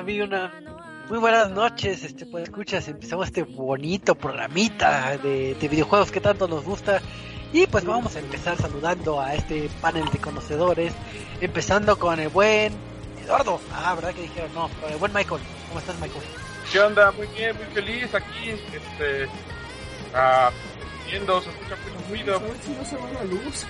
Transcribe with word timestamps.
una 0.00 0.50
muy 1.10 1.18
buenas 1.18 1.50
noches, 1.50 2.04
este 2.04 2.24
pues 2.24 2.44
escuchas, 2.44 2.88
empezamos 2.88 3.26
este 3.26 3.42
bonito 3.42 4.14
programita 4.14 5.18
de, 5.18 5.54
videojuegos 5.60 6.10
que 6.10 6.20
tanto 6.20 6.48
nos 6.48 6.64
gusta 6.64 7.02
y 7.52 7.66
pues 7.66 7.84
vamos 7.84 8.16
a 8.16 8.20
empezar 8.20 8.56
saludando 8.56 9.20
a 9.20 9.34
este 9.34 9.68
panel 9.82 10.08
de 10.10 10.18
conocedores, 10.18 10.94
empezando 11.40 11.98
con 11.98 12.18
el 12.18 12.30
buen 12.30 12.72
Eduardo, 13.22 13.60
ah, 13.74 13.94
verdad 13.94 14.14
que 14.14 14.22
dijeron 14.22 14.54
no, 14.54 14.70
el 14.88 14.96
buen 14.96 15.12
Michael, 15.12 15.42
¿cómo 15.68 15.80
estás 15.80 15.96
Michael? 16.00 16.24
¿Qué 16.72 16.80
onda? 16.80 17.12
Muy 17.12 17.26
bien, 17.36 17.54
muy 17.56 17.66
feliz 17.66 18.14
aquí, 18.14 18.50
este, 18.50 19.28
ah, 20.14 20.50
viendo, 21.10 21.42
se 21.42 21.50
escucha 21.50 21.76
mucho 21.76 22.08
ruido. 22.08 22.36
A 22.36 22.38
ver 22.38 22.56
si 22.62 22.70
no 22.70 22.84
se 22.84 22.96
va 22.96 23.10
la 23.10 23.24
luz. 23.24 23.66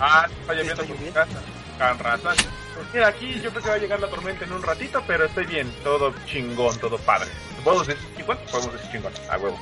ah, 0.00 0.26
está 0.40 0.54
lloviendo 0.54 0.84
por 0.84 1.00
mi 1.00 1.10
casa, 1.10 1.40
con 1.78 1.98
razón. 2.00 2.67
Mira, 2.92 3.08
aquí 3.08 3.40
yo 3.40 3.50
creo 3.50 3.62
que 3.62 3.68
va 3.68 3.74
a 3.74 3.78
llegar 3.78 4.00
la 4.00 4.08
tormenta 4.08 4.44
en 4.44 4.52
un 4.52 4.62
ratito, 4.62 5.02
pero 5.06 5.24
estoy 5.26 5.46
bien, 5.46 5.72
todo 5.82 6.14
chingón, 6.26 6.78
todo 6.78 6.98
padre. 6.98 7.28
¿Podemos 7.64 7.86
decir 7.86 8.02
chingón? 8.16 8.38
Podemos 8.50 8.72
decir 8.72 8.90
chingón, 8.92 9.12
a 9.30 9.38
huevo. 9.38 9.58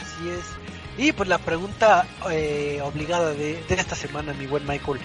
Así 0.00 0.30
es. 0.30 0.44
Y 0.98 1.12
pues 1.12 1.28
la 1.28 1.38
pregunta 1.38 2.06
eh, 2.30 2.80
obligada 2.82 3.30
de, 3.30 3.62
de, 3.62 3.74
esta 3.74 3.94
semana, 3.94 4.32
mi 4.34 4.46
buen 4.46 4.66
Michael. 4.66 5.00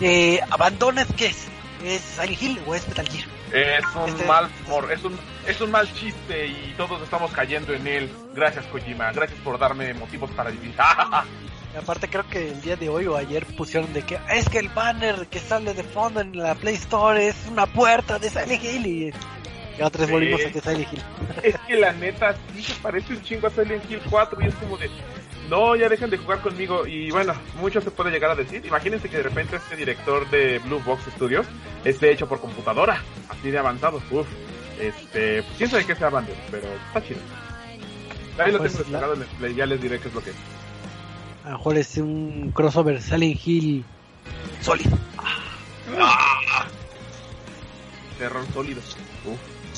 Eh, 0.00 0.40
¿Abandonas 0.50 1.08
qué 1.16 1.26
es? 1.26 1.46
¿Es 1.84 2.00
Silent 2.00 2.40
Hill 2.40 2.62
o 2.66 2.74
es 2.74 2.86
Metal 2.88 3.08
Gear? 3.08 3.26
Es 3.52 3.84
un 3.94 4.08
este, 4.08 4.24
mal 4.24 4.48
es 4.90 5.04
un, 5.04 5.18
es 5.46 5.60
un 5.60 5.70
mal 5.70 5.92
chiste 5.92 6.46
y 6.46 6.74
todos 6.76 7.02
estamos 7.02 7.30
cayendo 7.32 7.74
en 7.74 7.86
él. 7.86 8.10
Gracias 8.34 8.64
Kojima, 8.66 9.12
gracias 9.12 9.38
por 9.40 9.58
darme 9.58 9.92
motivos 9.94 10.30
para 10.30 10.50
vivir. 10.50 10.74
aparte 11.78 12.08
creo 12.08 12.28
que 12.28 12.50
el 12.50 12.60
día 12.60 12.76
de 12.76 12.88
hoy 12.88 13.06
o 13.06 13.16
ayer 13.16 13.46
pusieron 13.56 13.92
de 13.92 14.02
que 14.02 14.18
es 14.30 14.48
que 14.48 14.58
el 14.58 14.68
banner 14.68 15.26
que 15.26 15.38
sale 15.38 15.74
de 15.74 15.82
fondo 15.82 16.20
en 16.20 16.36
la 16.36 16.54
Play 16.54 16.74
Store 16.74 17.26
es 17.26 17.46
una 17.50 17.66
puerta 17.66 18.18
de 18.18 18.30
Silent 18.30 18.62
Hill 18.62 18.86
y 18.86 19.12
ya 19.78 19.88
tres 19.90 20.10
volvimos 20.10 20.40
a 20.40 20.60
Silent 20.60 20.92
Hill. 20.92 21.02
Es 21.42 21.58
que 21.66 21.76
la 21.76 21.92
neta 21.92 22.34
sí 22.54 22.62
se 22.62 22.74
parece 22.74 23.14
un 23.14 23.22
chingo 23.22 23.46
a 23.46 23.50
Silent 23.50 23.90
Hill 23.90 24.00
4 24.08 24.40
y 24.42 24.46
es 24.46 24.54
como 24.56 24.76
de 24.76 24.90
no, 25.52 25.76
ya 25.76 25.86
dejen 25.86 26.08
de 26.08 26.16
jugar 26.16 26.40
conmigo 26.40 26.86
y 26.86 27.10
bueno, 27.10 27.34
mucho 27.60 27.82
se 27.82 27.90
puede 27.90 28.10
llegar 28.10 28.30
a 28.30 28.34
decir. 28.34 28.64
Imagínense 28.64 29.10
que 29.10 29.18
de 29.18 29.24
repente 29.24 29.56
este 29.56 29.76
director 29.76 30.28
de 30.30 30.58
Blue 30.60 30.80
Box 30.82 31.02
Studios 31.14 31.46
esté 31.84 32.10
hecho 32.10 32.26
por 32.26 32.40
computadora, 32.40 33.02
así 33.28 33.50
de 33.50 33.58
avanzado. 33.58 34.00
Uf, 34.10 34.26
este, 34.80 35.42
pues 35.42 35.56
quién 35.58 35.68
sabe 35.68 35.84
qué 35.84 35.94
sea 35.94 36.08
Banner, 36.08 36.34
pero 36.50 36.68
está 36.86 37.06
chido. 37.06 37.20
Ahí 38.38 38.50
lo 38.50 38.58
pues 38.58 38.72
tengo 38.72 38.84
descargado 38.84 39.12
en 39.12 39.20
el 39.20 39.28
play, 39.28 39.54
ya 39.54 39.66
les 39.66 39.82
diré 39.82 40.00
qué 40.00 40.08
es 40.08 40.14
lo 40.14 40.24
que 40.24 40.30
es. 40.30 40.36
A 41.44 41.50
lo 41.50 41.58
mejor 41.58 41.76
es 41.76 41.98
un 41.98 42.50
crossover 42.52 43.02
Silent 43.02 43.46
Hill 43.46 43.84
sólido. 44.62 44.96
Ah. 45.98 46.64
Terror 48.18 48.46
sólido. 48.54 48.80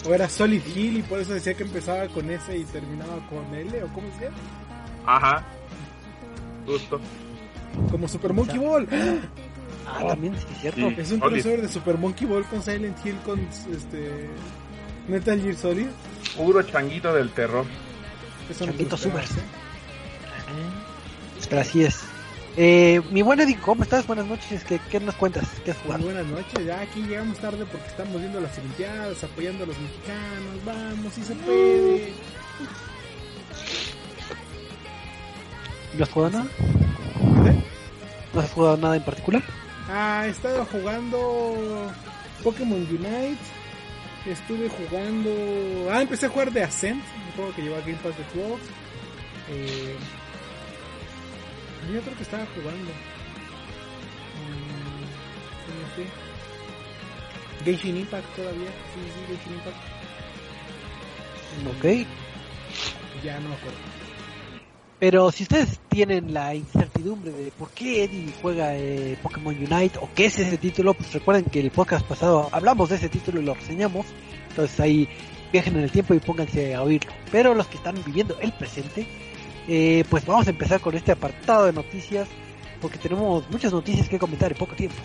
O 0.07 0.15
era 0.15 0.29
Solid 0.29 0.63
Hill 0.73 0.99
y 0.99 1.03
por 1.03 1.19
eso 1.19 1.35
decía 1.35 1.55
que 1.55 1.65
empezaba 1.65 2.07
con 2.07 2.31
S 2.31 2.57
y 2.57 2.63
terminaba 2.63 3.27
con 3.29 3.53
L, 3.53 3.83
o 3.83 3.89
cómo 3.89 4.07
decía. 4.09 4.31
Ajá. 5.05 5.45
Justo. 6.67 7.01
Como 7.91 8.09
Super 8.09 8.33
Monkey 8.33 8.59
Ball. 8.59 8.89
Ah, 9.87 10.03
también 10.09 10.35
sí, 10.35 10.47
es 10.51 10.61
cierto. 10.61 11.01
es 11.01 11.11
un 11.11 11.21
crossover 11.21 11.63
de 11.63 11.69
Super 11.69 11.99
Monkey 11.99 12.27
Ball 12.27 12.45
con 12.45 12.63
Silent 12.63 12.97
Hill 13.05 13.17
con 13.25 13.39
este 13.71 14.29
Metal 15.09 15.41
Gear 15.41 15.55
Solid. 15.55 15.87
Puro 16.37 16.63
changuito 16.63 17.13
del 17.13 17.31
terror. 17.31 17.67
Changuito 18.59 18.97
super. 18.97 19.25
Pero 21.49 21.61
así 21.61 21.85
es. 21.85 22.05
Eh, 22.57 23.03
mi 23.11 23.23
buen 23.23 23.41
Eddie, 23.41 23.59
¿cómo 23.59 23.83
estás? 23.83 24.07
Buenas 24.07 24.27
noches. 24.27 24.65
¿Qué, 24.65 24.81
qué 24.91 25.01
nos 25.01 25.15
cuentas? 25.17 25.47
¿Qué 25.65 25.73
has 25.73 25.77
jugado? 25.79 26.05
buenas 26.05 26.27
noches. 26.27 26.65
Ya 26.65 26.81
aquí 26.81 27.03
llegamos 27.03 27.39
tarde 27.39 27.65
porque 27.71 27.87
estamos 27.87 28.21
viendo 28.21 28.41
las 28.41 28.57
Olimpiadas, 28.59 29.25
apoyando 29.25 29.65
a 29.65 29.67
los 29.67 29.77
mexicanos. 29.79 30.65
Vamos, 30.65 31.13
si 31.13 31.23
se 31.23 31.35
puede. 31.35 32.13
¿No 35.97 36.05
has 36.05 36.11
jugado 36.11 36.39
nada? 36.39 36.47
¿No 38.33 38.41
has 38.41 38.51
jugado 38.51 38.77
nada 38.77 38.97
en 38.97 39.03
particular? 39.05 39.43
Ah, 39.89 40.25
he 40.27 40.31
estado 40.31 40.65
jugando 40.67 41.93
Pokémon 42.43 42.81
Unite. 42.81 43.39
Estuve 44.27 44.69
jugando. 44.69 45.31
Ah, 45.93 46.03
empecé 46.03 46.27
a 46.27 46.31
jugar 46.31 46.51
de 46.51 46.63
Ascent, 46.63 47.03
un 47.27 47.33
juego 47.37 47.55
que 47.55 47.63
lleva 47.63 47.79
Game 47.81 47.99
Pass 48.03 48.17
de 48.17 48.25
Xbox. 48.25 48.63
Eh, 49.51 49.97
yo 51.93 52.01
creo 52.01 52.17
que 52.17 52.23
estaba 52.23 52.47
jugando. 52.55 52.91
Mm, 54.41 55.05
Genshin 57.65 57.97
Impact 57.99 58.35
todavía. 58.35 58.71
Sí, 58.95 59.01
sí, 59.05 59.21
Genshin 59.29 59.53
Impact. 59.55 59.77
Ok. 61.77 61.85
Ya 63.23 63.39
no 63.41 63.51
me 63.51 63.55
acuerdo. 63.55 64.04
Pero 64.99 65.31
si 65.33 65.43
ustedes 65.43 65.81
tienen 65.89 66.33
la 66.33 66.55
incertidumbre 66.55 67.33
de 67.33 67.51
por 67.51 67.71
qué 67.71 68.05
Eddie 68.05 68.33
juega 68.41 68.77
eh, 68.77 69.19
Pokémon 69.23 69.55
Unite 69.55 69.99
o 70.01 70.09
qué 70.15 70.27
es 70.27 70.39
ese 70.39 70.57
título, 70.57 70.95
pues 70.95 71.13
recuerden 71.13 71.45
que 71.45 71.61
el 71.61 71.71
podcast 71.71 72.07
pasado 72.07 72.49
hablamos 72.53 72.89
de 72.89 72.97
ese 72.97 73.09
título 73.09 73.41
y 73.41 73.45
lo 73.45 73.55
reseñamos. 73.55 74.07
Entonces 74.51 74.79
ahí 74.81 75.09
viajen 75.53 75.77
en 75.77 75.83
el 75.83 75.91
tiempo 75.91 76.15
y 76.15 76.21
pónganse 76.21 76.75
a 76.75 76.83
oírlo. 76.83 77.13
Pero 77.31 77.55
los 77.55 77.67
que 77.67 77.77
están 77.77 77.97
viviendo 78.05 78.39
el 78.41 78.53
presente, 78.53 79.07
eh, 79.69 80.05
pues 80.09 80.25
vamos 80.27 80.47
a 80.47 80.51
empezar 80.51 80.81
con 80.81 80.95
este 80.95 81.13
apartado 81.13 81.67
de 81.67 81.73
noticias 81.73 82.29
porque 82.81 82.99
tenemos 82.99 83.49
muchas 83.51 83.73
noticias 83.73 84.09
que 84.09 84.19
comentar 84.19 84.53
en 84.53 84.59
poco 84.59 84.75
tiempo. 84.75 84.97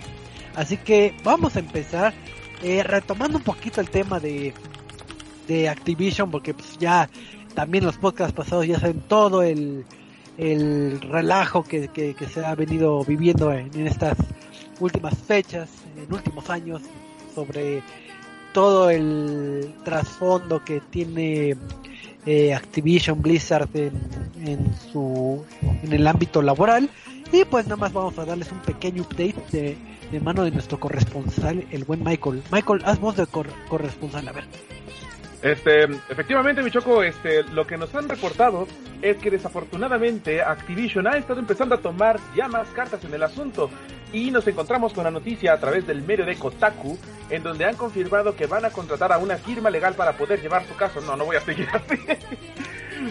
Así 0.56 0.78
que 0.78 1.16
vamos 1.24 1.56
a 1.56 1.60
empezar 1.60 2.14
eh, 2.62 2.84
retomando 2.84 3.38
un 3.38 3.44
poquito 3.44 3.80
el 3.80 3.90
tema 3.90 4.20
de, 4.20 4.54
de 5.48 5.70
Activision 5.70 6.30
porque 6.30 6.54
pues 6.54 6.78
ya 6.78 7.10
también 7.54 7.86
los 7.86 7.98
podcasts 7.98 8.34
pasados 8.34 8.68
ya 8.68 8.80
saben 8.80 9.02
todo 9.08 9.44
el, 9.44 9.86
el 10.38 11.02
relajo 11.02 11.64
que, 11.64 11.90
que, 11.90 12.16
se 12.28 12.46
ha 12.46 12.56
venido 12.56 13.04
viviendo 13.04 13.52
en, 13.52 13.88
estas 13.88 14.18
últimas 14.80 15.18
fechas, 15.18 15.70
en 15.98 16.12
últimos 16.14 16.50
años, 16.50 16.82
sobre 17.36 17.84
todo 18.54 18.90
el 18.90 19.74
trasfondo 19.84 20.64
que 20.64 20.82
tiene 20.90 21.58
eh, 22.26 22.54
Activision 22.54 23.22
Blizzard 23.22 23.70
en, 23.74 23.92
en, 24.46 24.74
su 24.92 25.44
en 25.84 25.94
el 25.94 26.08
ámbito 26.08 26.42
laboral. 26.42 26.90
Y 27.32 27.46
pues 27.46 27.66
nada 27.66 27.76
más 27.76 27.94
vamos 27.94 28.18
a 28.18 28.26
darles 28.26 28.52
un 28.52 28.59
pequeño 28.59 29.04
update 29.04 29.44
de, 29.52 29.78
de 30.12 30.20
mano 30.20 30.44
de 30.44 30.52
nuestro 30.52 30.80
corresponsal 30.80 31.66
el 31.72 31.84
buen 31.84 32.04
Michael. 32.04 32.42
Michael 32.52 32.82
haz 32.86 33.00
voz 33.00 33.18
de 33.18 33.28
corresponsal 33.28 34.28
a 34.28 34.32
ver 34.32 34.46
este, 35.42 35.84
efectivamente, 36.10 36.62
Michoco, 36.62 37.02
este, 37.02 37.44
lo 37.44 37.66
que 37.66 37.78
nos 37.78 37.94
han 37.96 38.10
reportado 38.10 38.68
es 39.02 39.18
que 39.18 39.32
desafortunadamente 39.32 40.42
Activision 40.42 41.08
ha 41.08 41.18
estado 41.18 41.40
empezando 41.40 41.76
a 41.76 41.78
tomar 41.78 42.20
ya 42.36 42.48
más 42.48 42.68
cartas 42.70 43.04
en 43.06 43.14
el 43.14 43.24
asunto 43.24 43.70
y 44.12 44.32
nos 44.32 44.48
encontramos 44.48 44.94
con 44.94 45.06
la 45.06 45.12
noticia 45.12 45.54
a 45.54 45.60
través 45.60 45.88
del 45.88 46.02
medio 46.02 46.26
de 46.26 46.36
Kotaku 46.36 46.98
en 47.30 47.44
donde 47.44 47.66
han 47.66 47.76
confirmado 47.76 48.36
que 48.36 48.48
van 48.48 48.66
a 48.66 48.72
contratar 48.72 49.14
a 49.14 49.18
una 49.18 49.38
firma 49.38 49.70
legal 49.70 49.94
para 49.94 50.14
poder 50.14 50.42
llevar 50.42 50.66
su 50.68 50.76
caso. 50.76 51.00
No, 51.02 51.16
no 51.16 51.26
voy 51.26 51.38
a 51.38 51.42
seguir 51.42 51.70
así. 51.74 51.96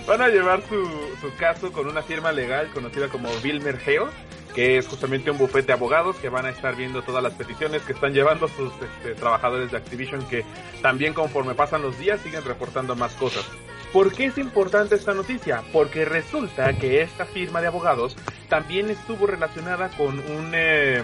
van 0.07 0.21
a 0.21 0.29
llevar 0.29 0.61
su, 0.69 0.85
su 1.21 1.35
caso 1.39 1.73
con 1.73 1.87
una 1.87 2.03
firma 2.03 2.33
legal 2.33 2.69
conocida 2.75 3.09
como 3.09 3.31
Wilmer 3.43 3.79
Geo 3.79 4.11
que 4.55 4.79
es 4.79 4.87
justamente 4.87 5.31
un 5.31 5.39
bufete 5.39 5.69
de 5.69 5.73
abogados 5.75 6.17
que 6.17 6.29
van 6.29 6.47
a 6.47 6.51
estar 6.51 6.75
viendo 6.77 7.03
todas 7.03 7.23
las 7.23 7.35
peticiones 7.35 7.83
que 7.83 7.93
están 7.93 8.13
llevando 8.13 8.49
sus 8.49 8.73
este, 8.83 9.15
trabajadores 9.15 9.71
de 9.71 9.77
Activision 9.77 10.27
que 10.29 10.45
también 10.83 11.15
conforme 11.15 11.55
pasan 11.55 11.83
los 11.83 11.99
días 11.99 12.21
siguen 12.21 12.45
reportando 12.45 12.97
más 12.97 13.15
cosas. 13.15 13.45
¿Por 13.93 14.13
qué 14.13 14.27
es 14.27 14.39
importante 14.39 14.97
esta 14.97 15.15
noticia? 15.15 15.63
Porque 15.73 16.05
resulta 16.05 16.75
que 16.75 17.01
esta 17.03 17.25
firma 17.25 17.61
de 17.61 17.69
abogados 17.69 18.17
también 18.49 18.91
estuvo 18.91 19.27
relacionada 19.27 19.89
con 19.91 20.21
eh, 20.53 21.03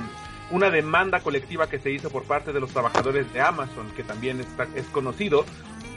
una 0.51 0.71
demanda 0.71 1.21
colectiva 1.21 1.69
que 1.69 1.79
se 1.79 1.91
hizo 1.91 2.11
por 2.11 2.25
parte 2.25 2.53
de 2.53 2.61
los 2.61 2.71
trabajadores 2.71 3.33
de 3.33 3.41
Amazon, 3.41 3.91
que 3.97 4.03
también 4.03 4.41
está, 4.41 4.67
es 4.75 4.85
conocido 4.87 5.45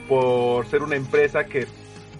por 0.08 0.66
ser 0.66 0.82
una 0.82 0.96
empresa 0.96 1.44
que 1.44 1.66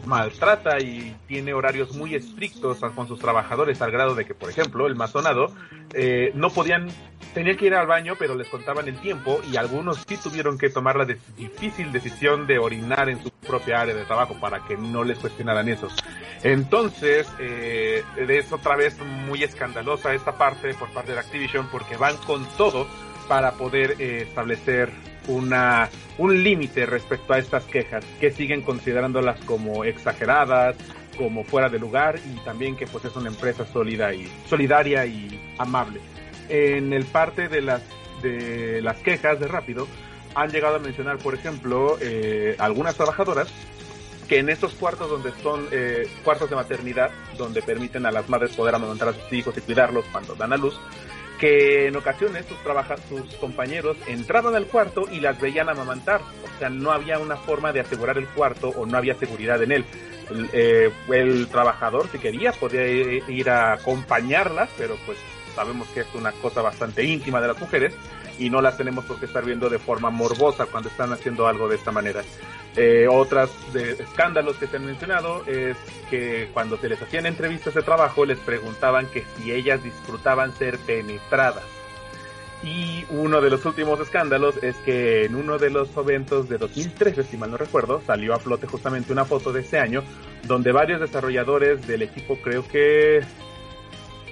maltrata 0.07 0.81
y 0.81 1.15
tiene 1.27 1.53
horarios 1.53 1.95
muy 1.95 2.15
estrictos 2.15 2.79
con 2.95 3.09
sus 3.09 3.19
trabajadores 3.19 3.81
al 3.83 3.91
grado 3.91 4.15
de 4.15 4.25
que, 4.25 4.35
por 4.35 4.51
ejemplo, 4.51 4.87
el 4.87 4.95
masonado 4.95 5.53
eh, 5.95 6.33
no 6.35 6.51
podían, 6.51 6.89
tenían 7.35 7.57
que 7.57 7.67
ir 7.67 7.75
al 7.75 7.87
baño, 7.87 8.15
pero 8.19 8.35
les 8.35 8.49
contaban 8.49 8.89
el 8.89 8.99
tiempo 9.01 9.41
y 9.51 9.57
algunos 9.57 10.05
sí 10.09 10.17
tuvieron 10.17 10.59
que 10.59 10.71
tomar 10.71 10.97
la 10.97 11.05
difícil 11.05 11.93
decisión 11.93 12.47
de 12.47 12.59
orinar 12.59 13.09
en 13.09 13.23
su 13.23 13.31
propia 13.31 13.81
área 13.81 13.95
de 13.95 14.05
trabajo 14.05 14.35
para 14.41 14.65
que 14.65 14.77
no 14.77 15.05
les 15.05 15.19
cuestionaran 15.19 15.69
eso. 15.69 15.89
Entonces, 16.43 17.29
eh, 17.39 18.03
es 18.17 18.53
otra 18.53 18.77
vez 18.77 18.99
muy 19.27 19.43
escandalosa 19.43 20.15
esta 20.15 20.37
parte 20.37 20.75
por 20.75 20.91
parte 20.91 21.13
de 21.13 21.19
Activision 21.19 21.69
porque 21.71 21.97
van 21.97 22.17
con 22.19 22.45
todo 22.57 22.87
para 23.29 23.53
poder 23.53 23.97
eh, 23.99 24.25
establecer 24.29 24.91
una, 25.29 25.89
un 26.19 26.43
límite 26.43 26.87
respecto 26.87 27.33
a 27.33 27.39
estas 27.39 27.65
quejas, 27.65 28.05
que 28.21 28.31
siguen 28.31 28.63
considerándolas 28.63 29.41
como 29.45 29.85
exageradas, 29.85 30.77
como 31.17 31.45
fuera 31.45 31.69
de 31.69 31.79
lugar 31.79 32.19
y 32.19 32.39
también 32.45 32.77
que 32.77 32.87
pues 32.87 33.05
es 33.05 33.17
una 33.17 33.29
empresa 33.29 33.67
sólida 33.67 34.15
y 34.15 34.29
solidaria 34.49 35.07
y 35.07 35.55
amable. 35.59 36.01
En 36.49 36.93
el 36.93 37.05
parte 37.05 37.49
de 37.49 37.61
las 37.61 37.83
de 38.23 38.81
las 38.83 38.99
quejas 38.99 39.39
de 39.39 39.47
rápido, 39.47 39.87
han 40.35 40.51
llegado 40.51 40.77
a 40.77 40.79
mencionar, 40.79 41.19
por 41.19 41.35
ejemplo, 41.35 41.99
eh, 42.01 42.57
algunas 42.59 42.97
trabajadoras 42.97 43.49
que 44.29 44.39
en 44.39 44.51
estos 44.51 44.75
cuartos 44.75 45.09
donde 45.09 45.33
son 45.43 45.67
eh, 45.71 46.07
cuartos 46.23 46.51
de 46.51 46.57
maternidad, 46.57 47.11
donde 47.39 47.63
permiten 47.63 48.05
a 48.05 48.11
las 48.11 48.29
madres 48.29 48.55
poder 48.55 48.75
amamantar 48.75 49.09
a 49.09 49.13
sus 49.15 49.33
hijos 49.33 49.57
y 49.57 49.63
cuidarlos 49.63 50.05
cuando 50.13 50.35
dan 50.35 50.53
a 50.53 50.57
luz, 50.57 50.79
que 51.39 51.87
en 51.87 51.97
ocasiones 51.97 52.47
sus, 52.47 52.59
trabaja 52.63 52.97
sus 53.09 53.35
compañeros 53.37 53.97
entraban 54.07 54.55
al 54.55 54.67
cuarto 54.67 55.05
y 55.11 55.21
las 55.21 55.41
veían 55.41 55.69
amamantar. 55.69 56.21
O 56.21 56.59
sea, 56.59 56.69
no 56.69 56.91
había 56.91 57.19
una 57.19 57.37
forma 57.37 57.73
de 57.73 57.81
asegurar 57.81 58.19
el 58.19 58.27
cuarto 58.29 58.69
o 58.71 58.87
no 58.87 58.99
había 58.99 59.15
seguridad 59.15 59.63
en 59.63 59.73
él. 59.73 59.85
El, 60.31 60.51
eh, 60.53 60.91
el 61.11 61.49
trabajador, 61.49 62.09
si 62.11 62.19
quería, 62.19 62.53
podía 62.53 62.87
ir 62.87 63.49
a 63.49 63.73
acompañarlas, 63.75 64.69
pero 64.77 64.97
pues 65.07 65.17
sabemos 65.59 65.89
que 65.89 66.01
es 66.01 66.15
una 66.15 66.31
cosa 66.31 66.63
bastante 66.63 67.03
íntima 67.03 67.41
de 67.41 67.49
las 67.49 67.59
mujeres 67.59 67.93
y 68.39 68.49
no 68.49 68.61
las 68.61 68.77
tenemos 68.77 69.05
por 69.07 69.19
qué 69.19 69.27
estar 69.27 69.45
viendo 69.45 69.69
de 69.69 69.81
forma 69.81 70.09
morbosa 70.09 70.67
cuando 70.67 70.89
están 70.89 71.13
haciendo 71.13 71.49
algo 71.49 71.69
de 71.69 71.75
esta 71.75 71.91
manera. 71.91 72.23
Eh, 72.77 73.09
otras 73.11 73.51
de 73.73 73.95
escándalos 73.95 74.57
que 74.57 74.69
se 74.69 74.77
han 74.77 74.87
mencionado 74.87 75.45
es 75.47 75.77
que 76.11 76.49
cuando 76.55 76.79
se 76.79 76.89
les 76.89 77.03
hacían 77.03 77.27
entrevistas 77.27 77.75
de 77.75 77.83
trabajo 77.83 78.25
les 78.25 78.39
preguntaban 78.39 79.07
que 79.07 79.25
si 79.37 79.51
ellas 79.51 79.83
disfrutaban 79.83 80.55
ser 80.57 80.79
penetradas. 80.79 81.65
Y 82.63 83.05
uno 83.11 83.41
de 83.41 83.51
los 83.51 83.65
últimos 83.65 83.99
escándalos 83.99 84.63
es 84.63 84.77
que 84.77 85.25
en 85.25 85.35
uno 85.35 85.59
de 85.59 85.71
los 85.71 85.97
eventos 85.97 86.49
de 86.49 86.59
2013, 86.59 87.25
si 87.25 87.37
mal 87.37 87.51
no 87.51 87.57
recuerdo, 87.57 88.01
salió 88.07 88.33
a 88.33 88.39
flote 88.39 88.69
justamente 88.69 89.13
una 89.13 89.25
foto 89.25 89.53
de 89.53 89.63
ese 89.63 89.81
año 89.81 90.05
donde 90.45 90.71
varios 90.71 91.01
desarrolladores 91.01 91.85
del 91.89 92.03
equipo, 92.03 92.37
creo 92.43 92.67
que 92.67 93.23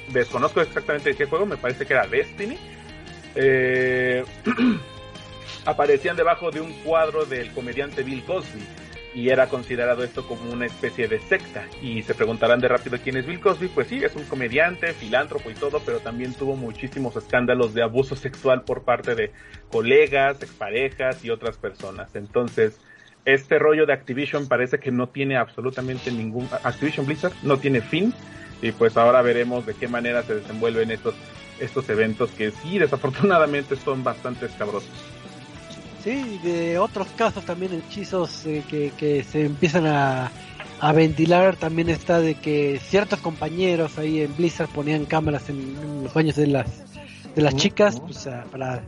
desconozco 0.09 0.61
exactamente 0.61 1.11
de 1.11 1.17
qué 1.17 1.27
juego, 1.27 1.47
me 1.47 1.57
parece 1.57 1.87
que 1.87 1.93
era 1.93 2.07
Destiny, 2.07 2.59
eh, 3.35 4.25
aparecían 5.65 6.17
debajo 6.17 6.51
de 6.51 6.61
un 6.61 6.73
cuadro 6.83 7.25
del 7.25 7.53
comediante 7.53 8.03
Bill 8.03 8.25
Cosby 8.25 8.63
y 9.17 9.31
era 9.31 9.49
considerado 9.49 10.05
esto 10.05 10.29
como 10.29 10.53
una 10.53 10.67
especie 10.67 11.09
de 11.09 11.19
secta. 11.21 11.65
Y 11.81 12.03
se 12.03 12.15
preguntarán 12.15 12.61
de 12.61 12.69
rápido 12.69 12.99
quién 13.03 13.17
es 13.17 13.27
Bill 13.27 13.41
Cosby. 13.41 13.69
Pues 13.69 13.89
sí, 13.89 14.05
es 14.05 14.15
un 14.15 14.25
comediante, 14.25 14.93
filántropo 14.93 15.51
y 15.51 15.55
todo, 15.55 15.81
pero 15.87 16.01
también 16.01 16.35
tuvo 16.35 16.55
muchísimos 16.55 17.17
escándalos 17.17 17.73
de 17.73 17.83
abuso 17.83 18.15
sexual 18.15 18.65
por 18.65 18.85
parte 18.85 19.15
de 19.15 19.33
colegas, 19.71 20.43
exparejas 20.43 21.25
y 21.25 21.31
otras 21.31 21.57
personas. 21.57 22.15
Entonces, 22.15 22.79
este 23.25 23.59
rollo 23.59 23.87
de 23.87 23.95
Activision 23.95 24.49
parece 24.49 24.79
que 24.79 24.91
no 24.91 25.09
tiene 25.09 25.39
absolutamente 25.39 26.13
ningún... 26.13 26.47
Activision 26.63 27.07
Blizzard 27.07 27.33
no 27.43 27.57
tiene 27.57 27.81
fin. 27.81 28.13
Y 28.63 28.73
pues 28.73 28.97
ahora 28.97 29.23
veremos 29.23 29.67
de 29.67 29.75
qué 29.75 29.89
manera 29.89 30.23
se 30.23 30.37
desenvuelven 30.37 30.91
estos, 30.91 31.15
estos 31.61 31.89
eventos 31.89 32.31
que 32.31 32.51
sí, 32.51 32.79
desafortunadamente 32.79 33.77
son 33.77 34.03
bastante 34.03 34.47
escabrosos. 34.47 34.91
Sí, 36.03 36.39
de 36.43 36.79
otros 36.79 37.09
casos 37.17 37.45
también 37.45 37.75
hechizos 37.75 38.47
eh, 38.47 38.63
que, 38.69 38.93
que 38.97 39.25
se 39.25 39.45
empiezan 39.45 39.87
a, 39.87 40.31
a 40.81 40.93
ventilar 40.93 41.57
también 41.57 41.89
está 41.89 42.21
de 42.21 42.35
que 42.35 42.81
ciertos 42.81 43.21
compañeros 43.21 43.99
ahí 43.99 44.21
en 44.21 44.37
Blizzard 44.37 44.69
ponían 44.69 45.07
cámaras 45.07 45.49
en, 45.49 46.05
los 46.05 46.13
baños 46.13 46.37
de 46.37 46.49
las 46.49 46.85
de 47.35 47.43
las 47.43 47.57
chicas 47.57 48.01
pues, 48.01 48.29
para 48.51 48.83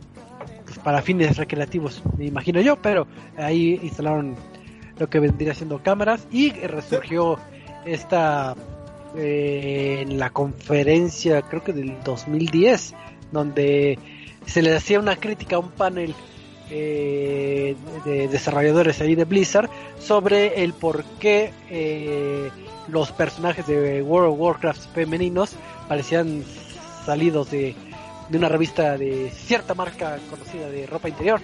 pues, 0.64 0.78
para 0.78 1.02
fines 1.02 1.36
recreativos 1.36 2.02
me 2.16 2.26
imagino 2.26 2.60
yo 2.60 2.76
pero 2.80 3.06
ahí 3.36 3.80
instalaron 3.82 4.36
lo 4.98 5.08
que 5.08 5.18
vendría 5.18 5.54
siendo 5.54 5.82
cámaras 5.82 6.26
y 6.30 6.50
resurgió 6.50 7.38
esta 7.86 8.54
eh, 9.16 10.00
en 10.02 10.18
la 10.18 10.30
conferencia 10.30 11.42
creo 11.42 11.64
que 11.64 11.72
del 11.72 11.96
2010 12.04 12.94
donde 13.32 13.98
se 14.46 14.62
le 14.62 14.74
hacía 14.74 15.00
una 15.00 15.16
crítica 15.16 15.56
a 15.56 15.58
un 15.60 15.70
panel 15.70 16.14
eh, 16.70 17.74
de 18.04 18.28
desarrolladores 18.28 19.00
ahí 19.00 19.14
de 19.14 19.24
Blizzard 19.24 19.70
sobre 19.98 20.62
el 20.62 20.74
por 20.74 21.04
qué 21.18 21.52
eh, 21.70 22.50
los 22.88 23.10
personajes 23.12 23.66
de 23.66 24.02
World 24.02 24.32
of 24.32 24.38
Warcraft 24.38 24.92
femeninos 24.92 25.52
parecían 25.88 26.44
salidos 27.06 27.50
de, 27.50 27.74
de 28.28 28.38
una 28.38 28.48
revista 28.48 28.98
de 28.98 29.30
cierta 29.30 29.74
marca 29.74 30.18
conocida 30.28 30.68
de 30.68 30.86
ropa 30.86 31.08
interior. 31.08 31.40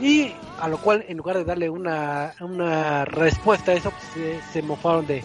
Y 0.00 0.32
a 0.60 0.68
lo 0.68 0.78
cual, 0.78 1.04
en 1.08 1.16
lugar 1.16 1.36
de 1.36 1.44
darle 1.44 1.70
una, 1.70 2.34
una 2.40 3.04
respuesta 3.04 3.72
a 3.72 3.74
eso, 3.74 3.90
pues, 3.90 4.04
se, 4.12 4.52
se 4.52 4.62
mofaron 4.62 5.06
de, 5.06 5.22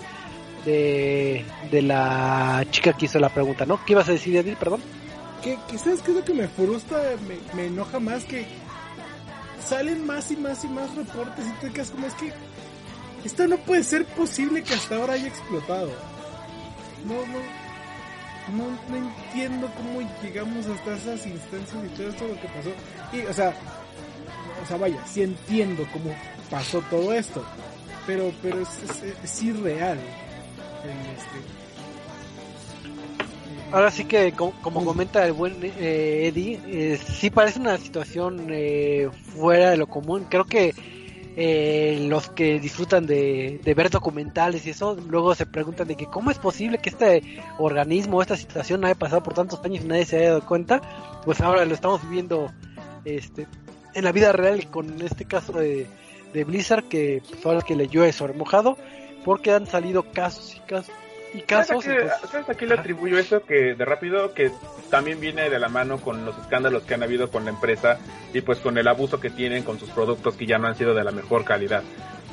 de, 0.65 1.45
de 1.71 1.81
la 1.81 2.65
chica 2.71 2.93
que 2.93 3.05
hizo 3.05 3.19
la 3.19 3.29
pregunta, 3.29 3.65
¿no? 3.65 3.83
¿Qué 3.85 3.93
ibas 3.93 4.09
a 4.09 4.13
decir, 4.13 4.35
Eddie? 4.35 4.55
Perdón. 4.55 4.81
Que, 5.43 5.57
que 5.69 5.77
sabes 5.77 6.01
qué 6.01 6.11
es 6.11 6.17
lo 6.17 6.25
que 6.25 6.33
me 6.33 6.47
frustra, 6.47 6.99
me, 7.27 7.37
me 7.55 7.67
enoja 7.67 7.99
más 7.99 8.23
que 8.25 8.45
salen 9.65 10.05
más 10.05 10.31
y 10.31 10.37
más 10.37 10.63
y 10.63 10.67
más 10.67 10.93
reportes 10.95 11.45
y 11.45 11.51
te 11.61 11.71
quedas 11.71 11.91
como 11.91 12.07
es 12.07 12.13
que 12.15 12.33
esto 13.23 13.47
no 13.47 13.57
puede 13.57 13.83
ser 13.83 14.05
posible 14.05 14.63
que 14.63 14.73
hasta 14.73 14.95
ahora 14.95 15.13
haya 15.13 15.27
explotado. 15.27 15.91
No, 17.05 17.15
no, 17.27 17.39
no, 18.57 18.77
no 18.89 18.95
entiendo 18.95 19.69
cómo 19.75 20.01
llegamos 20.23 20.65
hasta 20.67 20.95
esas 20.95 21.25
instancias 21.25 21.83
y 21.85 21.87
todo 21.97 22.09
esto 22.09 22.27
lo 22.27 22.41
que 22.41 22.47
pasó. 22.47 22.69
Y, 23.13 23.21
o 23.21 23.33
sea, 23.33 23.53
o 24.63 24.65
sea, 24.65 24.77
vaya, 24.77 25.05
sí 25.05 25.23
entiendo 25.23 25.85
cómo 25.91 26.15
pasó 26.49 26.81
todo 26.89 27.13
esto, 27.13 27.43
pero, 28.07 28.31
pero 28.41 28.61
es, 28.61 28.69
es 29.23 29.43
irreal. 29.43 29.99
Ahora 33.71 33.91
sí 33.91 34.05
que, 34.05 34.31
como, 34.31 34.83
comenta 34.83 35.25
el 35.25 35.33
buen 35.33 35.55
eh, 35.61 36.27
Eddie, 36.27 36.59
eh, 36.65 36.97
sí 36.97 37.29
parece 37.29 37.59
una 37.59 37.77
situación 37.77 38.47
eh, 38.49 39.09
fuera 39.35 39.69
de 39.69 39.77
lo 39.77 39.85
común. 39.85 40.25
Creo 40.27 40.45
que 40.45 40.73
eh, 41.35 42.07
los 42.09 42.29
que 42.29 42.59
disfrutan 42.59 43.05
de, 43.05 43.61
de, 43.63 43.73
ver 43.73 43.89
documentales 43.89 44.65
y 44.65 44.71
eso, 44.71 44.97
luego 45.07 45.35
se 45.35 45.45
preguntan 45.45 45.87
de 45.87 45.95
que 45.95 46.07
cómo 46.07 46.31
es 46.31 46.39
posible 46.39 46.79
que 46.79 46.89
este 46.89 47.23
organismo, 47.59 48.21
esta 48.21 48.35
situación 48.35 48.83
haya 48.83 48.95
pasado 48.95 49.21
por 49.21 49.35
tantos 49.35 49.63
años 49.63 49.85
y 49.85 49.87
nadie 49.87 50.05
se 50.05 50.17
haya 50.17 50.29
dado 50.29 50.45
cuenta. 50.45 50.81
Pues 51.23 51.39
ahora 51.39 51.63
lo 51.63 51.73
estamos 51.75 52.01
viviendo 52.01 52.51
este, 53.05 53.47
en 53.93 54.03
la 54.03 54.11
vida 54.11 54.31
real 54.31 54.67
con 54.69 55.01
este 55.01 55.25
caso 55.25 55.53
de, 55.53 55.87
Blizzard 56.33 56.85
que 56.85 57.21
pues, 57.29 57.45
ahora 57.45 57.61
que 57.61 57.75
leyó 57.75 58.03
es 58.03 58.21
mojado, 58.35 58.77
porque 59.23 59.51
han 59.51 59.65
salido 59.65 60.03
casos 60.03 60.55
y 60.55 60.59
casos 60.61 60.95
y 61.33 61.41
casos. 61.41 61.83
¿Sabes 61.83 62.03
a, 62.03 62.19
qué, 62.21 62.27
¿Sabes 62.27 62.49
a 62.49 62.53
qué 62.55 62.65
le 62.65 62.73
atribuyo 62.75 63.17
eso? 63.17 63.41
Que 63.41 63.75
de 63.75 63.85
rápido, 63.85 64.33
que 64.33 64.51
también 64.89 65.19
viene 65.19 65.49
de 65.49 65.59
la 65.59 65.69
mano 65.69 65.99
con 65.99 66.25
los 66.25 66.37
escándalos 66.37 66.83
que 66.83 66.95
han 66.95 67.03
habido 67.03 67.29
con 67.29 67.45
la 67.45 67.51
empresa 67.51 67.99
y 68.33 68.41
pues 68.41 68.59
con 68.59 68.77
el 68.77 68.87
abuso 68.87 69.19
que 69.19 69.29
tienen 69.29 69.63
con 69.63 69.79
sus 69.79 69.89
productos 69.89 70.35
que 70.35 70.45
ya 70.45 70.57
no 70.57 70.67
han 70.67 70.75
sido 70.75 70.93
de 70.93 71.03
la 71.03 71.11
mejor 71.11 71.45
calidad. 71.45 71.83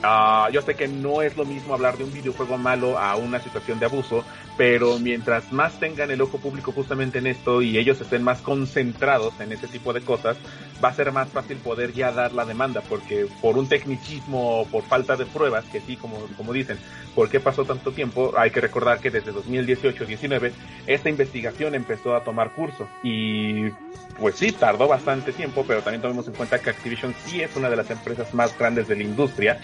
Uh, 0.02 0.50
yo 0.52 0.60
sé 0.62 0.74
que 0.74 0.88
no 0.88 1.22
es 1.22 1.36
lo 1.36 1.44
mismo 1.44 1.74
hablar 1.74 1.96
de 1.96 2.04
un 2.04 2.12
videojuego 2.12 2.58
malo 2.58 2.98
a 2.98 3.16
una 3.16 3.40
situación 3.40 3.78
de 3.78 3.86
abuso, 3.86 4.24
pero 4.56 4.98
mientras 4.98 5.52
más 5.52 5.80
tengan 5.80 6.10
el 6.10 6.20
ojo 6.20 6.38
público 6.38 6.70
justamente 6.72 7.18
en 7.18 7.26
esto 7.26 7.62
y 7.62 7.78
ellos 7.78 8.00
estén 8.00 8.22
más 8.22 8.40
concentrados 8.42 9.40
en 9.40 9.52
ese 9.52 9.68
tipo 9.68 9.92
de 9.92 10.02
cosas, 10.02 10.36
va 10.84 10.90
a 10.90 10.94
ser 10.94 11.12
más 11.12 11.30
fácil 11.30 11.56
poder 11.58 11.92
ya 11.92 12.12
dar 12.12 12.32
la 12.32 12.44
demanda, 12.44 12.82
porque 12.82 13.26
por 13.40 13.56
un 13.56 13.68
tecnicismo 13.68 14.60
o 14.60 14.66
por 14.66 14.84
falta 14.84 15.16
de 15.16 15.26
pruebas, 15.26 15.64
que 15.64 15.80
sí, 15.80 15.96
como, 15.96 16.18
como 16.36 16.52
dicen, 16.52 16.78
¿por 17.14 17.30
qué 17.30 17.40
pasó 17.40 17.64
tanto 17.64 17.92
tiempo? 17.92 18.34
Hay 18.36 18.50
que 18.50 18.60
recordar 18.60 19.00
que 19.00 19.10
desde 19.10 19.32
2018-19 19.32 20.52
esta 20.86 21.08
investigación 21.08 21.74
empezó 21.74 22.14
a 22.14 22.22
tomar 22.22 22.50
curso 22.52 22.88
y 23.02 23.70
pues 24.18 24.36
sí, 24.36 24.52
tardó 24.52 24.88
bastante 24.88 25.32
tiempo, 25.32 25.64
pero 25.66 25.82
también 25.82 26.00
tomemos 26.00 26.26
en 26.26 26.34
cuenta 26.34 26.58
que 26.58 26.70
Activision 26.70 27.14
sí 27.24 27.42
es 27.42 27.54
una 27.56 27.68
de 27.68 27.76
las 27.76 27.90
empresas 27.90 28.32
más 28.32 28.56
grandes 28.58 28.88
de 28.88 28.96
la 28.96 29.02
industria 29.02 29.60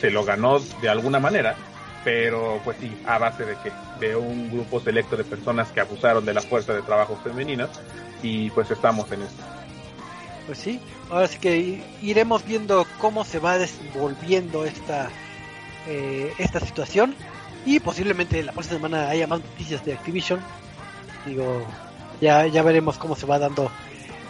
se 0.00 0.10
lo 0.10 0.24
ganó 0.24 0.58
de 0.58 0.88
alguna 0.88 1.18
manera, 1.18 1.56
pero 2.04 2.60
pues 2.64 2.76
sí, 2.80 2.90
a 3.06 3.18
base 3.18 3.44
de 3.44 3.56
que 3.56 3.72
de 3.98 4.16
un 4.16 4.50
grupo 4.50 4.80
selecto 4.80 5.16
de 5.16 5.24
personas 5.24 5.68
que 5.68 5.80
abusaron 5.80 6.24
de 6.24 6.34
la 6.34 6.40
fuerza 6.40 6.72
de 6.72 6.82
trabajo 6.82 7.18
femenina 7.22 7.68
y 8.22 8.50
pues 8.50 8.70
estamos 8.70 9.10
en 9.12 9.22
esto. 9.22 9.42
Pues 10.46 10.58
sí, 10.58 10.80
ahora 11.10 11.28
sí 11.28 11.38
que 11.38 11.82
iremos 12.02 12.44
viendo 12.44 12.86
cómo 12.98 13.24
se 13.24 13.38
va 13.38 13.58
desenvolviendo 13.58 14.64
esta 14.64 15.10
eh, 15.86 16.32
esta 16.38 16.60
situación 16.60 17.14
y 17.64 17.80
posiblemente 17.80 18.42
la 18.42 18.52
próxima 18.52 18.76
semana 18.76 19.08
haya 19.08 19.26
más 19.26 19.40
noticias 19.40 19.84
de 19.84 19.94
Activision. 19.94 20.40
Digo, 21.26 21.66
ya, 22.20 22.46
ya 22.46 22.62
veremos 22.62 22.98
cómo 22.98 23.16
se 23.16 23.26
va 23.26 23.38
dando 23.38 23.70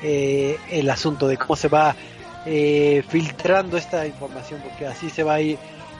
eh, 0.02 0.58
el 0.70 0.88
asunto 0.90 1.28
de 1.28 1.36
cómo 1.36 1.56
se 1.56 1.68
va 1.68 1.94
eh, 2.46 3.02
filtrando 3.08 3.76
esta 3.76 4.06
información, 4.06 4.60
porque 4.62 4.86
así 4.86 5.10
se 5.10 5.22
va 5.22 5.34
a 5.34 5.40
ir, 5.40 5.58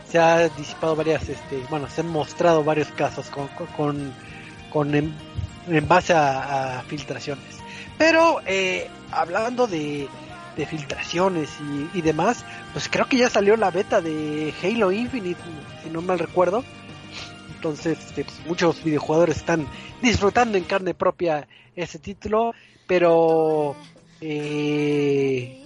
se 0.08 0.18
ha 0.18 0.48
disipado 0.48 0.96
varias, 0.96 1.28
este, 1.28 1.62
bueno, 1.68 1.88
se 1.88 2.00
han 2.00 2.08
mostrado 2.08 2.64
varios 2.64 2.88
casos 2.88 3.28
con, 3.28 3.48
con, 3.76 4.12
con 4.70 4.94
en, 4.94 5.88
base 5.88 6.14
a, 6.14 6.82
filtraciones. 6.86 7.44
Pero 7.98 8.40
eh, 8.46 8.88
hablando 9.12 9.66
de, 9.66 10.08
de 10.56 10.66
filtraciones 10.66 11.50
y, 11.60 11.98
y, 11.98 12.02
demás, 12.02 12.44
pues 12.72 12.88
creo 12.88 13.06
que 13.06 13.18
ya 13.18 13.28
salió 13.28 13.56
la 13.56 13.70
beta 13.70 14.00
de 14.00 14.54
Halo 14.62 14.90
Infinite, 14.90 15.40
si 15.82 15.90
no 15.90 16.00
mal 16.00 16.18
recuerdo. 16.18 16.64
Entonces, 17.60 17.98
este, 17.98 18.24
pues, 18.24 18.40
muchos 18.46 18.82
videojugadores 18.82 19.36
están 19.36 19.66
disfrutando 20.00 20.56
en 20.56 20.64
carne 20.64 20.94
propia 20.94 21.46
ese 21.76 21.98
título, 21.98 22.54
pero 22.86 23.76
eh, 24.22 25.59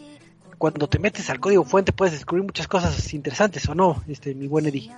cuando 0.65 0.89
te 0.89 0.99
metes 0.99 1.29
al 1.29 1.41
código 1.41 1.63
fuente 1.63 1.93
puedes 1.93 2.15
descubrir 2.15 2.43
muchas 2.43 2.67
cosas 2.67 3.13
interesantes, 3.13 3.69
¿o 3.69 3.75
no, 3.75 4.03
este, 4.09 4.35
mi 4.35 4.47
buen 4.47 4.65
Eddie? 4.65 4.91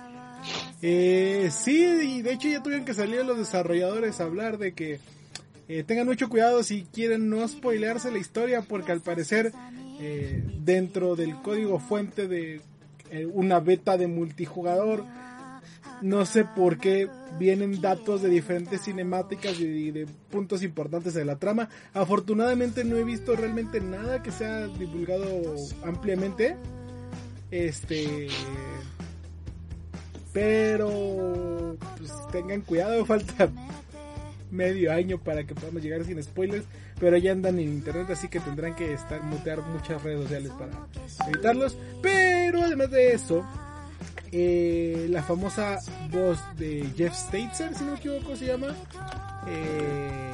Eh, 0.81 1.49
sí, 1.51 1.83
y 1.83 2.21
de 2.21 2.31
hecho 2.31 2.47
ya 2.47 2.63
tuvieron 2.63 2.85
que 2.85 2.93
salir 2.93 3.25
los 3.25 3.37
desarrolladores 3.37 4.21
a 4.21 4.23
hablar 4.23 4.59
de 4.59 4.71
que 4.71 5.01
eh, 5.67 5.83
tengan 5.85 6.07
mucho 6.07 6.29
cuidado 6.29 6.63
si 6.63 6.83
quieren 6.83 7.29
no 7.29 7.45
spoilearse 7.45 8.11
la 8.11 8.17
historia, 8.17 8.61
porque 8.61 8.93
al 8.93 9.01
parecer 9.01 9.51
eh, 9.99 10.41
dentro 10.63 11.17
del 11.17 11.35
código 11.41 11.79
fuente 11.79 12.29
de 12.29 12.61
eh, 13.11 13.25
una 13.25 13.59
beta 13.59 13.97
de 13.97 14.07
multijugador, 14.07 15.03
no 16.01 16.25
sé 16.25 16.45
por 16.45 16.77
qué 16.77 17.09
vienen 17.39 17.81
datos 17.81 18.21
de 18.21 18.29
diferentes 18.29 18.83
cinemáticas 18.83 19.59
y 19.59 19.91
de, 19.91 20.07
puntos 20.29 20.63
importantes 20.63 21.13
de 21.13 21.25
la 21.25 21.37
trama. 21.37 21.69
Afortunadamente 21.93 22.83
no 22.83 22.97
he 22.97 23.03
visto 23.03 23.35
realmente 23.35 23.81
nada 23.81 24.21
que 24.21 24.31
sea 24.31 24.67
divulgado 24.67 25.25
ampliamente. 25.83 26.55
Este. 27.51 28.27
Pero. 30.33 31.77
Pues 31.97 32.11
tengan 32.31 32.61
cuidado, 32.61 33.05
falta 33.05 33.49
medio 34.51 34.93
año 34.93 35.17
para 35.17 35.45
que 35.45 35.55
podamos 35.55 35.81
llegar 35.81 36.03
sin 36.03 36.21
spoilers. 36.21 36.65
Pero 36.99 37.15
ya 37.17 37.31
andan 37.31 37.59
en 37.59 37.69
internet, 37.69 38.09
así 38.09 38.27
que 38.27 38.39
tendrán 38.39 38.75
que 38.75 38.91
estar 38.93 39.21
mutear 39.21 39.61
muchas 39.61 40.01
redes 40.01 40.23
sociales 40.23 40.51
para 40.57 40.71
evitarlos. 41.27 41.77
Pero 42.01 42.63
además 42.63 42.89
de 42.89 43.13
eso, 43.13 43.45
eh, 44.31 45.07
la 45.09 45.23
famosa 45.23 45.79
voz 46.11 46.39
de 46.57 46.89
Jeff 46.95 47.13
Stater, 47.13 47.75
si 47.75 47.83
no 47.83 47.91
me 47.91 47.97
equivoco, 47.97 48.35
se 48.35 48.45
llama. 48.47 48.75
Eh, 49.47 50.33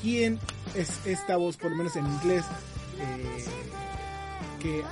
¿Quién 0.00 0.38
es 0.74 1.00
esta 1.06 1.36
voz, 1.36 1.56
por 1.56 1.70
lo 1.70 1.76
menos 1.76 1.96
en 1.96 2.06
inglés, 2.06 2.44
eh, 3.00 3.44
que, 4.60 4.82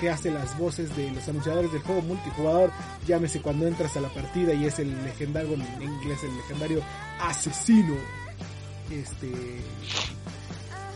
que, 0.00 0.10
hace 0.10 0.30
las 0.30 0.56
voces 0.58 0.94
de 0.96 1.10
los 1.10 1.28
anunciadores 1.28 1.72
del 1.72 1.82
juego 1.82 2.02
multijugador? 2.02 2.70
Llámese 3.06 3.40
cuando 3.40 3.66
entras 3.66 3.96
a 3.96 4.00
la 4.00 4.08
partida 4.08 4.52
y 4.54 4.66
es 4.66 4.78
el 4.78 5.04
legendario, 5.04 5.54
en 5.54 5.82
inglés, 5.82 6.22
el 6.24 6.36
legendario 6.36 6.82
asesino. 7.20 7.94
Este. 8.90 9.26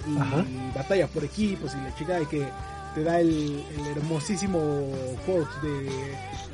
Y, 0.07 0.75
batalla 0.75 1.07
por 1.09 1.25
equipos 1.25 1.75
y 1.75 1.77
la 1.77 1.95
chica 1.95 2.21
y 2.21 2.27
que 2.27 2.49
te 2.95 3.05
da 3.05 3.21
el, 3.21 3.63
hermosísimo 3.97 4.59
quote 5.27 5.67
de 5.67 5.91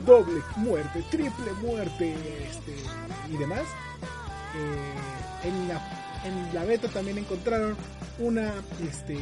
doble 0.04 0.42
muerte, 0.56 1.04
triple 1.10 1.52
muerte 1.62 2.14
este, 2.48 2.76
y 3.32 3.36
demás. 3.36 3.64
Eh, 4.54 5.48
en, 5.48 5.68
la, 5.68 6.22
en 6.24 6.54
la 6.54 6.64
beta 6.64 6.88
también 6.88 7.18
encontraron 7.18 7.76
una 8.18 8.52
este 8.88 9.16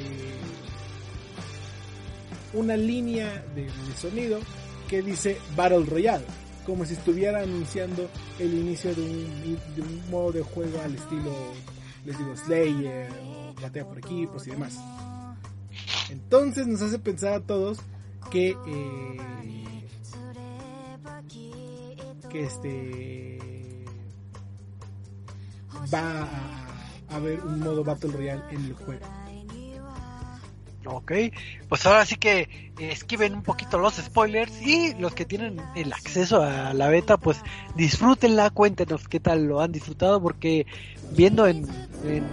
una 2.54 2.76
línea 2.76 3.44
de, 3.54 3.68
sonido 4.00 4.38
que 4.88 5.02
dice 5.02 5.38
Battle 5.56 5.84
Royale, 5.84 6.24
como 6.64 6.84
si 6.84 6.94
estuviera 6.94 7.42
anunciando 7.42 8.08
el 8.38 8.54
inicio 8.54 8.94
de 8.94 9.02
un, 9.02 10.10
modo 10.10 10.32
de 10.32 10.42
juego 10.42 10.80
al 10.82 10.94
estilo, 10.94 11.32
les 12.04 12.16
digo, 12.16 12.36
Slayer 12.36 13.10
o 13.24 13.54
Batalla 13.60 13.86
por 13.86 13.98
equipos 13.98 14.46
y 14.46 14.50
demás. 14.50 14.78
Entonces 16.10 16.66
nos 16.66 16.82
hace 16.82 16.98
pensar 16.98 17.32
a 17.34 17.40
todos 17.40 17.78
que 18.30 18.56
eh, 18.66 19.16
que 22.30 22.44
este 22.44 23.84
va 25.92 26.22
a, 27.08 27.16
haber 27.16 27.40
un 27.44 27.60
modo 27.60 27.84
Battle 27.84 28.10
Royale 28.10 28.42
en 28.50 28.64
el 28.64 28.72
juego. 28.74 29.23
Ok, 30.86 31.12
pues 31.68 31.86
ahora 31.86 32.04
sí 32.04 32.16
que 32.16 32.48
esquiven 32.78 33.34
un 33.34 33.42
poquito 33.42 33.78
los 33.78 33.94
spoilers 33.94 34.60
y 34.60 34.94
los 34.94 35.14
que 35.14 35.24
tienen 35.24 35.60
el 35.74 35.92
acceso 35.92 36.42
a 36.42 36.74
la 36.74 36.88
beta, 36.88 37.16
pues 37.16 37.40
disfrútenla, 37.74 38.50
cuéntenos 38.50 39.08
qué 39.08 39.20
tal 39.20 39.44
lo 39.44 39.60
han 39.60 39.72
disfrutado, 39.72 40.20
porque 40.20 40.66
viendo 41.12 41.46
en, 41.46 41.66
en 42.04 42.24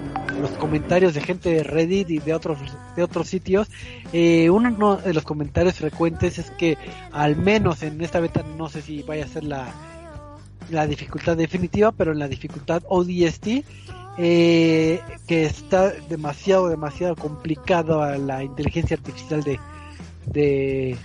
los 0.42 0.52
comentarios 0.52 1.14
de 1.14 1.22
gente 1.22 1.50
de 1.50 1.64
Reddit 1.64 2.10
y 2.10 2.20
de 2.20 2.34
otros 2.34 2.58
de 2.96 3.04
otros 3.04 3.28
sitios, 3.28 3.70
eh, 4.12 4.50
uno 4.50 4.98
de 4.98 5.14
los 5.14 5.24
comentarios 5.24 5.76
frecuentes 5.76 6.40
es 6.40 6.52
que 6.52 6.78
al 7.12 7.36
menos 7.36 7.84
en 7.84 8.02
esta 8.02 8.20
beta 8.20 8.44
no 8.58 8.70
sé 8.70 8.82
si 8.82 9.04
vaya 9.04 9.26
a 9.26 9.28
ser 9.28 9.44
la 9.44 9.74
la 10.70 10.88
dificultad 10.88 11.36
definitiva, 11.36 11.92
pero 11.92 12.12
en 12.12 12.20
la 12.20 12.28
dificultad 12.28 12.84
ODST 12.88 13.48
eh, 14.18 15.02
que 15.28 15.46
está 15.46 15.92
demasiado, 15.92 16.68
demasiado 16.70 17.16
complicado 17.16 18.02
a 18.02 18.18
la 18.18 18.44
inteligencia 18.44 18.98
artificial 18.98 19.44
de, 19.44 19.60
de, 20.26 20.98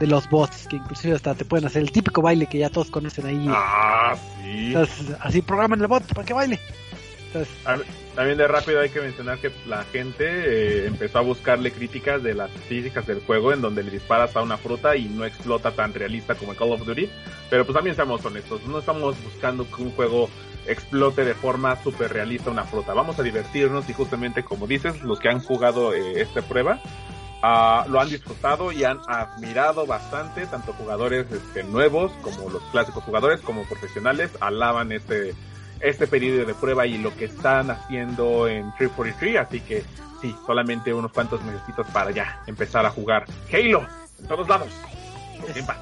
de, 0.00 0.06
los 0.06 0.28
bots, 0.30 0.66
que 0.68 0.76
inclusive 0.76 1.14
hasta 1.14 1.34
te 1.34 1.44
pueden 1.44 1.66
hacer 1.66 1.82
el 1.82 1.92
típico 1.92 2.22
baile 2.22 2.46
que 2.46 2.58
ya 2.58 2.70
todos 2.70 2.90
conocen 2.90 3.26
ahí. 3.26 3.46
Ah, 3.48 4.14
sí. 4.42 4.66
Entonces, 4.68 5.16
así 5.20 5.42
programan 5.42 5.80
el 5.80 5.86
bot 5.86 6.04
para 6.12 6.24
que 6.24 6.32
baile. 6.32 6.58
Entonces, 7.26 7.52
también 8.14 8.38
de 8.38 8.46
rápido 8.46 8.80
hay 8.80 8.90
que 8.90 9.00
mencionar 9.00 9.38
que 9.38 9.50
la 9.66 9.82
gente 9.84 10.24
eh, 10.24 10.86
empezó 10.86 11.18
a 11.18 11.22
buscarle 11.22 11.72
críticas 11.72 12.22
de 12.22 12.32
las 12.32 12.50
físicas 12.68 13.06
del 13.08 13.20
juego 13.20 13.52
en 13.52 13.60
donde 13.60 13.82
le 13.82 13.90
disparas 13.90 14.36
a 14.36 14.42
una 14.42 14.56
fruta 14.56 14.94
y 14.96 15.06
no 15.06 15.24
explota 15.24 15.72
tan 15.72 15.92
realista 15.92 16.36
como 16.36 16.52
en 16.52 16.58
Call 16.58 16.72
of 16.72 16.86
Duty. 16.86 17.10
Pero 17.50 17.64
pues 17.64 17.74
también 17.74 17.96
seamos 17.96 18.24
honestos, 18.24 18.64
no 18.66 18.78
estamos 18.78 19.16
buscando 19.24 19.68
que 19.68 19.82
un 19.82 19.90
juego 19.90 20.30
explote 20.66 21.24
de 21.24 21.34
forma 21.34 21.80
súper 21.82 22.12
realista 22.12 22.50
una 22.50 22.64
fruta. 22.64 22.94
Vamos 22.94 23.18
a 23.18 23.22
divertirnos 23.22 23.88
y 23.88 23.92
justamente 23.92 24.42
como 24.42 24.66
dices, 24.66 25.02
los 25.02 25.20
que 25.20 25.28
han 25.28 25.40
jugado 25.40 25.94
eh, 25.94 26.20
esta 26.20 26.42
prueba 26.42 26.80
uh, 27.42 27.88
lo 27.90 28.00
han 28.00 28.08
disfrutado 28.08 28.72
y 28.72 28.84
han 28.84 28.98
admirado 29.06 29.86
bastante, 29.86 30.46
tanto 30.46 30.72
jugadores 30.72 31.26
este, 31.30 31.64
nuevos 31.64 32.12
como 32.22 32.50
los 32.50 32.62
clásicos 32.64 33.04
jugadores 33.04 33.40
como 33.40 33.64
profesionales, 33.64 34.30
alaban 34.40 34.92
este 34.92 35.34
este 35.80 36.06
periodo 36.06 36.46
de 36.46 36.54
prueba 36.54 36.86
y 36.86 36.96
lo 36.96 37.14
que 37.14 37.26
están 37.26 37.70
haciendo 37.70 38.48
en 38.48 38.72
343, 38.78 39.36
así 39.36 39.60
que 39.60 39.84
sí, 40.22 40.34
solamente 40.46 40.94
unos 40.94 41.12
cuantos 41.12 41.42
meses 41.42 41.60
para 41.92 42.10
ya 42.10 42.42
empezar 42.46 42.86
a 42.86 42.90
jugar 42.90 43.26
Halo 43.52 43.86
en 44.18 44.26
todos 44.26 44.48
lados. 44.48 44.70
Por 45.38 45.52
Game 45.52 45.66
Pass. 45.66 45.76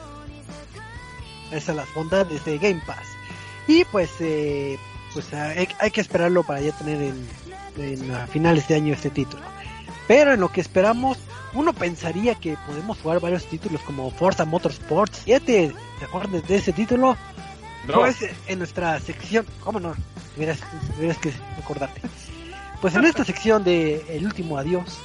Esas 1.51 1.65
son 1.65 1.77
las 1.77 1.95
bondades 1.95 2.45
de 2.45 2.59
Game 2.59 2.83
Pass. 2.87 3.12
Y 3.67 3.85
pues, 3.85 4.11
eh, 4.21 4.79
pues 5.13 5.33
hay, 5.33 5.69
hay, 5.79 5.91
que 5.91 6.01
esperarlo 6.01 6.43
para 6.43 6.61
ya 6.61 6.73
tener 6.73 7.01
en, 7.01 7.29
en 7.77 8.11
a 8.15 8.27
finales 8.27 8.67
de 8.69 8.75
año 8.75 8.95
este 8.95 9.11
título. 9.11 9.43
Pero 10.09 10.33
en 10.33 10.41
lo 10.41 10.51
que 10.51 10.61
esperamos, 10.61 11.19
uno 11.55 11.73
pensaría 11.73 12.35
que 12.35 12.57
podemos 12.67 12.99
jugar 12.99 13.21
varios 13.21 13.47
títulos 13.47 13.81
como 13.83 14.11
Forza 14.11 14.45
Motorsport 14.45 15.13
7. 15.25 15.73
¿Te 15.99 16.05
acuerdas 16.05 16.47
de 16.49 16.57
ese 16.57 16.73
título? 16.73 17.17
No. 17.87 17.95
Pues 17.95 18.17
en 18.47 18.59
nuestra 18.59 18.99
sección, 19.01 19.47
¿cómo 19.61 19.81
no? 19.81 19.95
Tuvieras, 20.35 20.61
que 21.21 21.33
recordarte. 21.57 22.01
Pues 22.81 22.95
en 22.95 23.05
esta 23.07 23.25
sección 23.25 23.65
de 23.65 24.05
El 24.09 24.25
último 24.25 24.57
adiós, 24.57 24.99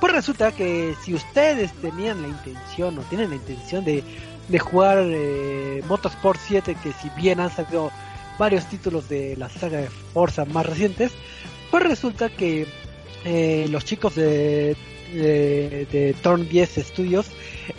pues 0.00 0.12
resulta 0.14 0.50
que 0.52 0.94
si 1.02 1.14
ustedes 1.14 1.72
tenían 1.74 2.22
la 2.22 2.28
intención 2.28 2.98
o 2.98 3.02
tienen 3.02 3.30
la 3.30 3.36
intención 3.36 3.84
de, 3.84 4.02
de 4.48 4.58
jugar 4.58 4.98
eh, 5.06 5.82
Motorsport 5.88 6.40
7, 6.42 6.76
que 6.82 6.92
si 6.92 7.10
bien 7.10 7.38
han 7.38 7.54
salido 7.54 7.92
varios 8.38 8.64
títulos 8.66 9.08
de 9.10 9.36
la 9.36 9.50
saga 9.50 9.78
de 9.78 9.90
Forza 9.90 10.46
más 10.46 10.64
recientes, 10.64 11.12
pues 11.70 11.82
resulta 11.82 12.30
que 12.30 12.66
eh, 13.26 13.66
los 13.70 13.84
chicos 13.84 14.14
de, 14.14 14.74
de, 15.12 16.16
Turn 16.22 16.48
10 16.48 16.76
Studios 16.76 17.26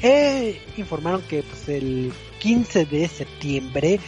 eh, 0.03 0.61
informaron 0.77 1.23
que 1.23 1.41
pues 1.41 1.67
el 1.69 2.13
15 2.39 2.85
de 2.85 3.07
septiembre 3.07 3.99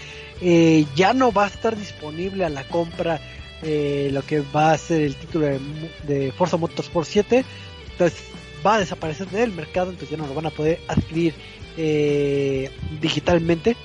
ya 0.96 1.14
no 1.14 1.32
va 1.32 1.46
a 1.46 1.48
estar 1.48 1.76
disponible 1.78 2.44
a 2.44 2.50
la 2.50 2.68
compra 2.68 3.22
lo 3.62 4.22
que 4.24 4.44
va 4.54 4.74
a 4.74 4.78
ser 4.78 5.02
el 5.02 5.16
título 5.16 5.46
de, 5.46 5.60
de, 6.06 6.32
Forza 6.34 6.58
Motorsport 6.58 7.08
7 7.08 7.46
entonces 7.94 8.24
va 8.66 8.76
a 8.76 8.80
desaparecer 8.80 9.28
del 9.30 9.52
mercado 9.52 9.92
entonces 9.92 10.10
ya 10.10 10.18
no 10.18 10.28
lo 10.28 10.34
van 10.34 10.48
a 10.48 10.52
poder 10.52 10.80
adquirir 10.88 11.34
eh, 11.78 12.70
digitalmente. 13.02 13.76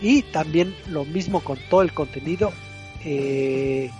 Y 0.00 0.22
también 0.22 0.74
lo 0.88 1.04
mismo 1.04 1.40
con 1.40 1.58
todo 1.70 1.82
el 1.82 1.92
contenido 1.92 2.52
eh, 3.04 3.90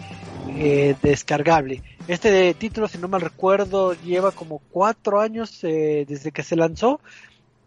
descargable. 1.01 1.83
Este 2.09 2.55
título 2.55 2.89
si 2.89 2.99
no 2.99 3.07
mal 3.07 3.21
recuerdo 3.21 3.95
lleva 4.03 4.33
como 4.33 4.61
cuatro 4.71 5.21
años 5.21 5.61
desde 5.63 6.33
que 6.33 6.43
se 6.43 6.57
lanzó 6.57 7.01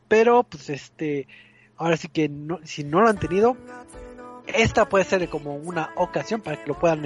pero 0.08 0.44
pues 0.44 0.70
este 0.70 1.28
ahora 1.78 1.98
sí 1.98 2.08
que 2.10 2.30
no, 2.30 2.60
si 2.64 2.84
no 2.84 3.02
lo 3.02 3.08
han 3.08 3.18
tenido 3.18 3.56
esta 4.48 4.88
puede 4.88 5.06
ser 5.06 5.28
como 5.30 5.56
una 5.56 5.92
ocasión 5.96 6.42
para 6.42 6.62
que 6.62 6.68
lo 6.68 6.80
puedan 6.80 7.06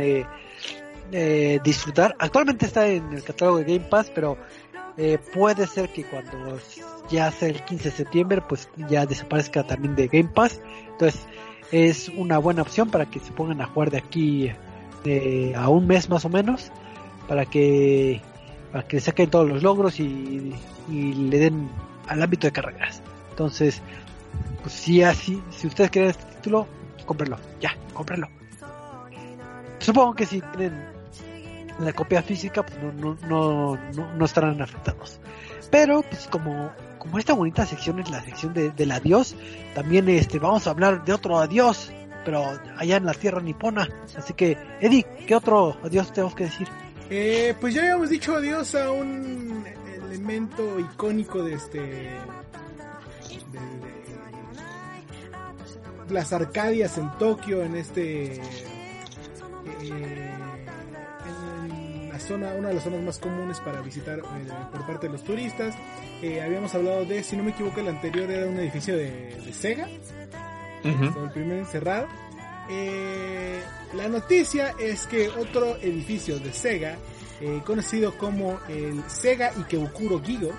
eh, 1.12 1.56
eh, 1.56 1.60
disfrutar. 1.64 2.16
Actualmente 2.20 2.66
está 2.66 2.88
en 2.88 3.12
el 3.14 3.24
catálogo 3.24 3.60
de 3.60 3.66
Game 3.66 3.90
Pass, 3.90 4.12
pero 4.14 4.38
eh, 4.98 5.18
puede 5.34 5.68
ser 5.68 5.90
que 5.90 6.04
cuando 6.04 6.60
ya 7.10 7.32
sea 7.32 7.50
el 7.50 7.64
15 7.64 7.90
de 7.90 7.96
septiembre, 7.96 8.42
pues 8.48 8.70
ya 8.90 9.06
desaparezca 9.06 9.64
también 9.64 9.96
de 9.96 10.08
Game 10.08 10.30
Pass. 10.30 10.62
Entonces 10.92 11.22
es 11.72 12.10
una 12.10 12.38
buena 12.38 12.62
opción 12.62 12.90
para 12.90 13.06
que 13.06 13.20
se 13.20 13.32
pongan 13.32 13.62
a 13.62 13.66
jugar 13.66 13.92
de 13.92 13.98
aquí 13.98 14.52
a 15.56 15.70
un 15.70 15.88
mes 15.88 16.10
más 16.10 16.26
o 16.26 16.30
menos, 16.30 16.72
para 17.28 17.46
que 17.46 18.22
para 18.72 18.88
que 18.88 19.00
saquen 19.00 19.30
todos 19.30 19.48
los 19.48 19.64
logros 19.64 20.00
y, 20.00 20.54
y 20.90 21.14
le 21.14 21.40
den 21.40 21.70
al 22.08 22.22
ámbito 22.22 22.48
de 22.48 22.52
carreras. 22.52 23.02
Entonces, 23.32 23.82
pues 24.62 24.74
si 24.74 25.02
así, 25.02 25.42
si 25.50 25.68
ustedes 25.68 25.90
quieren 25.90 26.12
este 26.12 26.26
título, 26.36 26.68
cómprenlo, 27.06 27.38
ya, 27.60 27.76
cómprenlo. 27.94 28.28
Supongo 29.80 30.14
que 30.14 30.26
si 30.26 30.42
tienen 30.42 30.99
la 31.80 31.94
copia 31.94 32.22
física, 32.22 32.66
pues 32.66 32.78
no, 32.82 32.92
no, 32.92 33.78
no, 33.94 34.14
no, 34.16 34.26
estarán 34.26 34.62
afectados. 34.62 35.20
Pero, 35.72 36.02
pues 36.02 36.28
como, 36.28 36.72
como 36.98 37.20
esta 37.20 37.34
bonita 37.34 37.66
sección 37.66 38.00
es 38.00 38.10
la 38.10 38.24
sección 38.24 38.54
de, 38.54 38.72
del 38.72 38.92
adiós, 38.92 39.36
también 39.76 40.10
este, 40.10 40.40
vamos 40.40 40.68
a 40.68 40.72
hablar 40.72 41.06
de 41.06 41.14
otro 41.14 41.38
adiós, 41.38 41.92
pero 42.26 42.44
allá 42.78 42.98
en 42.98 43.06
la 43.06 43.14
tierra 43.14 43.42
nipona. 43.42 43.88
Así 44.18 44.34
que, 44.34 44.58
Eddie, 44.82 45.06
¿qué 45.28 45.36
otro 45.36 45.78
adiós 45.84 46.12
tenemos 46.12 46.36
que 46.36 46.46
decir? 46.46 46.68
Eh, 47.10 47.56
pues 47.60 47.74
ya 47.74 47.82
habíamos 47.82 48.10
dicho 48.10 48.36
adiós 48.36 48.76
a 48.76 48.92
un 48.92 49.64
elemento 50.10 50.80
icónico 50.80 51.44
de 51.44 51.54
este. 51.54 51.80
De, 51.80 52.20
las 56.10 56.34
Arcadias 56.34 56.98
en 56.98 57.12
Tokio, 57.18 57.64
en 57.64 57.76
este. 57.76 58.42
Eh, 59.82 59.82
en 59.82 60.49
zona, 62.30 62.54
una 62.54 62.70
de 62.70 62.76
las 62.76 62.84
zonas 62.84 63.02
más 63.02 63.20
comunes 63.20 63.60
para 63.60 63.82
visitar 63.82 64.20
eh, 64.20 64.24
por 64.72 64.86
parte 64.86 65.08
de 65.08 65.14
los 65.14 65.24
turistas. 65.24 65.76
Eh, 66.22 66.42
habíamos 66.42 66.74
hablado 66.76 67.06
de, 67.06 67.24
si 67.24 67.36
no 67.36 67.44
me 67.44 67.52
equivoco, 67.52 67.80
el 67.80 67.88
anterior 67.88 68.30
era 68.30 68.48
un 68.48 68.58
edificio 68.58 68.96
de, 68.96 69.36
de 69.46 69.54
Sega. 69.54 69.88
El 70.84 71.32
primer 71.34 71.58
encerrado. 71.60 72.08
Eh, 72.70 73.60
la 73.94 74.08
noticia 74.08 74.76
es 74.80 75.08
que 75.08 75.30
otro 75.30 75.78
edificio 75.78 76.40
de 76.40 76.54
Sega, 76.54 76.98
eh, 77.42 77.62
conocido 77.66 78.16
como 78.18 78.60
el 78.70 79.04
Sega 79.08 79.52
Ikebukuro 79.58 80.22
Gigo, 80.22 80.52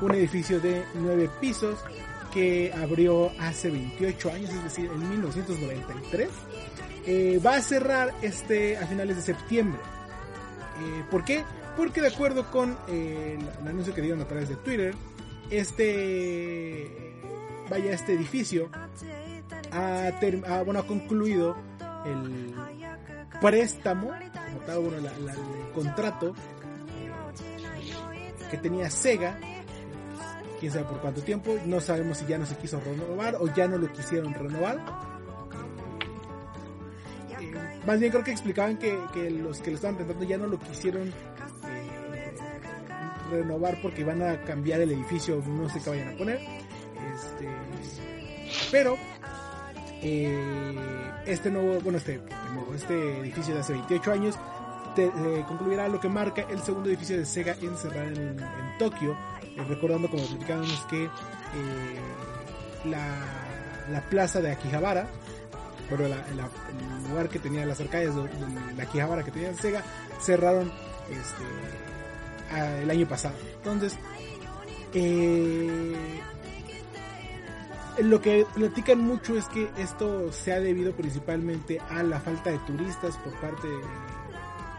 un 0.00 0.14
edificio 0.14 0.58
de 0.60 0.82
9 0.94 1.28
pisos 1.40 1.78
que 2.32 2.72
abrió 2.72 3.30
hace 3.38 3.70
28 3.70 4.32
años, 4.32 4.50
es 4.50 4.64
decir, 4.64 4.90
en 4.90 5.10
1993, 5.10 6.28
eh, 7.06 7.40
va 7.44 7.56
a 7.56 7.60
cerrar 7.60 8.14
este 8.22 8.78
a 8.78 8.86
finales 8.86 9.16
de 9.16 9.22
septiembre. 9.22 9.80
¿Por 11.10 11.24
qué? 11.24 11.44
Porque 11.76 12.00
de 12.00 12.08
acuerdo 12.08 12.50
con 12.50 12.76
el, 12.88 13.38
anuncio 13.66 13.94
que 13.94 14.02
dieron 14.02 14.20
a 14.20 14.26
través 14.26 14.48
de 14.48 14.56
Twitter, 14.56 14.94
este 15.50 17.16
vaya 17.68 17.92
este 17.92 18.14
edificio 18.14 18.68
ha, 19.72 20.10
bueno, 20.64 20.80
ha 20.80 20.86
concluido 20.86 21.56
el 22.04 22.54
préstamo, 23.40 24.12
el 24.14 25.72
contrato 25.72 26.34
eh, 26.98 28.32
que 28.50 28.56
tenía 28.58 28.90
Sega, 28.90 29.38
quién 30.58 30.72
sabe 30.72 30.84
por 30.84 31.00
cuánto 31.00 31.22
tiempo, 31.22 31.56
no 31.66 31.80
sabemos 31.80 32.18
si 32.18 32.26
ya 32.26 32.38
no 32.38 32.46
se 32.46 32.56
quiso 32.56 32.80
renovar 32.80 33.36
o 33.36 33.46
ya 33.54 33.68
no 33.68 33.78
lo 33.78 33.92
quisieron 33.92 34.34
renovar. 34.34 35.09
Eh, 37.80 37.82
eh, 37.82 37.86
más 37.86 38.00
bien 38.00 38.12
creo 38.12 38.24
que 38.24 38.30
explicaban 38.30 38.76
que, 38.78 38.92
los 39.30 39.60
que 39.60 39.70
lo 39.70 39.76
estaban 39.76 39.98
rentando 39.98 40.24
ya 40.24 40.38
no 40.38 40.46
lo 40.46 40.58
quisieron 40.58 41.12
renovar 43.30 43.80
porque 43.80 44.04
van 44.04 44.22
a 44.22 44.42
cambiar 44.42 44.80
el 44.80 44.90
edificio, 44.92 45.42
no 45.46 45.68
sé 45.68 45.80
qué 45.80 45.90
vayan 45.90 46.14
a 46.14 46.18
poner. 46.18 46.40
Este, 47.14 47.48
pero 48.70 48.96
eh, 50.02 51.12
este 51.26 51.50
nuevo, 51.50 51.80
bueno, 51.80 51.98
este, 51.98 52.20
este 52.74 53.20
edificio 53.20 53.54
de 53.54 53.60
hace 53.60 53.72
28 53.74 54.12
años 54.12 54.38
eh, 54.96 55.44
concluirá 55.46 55.88
lo 55.88 56.00
que 56.00 56.08
marca 56.08 56.42
el 56.50 56.60
segundo 56.60 56.88
edificio 56.88 57.16
de 57.16 57.24
Sega 57.24 57.56
en 57.60 57.76
cerrar 57.76 58.06
en, 58.06 58.36
Tokio, 58.78 59.12
eh, 59.42 59.62
recordando 59.68 60.08
como 60.08 60.24
platicábamos 60.26 60.86
que 60.86 61.08
la, 62.84 64.02
plaza 64.08 64.40
de 64.40 64.52
Akihabara, 64.52 65.06
bueno, 65.90 66.14
el 66.30 67.08
lugar 67.08 67.28
que 67.28 67.38
tenía 67.38 67.66
las 67.66 67.80
arcades 67.80 68.14
de, 68.14 68.22
la 68.76 68.82
Akihabara 68.84 69.24
que 69.24 69.30
tenía 69.30 69.52
Sega, 69.54 69.82
cerraron 70.20 70.72
este, 71.10 72.82
el 72.82 72.90
año 72.90 73.06
pasado. 73.06 73.34
Entonces, 73.56 73.96
eh, 74.94 76.20
lo 78.02 78.20
que 78.20 78.46
platican 78.54 78.98
mucho 79.00 79.36
es 79.36 79.46
que 79.46 79.68
esto 79.78 80.32
se 80.32 80.52
ha 80.52 80.60
debido 80.60 80.92
principalmente 80.92 81.80
a 81.90 82.02
la 82.02 82.20
falta 82.20 82.50
de 82.50 82.58
turistas 82.60 83.16
por 83.18 83.32
parte 83.40 83.68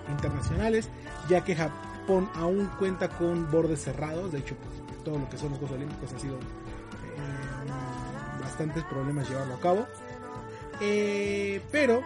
internacionales, 0.09 0.89
ya 1.29 1.43
que 1.43 1.55
Japón 1.55 2.29
aún 2.35 2.69
cuenta 2.79 3.09
con 3.09 3.49
bordes 3.51 3.83
cerrados, 3.83 4.31
de 4.31 4.39
hecho 4.39 4.55
pues, 4.55 5.03
todo 5.03 5.19
lo 5.19 5.29
que 5.29 5.37
son 5.37 5.49
los 5.51 5.59
Juegos 5.59 5.77
Olímpicos 5.77 6.13
ha 6.13 6.19
sido 6.19 6.35
eh, 6.35 6.39
bastantes 8.41 8.83
problemas 8.85 9.29
llevarlo 9.29 9.53
a 9.55 9.59
cabo, 9.59 9.87
eh, 10.81 11.61
pero 11.71 12.03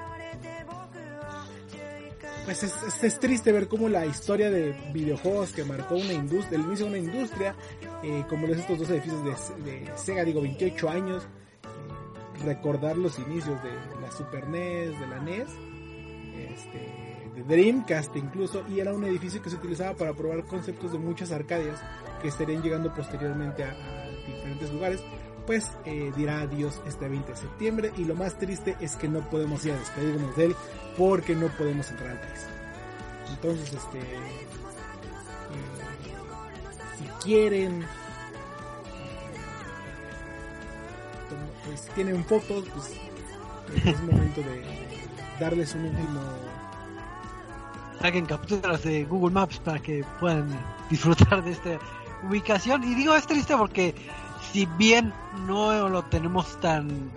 pues 2.45 2.61
es, 2.61 3.19
triste 3.19 3.51
ver 3.51 3.67
cómo 3.67 3.89
la 3.89 4.05
historia 4.05 4.51
de 4.51 4.73
videojuegos 4.93 5.51
que 5.51 5.63
marcó 5.63 5.95
una 5.95 6.13
industria, 6.13 6.59
el 6.59 6.65
inicio 6.65 6.85
de 6.85 6.91
una 6.91 6.99
industria, 6.99 7.55
eh, 8.03 8.23
como 8.29 8.45
los 8.45 8.57
estos 8.57 8.77
dos 8.77 8.89
edificios 8.91 9.23
de, 9.65 9.91
Sega, 9.95 10.23
digo 10.23 10.41
28 10.41 10.89
años, 10.89 11.23
eh, 11.23 12.43
recordar 12.45 12.97
los 12.97 13.17
inicios 13.17 13.61
de 13.63 13.71
la 13.99 14.11
Super 14.11 14.47
NES, 14.47 14.99
de 14.99 15.07
la 15.07 15.19
NES, 15.21 15.47
este, 16.53 17.31
de 17.35 17.43
Dreamcast 17.43 18.15
incluso, 18.15 18.63
y 18.69 18.79
era 18.79 18.93
un 18.93 19.03
edificio 19.05 19.41
que 19.41 19.49
se 19.49 19.55
utilizaba 19.55 19.95
para 19.95 20.13
probar 20.13 20.45
conceptos 20.45 20.91
de 20.91 20.99
muchas 20.99 21.31
arcadias 21.31 21.81
que 22.21 22.27
estarían 22.27 22.61
llegando 22.61 22.93
posteriormente 22.93 23.63
a, 23.63 23.75
diferentes 24.27 24.71
lugares 24.71 25.01
pues 25.45 25.71
eh, 25.86 26.12
dirá 26.15 26.41
adiós 26.41 26.81
este 26.88 27.08
20 27.08 27.31
de 27.31 27.38
septiembre 27.38 27.93
y 27.97 28.05
lo 28.05 28.15
más 28.15 28.38
triste 28.38 28.75
es 28.79 28.95
que 28.95 29.08
no 29.08 29.21
podemos 29.29 29.65
ir 29.65 29.73
a 29.73 29.79
despedirnos 29.79 30.36
de 30.36 30.45
él 30.45 30.55
porque 30.97 31.36
no 31.36 31.47
podemos 31.49 31.89
entrar 31.89 32.12
al 32.12 32.19
país. 32.19 32.45
Entonces, 33.29 33.73
este, 33.73 33.99
eh, 33.99 34.03
si 36.97 37.05
quieren, 37.23 37.84
eh, 37.84 37.86
pues 41.65 41.88
tienen 41.95 42.23
fotos, 42.25 42.65
pues 42.73 42.91
es 43.86 44.01
momento 44.01 44.41
de 44.41 44.63
darles 45.39 45.75
un 45.75 45.86
último 45.86 46.21
saquen 48.01 48.25
capturas 48.27 48.84
de 48.84 49.03
Google 49.05 49.34
Maps 49.34 49.58
para 49.60 49.79
que 49.79 50.05
puedan 50.19 50.47
disfrutar 50.91 51.43
de 51.43 51.51
esta 51.51 51.79
ubicación. 52.23 52.84
Y 52.84 52.93
digo 52.93 53.15
es 53.15 53.25
triste 53.25 53.58
porque 53.58 53.95
si 54.55 54.65
bien 54.77 55.11
no 55.45 55.89
lo 55.89 56.03
tenemos 56.05 56.61
tan 56.61 57.11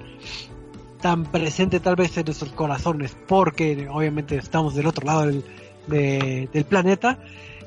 tan 1.00 1.22
presente 1.22 1.78
tal 1.78 1.94
vez 1.94 2.18
en 2.18 2.24
nuestros 2.24 2.50
corazones, 2.50 3.16
porque 3.28 3.86
obviamente 3.88 4.34
estamos 4.34 4.74
del 4.74 4.86
otro 4.86 5.06
lado 5.06 5.26
del, 5.26 5.44
del 5.86 6.64
planeta, 6.64 7.20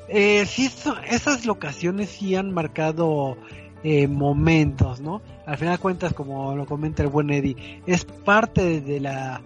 eh, 0.08 0.44
sí, 0.44 0.70
esas 1.08 1.46
locaciones 1.46 2.10
sí 2.10 2.36
han 2.36 2.52
marcado 2.52 3.38
eh, 3.82 4.08
momentos, 4.08 5.00
¿no? 5.00 5.22
Al 5.46 5.56
final 5.56 5.76
de 5.76 5.80
cuentas, 5.80 6.12
como 6.12 6.54
lo 6.54 6.66
comenta 6.66 7.02
el 7.02 7.08
buen 7.08 7.30
Eddie, 7.30 7.80
es 7.86 8.04
parte 8.04 8.82
de 8.82 9.00
la 9.00 9.40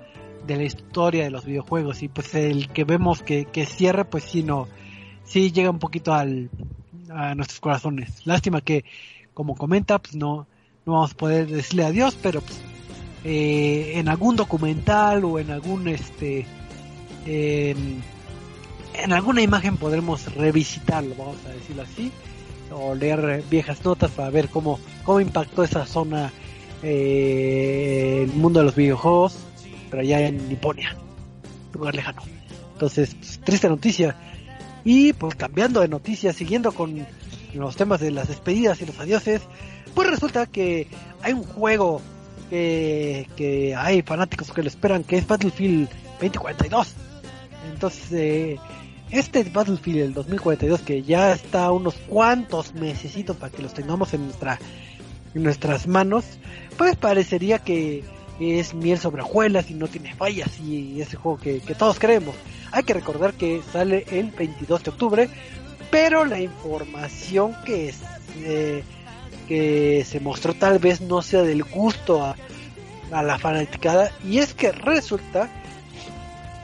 de 0.44 0.56
la 0.56 0.64
historia 0.64 1.22
de 1.22 1.30
los 1.30 1.44
videojuegos 1.44 2.02
y 2.02 2.08
pues 2.08 2.34
el 2.34 2.68
que 2.70 2.82
vemos 2.82 3.22
que, 3.22 3.44
que 3.44 3.64
cierre 3.64 4.04
pues 4.04 4.24
sí 4.24 4.42
no 4.44 4.66
sí 5.24 5.50
llega 5.50 5.70
un 5.70 5.80
poquito 5.80 6.14
al 6.14 6.50
a 7.10 7.34
nuestros 7.34 7.58
corazones 7.58 8.24
lástima 8.24 8.60
que 8.60 8.84
como 9.36 9.54
comenta 9.54 9.98
pues 9.98 10.16
no 10.16 10.46
no 10.86 10.94
vamos 10.94 11.12
a 11.12 11.16
poder 11.16 11.46
decirle 11.46 11.84
adiós 11.84 12.16
pero 12.22 12.40
pues 12.40 12.58
eh, 13.24 13.92
en 13.96 14.08
algún 14.08 14.36
documental 14.36 15.24
o 15.24 15.38
en 15.38 15.50
algún 15.50 15.88
este 15.88 16.46
en 17.26 18.02
alguna 19.12 19.42
imagen 19.42 19.76
podremos 19.76 20.32
revisitarlo 20.34 21.14
vamos 21.16 21.36
a 21.44 21.50
decirlo 21.50 21.82
así 21.82 22.10
o 22.72 22.94
leer 22.94 23.42
viejas 23.50 23.84
notas 23.84 24.10
para 24.12 24.30
ver 24.30 24.48
cómo 24.48 24.78
cómo 25.04 25.20
impactó 25.20 25.64
esa 25.64 25.86
zona 25.86 26.32
eh, 26.82 28.22
el 28.24 28.32
mundo 28.32 28.60
de 28.60 28.66
los 28.66 28.76
videojuegos 28.76 29.38
pero 29.90 30.02
allá 30.02 30.20
en 30.20 30.48
Niponia 30.48 30.96
lugar 31.76 31.94
lejano. 31.94 32.22
Entonces 32.72 33.14
pues, 33.14 33.40
triste 33.40 33.68
noticia. 33.68 34.16
Y 34.84 35.12
pues 35.12 35.34
cambiando 35.34 35.80
de 35.80 35.88
noticias 35.88 36.36
siguiendo 36.36 36.72
con 36.72 37.06
los 37.54 37.76
temas 37.76 38.00
de 38.00 38.10
las 38.10 38.28
despedidas 38.28 38.80
y 38.80 38.86
los 38.86 38.98
adioses 38.98 39.42
pues 39.94 40.10
resulta 40.10 40.46
que 40.46 40.88
hay 41.22 41.32
un 41.32 41.44
juego 41.44 42.02
que, 42.50 43.74
hay 43.76 44.02
fanáticos 44.02 44.52
que 44.52 44.62
lo 44.62 44.68
esperan, 44.68 45.04
que 45.04 45.16
es 45.16 45.26
Battlefield 45.26 45.88
2042. 46.20 46.94
Entonces, 47.72 48.12
eh, 48.12 48.58
este 49.10 49.44
Battlefield 49.44 49.98
el 50.00 50.14
2042 50.14 50.80
que 50.82 51.02
ya 51.02 51.32
está 51.32 51.70
unos 51.72 51.94
cuantos 52.08 52.74
mesecitos 52.74 53.36
para 53.36 53.50
que 53.50 53.62
los 53.62 53.74
tengamos 53.74 54.12
en 54.14 54.24
nuestra 54.26 54.58
en 55.34 55.42
nuestras 55.42 55.86
manos, 55.86 56.24
pues 56.78 56.96
parecería 56.96 57.58
que 57.58 58.04
es 58.40 58.74
miel 58.74 58.98
sobre 58.98 59.22
hojuelas 59.22 59.70
y 59.70 59.74
no 59.74 59.86
tiene 59.86 60.14
fallas 60.14 60.58
y 60.60 61.00
ese 61.00 61.16
juego 61.16 61.38
que, 61.38 61.60
todos 61.78 61.98
queremos. 61.98 62.34
Hay 62.72 62.84
que 62.84 62.94
recordar 62.94 63.34
que 63.34 63.60
sale 63.72 64.04
el 64.10 64.30
22 64.30 64.84
de 64.84 64.90
octubre, 64.90 65.30
pero 65.90 66.24
la 66.24 66.40
información 66.40 67.54
eh, 67.66 68.82
que 69.48 70.04
se 70.06 70.20
mostró 70.20 70.54
tal 70.54 70.78
vez 70.78 71.00
no 71.00 71.22
sea 71.22 71.42
del 71.42 71.64
gusto 71.64 72.24
a, 72.24 72.36
a 73.10 73.22
la 73.22 73.38
fanaticada 73.38 74.10
y 74.24 74.38
es 74.38 74.54
que 74.54 74.72
resulta 74.72 75.48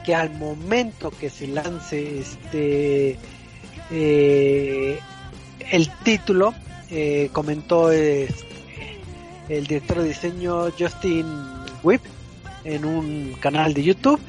que 0.03 0.13
al 0.13 0.31
momento 0.31 1.11
que 1.11 1.29
se 1.29 1.47
lance 1.47 2.19
este 2.19 3.17
eh, 3.91 4.99
el 5.71 5.89
título 6.03 6.53
eh, 6.89 7.29
comentó 7.31 7.91
este, 7.91 8.45
el 9.49 9.65
director 9.65 9.99
de 9.99 10.09
diseño 10.09 10.71
Justin 10.77 11.25
Whip 11.83 12.01
en 12.63 12.85
un 12.85 13.35
canal 13.39 13.73
de 13.73 13.83
YouTube 13.83 14.19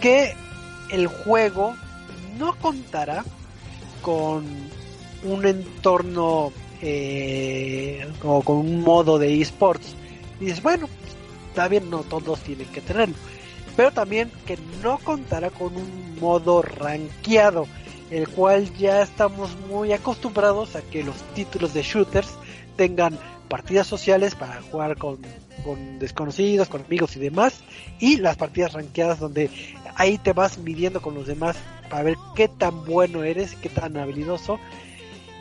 que 0.00 0.34
el 0.90 1.06
juego 1.06 1.74
no 2.38 2.54
contará 2.56 3.24
con 4.02 4.44
un 5.24 5.46
entorno 5.46 6.52
eh, 6.82 8.06
o 8.22 8.42
con 8.42 8.56
un 8.58 8.80
modo 8.82 9.18
de 9.18 9.40
esports. 9.40 9.94
Y 10.40 10.46
dices, 10.46 10.62
bueno, 10.62 10.88
está 11.48 11.68
bien, 11.68 11.90
no 11.90 11.98
todos 12.00 12.40
tienen 12.40 12.68
que 12.68 12.80
tenerlo. 12.80 13.14
Pero 13.76 13.92
también 13.92 14.30
que 14.46 14.58
no 14.82 14.98
contará 14.98 15.50
con 15.50 15.76
un 15.76 16.18
modo 16.20 16.62
rankeado, 16.62 17.66
el 18.10 18.28
cual 18.28 18.72
ya 18.76 19.02
estamos 19.02 19.50
muy 19.68 19.92
acostumbrados 19.92 20.74
a 20.76 20.82
que 20.82 21.04
los 21.04 21.16
títulos 21.34 21.72
de 21.74 21.82
shooters 21.82 22.30
tengan 22.76 23.18
partidas 23.48 23.86
sociales 23.86 24.34
para 24.34 24.62
jugar 24.62 24.96
con, 24.96 25.18
con 25.64 25.98
desconocidos, 25.98 26.68
con 26.68 26.82
amigos 26.82 27.16
y 27.16 27.20
demás, 27.20 27.60
y 27.98 28.16
las 28.16 28.36
partidas 28.36 28.72
rankeadas 28.72 29.18
donde 29.18 29.50
ahí 29.96 30.18
te 30.18 30.32
vas 30.32 30.58
midiendo 30.58 31.02
con 31.02 31.14
los 31.14 31.26
demás 31.26 31.56
para 31.90 32.04
ver 32.04 32.16
qué 32.34 32.48
tan 32.48 32.84
bueno 32.86 33.22
eres, 33.22 33.54
qué 33.56 33.68
tan 33.68 33.98
habilidoso, 33.98 34.58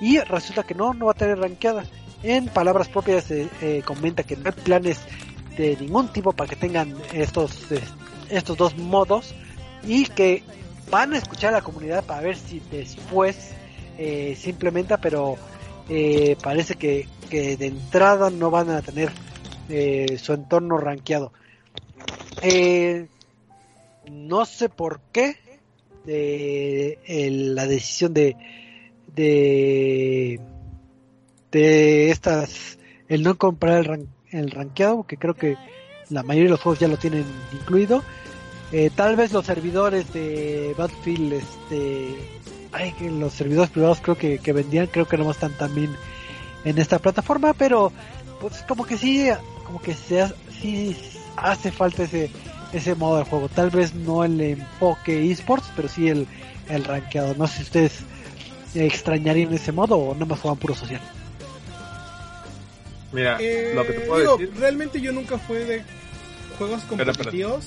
y 0.01 0.19
resulta 0.19 0.63
que 0.63 0.75
no, 0.75 0.93
no 0.93 1.05
va 1.05 1.11
a 1.11 1.15
tener 1.15 1.39
rankeada. 1.39 1.85
En 2.23 2.47
palabras 2.47 2.89
propias 2.89 3.23
se 3.25 3.47
eh, 3.61 3.81
comenta 3.85 4.23
que 4.23 4.35
no 4.35 4.49
hay 4.49 4.61
planes 4.63 4.99
de 5.57 5.77
ningún 5.77 6.11
tipo 6.11 6.33
para 6.33 6.49
que 6.49 6.57
tengan 6.57 6.93
estos, 7.13 7.71
eh, 7.71 7.81
estos 8.29 8.57
dos 8.57 8.77
modos 8.77 9.33
y 9.87 10.05
que 10.05 10.43
van 10.89 11.13
a 11.13 11.17
escuchar 11.17 11.53
a 11.53 11.57
la 11.57 11.61
comunidad 11.61 12.03
para 12.03 12.21
ver 12.21 12.35
si 12.35 12.61
después 12.71 13.51
eh, 13.97 14.37
se 14.39 14.49
implementa, 14.49 14.97
pero 14.97 15.37
eh, 15.87 16.35
parece 16.41 16.75
que, 16.75 17.07
que, 17.29 17.57
de 17.57 17.67
entrada 17.67 18.29
no 18.29 18.51
van 18.51 18.69
a 18.69 18.81
tener 18.81 19.11
eh, 19.69 20.17
su 20.21 20.33
entorno 20.33 20.77
rankeado. 20.77 21.31
Eh, 22.41 23.07
no 24.09 24.45
sé 24.45 24.69
por 24.69 24.99
qué 25.11 25.37
de, 26.05 26.97
la 27.53 27.67
decisión 27.67 28.13
de 28.13 28.35
de 29.15 30.39
de 31.51 32.11
estas 32.11 32.77
el 33.07 33.23
no 33.23 33.37
comprar 33.37 33.79
el, 33.79 33.85
ran, 33.85 34.07
el 34.31 34.51
rankeado 34.51 35.03
que 35.03 35.17
creo 35.17 35.33
que 35.33 35.57
la 36.09 36.23
mayoría 36.23 36.45
de 36.45 36.51
los 36.51 36.61
juegos 36.61 36.79
ya 36.79 36.87
lo 36.87 36.97
tienen 36.97 37.25
incluido. 37.53 38.03
Eh, 38.71 38.91
tal 38.95 39.15
vez 39.15 39.31
los 39.31 39.45
servidores 39.45 40.13
de 40.13 40.75
Battlefield 40.77 41.33
este 41.33 42.15
ay, 42.71 42.93
que 42.93 43.09
los 43.09 43.33
servidores 43.33 43.71
privados 43.71 43.99
creo 43.99 44.15
que, 44.15 44.37
que 44.37 44.53
vendían 44.53 44.87
creo 44.87 45.07
que 45.07 45.17
no 45.17 45.31
están 45.31 45.57
también 45.57 45.95
en 46.63 46.77
esta 46.77 46.99
plataforma 46.99 47.53
pero 47.53 47.91
pues 48.39 48.63
como 48.67 48.85
que 48.85 48.95
sí 48.95 49.27
como 49.65 49.81
que 49.81 49.95
se 49.95 50.27
sí 50.61 50.95
hace 51.35 51.71
falta 51.71 52.03
ese 52.03 52.29
ese 52.73 52.95
modo 52.95 53.17
de 53.17 53.23
juego 53.25 53.49
tal 53.49 53.69
vez 53.69 53.93
no 53.93 54.23
el 54.23 54.39
enfoque 54.41 55.31
esports 55.31 55.67
pero 55.75 55.87
sí 55.87 56.07
el 56.09 56.27
el 56.69 56.83
rankeado 56.83 57.33
no 57.35 57.47
sé 57.47 57.57
si 57.57 57.61
ustedes 57.63 57.99
extrañarían 58.75 59.53
ese 59.53 59.71
modo 59.71 59.97
o 59.97 60.15
no 60.15 60.25
más 60.25 60.39
juegan 60.39 60.57
puro 60.59 60.75
social 60.75 61.01
Mira, 63.11 63.37
Eh, 63.39 63.71
lo 63.73 63.85
que 63.87 63.93
te 63.93 63.99
puedo 64.01 64.19
digo, 64.21 64.37
decir. 64.37 64.55
realmente 64.59 65.01
yo 65.01 65.11
nunca 65.11 65.39
fui 65.39 65.57
de 65.57 65.81
juegos 66.59 66.83
competitivos, 66.83 67.65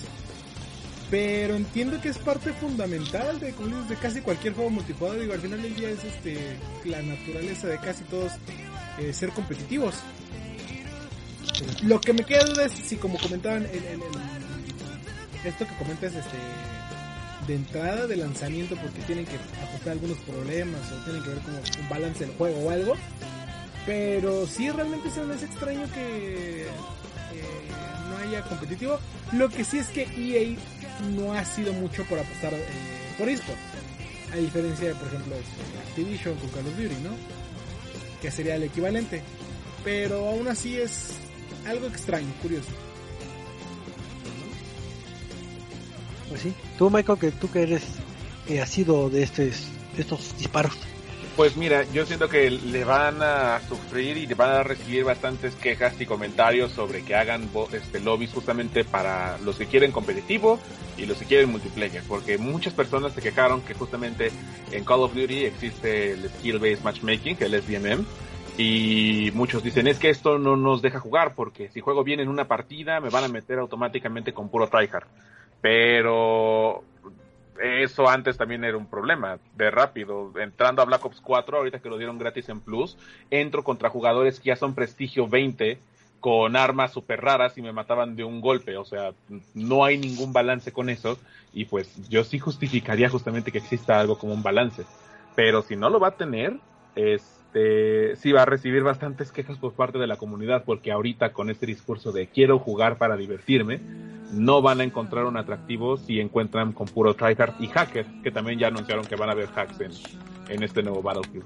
pero 1.10 1.56
entiendo 1.56 2.00
que 2.00 2.10
es 2.10 2.18
parte 2.18 2.52
fundamental 2.52 3.40
de, 3.40 3.50
como 3.52 3.66
dices, 3.68 3.88
de 3.88 3.96
casi 3.96 4.20
cualquier 4.20 4.54
juego 4.54 4.70
multijugador. 4.70 5.18
Digo, 5.18 5.32
al 5.32 5.40
final 5.40 5.60
del 5.60 5.74
día 5.74 5.90
es 5.90 6.04
este 6.04 6.56
la 6.84 7.02
naturaleza 7.02 7.66
de 7.66 7.78
casi 7.78 8.04
todos 8.04 8.30
eh, 9.00 9.12
ser 9.12 9.30
competitivos. 9.30 9.96
Lo 11.82 12.00
que 12.00 12.12
me 12.12 12.22
queda 12.24 12.44
duda 12.44 12.66
es 12.66 12.72
si, 12.72 12.94
como 12.96 13.18
comentaban, 13.18 13.64
el, 13.64 13.70
el- 13.70 13.82
el- 13.84 14.00
esto 15.44 15.66
que 15.66 15.74
comentas 15.74 16.14
este, 16.14 16.36
de 17.46 17.54
entrada 17.54 18.06
de 18.06 18.16
lanzamiento, 18.16 18.76
porque 18.76 19.00
tienen 19.02 19.26
que 19.26 19.36
ajustar 19.62 19.92
algunos 19.92 20.18
problemas 20.18 20.80
o 20.92 21.04
tienen 21.04 21.22
que 21.22 21.30
ver 21.30 21.38
como 21.40 21.58
un 21.58 21.88
balance 21.88 22.26
del 22.26 22.34
juego 22.36 22.60
o 22.60 22.70
algo. 22.70 22.94
Pero 23.84 24.46
sí, 24.46 24.70
realmente 24.70 25.10
se 25.10 25.22
me 25.22 25.34
hace 25.34 25.46
extraño 25.46 25.90
que 25.92 26.62
eh, 26.62 26.66
no 28.08 28.16
haya 28.18 28.42
competitivo. 28.42 28.98
Lo 29.32 29.48
que 29.48 29.64
sí 29.64 29.78
es 29.78 29.88
que 29.88 30.02
EA 30.02 30.56
no 31.16 31.32
ha 31.32 31.44
sido 31.44 31.72
mucho 31.72 32.04
por 32.04 32.18
apostar 32.18 32.54
eh, 32.54 32.64
por 33.18 33.28
eSport. 33.28 33.58
A 34.32 34.36
diferencia 34.36 34.88
de, 34.88 34.94
por 34.94 35.08
ejemplo, 35.08 35.34
este, 35.34 35.88
Activision 35.88 36.36
con 36.36 36.48
Call 36.50 36.66
of 36.66 36.76
Duty, 36.76 36.94
¿no? 37.02 37.10
Que 38.20 38.30
sería 38.30 38.54
el 38.54 38.62
equivalente. 38.62 39.22
Pero 39.84 40.28
aún 40.28 40.46
así 40.46 40.78
es 40.78 41.14
algo 41.66 41.88
extraño, 41.88 42.32
curioso. 42.40 42.70
Tú 46.82 46.90
Michael 46.90 47.16
que 47.16 47.30
tú 47.30 47.48
que 47.48 47.62
eres 47.62 47.84
que 48.44 48.60
has 48.60 48.68
sido 48.68 49.08
de 49.08 49.22
estos 49.22 49.70
de 49.94 50.02
estos 50.02 50.36
disparos 50.36 50.76
Pues 51.36 51.56
mira, 51.56 51.84
yo 51.92 52.04
siento 52.06 52.28
que 52.28 52.50
le 52.50 52.82
van 52.82 53.22
a 53.22 53.60
sufrir 53.68 54.16
y 54.16 54.26
le 54.26 54.34
van 54.34 54.50
a 54.50 54.62
recibir 54.64 55.04
bastantes 55.04 55.54
quejas 55.54 56.00
y 56.00 56.06
comentarios 56.06 56.72
sobre 56.72 57.02
que 57.04 57.14
hagan 57.14 57.48
este 57.70 58.00
lobbies 58.00 58.32
justamente 58.32 58.82
para 58.84 59.38
los 59.44 59.58
que 59.58 59.66
quieren 59.66 59.92
competitivo 59.92 60.58
y 60.98 61.06
los 61.06 61.18
que 61.18 61.26
quieren 61.26 61.52
multiplayer, 61.52 62.02
porque 62.08 62.36
muchas 62.36 62.74
personas 62.74 63.12
se 63.12 63.22
quejaron 63.22 63.60
que 63.60 63.74
justamente 63.74 64.32
en 64.72 64.84
Call 64.84 65.02
of 65.02 65.14
Duty 65.14 65.44
existe 65.44 66.14
el 66.14 66.28
skill 66.30 66.58
based 66.58 66.82
matchmaking, 66.82 67.36
el 67.38 67.62
SBMM, 67.62 68.04
y 68.58 69.30
muchos 69.34 69.62
dicen 69.62 69.86
es 69.86 70.00
que 70.00 70.10
esto 70.10 70.36
no 70.36 70.56
nos 70.56 70.82
deja 70.82 70.98
jugar 70.98 71.36
porque 71.36 71.68
si 71.68 71.78
juego 71.78 72.02
bien 72.02 72.18
en 72.18 72.28
una 72.28 72.48
partida 72.48 72.98
me 72.98 73.08
van 73.08 73.22
a 73.22 73.28
meter 73.28 73.60
automáticamente 73.60 74.32
con 74.32 74.48
puro 74.48 74.66
tryhard. 74.66 75.06
Pero 75.62 76.84
eso 77.62 78.08
antes 78.08 78.36
también 78.36 78.64
era 78.64 78.76
un 78.76 78.86
problema 78.86 79.38
de 79.56 79.70
rápido. 79.70 80.32
Entrando 80.38 80.82
a 80.82 80.84
Black 80.84 81.04
Ops 81.04 81.20
4, 81.20 81.56
ahorita 81.56 81.78
que 81.78 81.88
lo 81.88 81.96
dieron 81.96 82.18
gratis 82.18 82.48
en 82.48 82.60
Plus, 82.60 82.98
entro 83.30 83.62
contra 83.62 83.88
jugadores 83.88 84.40
que 84.40 84.48
ya 84.48 84.56
son 84.56 84.74
prestigio 84.74 85.28
20 85.28 85.78
con 86.20 86.56
armas 86.56 86.92
super 86.92 87.20
raras 87.20 87.56
y 87.58 87.62
me 87.62 87.72
mataban 87.72 88.16
de 88.16 88.24
un 88.24 88.40
golpe. 88.40 88.76
O 88.76 88.84
sea, 88.84 89.12
no 89.54 89.84
hay 89.84 89.96
ningún 89.98 90.32
balance 90.32 90.72
con 90.72 90.90
eso. 90.90 91.18
Y 91.52 91.64
pues 91.66 92.08
yo 92.08 92.24
sí 92.24 92.38
justificaría 92.38 93.08
justamente 93.08 93.52
que 93.52 93.58
exista 93.58 93.98
algo 93.98 94.18
como 94.18 94.34
un 94.34 94.42
balance. 94.42 94.84
Pero 95.34 95.62
si 95.62 95.76
no 95.76 95.88
lo 95.88 96.00
va 96.00 96.08
a 96.08 96.16
tener, 96.16 96.58
este, 97.52 98.16
sí 98.16 98.32
va 98.32 98.42
a 98.42 98.46
recibir 98.46 98.82
bastantes 98.82 99.30
quejas 99.30 99.58
por 99.58 99.74
parte 99.74 99.98
de 99.98 100.06
la 100.06 100.16
comunidad 100.16 100.64
porque 100.64 100.90
ahorita 100.90 101.32
con 101.32 101.50
este 101.50 101.66
discurso 101.66 102.10
de 102.12 102.26
quiero 102.28 102.58
jugar 102.58 102.96
para 102.96 103.16
divertirme, 103.16 103.80
no 104.32 104.62
van 104.62 104.80
a 104.80 104.84
encontrar 104.84 105.26
un 105.26 105.36
atractivo 105.36 105.98
si 105.98 106.18
encuentran 106.20 106.72
con 106.72 106.86
puro 106.88 107.14
tryhard 107.14 107.60
y 107.60 107.66
hacker, 107.66 108.06
que 108.22 108.30
también 108.30 108.58
ya 108.58 108.68
anunciaron 108.68 109.04
que 109.04 109.16
van 109.16 109.28
a 109.28 109.32
haber 109.32 109.48
hacks 109.54 109.80
en, 109.80 109.90
en 110.48 110.62
este 110.62 110.82
nuevo 110.82 111.02
Battlefield. 111.02 111.44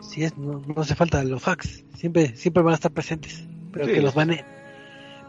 si 0.00 0.24
es 0.24 0.36
no, 0.38 0.62
no 0.66 0.80
hace 0.80 0.94
falta 0.94 1.22
los 1.24 1.46
hacks 1.46 1.84
siempre 1.94 2.34
siempre 2.36 2.62
van 2.62 2.72
a 2.72 2.76
estar 2.76 2.92
presentes 2.92 3.46
pero 3.72 3.84
Sí. 3.86 3.92
que 3.92 4.00
los 4.00 4.14
baneen 4.14 4.44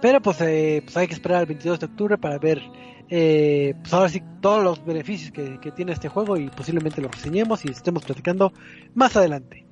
pero 0.01 0.21
pues, 0.21 0.39
eh, 0.41 0.81
pues 0.85 0.95
hay 0.95 1.07
que 1.07 1.15
esperar 1.15 1.39
al 1.39 1.47
22 1.47 1.79
de 1.81 1.85
octubre 1.87 2.17
para 2.17 2.37
ver 2.37 2.61
eh, 3.10 3.74
pues 3.80 3.93
ahora 3.93 4.10
sí 4.10 4.22
todos 4.41 4.63
los 4.63 4.86
beneficios 4.86 5.32
que, 5.32 5.60
que 5.60 5.72
tiene 5.72 5.93
este 5.93 6.10
juego 6.10 6.38
y 6.38 6.50
posiblemente 6.50 7.02
los 7.02 7.12
reseñemos 7.12 7.63
y 7.65 7.70
estemos 7.70 8.04
platicando 8.04 8.52
más 8.96 9.15
adelante 9.15 9.65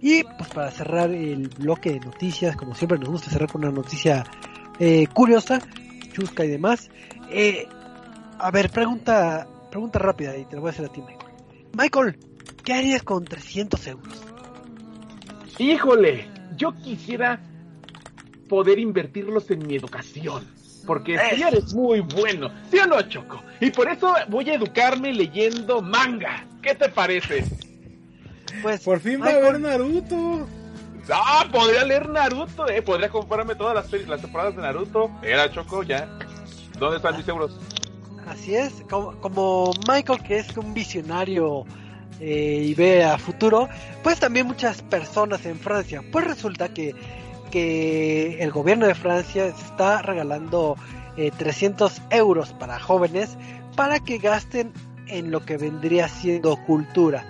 y 0.00 0.22
pues 0.24 0.48
para 0.50 0.70
cerrar 0.70 1.10
el 1.10 1.48
bloque 1.48 1.92
de 1.92 2.00
noticias 2.00 2.56
como 2.56 2.74
siempre 2.74 2.98
nos 2.98 3.08
gusta 3.08 3.30
cerrar 3.30 3.50
con 3.50 3.64
una 3.64 3.72
noticia 3.72 4.24
eh, 4.78 5.06
curiosa 5.12 5.60
chusca 6.12 6.44
y 6.44 6.48
demás 6.48 6.90
eh, 7.30 7.66
a 8.38 8.50
ver 8.50 8.70
pregunta 8.70 9.46
pregunta 9.70 9.98
rápida 9.98 10.36
y 10.36 10.44
te 10.46 10.56
la 10.56 10.60
voy 10.60 10.68
a 10.68 10.72
hacer 10.72 10.86
a 10.86 10.88
ti 10.88 11.00
Michael 11.00 11.34
Michael 11.76 12.18
¿qué 12.64 12.74
harías 12.74 13.02
con 13.02 13.24
300 13.24 13.86
euros? 13.88 14.22
Híjole, 15.58 16.26
yo 16.56 16.72
quisiera 16.74 17.40
poder 18.48 18.78
invertirlos 18.78 19.50
en 19.50 19.66
mi 19.66 19.76
educación. 19.76 20.44
Porque 20.86 21.16
tú 21.18 21.46
eres 21.46 21.74
muy 21.74 22.00
bueno, 22.00 22.50
¿sí 22.70 22.78
o 22.78 22.86
no, 22.86 23.00
Choco? 23.02 23.42
Y 23.60 23.70
por 23.70 23.88
eso 23.90 24.14
voy 24.28 24.48
a 24.50 24.54
educarme 24.54 25.12
leyendo 25.12 25.80
manga. 25.82 26.46
¿Qué 26.62 26.74
te 26.74 26.88
parece? 26.88 27.44
Pues 28.62 28.82
Por 28.82 29.00
fin 29.00 29.20
va 29.22 29.26
a 29.26 29.34
haber 29.36 29.60
Naruto. 29.60 30.46
Ah, 31.12 31.46
podría 31.50 31.84
leer 31.84 32.08
Naruto, 32.08 32.68
eh. 32.68 32.82
Podría 32.82 33.08
comprarme 33.08 33.54
todas 33.54 33.74
las, 33.74 33.90
series- 33.90 34.06
las 34.08 34.20
temporadas 34.20 34.54
de 34.56 34.62
Naruto. 34.62 35.10
Era 35.22 35.50
Choco, 35.50 35.82
ya. 35.82 36.08
¿Dónde 36.78 36.96
están 36.96 37.16
mis 37.16 37.26
euros? 37.28 37.58
Así 38.26 38.54
es, 38.54 38.72
como, 38.88 39.16
como 39.20 39.72
Michael 39.88 40.22
que 40.22 40.38
es 40.38 40.56
un 40.56 40.72
visionario 40.72 41.64
eh, 42.20 42.62
y 42.66 42.74
ve 42.74 43.02
a 43.02 43.18
futuro, 43.18 43.68
pues 44.02 44.20
también 44.20 44.46
muchas 44.46 44.82
personas 44.82 45.44
en 45.46 45.58
Francia. 45.58 46.02
Pues 46.12 46.26
resulta 46.26 46.68
que, 46.72 46.94
que 47.50 48.42
el 48.42 48.50
gobierno 48.50 48.86
de 48.86 48.94
Francia 48.94 49.46
está 49.46 50.02
regalando 50.02 50.76
300 51.16 51.98
eh, 51.98 52.02
euros 52.10 52.52
para 52.52 52.78
jóvenes 52.78 53.36
para 53.76 54.00
que 54.00 54.18
gasten 54.18 54.72
en 55.08 55.30
lo 55.30 55.44
que 55.44 55.56
vendría 55.56 56.08
siendo 56.08 56.56
cultura. 56.64 57.24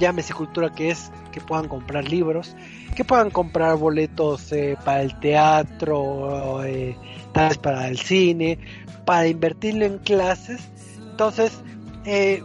Llámese 0.00 0.34
cultura 0.34 0.72
que 0.72 0.90
es 0.90 1.10
que 1.30 1.40
puedan 1.40 1.68
comprar 1.68 2.08
libros, 2.08 2.56
que 2.94 3.04
puedan 3.04 3.30
comprar 3.30 3.76
boletos 3.76 4.52
eh, 4.52 4.76
para 4.84 5.02
el 5.02 5.18
teatro, 5.20 6.62
eh, 6.64 6.96
tal 7.32 7.48
vez 7.48 7.58
para 7.58 7.88
el 7.88 7.98
cine, 7.98 8.58
para 9.04 9.26
invertirlo 9.26 9.84
en 9.84 9.98
clases. 9.98 10.68
Entonces, 10.98 11.60
eh, 12.04 12.42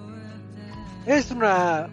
es 1.06 1.32
una 1.32 1.90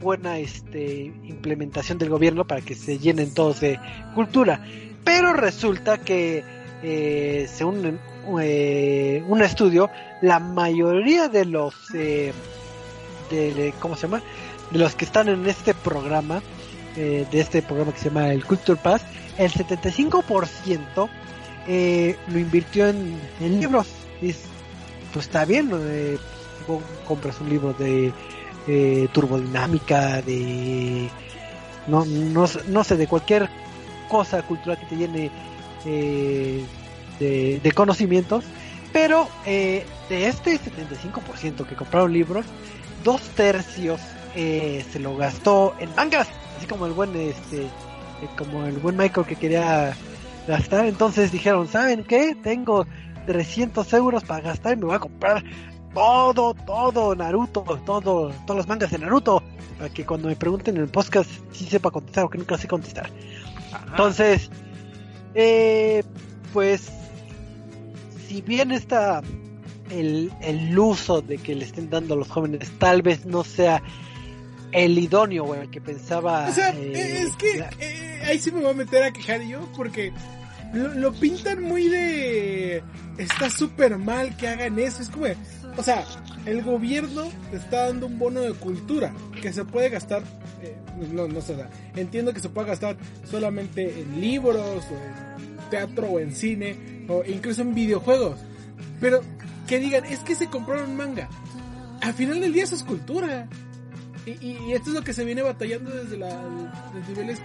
buena 0.00 0.38
este, 0.38 1.12
implementación 1.24 1.98
del 1.98 2.10
gobierno 2.10 2.46
para 2.46 2.60
que 2.60 2.74
se 2.74 2.98
llenen 2.98 3.34
todos 3.34 3.60
de 3.60 3.78
cultura. 4.14 4.64
Pero 5.04 5.32
resulta 5.32 5.98
que, 5.98 6.44
según 7.48 7.98
un 8.26 9.42
estudio, 9.42 9.90
la 10.20 10.40
mayoría 10.40 11.28
de 11.28 11.44
los, 11.44 11.74
de, 11.92 12.32
¿cómo 13.80 13.96
se 13.96 14.02
llama? 14.02 14.22
De 14.70 14.78
los 14.78 14.94
que 14.94 15.04
están 15.04 15.28
en 15.28 15.46
este 15.46 15.74
programa, 15.74 16.42
eh, 16.96 17.26
de 17.30 17.40
este 17.40 17.62
programa 17.62 17.92
que 17.92 17.98
se 17.98 18.08
llama 18.08 18.32
el 18.32 18.44
Culture 18.44 18.80
Pass, 18.82 19.02
el 19.38 19.52
75% 19.52 21.08
eh, 21.68 22.16
lo 22.28 22.38
invirtió 22.38 22.88
en, 22.88 23.20
libros. 23.40 23.86
Y 24.22 24.34
pues 25.12 25.26
está 25.26 25.44
bien, 25.44 25.70
eh, 25.74 26.18
compras 27.06 27.40
un 27.40 27.50
libro 27.50 27.72
de 27.74 28.12
eh, 28.66 29.08
turbodinámica, 29.12 30.22
de 30.22 31.08
no, 31.86 32.04
no, 32.04 32.46
no 32.68 32.84
sé, 32.84 32.96
de 32.96 33.06
cualquier 33.06 33.48
cosa 34.08 34.42
cultural 34.42 34.78
que 34.78 34.86
te 34.86 34.96
llene 34.96 35.30
de, 35.84 37.60
de, 37.62 37.72
conocimientos, 37.72 38.44
pero 38.92 39.28
de 39.44 39.84
este 40.10 40.58
75% 40.58 41.64
que 41.66 41.76
compraron 41.76 42.12
libros, 42.12 42.44
dos 43.04 43.20
tercios 43.30 44.00
se 44.34 44.98
lo 44.98 45.16
gastó 45.16 45.74
en 45.78 45.94
mangas 45.94 46.28
así 46.56 46.66
como 46.66 46.86
el 46.86 46.92
buen 46.92 47.14
este 47.16 47.64
eh, 47.64 48.28
como 48.36 48.64
el 48.64 48.76
buen 48.78 48.96
Michael 48.96 49.26
que 49.26 49.36
quería 49.36 49.94
gastar. 50.46 50.86
Entonces 50.86 51.32
dijeron 51.32 51.68
saben 51.68 52.04
qué 52.04 52.34
tengo 52.42 52.86
300 53.26 53.92
euros 53.94 54.24
para 54.24 54.40
gastar 54.40 54.74
y 54.74 54.76
me 54.76 54.86
voy 54.86 54.96
a 54.96 55.00
comprar 55.00 55.44
todo 55.96 56.52
todo 56.52 57.14
Naruto 57.16 57.62
todo 57.86 58.30
todos 58.46 58.56
los 58.56 58.68
mangas 58.68 58.90
de 58.90 58.98
Naruto 58.98 59.42
para 59.78 59.88
que 59.92 60.04
cuando 60.04 60.28
me 60.28 60.36
pregunten 60.36 60.76
en 60.76 60.82
el 60.82 60.88
podcast 60.88 61.30
sí 61.52 61.64
sepa 61.64 61.90
contestar 61.90 62.24
o 62.24 62.30
que 62.30 62.36
nunca 62.36 62.58
sé 62.58 62.68
contestar 62.68 63.10
entonces 63.90 64.50
eh, 65.34 66.04
pues 66.52 66.90
si 68.28 68.42
bien 68.42 68.72
está 68.72 69.22
el, 69.90 70.30
el 70.42 70.78
uso 70.78 71.22
de 71.22 71.38
que 71.38 71.54
le 71.54 71.64
estén 71.64 71.88
dando 71.88 72.12
a 72.12 72.16
los 72.18 72.28
jóvenes 72.28 72.70
tal 72.78 73.00
vez 73.00 73.24
no 73.24 73.42
sea 73.42 73.82
el 74.72 74.98
idóneo, 74.98 75.44
güey, 75.44 75.60
el 75.62 75.70
que 75.70 75.80
pensaba. 75.80 76.48
O 76.48 76.52
sea, 76.52 76.70
eh, 76.70 77.22
es 77.22 77.36
que 77.36 77.64
eh, 77.80 78.20
ahí 78.24 78.38
sí 78.38 78.50
me 78.50 78.60
voy 78.60 78.70
a 78.70 78.74
meter 78.74 79.02
a 79.02 79.10
quejar 79.10 79.40
yo, 79.42 79.60
porque 79.76 80.12
lo, 80.72 81.12
pintan 81.12 81.62
muy 81.62 81.88
de. 81.88 82.82
Está 83.16 83.48
súper 83.48 83.96
mal 83.96 84.36
que 84.36 84.48
hagan 84.48 84.78
eso. 84.78 85.02
Es 85.02 85.08
como, 85.08 85.26
o 85.76 85.82
sea, 85.82 86.04
el 86.46 86.62
gobierno 86.62 87.24
está 87.52 87.86
dando 87.86 88.06
un 88.06 88.18
bono 88.18 88.40
de 88.40 88.52
cultura 88.54 89.12
que 89.40 89.52
se 89.52 89.64
puede 89.64 89.90
gastar. 89.90 90.22
Eh, 90.62 90.76
no, 91.12 91.28
no 91.28 91.40
sé, 91.40 91.56
entiendo 91.94 92.32
que 92.32 92.40
se 92.40 92.48
puede 92.48 92.68
gastar 92.68 92.96
solamente 93.28 94.00
en 94.00 94.20
libros, 94.20 94.84
o 94.90 94.94
en 94.94 95.70
teatro, 95.70 96.06
o 96.06 96.20
en 96.20 96.32
cine, 96.32 97.04
o 97.08 97.22
incluso 97.26 97.62
en 97.62 97.74
videojuegos. 97.74 98.38
Pero 99.00 99.20
que 99.66 99.78
digan, 99.78 100.04
es 100.04 100.20
que 100.20 100.34
se 100.34 100.48
compraron 100.48 100.96
manga. 100.96 101.28
Al 102.00 102.14
final 102.14 102.40
del 102.40 102.52
día 102.52 102.64
eso 102.64 102.74
es 102.74 102.82
cultura. 102.82 103.48
Y, 104.26 104.72
esto 104.72 104.90
es 104.90 104.94
lo 104.96 105.02
que 105.02 105.12
se 105.12 105.24
viene 105.24 105.42
batallando 105.42 105.90
desde 105.90 106.16
los 106.16 106.32
niveles 107.08 107.38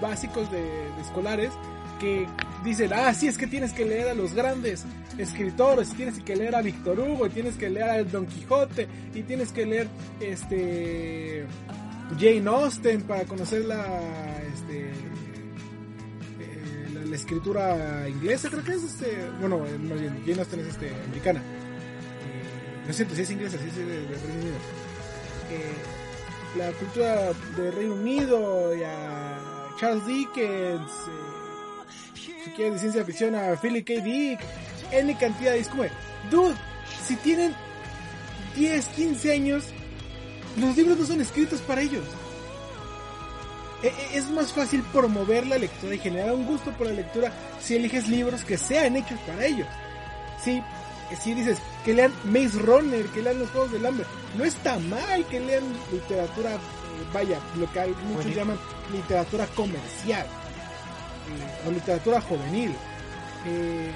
básicos 0.00 0.50
de, 0.52 0.62
escolares, 1.00 1.50
que 1.98 2.26
dicen, 2.64 2.92
ah, 2.92 3.12
sí, 3.14 3.26
es 3.28 3.38
que 3.38 3.46
tienes 3.46 3.72
que 3.72 3.84
leer 3.84 4.08
a 4.08 4.14
los 4.14 4.34
grandes 4.34 4.84
escritores, 5.16 5.94
tienes 5.94 6.18
que 6.20 6.36
leer 6.36 6.54
a 6.54 6.62
Víctor 6.62 6.98
Hugo, 6.98 7.26
y 7.26 7.30
tienes 7.30 7.56
que 7.56 7.68
leer 7.68 7.90
a 7.90 8.02
Don 8.04 8.26
Quijote, 8.26 8.88
y 9.14 9.22
tienes 9.22 9.52
que 9.52 9.66
leer 9.66 9.88
este 10.20 11.46
Jane 12.18 12.48
Austen 12.48 13.02
para 13.02 13.24
conocer 13.24 13.64
la, 13.64 13.84
este, 14.54 14.90
eh, 16.40 17.04
la, 17.06 17.16
escritura 17.16 18.08
inglesa, 18.08 18.48
creo 18.48 18.64
que 18.64 18.72
es 18.72 18.84
este, 18.84 19.28
bueno, 19.40 19.58
más 19.58 20.00
bien, 20.00 20.22
Jane 20.24 20.40
Austen 20.40 20.60
es 20.60 20.68
este, 20.68 20.90
americana. 21.06 21.42
Eh, 22.88 22.92
sé 22.92 23.06
si 23.14 23.22
es 23.22 23.30
inglesa, 23.30 23.58
si 23.58 23.68
es 23.68 23.76
de, 23.76 23.84
de 23.84 23.98
Reino 24.06 24.40
Unido. 24.40 24.56
Eh, 25.50 25.98
la 26.56 26.72
cultura 26.72 27.32
del 27.56 27.72
Reino 27.72 27.94
Unido 27.94 28.74
y 28.74 28.82
a 28.82 29.38
Charles 29.78 30.06
Dickens, 30.06 30.90
eh, 30.90 31.47
si 32.14 32.50
quieres 32.52 32.74
de 32.74 32.80
ciencia 32.80 33.04
ficción 33.04 33.34
a 33.34 33.56
Philip 33.56 33.86
K. 33.86 34.02
Dick, 34.02 34.40
N 34.92 35.16
cantidad 35.18 35.52
de 35.52 35.64
como, 35.64 35.84
dude, 36.30 36.54
si 37.06 37.16
tienen 37.16 37.54
10, 38.56 38.86
15 38.86 39.32
años, 39.32 39.64
los 40.56 40.76
libros 40.76 40.98
no 40.98 41.06
son 41.06 41.20
escritos 41.20 41.60
para 41.60 41.82
ellos. 41.82 42.04
E, 43.82 43.88
e, 43.88 44.18
es 44.18 44.28
más 44.30 44.52
fácil 44.52 44.82
promover 44.92 45.46
la 45.46 45.58
lectura 45.58 45.94
y 45.94 45.98
generar 45.98 46.34
un 46.34 46.46
gusto 46.46 46.72
por 46.72 46.86
la 46.86 46.92
lectura 46.92 47.32
si 47.60 47.76
eliges 47.76 48.08
libros 48.08 48.44
que 48.44 48.58
sean 48.58 48.96
hechos 48.96 49.18
para 49.20 49.46
ellos. 49.46 49.68
Si 50.42 50.62
si 51.16 51.34
dices 51.34 51.58
que 51.84 51.94
lean 51.94 52.12
Maze 52.24 52.58
Runner, 52.58 53.06
que 53.06 53.22
lean 53.22 53.38
los 53.38 53.50
Juegos 53.50 53.72
del 53.72 53.86
Hambre, 53.86 54.04
no 54.36 54.44
está 54.44 54.78
mal 54.78 55.24
que 55.26 55.40
lean 55.40 55.64
literatura, 55.90 56.54
eh, 56.54 56.58
vaya, 57.12 57.38
lo 57.56 57.70
que 57.72 57.94
muchos 58.04 58.34
llaman 58.34 58.58
literatura 58.92 59.46
comercial 59.48 60.26
literatura 61.70 62.20
juvenil. 62.20 62.74
Eh, 63.46 63.90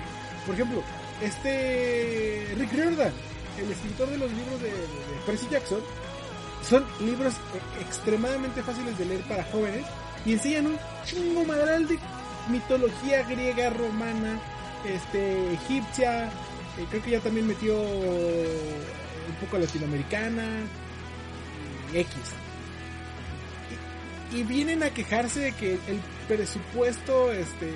por 0.47 0.55
ejemplo, 0.55 0.83
este 1.21 2.47
Rick 2.59 2.73
Riordan, 2.73 3.13
el 3.59 3.71
escritor 3.71 4.09
de 4.11 4.19
los 4.19 4.33
libros 4.33 4.63
de, 4.63 4.73
Percy 5.27 5.47
Jackson, 5.51 5.81
son 6.69 6.85
libros 7.01 7.35
extremadamente 7.81 8.63
fáciles 8.63 8.97
de 8.99 9.05
leer 9.05 9.23
para 9.23 9.45
jóvenes 9.45 9.85
y 10.25 10.33
enseñan 10.33 10.67
un 10.67 10.79
chingo 11.05 11.45
madral 11.45 11.89
de 11.89 11.99
mitología 12.49 13.23
griega, 13.25 13.71
romana, 13.71 14.41
este, 14.85 15.55
egipcia, 15.55 16.25
eh, 16.27 16.87
creo 16.91 17.03
que 17.03 17.11
ya 17.11 17.21
también 17.21 17.47
metió 17.47 17.81
un 17.81 19.35
poco 19.41 19.59
latinoamericana, 19.59 20.65
X. 21.93 22.15
Y, 24.33 24.43
vienen 24.45 24.83
a 24.83 24.91
quejarse 24.91 25.41
de 25.41 25.53
que 25.53 25.75
el 25.75 26.01
presupuesto 26.29 27.33
este 27.33 27.71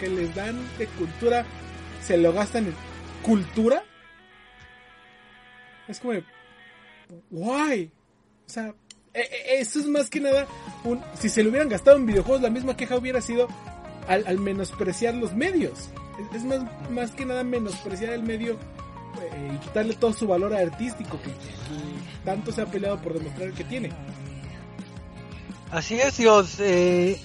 que 0.00 0.08
les 0.08 0.34
dan 0.34 0.56
de 0.78 0.86
cultura 0.86 1.44
se 2.02 2.16
lo 2.16 2.32
gastan 2.32 2.66
en 2.66 2.74
cultura. 3.22 3.82
Es 5.88 6.00
como, 6.00 6.14
guay. 7.30 7.90
O 8.46 8.48
sea, 8.48 8.74
e, 9.14 9.20
e, 9.20 9.60
eso 9.60 9.80
es 9.80 9.86
más 9.86 10.10
que 10.10 10.20
nada 10.20 10.46
un, 10.84 11.00
si 11.18 11.28
se 11.28 11.42
lo 11.42 11.50
hubieran 11.50 11.68
gastado 11.68 11.96
en 11.96 12.06
videojuegos, 12.06 12.42
la 12.42 12.50
misma 12.50 12.76
queja 12.76 12.96
hubiera 12.96 13.20
sido 13.20 13.48
al, 14.06 14.38
menospreciar 14.38 15.14
los 15.14 15.34
medios 15.34 15.90
es 16.34 16.44
más, 16.44 16.60
más 16.90 17.10
que 17.12 17.26
nada 17.26 17.42
menospreciar 17.44 18.12
el 18.12 18.22
medio 18.22 18.54
eh, 18.54 19.52
y 19.54 19.58
quitarle 19.58 19.94
todo 19.94 20.12
su 20.12 20.26
valor 20.26 20.54
artístico 20.54 21.18
que, 21.22 21.30
tanto 22.24 22.52
se 22.52 22.62
ha 22.62 22.66
peleado 22.66 23.00
por 23.00 23.14
demostrar 23.14 23.52
que 23.52 23.64
tiene. 23.64 23.90
Así 25.70 25.94
es, 25.96 26.16
Dios. 26.16 26.56
Eh, 26.60 27.18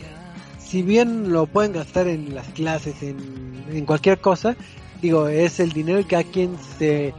si 0.59 0.81
bien 0.81 1.31
lo 1.31 1.45
pueden 1.47 1.73
gastar 1.73 2.07
en 2.07 2.33
las 2.33 2.47
clases, 2.49 3.01
en, 3.03 3.65
en 3.71 3.85
cualquier 3.85 4.19
cosa, 4.19 4.55
digo, 5.01 5.27
es 5.27 5.59
el 5.59 5.71
dinero 5.71 6.05
que 6.07 6.15
a 6.15 6.23
quien 6.23 6.57
se 6.77 7.13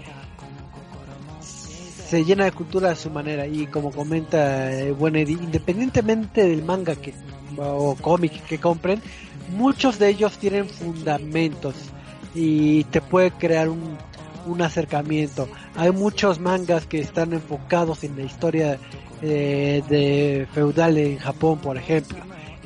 se 1.43 2.27
llena 2.27 2.45
de 2.45 2.53
cultura 2.53 2.91
a 2.91 2.95
su 2.95 3.09
manera 3.09 3.47
y 3.47 3.67
como 3.69 3.91
comenta 3.91 4.71
eh, 4.71 4.93
bueno 4.93 5.19
independientemente 5.19 6.47
del 6.47 6.63
manga 6.63 6.95
que 6.95 7.15
o 7.57 7.97
cómic 7.99 8.45
que 8.45 8.59
compren 8.59 9.01
muchos 9.57 9.99
de 9.99 10.11
ellos 10.11 10.37
tienen 10.37 10.69
fundamentos 10.69 11.75
y 12.35 12.85
te 12.85 13.01
puede 13.01 13.31
crear 13.31 13.69
un, 13.69 13.97
un 14.47 14.63
acercamiento. 14.63 15.49
Hay 15.77 15.93
muchos 15.93 16.39
mangas 16.39 16.87
que 16.87 17.01
están 17.01 17.33
enfocados 17.33 18.05
en 18.05 18.17
la 18.17 18.23
historia 18.23 18.79
eh, 19.23 19.83
de 19.89 20.47
feudal 20.53 20.99
en 20.99 21.19
Japón, 21.19 21.59
por 21.59 21.77
ejemplo, 21.77 22.19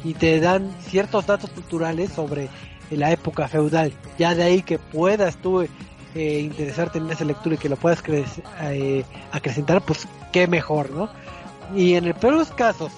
y 0.02 0.14
te 0.14 0.40
dan 0.40 0.70
ciertos 0.80 1.26
datos 1.26 1.50
culturales 1.50 2.10
sobre 2.10 2.48
la 2.90 3.12
época 3.12 3.48
feudal. 3.48 3.92
Ya 4.18 4.34
de 4.34 4.42
ahí 4.44 4.62
que 4.62 4.78
puedas 4.78 5.36
tú 5.36 5.66
eh, 6.14 6.40
interesarte 6.40 6.98
en 6.98 7.10
esa 7.10 7.24
lectura 7.24 7.56
y 7.56 7.58
que 7.58 7.68
lo 7.68 7.76
puedas 7.76 8.02
eh, 8.62 9.04
acrecentar, 9.32 9.82
pues 9.82 10.08
qué 10.32 10.46
mejor, 10.46 10.90
¿no? 10.90 11.10
Y 11.74 11.94
en 11.94 12.06
el 12.06 12.14
peor 12.14 12.34
de 12.34 12.38
los 12.40 12.52
casos, 12.52 12.92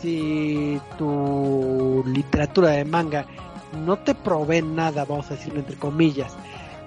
si 0.00 0.80
tu 0.98 2.04
literatura 2.06 2.70
de 2.70 2.84
manga 2.84 3.26
no 3.84 3.98
te 3.98 4.14
provee 4.14 4.62
nada, 4.62 5.04
vamos 5.04 5.30
a 5.30 5.34
decirlo 5.34 5.60
entre 5.60 5.76
comillas, 5.76 6.32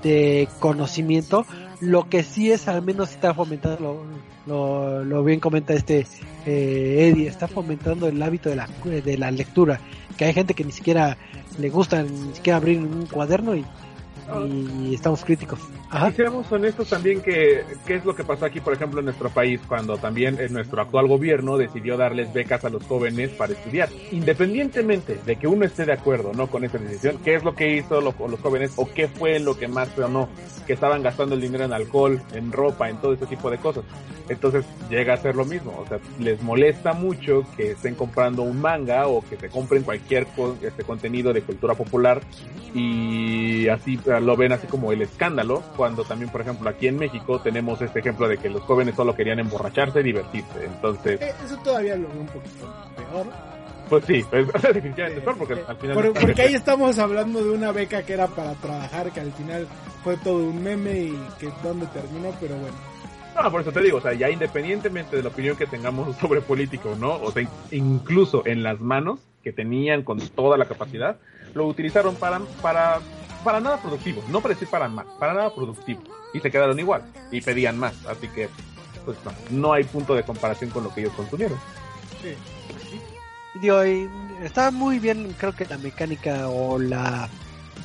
de 0.03 0.47
conocimiento, 0.59 1.45
lo 1.81 2.09
que 2.09 2.23
sí 2.23 2.51
es 2.51 2.67
al 2.67 2.81
menos 2.81 3.11
está 3.11 3.33
fomentando, 3.33 4.05
lo, 4.45 5.03
lo, 5.03 5.23
bien 5.23 5.39
comenta 5.39 5.73
este 5.73 6.05
eh, 6.45 7.09
Eddie, 7.11 7.27
está 7.27 7.47
fomentando 7.47 8.07
el 8.07 8.21
hábito 8.21 8.49
de 8.49 8.55
la, 8.55 8.67
de 8.83 9.17
la 9.17 9.31
lectura, 9.31 9.79
que 10.17 10.25
hay 10.25 10.33
gente 10.33 10.53
que 10.53 10.63
ni 10.63 10.71
siquiera 10.71 11.17
le 11.57 11.69
gusta 11.69 12.03
ni 12.03 12.33
siquiera 12.35 12.57
abrir 12.57 12.79
un 12.79 13.05
cuaderno 13.05 13.55
y 13.55 13.65
y 14.47 14.93
estamos 14.95 15.23
críticos. 15.23 15.59
Ajá. 15.89 16.09
Y 16.09 16.13
seamos 16.13 16.51
honestos 16.51 16.89
también 16.89 17.21
que 17.21 17.63
qué 17.85 17.95
es 17.95 18.05
lo 18.05 18.15
que 18.15 18.23
pasó 18.23 18.45
aquí, 18.45 18.59
por 18.59 18.73
ejemplo, 18.73 18.99
en 18.99 19.05
nuestro 19.05 19.29
país, 19.29 19.61
cuando 19.67 19.97
también 19.97 20.39
en 20.39 20.53
nuestro 20.53 20.81
actual 20.81 21.07
gobierno 21.07 21.57
decidió 21.57 21.97
darles 21.97 22.33
becas 22.33 22.65
a 22.65 22.69
los 22.69 22.83
jóvenes 22.83 23.29
para 23.31 23.53
estudiar. 23.53 23.89
Independientemente 24.11 25.19
de 25.25 25.35
que 25.35 25.47
uno 25.47 25.65
esté 25.65 25.85
de 25.85 25.93
acuerdo 25.93 26.33
no 26.33 26.47
con 26.47 26.63
esa 26.63 26.77
decisión, 26.77 27.19
¿qué 27.23 27.35
es 27.35 27.43
lo 27.43 27.55
que 27.55 27.75
hizo 27.75 28.01
los 28.01 28.15
jóvenes 28.41 28.73
o 28.75 28.87
qué 28.91 29.07
fue 29.07 29.39
lo 29.39 29.57
que 29.57 29.67
más 29.67 29.97
o 29.97 30.07
no? 30.07 30.29
Que 30.65 30.73
estaban 30.73 31.03
gastando 31.03 31.35
el 31.35 31.41
dinero 31.41 31.65
en 31.65 31.73
alcohol, 31.73 32.21
en 32.33 32.51
ropa, 32.51 32.89
en 32.89 32.97
todo 32.97 33.13
ese 33.13 33.25
tipo 33.27 33.49
de 33.49 33.57
cosas. 33.57 33.83
Entonces 34.27 34.65
llega 34.89 35.13
a 35.13 35.17
ser 35.17 35.35
lo 35.35 35.45
mismo, 35.45 35.77
o 35.77 35.87
sea, 35.87 35.99
les 36.19 36.41
molesta 36.41 36.93
mucho 36.93 37.45
que 37.55 37.71
estén 37.71 37.93
comprando 37.93 38.41
un 38.41 38.59
manga 38.59 39.07
o 39.07 39.21
que 39.21 39.37
se 39.37 39.49
compren 39.49 39.83
cualquier 39.83 40.25
este 40.63 40.83
contenido 40.83 41.31
de 41.31 41.43
cultura 41.43 41.75
popular 41.75 42.21
y 42.73 43.67
así 43.67 43.97
lo 44.19 44.35
ven 44.35 44.51
así 44.51 44.67
como 44.67 44.91
el 44.91 45.01
escándalo, 45.01 45.63
cuando 45.75 46.03
también, 46.03 46.31
por 46.31 46.41
ejemplo, 46.41 46.69
aquí 46.69 46.87
en 46.87 46.97
México 46.97 47.39
tenemos 47.39 47.81
este 47.81 47.99
ejemplo 47.99 48.27
de 48.27 48.37
que 48.37 48.49
los 48.49 48.61
jóvenes 48.63 48.95
solo 48.95 49.15
querían 49.15 49.39
emborracharse 49.39 49.99
y 49.99 50.03
divertirse. 50.03 50.65
Entonces... 50.65 51.21
Eh, 51.21 51.33
eso 51.43 51.57
todavía 51.57 51.95
lo 51.95 52.07
veo 52.07 52.21
un 52.21 52.27
poquito 52.27 52.65
peor. 52.95 53.27
Pues 53.89 54.05
sí, 54.05 54.25
es, 54.31 54.47
definitivamente 54.73 55.21
peor 55.21 55.37
porque 55.37 55.53
al 55.67 55.77
final... 55.77 56.13
porque 56.19 56.41
ahí 56.41 56.53
estamos 56.53 56.97
hablando 56.99 57.43
de 57.43 57.51
una 57.51 57.71
beca 57.71 58.03
que 58.03 58.13
era 58.13 58.27
para 58.27 58.53
trabajar, 58.55 59.11
que 59.11 59.19
al 59.19 59.31
final 59.33 59.67
fue 60.03 60.17
todo 60.17 60.37
un 60.37 60.63
meme 60.63 60.93
y 60.93 61.19
que 61.39 61.49
dónde 61.63 61.85
terminó, 61.87 62.33
pero 62.39 62.55
bueno. 62.55 62.75
No, 63.35 63.51
por 63.51 63.61
eso 63.61 63.71
te 63.71 63.81
digo, 63.81 63.97
o 63.97 64.01
sea, 64.01 64.13
ya 64.13 64.29
independientemente 64.29 65.17
de 65.17 65.23
la 65.23 65.29
opinión 65.29 65.57
que 65.57 65.67
tengamos 65.67 66.15
sobre 66.21 66.41
política 66.41 66.89
o 66.89 66.95
no, 66.95 67.15
o 67.21 67.31
sea, 67.31 67.47
incluso 67.71 68.43
en 68.45 68.63
las 68.63 68.79
manos 68.79 69.19
que 69.43 69.51
tenían 69.51 70.03
con 70.03 70.19
toda 70.19 70.57
la 70.57 70.65
capacidad, 70.65 71.17
lo 71.53 71.67
utilizaron 71.67 72.15
para, 72.15 72.39
para 72.61 72.99
para 73.45 73.61
nada 73.61 73.77
productivo, 73.81 74.21
no 74.27 74.41
para 74.41 74.53
decir 74.53 74.67
para 74.67 74.89
más, 74.89 75.05
para 75.17 75.33
nada 75.33 75.53
productivo. 75.53 76.01
Y 76.33 76.41
se 76.41 76.51
quedaron 76.51 76.77
igual 76.77 77.03
y 77.31 77.39
pedían 77.39 77.77
más, 77.77 77.93
así 78.05 78.27
que 78.27 78.49
pues 79.05 79.17
no, 79.23 79.31
no 79.51 79.73
hay 79.73 79.85
punto 79.85 80.15
de 80.15 80.23
comparación 80.23 80.69
con 80.71 80.83
lo 80.83 80.93
que 80.93 81.01
ellos 81.01 81.13
consumieron. 81.13 81.57
Sí. 82.21 82.35
está 84.43 84.71
muy 84.71 84.99
bien, 84.99 85.33
creo 85.37 85.55
que 85.55 85.65
la 85.65 85.77
mecánica 85.77 86.49
o 86.49 86.77
la, 86.77 87.29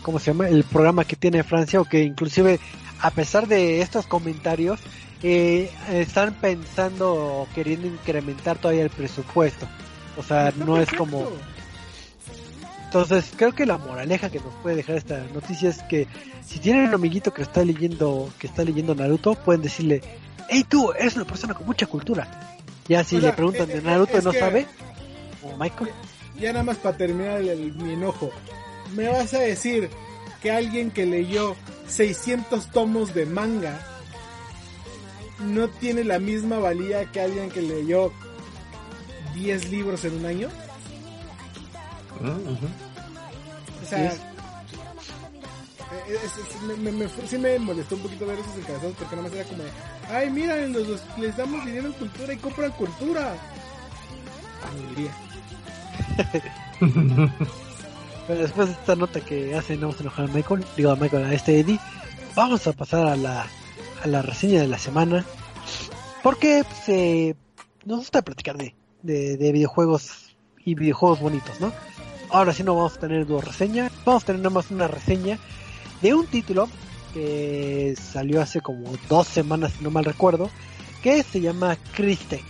¿cómo 0.03 0.19
se 0.19 0.33
llama? 0.33 0.49
El 0.49 0.65
programa 0.65 1.05
que 1.05 1.15
tiene 1.15 1.45
Francia 1.45 1.81
o 1.81 1.85
que 1.85 2.03
inclusive 2.03 2.59
a 3.03 3.11
pesar 3.11 3.47
de 3.47 3.81
estos 3.81 4.07
comentarios, 4.07 4.81
eh, 5.23 5.71
están 5.91 6.35
pensando 6.35 7.15
o 7.15 7.49
queriendo 7.55 7.87
incrementar 7.87 8.59
todavía 8.59 8.83
el 8.83 8.91
presupuesto. 8.91 9.67
O 10.17 10.23
sea, 10.23 10.53
no 10.57 10.79
es 10.79 10.91
como 10.93 11.29
entonces, 12.93 13.33
creo 13.37 13.53
que 13.53 13.67
la 13.67 13.79
moraleja 13.79 14.31
que 14.31 14.41
nos 14.41 14.53
puede 14.65 14.75
dejar 14.75 14.97
esta 14.97 15.25
noticia 15.33 15.69
es 15.69 15.81
que 15.85 16.09
si 16.45 16.59
tienen 16.59 16.89
un 16.89 16.95
amiguito 16.95 17.33
que 17.33 17.43
está 17.43 17.65
leyendo, 17.65 18.29
que 18.37 18.49
está 18.49 18.65
leyendo 18.65 18.97
Naruto, 18.97 19.37
pueden 19.37 19.63
decirle, 19.63 20.03
hey 20.49 20.67
tú, 20.69 20.91
eres 20.99 21.15
una 21.15 21.25
persona 21.25 21.55
con 21.55 21.67
mucha 21.67 21.87
cultura. 21.87 22.59
Ya 22.89 23.05
si 23.05 23.21
le 23.21 23.33
preguntan 23.33 23.69
de 23.69 23.81
Naruto 23.81 24.19
y 24.19 24.23
no 24.23 24.33
sabe, 24.33 24.67
o 25.41 25.57
Michael. 25.57 25.91
Ya 26.41 26.53
nada 26.53 26.65
más 26.65 26.79
para 26.79 26.97
terminar 26.97 27.41
el, 27.41 27.75
mi 27.75 27.93
enojo. 27.93 28.33
Me 28.97 29.07
vas 29.07 29.35
a 29.35 29.39
decir 29.39 29.89
que 30.43 30.51
alguien 30.51 30.91
que 30.91 31.07
leyó 31.07 31.55
600 31.87 32.73
tomos 32.73 33.15
de 33.15 33.25
manga 33.25 33.79
no 35.39 35.69
tiene 35.69 36.03
la 36.03 36.19
misma 36.19 36.59
valía 36.59 37.05
que 37.13 37.21
alguien 37.21 37.51
que 37.51 37.63
leyó 37.63 38.11
10 39.37 39.71
libros 39.71 40.05
en 40.05 40.17
un 40.17 40.27
año? 40.27 40.49
O 42.19 43.87
sea, 43.87 44.13
me, 46.79 46.93
me, 46.93 47.09
sí 47.27 47.39
me 47.39 47.59
molestó 47.59 47.97
un 47.97 48.03
poquito 48.03 48.27
ver 48.27 48.39
esos 48.39 48.57
encabezados 48.57 48.95
porque 48.97 49.17
nada 49.17 49.29
más 49.29 49.37
era 49.37 49.49
como, 49.49 49.63
ay, 50.09 50.31
mira, 50.31 50.57
los, 50.67 51.03
les 51.19 51.37
damos 51.37 51.65
dinero 51.65 51.89
en 51.89 51.93
cultura 51.95 52.33
y 52.33 52.37
compran 52.37 52.71
cultura. 52.73 53.35
diría. 54.91 55.13
Pero 58.27 58.41
después 58.43 58.69
de 58.69 58.75
esta 58.75 58.95
nota 58.95 59.21
que 59.21 59.57
hace 59.57 59.75
no 59.75 59.89
vamos 59.89 59.99
a 59.99 60.03
enojar 60.03 60.25
a 60.27 60.33
Michael, 60.33 60.65
digo 60.77 60.91
a 60.91 60.97
Michael, 60.97 61.25
a 61.25 61.35
este 61.35 61.59
Eddie, 61.59 61.81
vamos 62.37 62.67
a 62.67 62.73
pasar 62.73 63.09
a 63.09 63.17
la, 63.17 63.47
a 64.05 64.07
la 64.07 64.23
reseña 64.23 64.61
de 64.61 64.69
la 64.69 64.79
semana. 64.79 65.25
Porque 66.23 66.63
pues, 66.65 66.89
eh, 66.89 67.35
nos 67.85 67.99
gusta 68.01 68.23
platicar 68.23 68.57
de, 68.57 68.77
de, 69.03 69.37
de 69.37 69.53
videojuegos 69.53 70.37
y 70.65 70.75
videojuegos 70.75 71.21
bonitos, 71.21 71.61
¿no? 71.61 71.73
Ahora 72.33 72.53
sí 72.53 72.63
no 72.63 72.75
vamos 72.75 72.97
a 72.97 73.01
tener 73.01 73.27
dos 73.27 73.45
reseñas, 73.45 73.93
vamos 74.05 74.23
a 74.23 74.27
tener 74.27 74.41
nada 74.41 74.55
más 74.55 74.71
una 74.71 74.89
reseña 74.89 75.39
de 76.03 76.15
un 76.15 76.27
título 76.27 76.69
que 77.13 77.95
salió 78.01 78.41
hace 78.41 78.61
como 78.61 78.93
dos 79.09 79.27
semanas, 79.27 79.73
si 79.77 79.85
no 79.85 79.91
mal 79.91 80.05
recuerdo, 80.05 80.51
que 81.03 81.23
se 81.23 81.41
llama 81.41 81.77
Christine. 81.95 82.45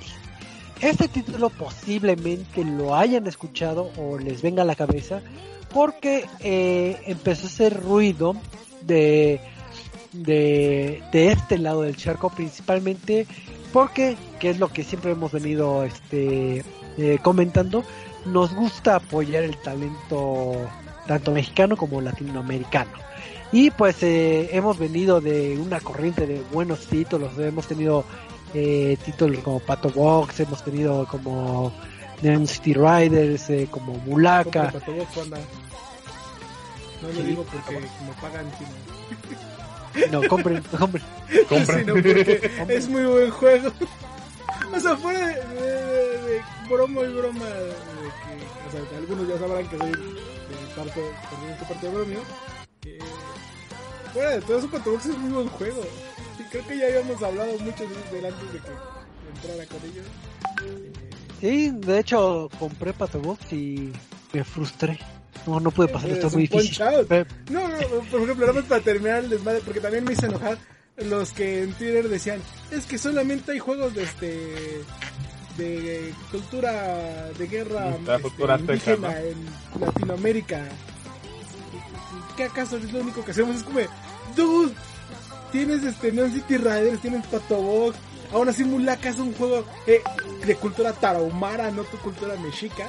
Este 0.80 1.08
título 1.08 1.50
posiblemente 1.50 2.64
lo 2.64 2.94
hayan 2.94 3.26
escuchado 3.26 3.90
o 3.96 4.18
les 4.18 4.40
venga 4.40 4.62
a 4.62 4.66
la 4.66 4.74
cabeza 4.74 5.20
porque 5.72 6.26
eh, 6.40 7.00
empezó 7.06 7.46
a 7.46 7.50
hacer 7.50 7.80
ruido 7.82 8.34
de, 8.82 9.40
de, 10.12 11.02
este 11.12 11.58
lado 11.58 11.82
del 11.82 11.96
charco, 11.96 12.30
principalmente 12.30 13.26
porque, 13.72 14.16
que 14.38 14.50
es 14.50 14.58
lo 14.58 14.68
que 14.68 14.82
siempre 14.82 15.12
hemos 15.12 15.32
venido 15.32 15.84
este, 15.84 16.64
eh, 16.98 17.18
comentando, 17.22 17.84
nos 18.26 18.54
gusta 18.54 18.96
apoyar 18.96 19.44
el 19.44 19.56
talento 19.56 20.68
tanto 21.06 21.32
mexicano 21.32 21.76
como 21.76 22.00
latinoamericano. 22.00 22.90
Y 23.52 23.70
pues 23.72 24.02
eh, 24.02 24.50
hemos 24.52 24.78
venido 24.78 25.20
de 25.20 25.58
una 25.58 25.80
corriente 25.80 26.26
de 26.26 26.40
buenos 26.52 26.86
títulos, 26.86 27.36
hemos 27.38 27.66
tenido 27.66 28.04
eh, 28.54 28.96
títulos 29.04 29.42
como 29.42 29.58
Pato 29.58 29.90
Box, 29.90 30.40
hemos 30.40 30.62
tenido 30.62 31.06
como 31.06 31.72
Neon 32.22 32.46
City 32.46 32.74
Riders, 32.74 33.50
eh, 33.50 33.66
como 33.68 33.94
Mulaka. 33.94 34.72
No 37.02 37.08
lo 37.08 37.22
digo 37.22 37.44
porque 37.50 37.80
me 37.80 38.12
pagan. 38.20 38.46
No, 40.12 40.28
compren, 40.28 40.62
compren. 40.78 41.02
compren. 41.48 41.90
es 42.68 42.88
muy 42.88 43.04
buen 43.04 43.30
juego. 43.30 43.72
O 44.72 44.78
sea, 44.78 44.96
fuera 44.96 45.26
de, 45.26 45.34
de 45.34 46.09
broma 46.68 47.02
y 47.02 47.12
broma 47.12 47.46
algunos 48.96 49.28
ya 49.28 49.38
sabrán 49.38 49.68
que 49.68 49.78
soy 49.78 49.90
de 49.90 50.74
parte, 50.76 51.00
de 51.00 51.66
parte 51.68 51.86
de 51.86 51.92
bromio. 51.92 52.20
Que 52.80 52.98
fuera 54.12 54.30
de 54.30 54.40
todo 54.42 54.58
eso, 54.58 54.68
Box 54.68 55.06
es 55.06 55.18
muy 55.18 55.32
buen 55.32 55.48
juego. 55.48 55.82
Y 56.38 56.42
creo 56.44 56.66
que 56.66 56.78
ya 56.78 56.86
habíamos 56.86 57.22
hablado 57.22 57.58
mucho 57.58 57.84
de 57.86 58.18
él 58.18 58.26
antes 58.26 58.52
de 58.52 58.58
que 58.58 58.70
entrara 59.34 59.66
con 59.66 59.90
ellos. 59.90 60.06
Sí, 61.40 61.70
de 61.74 61.98
hecho 61.98 62.50
compré 62.58 62.92
Box 62.92 63.52
y 63.52 63.92
me 64.32 64.44
frustré. 64.44 64.98
No, 65.46 65.58
no 65.58 65.70
pude 65.70 65.88
pasar, 65.88 66.10
esto 66.10 66.26
es 66.26 66.34
muy 66.34 66.46
difícil. 66.46 66.84
No, 67.50 67.66
no, 67.66 67.76
por 68.10 68.20
ejemplo, 68.20 68.46
nada 68.46 68.52
más 68.52 68.64
para 68.64 68.82
terminar 68.82 69.24
el 69.24 69.30
desmadre, 69.30 69.62
porque 69.64 69.80
también 69.80 70.04
me 70.04 70.12
hice 70.12 70.26
enojar 70.26 70.58
los 70.98 71.32
que 71.32 71.62
en 71.62 71.72
Twitter 71.72 72.08
decían, 72.10 72.42
es 72.70 72.84
que 72.84 72.98
solamente 72.98 73.52
hay 73.52 73.58
juegos 73.58 73.94
de 73.94 74.02
este 74.02 74.82
de 75.60 76.14
cultura 76.30 77.30
de 77.36 77.46
guerra 77.46 77.90
este, 77.90 78.44
indígena 78.58 79.20
en 79.20 79.46
Latinoamérica. 79.78 80.68
¿Qué 82.36 82.44
acaso 82.44 82.78
es 82.78 82.92
lo 82.92 83.00
único 83.00 83.24
que 83.24 83.32
hacemos? 83.32 83.56
Es 83.56 83.62
como, 83.62 83.80
dude, 84.34 84.72
tienes 85.52 85.84
este 85.84 86.12
Neon 86.12 86.32
City 86.32 86.56
Riders, 86.56 87.02
tienes 87.02 87.26
Patobox, 87.26 87.96
aún 88.32 88.48
así 88.48 88.64
Mulaka 88.64 89.10
es 89.10 89.18
un 89.18 89.34
juego 89.34 89.64
eh, 89.86 90.02
de 90.46 90.56
cultura 90.56 90.92
tarahumara, 90.92 91.70
no 91.70 91.82
tu 91.84 91.98
cultura 91.98 92.34
mexica, 92.36 92.86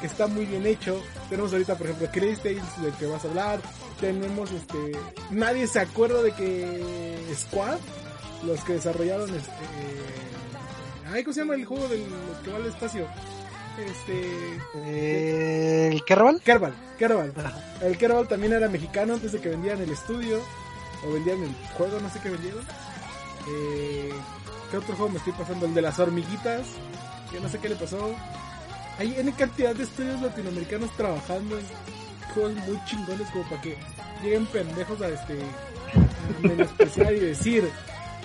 que 0.00 0.06
está 0.06 0.26
muy 0.26 0.44
bien 0.44 0.66
hecho. 0.66 1.00
Tenemos 1.30 1.52
ahorita, 1.52 1.76
por 1.76 1.86
ejemplo, 1.86 2.08
Chris 2.12 2.40
Tales, 2.40 2.82
del 2.82 2.92
que 2.94 3.06
vas 3.06 3.24
a 3.24 3.28
hablar. 3.28 3.60
Tenemos 4.00 4.50
este. 4.50 4.92
Nadie 5.30 5.66
se 5.66 5.80
acuerda 5.80 6.22
de 6.22 6.32
que 6.32 7.34
Squad, 7.34 7.78
los 8.44 8.60
que 8.64 8.74
desarrollaron 8.74 9.30
este 9.34 10.31
Ay, 11.12 11.24
¿cómo 11.24 11.34
se 11.34 11.40
llama 11.40 11.54
el 11.54 11.66
juego 11.66 11.86
del 11.88 12.04
que 12.42 12.50
va 12.50 12.56
al 12.56 12.66
espacio? 12.66 13.06
Este. 13.78 14.58
¿El 15.92 16.02
Kerbal? 16.04 16.40
Kerbal, 16.40 16.74
Kerbal. 16.98 17.32
El 17.82 17.98
Kerbal 17.98 18.28
también 18.28 18.54
era 18.54 18.68
mexicano 18.68 19.14
antes 19.14 19.32
de 19.32 19.40
que 19.40 19.50
vendían 19.50 19.80
el 19.82 19.90
estudio. 19.90 20.40
O 21.04 21.12
vendían 21.12 21.42
el 21.42 21.54
juego, 21.76 22.00
no 22.00 22.08
sé 22.08 22.18
qué 22.22 22.30
vendieron. 22.30 22.62
Eh, 23.48 24.12
¿Qué 24.70 24.76
otro 24.78 24.94
juego 24.94 25.10
me 25.10 25.18
estoy 25.18 25.34
pasando? 25.34 25.66
El 25.66 25.74
de 25.74 25.82
las 25.82 25.98
hormiguitas. 25.98 26.62
que 27.30 27.40
no 27.40 27.48
sé 27.48 27.58
qué 27.58 27.68
le 27.68 27.76
pasó. 27.76 28.14
Hay 28.98 29.14
N 29.18 29.30
cantidad 29.32 29.74
de 29.74 29.84
estudios 29.84 30.20
latinoamericanos 30.22 30.90
trabajando 30.96 31.58
en 31.58 31.64
juegos 32.32 32.54
muy 32.66 32.82
chingones 32.86 33.28
como 33.30 33.44
para 33.50 33.60
que 33.60 33.76
lleguen 34.22 34.46
pendejos 34.46 35.00
a 35.02 35.08
este 35.08 35.38
a 35.42 36.46
menospreciar 36.46 37.12
y 37.12 37.20
decir 37.20 37.68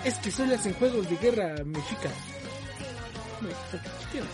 es 0.05 0.13
que 0.15 0.31
solo 0.31 0.55
hacen 0.55 0.73
juegos 0.75 1.09
de 1.09 1.17
guerra 1.17 1.55
mexica. 1.65 2.09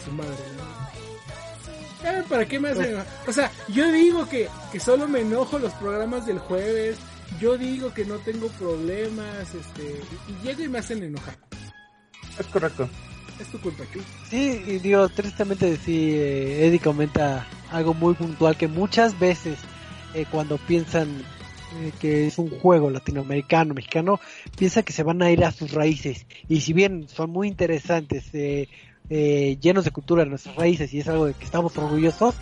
Su 0.03 0.11
madre, 0.11 0.31
¿no? 0.57 2.09
Eh, 2.09 2.23
¿Para 2.27 2.45
qué 2.45 2.59
me 2.59 2.69
hacen? 2.69 2.97
O 3.27 3.31
sea, 3.31 3.51
yo 3.69 3.91
digo 3.91 4.27
que, 4.27 4.49
que 4.71 4.79
solo 4.79 5.07
me 5.07 5.21
enojo 5.21 5.57
los 5.59 5.73
programas 5.73 6.25
del 6.25 6.39
jueves. 6.39 6.97
Yo 7.39 7.57
digo 7.57 7.93
que 7.93 8.05
no 8.05 8.17
tengo 8.17 8.47
problemas, 8.49 9.55
este, 9.55 10.01
y, 10.27 10.45
llego 10.45 10.63
y 10.63 10.69
me 10.69 10.79
hacen 10.79 11.03
enojar. 11.03 11.35
Es 12.37 12.45
correcto. 12.47 12.89
Es 13.39 13.47
tu 13.47 13.59
culpa, 13.59 13.83
¿qué? 13.91 13.99
Sí, 14.29 14.63
y 14.67 14.79
digo, 14.79 15.09
tristemente 15.09 15.77
sí, 15.77 16.11
eh, 16.13 16.67
Eddie 16.67 16.79
comenta 16.79 17.47
algo 17.71 17.93
muy 17.93 18.13
puntual 18.13 18.55
que 18.55 18.67
muchas 18.67 19.17
veces 19.17 19.57
eh, 20.13 20.25
cuando 20.29 20.57
piensan 20.57 21.23
eh, 21.81 21.91
que 21.99 22.27
es 22.27 22.37
un 22.37 22.49
juego 22.49 22.89
latinoamericano, 22.91 23.73
mexicano, 23.73 24.19
piensan 24.55 24.83
que 24.83 24.93
se 24.93 25.01
van 25.01 25.21
a 25.23 25.31
ir 25.31 25.43
a 25.43 25.51
sus 25.51 25.71
raíces. 25.71 26.27
Y 26.47 26.61
si 26.61 26.73
bien 26.73 27.07
son 27.07 27.31
muy 27.31 27.47
interesantes, 27.47 28.25
eh, 28.33 28.69
eh, 29.09 29.57
llenos 29.61 29.85
de 29.85 29.91
cultura 29.91 30.23
de 30.23 30.29
nuestras 30.29 30.55
raíces 30.55 30.93
y 30.93 30.99
es 30.99 31.07
algo 31.07 31.25
de 31.25 31.33
que 31.33 31.45
estamos 31.45 31.77
orgullosos, 31.77 32.35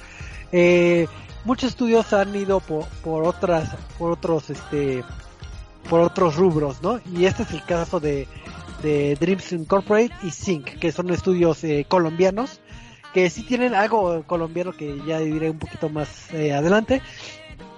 eh, 0.51 1.07
muchos 1.45 1.71
estudios 1.71 2.13
han 2.13 2.35
ido 2.35 2.59
por, 2.59 3.23
otras, 3.23 3.75
por 3.97 4.11
otros, 4.11 4.49
este, 4.49 5.03
por 5.89 6.01
otros 6.01 6.35
rubros, 6.35 6.81
¿no? 6.81 6.99
Y 7.15 7.25
este 7.25 7.43
es 7.43 7.51
el 7.51 7.63
caso 7.65 7.99
de, 7.99 8.27
de 8.81 9.15
Dreams 9.19 9.51
Incorporate 9.51 10.13
y 10.23 10.31
Sync, 10.31 10.79
que 10.79 10.91
son 10.91 11.09
estudios 11.11 11.63
eh, 11.63 11.85
colombianos, 11.87 12.59
que 13.13 13.29
sí 13.29 13.43
tienen 13.43 13.75
algo 13.75 14.23
colombiano 14.23 14.73
que 14.73 14.99
ya 15.05 15.19
diré 15.19 15.49
un 15.49 15.59
poquito 15.59 15.89
más 15.89 16.33
eh, 16.33 16.53
adelante, 16.53 17.01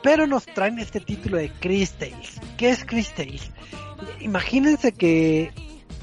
pero 0.02 0.28
nos 0.28 0.46
traen 0.46 0.80
este 0.80 1.00
título 1.00 1.38
de 1.38 1.52
Chris 1.60 1.94
Tales. 1.94 2.40
¿Qué 2.58 2.70
es 2.70 2.86
Chris 2.86 3.14
Tales? 3.16 3.52
Imagínense 4.20 4.92
que, 4.92 5.52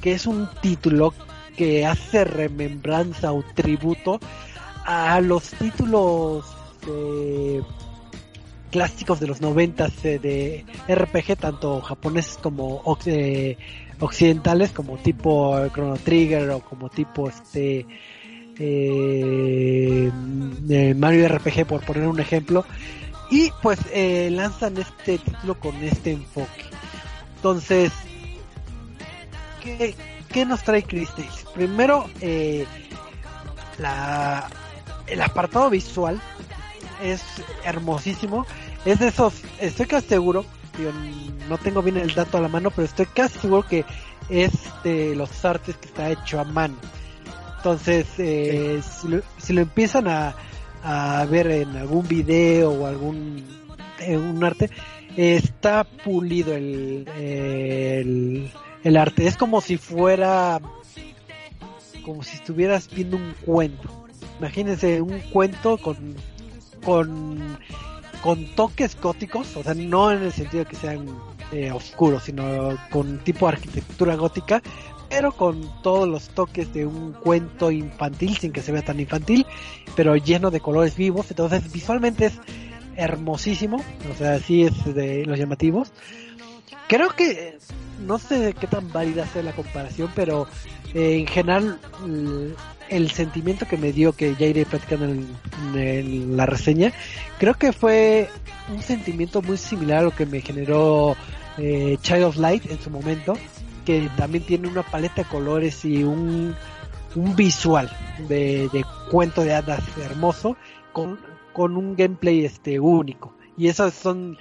que 0.01 0.13
es 0.13 0.27
un 0.27 0.49
título 0.63 1.15
que 1.61 1.85
hace 1.85 2.25
remembranza 2.25 3.35
o 3.35 3.43
tributo 3.55 4.19
a 4.87 5.21
los 5.21 5.51
títulos 5.51 6.43
clásicos 8.71 9.21
de 9.21 9.27
los 9.27 9.43
noventas 9.43 9.93
eh, 10.07 10.19
de 10.19 10.65
RPG, 10.89 11.37
tanto 11.37 11.83
japoneses 11.83 12.39
como 12.39 12.83
eh, 13.05 13.59
occidentales, 13.99 14.73
como 14.73 14.97
tipo 14.97 15.55
Chrono 15.69 15.99
Trigger 15.99 16.49
o 16.49 16.61
como 16.61 16.89
tipo 16.89 17.29
este 17.29 17.85
eh, 18.59 20.11
Mario 20.97 21.29
RPG, 21.29 21.67
por 21.67 21.85
poner 21.85 22.09
un 22.09 22.21
ejemplo. 22.21 22.65
Y 23.31 23.51
pues 23.61 23.81
lanzan 24.31 24.79
este 24.79 25.19
título 25.19 25.61
con 25.61 25.77
este 25.85 26.13
enfoque. 26.13 26.65
Entonces, 27.37 27.93
¿qué, 29.63 29.95
qué 30.33 30.45
nos 30.45 30.63
trae 30.63 30.83
Chris? 30.83 31.11
Primero, 31.55 32.09
eh, 32.21 32.67
la, 33.79 34.49
el 35.07 35.21
apartado 35.23 35.71
visual 35.71 36.21
es 37.03 37.23
hermosísimo. 37.65 38.47
Es 38.85 38.99
de 38.99 39.09
esos, 39.09 39.35
estoy 39.61 39.87
casi 39.87 40.09
seguro, 40.09 40.45
yo 40.79 40.91
no 41.49 41.59
tengo 41.59 41.83
bien 41.83 41.99
el 41.99 42.15
dato 42.15 42.39
a 42.39 42.41
la 42.41 42.49
mano, 42.49 42.71
pero 42.71 42.87
estoy 42.87 43.07
casi 43.07 43.39
seguro 43.39 43.67
que 43.67 43.85
es 44.29 44.53
de 44.85 45.15
los 45.15 45.45
artes 45.45 45.77
que 45.77 45.87
está 45.87 46.11
hecho 46.11 46.41
a 46.41 46.45
mano. 46.45 46.77
Entonces, 47.57 48.07
eh, 48.19 48.81
si, 48.83 49.09
lo, 49.09 49.21
si 49.37 49.53
lo 49.53 49.61
empiezan 49.61 50.09
a, 50.09 50.35
a 50.83 51.27
ver 51.27 51.51
en 51.51 51.77
algún 51.77 52.09
video 52.09 52.71
o 52.71 52.87
algún 52.87 53.45
eh, 53.99 54.17
un 54.17 54.43
arte, 54.43 54.71
eh, 55.17 55.37
está 55.37 55.85
pulido 55.85 56.55
el, 56.55 57.07
el, 57.19 58.51
el 58.85 58.97
arte. 58.97 59.27
Es 59.27 59.37
como 59.37 59.61
si 59.61 59.77
fuera, 59.77 60.61
como 62.05 62.23
si 62.23 62.37
estuvieras 62.37 62.89
viendo 62.91 63.17
un 63.17 63.35
cuento. 63.45 64.07
Imagínense 64.39 65.01
un 65.01 65.21
cuento 65.33 65.77
con, 65.79 66.17
con, 66.85 67.59
con 68.23 68.47
toques 68.55 68.99
góticos, 69.01 69.57
o 69.57 69.63
sea, 69.63 69.75
no 69.75 70.11
en 70.11 70.23
el 70.23 70.33
sentido 70.33 70.65
de 70.65 70.71
que 70.71 70.77
sean 70.77 71.07
eh, 71.53 71.71
oscuros, 71.73 72.25
sino 72.25 72.77
con 72.91 73.19
tipo 73.19 73.49
arquitectura 73.49 74.15
gótica, 74.15 74.63
pero 75.11 75.33
con 75.33 75.61
todos 75.83 76.09
los 76.09 76.29
toques 76.29 76.73
de 76.73 76.87
un 76.87 77.13
cuento 77.13 77.71
infantil, 77.71 78.37
sin 78.39 78.53
que 78.53 78.63
se 78.63 78.73
vea 78.73 78.83
tan 78.83 79.01
infantil, 79.01 79.45
pero 79.97 80.17
lleno 80.17 80.51
de 80.51 80.61
colores 80.61 80.97
vivos. 80.97 81.27
Entonces, 81.31 81.71
visualmente 81.73 82.27
es 82.27 82.41
hermosísimo, 82.97 83.83
o 84.11 84.17
sea, 84.17 84.39
sí 84.39 84.63
es 84.63 84.95
de 84.95 85.27
los 85.27 85.39
llamativos. 85.39 85.93
Creo 86.89 87.11
que, 87.11 87.59
no 88.01 88.19
sé 88.19 88.55
qué 88.59 88.67
tan 88.67 88.91
válida 88.93 89.27
sea 89.27 89.43
la 89.43 89.53
comparación, 89.53 90.11
pero 90.15 90.47
eh, 90.95 91.19
en 91.19 91.27
general 91.27 91.79
el, 92.05 92.57
el 92.89 93.11
sentimiento 93.11 93.67
que 93.67 93.77
me 93.77 93.93
dio, 93.93 94.13
que 94.13 94.35
ya 94.37 94.47
iré 94.47 94.67
platicando 94.67 95.07
en, 95.07 95.29
en, 95.75 96.37
la 96.37 96.47
reseña, 96.47 96.93
creo 97.39 97.55
que 97.55 97.73
fue 97.73 98.29
un 98.73 98.83
sentimiento 98.83 99.43
muy 99.43 99.57
similar 99.57 99.99
a 99.99 100.03
lo 100.03 100.11
que 100.11 100.27
me 100.27 100.41
generó 100.41 101.17
eh, 101.59 101.97
Child 102.03 102.25
of 102.25 102.37
Light 102.37 102.71
en 102.71 102.81
su 102.81 102.91
momento, 102.91 103.35
que 103.85 104.09
también 104.17 104.45
tiene 104.45 104.69
una 104.69 104.83
paleta 104.83 105.23
de 105.23 105.29
colores 105.29 105.85
y 105.85 106.03
un, 106.03 106.55
un 107.15 107.37
visual 107.37 107.91
de, 108.29 108.69
de 108.73 108.85
cuento 109.11 109.43
de 109.43 109.55
hadas 109.55 109.83
hermoso 109.99 110.57
con, 110.93 111.19
con 111.53 111.77
un 111.77 111.97
gameplay 111.97 112.45
este 112.45 112.81
único. 112.81 113.35
Y 113.57 113.69
esas 113.69 113.95
son 113.95 114.39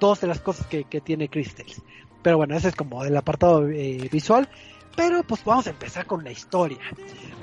dos 0.00 0.20
de 0.20 0.26
las 0.26 0.40
cosas 0.40 0.66
que, 0.66 0.84
que 0.84 1.00
tiene 1.00 1.28
Crystals. 1.28 1.82
Pero 2.22 2.36
bueno, 2.38 2.56
ese 2.56 2.68
es 2.68 2.74
como 2.74 3.04
el 3.04 3.16
apartado 3.16 3.68
eh, 3.68 4.08
visual. 4.10 4.48
Pero 4.96 5.22
pues 5.22 5.44
vamos 5.44 5.66
a 5.66 5.70
empezar 5.70 6.06
con 6.06 6.24
la 6.24 6.32
historia. 6.32 6.78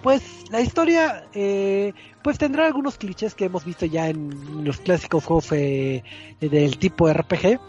Pues 0.02 0.24
la 0.50 0.60
historia 0.60 1.28
eh, 1.34 1.94
pues 2.24 2.40
tendrá 2.40 2.66
algunos 2.66 2.98
clichés 2.98 3.36
que 3.36 3.46
hemos 3.46 3.64
visto 3.64 3.86
ya 3.86 4.10
en 4.10 4.66
los 4.66 4.80
clásicos 4.80 5.24
juegos 5.24 5.52
eh, 5.52 6.04
del 6.42 6.78
tipo 6.80 7.12
RPG. 7.12 7.60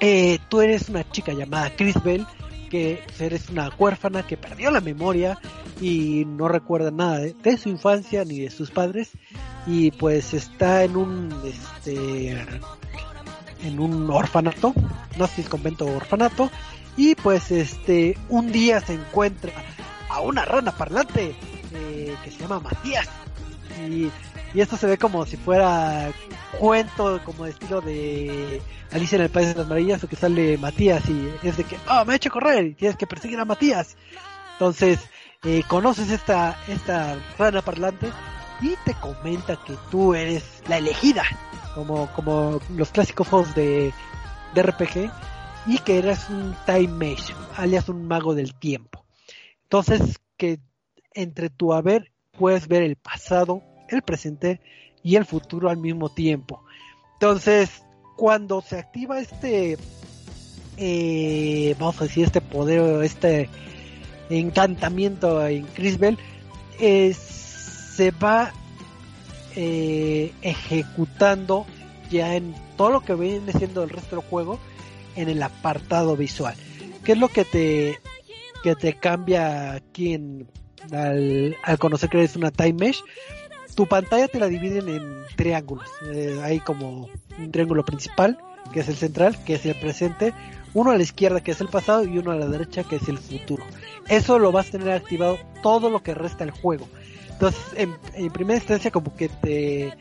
Eh, 0.00 0.38
tú 0.48 0.60
eres 0.60 0.88
una 0.88 1.08
chica 1.08 1.32
llamada 1.32 1.74
Chris 1.76 2.02
Bell 2.02 2.26
que 2.68 3.00
pues, 3.06 3.20
eres 3.20 3.48
una 3.48 3.70
huérfana 3.78 4.26
que 4.26 4.36
perdió 4.36 4.70
la 4.70 4.80
memoria 4.80 5.38
y 5.80 6.24
no 6.26 6.48
recuerda 6.48 6.90
nada 6.90 7.20
de, 7.20 7.32
de, 7.32 7.56
su 7.56 7.68
infancia 7.68 8.24
ni 8.24 8.40
de 8.40 8.50
sus 8.50 8.70
padres 8.70 9.12
y 9.66 9.90
pues 9.92 10.34
está 10.34 10.84
en 10.84 10.96
un 10.96 11.34
este 11.44 12.36
en 13.62 13.80
un 13.80 14.10
orfanato, 14.10 14.72
no 15.16 15.26
sé 15.26 15.36
si 15.36 15.40
es 15.42 15.48
convento 15.48 15.86
o 15.86 15.96
orfanato 15.96 16.50
y 16.96 17.14
pues 17.14 17.50
este 17.50 18.18
un 18.28 18.50
día 18.50 18.80
se 18.80 18.94
encuentra 18.94 19.52
a 20.08 20.20
una 20.20 20.44
rana 20.44 20.72
parlante 20.72 21.34
eh, 21.72 22.16
que 22.24 22.30
se 22.30 22.38
llama 22.38 22.60
Matías. 22.60 23.08
Y, 23.88 24.10
y, 24.54 24.60
esto 24.60 24.76
se 24.76 24.86
ve 24.86 24.98
como 24.98 25.24
si 25.24 25.36
fuera 25.36 26.10
cuento 26.58 27.20
como 27.24 27.44
de 27.44 27.50
estilo 27.50 27.80
de 27.80 28.60
Alicia 28.90 29.16
en 29.16 29.22
el 29.22 29.30
País 29.30 29.48
de 29.48 29.54
las 29.54 29.68
Maravillas 29.68 30.02
o 30.02 30.08
que 30.08 30.16
sale 30.16 30.58
Matías 30.58 31.08
y 31.08 31.30
es 31.42 31.56
de 31.56 31.64
que 31.64 31.76
oh 31.88 32.04
me 32.04 32.14
ha 32.14 32.16
hecho 32.16 32.30
correr 32.30 32.66
y 32.66 32.74
tienes 32.74 32.96
que 32.96 33.06
perseguir 33.06 33.38
a 33.38 33.44
Matías 33.44 33.96
entonces 34.54 34.98
eh, 35.44 35.62
conoces 35.68 36.10
esta 36.10 36.58
esta 36.66 37.16
rana 37.38 37.62
parlante 37.62 38.10
y 38.60 38.74
te 38.84 38.94
comenta 38.94 39.56
que 39.64 39.74
tú 39.90 40.14
eres 40.14 40.62
la 40.66 40.78
elegida 40.78 41.22
como 41.78 42.08
como 42.08 42.60
los 42.74 42.90
clásicos 42.90 43.28
juegos 43.28 43.54
de, 43.54 43.92
de 44.54 44.62
RPG 44.62 45.10
y 45.66 45.78
que 45.78 45.98
eres 45.98 46.28
un 46.28 46.54
time 46.66 46.88
mesh, 46.88 47.32
alias 47.56 47.88
un 47.88 48.06
mago 48.06 48.34
del 48.34 48.54
tiempo. 48.54 49.04
Entonces, 49.64 50.18
que 50.36 50.58
entre 51.14 51.50
tu 51.50 51.72
haber 51.72 52.10
puedes 52.32 52.68
ver 52.68 52.82
el 52.82 52.96
pasado, 52.96 53.62
el 53.88 54.02
presente 54.02 54.60
y 55.02 55.16
el 55.16 55.24
futuro 55.24 55.68
al 55.68 55.76
mismo 55.76 56.08
tiempo. 56.08 56.62
Entonces, 57.14 57.82
cuando 58.16 58.60
se 58.60 58.78
activa 58.78 59.20
este, 59.20 59.76
eh, 60.76 61.76
vamos 61.78 62.00
a 62.00 62.04
decir, 62.04 62.24
este 62.24 62.40
poder, 62.40 63.04
este 63.04 63.48
encantamiento 64.30 65.46
en 65.46 65.66
Crisbel, 65.66 66.18
eh, 66.80 67.14
se 67.14 68.10
va 68.10 68.52
eh, 69.60 70.32
ejecutando 70.42 71.66
ya 72.12 72.36
en 72.36 72.54
todo 72.76 72.90
lo 72.90 73.00
que 73.00 73.16
viene 73.16 73.52
siendo 73.52 73.82
el 73.82 73.90
resto 73.90 74.14
del 74.14 74.24
juego 74.24 74.60
en 75.16 75.28
el 75.28 75.42
apartado 75.42 76.16
visual. 76.16 76.54
¿Qué 77.02 77.12
es 77.12 77.18
lo 77.18 77.26
que 77.26 77.44
te 77.44 77.98
que 78.62 78.76
te 78.76 78.94
cambia 78.94 79.72
aquí 79.72 80.14
en, 80.14 80.48
al, 80.92 81.56
al 81.64 81.78
conocer 81.78 82.08
que 82.08 82.18
eres 82.18 82.36
una 82.36 82.52
time 82.52 82.74
mesh? 82.74 83.02
Tu 83.74 83.84
pantalla 83.86 84.28
te 84.28 84.38
la 84.38 84.46
dividen 84.46 84.88
en 84.88 85.24
triángulos. 85.34 85.88
Eh, 86.12 86.38
hay 86.40 86.60
como 86.60 87.08
un 87.36 87.50
triángulo 87.50 87.84
principal, 87.84 88.38
que 88.72 88.80
es 88.80 88.88
el 88.88 88.94
central, 88.94 89.42
que 89.44 89.54
es 89.54 89.66
el 89.66 89.74
presente, 89.74 90.34
uno 90.72 90.92
a 90.92 90.96
la 90.96 91.02
izquierda 91.02 91.40
que 91.40 91.50
es 91.50 91.60
el 91.60 91.68
pasado 91.68 92.04
y 92.04 92.16
uno 92.16 92.30
a 92.30 92.36
la 92.36 92.46
derecha 92.46 92.84
que 92.84 92.96
es 92.96 93.08
el 93.08 93.18
futuro. 93.18 93.64
Eso 94.08 94.38
lo 94.38 94.52
vas 94.52 94.68
a 94.68 94.72
tener 94.72 94.92
activado 94.92 95.36
todo 95.64 95.90
lo 95.90 96.00
que 96.04 96.14
resta 96.14 96.44
del 96.44 96.52
juego. 96.52 96.88
Entonces, 97.38 97.62
en, 97.76 97.96
en 98.14 98.32
primera 98.32 98.58
instancia 98.58 98.90
como 98.90 99.14
que 99.14 99.28
te 99.28 99.96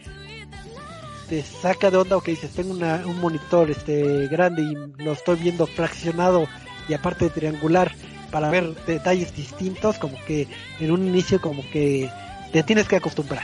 te 1.29 1.43
saca 1.43 1.91
de 1.91 1.97
onda 1.97 2.17
o 2.17 2.21
que 2.21 2.31
dices, 2.31 2.51
tengo 2.51 2.71
una, 2.71 3.03
un 3.05 3.19
monitor 3.19 3.69
este 3.69 4.27
grande 4.27 4.63
y 4.63 5.03
lo 5.03 5.11
estoy 5.11 5.35
viendo 5.37 5.67
fraccionado 5.67 6.47
y 6.87 6.93
aparte 6.93 7.29
triangular 7.29 7.93
para 8.31 8.49
ver 8.49 8.73
detalles 8.85 9.35
distintos, 9.35 9.97
como 9.97 10.17
que 10.25 10.47
en 10.79 10.91
un 10.91 11.05
inicio 11.05 11.41
como 11.41 11.61
que 11.69 12.09
te 12.51 12.63
tienes 12.63 12.87
que 12.87 12.95
acostumbrar. 12.95 13.43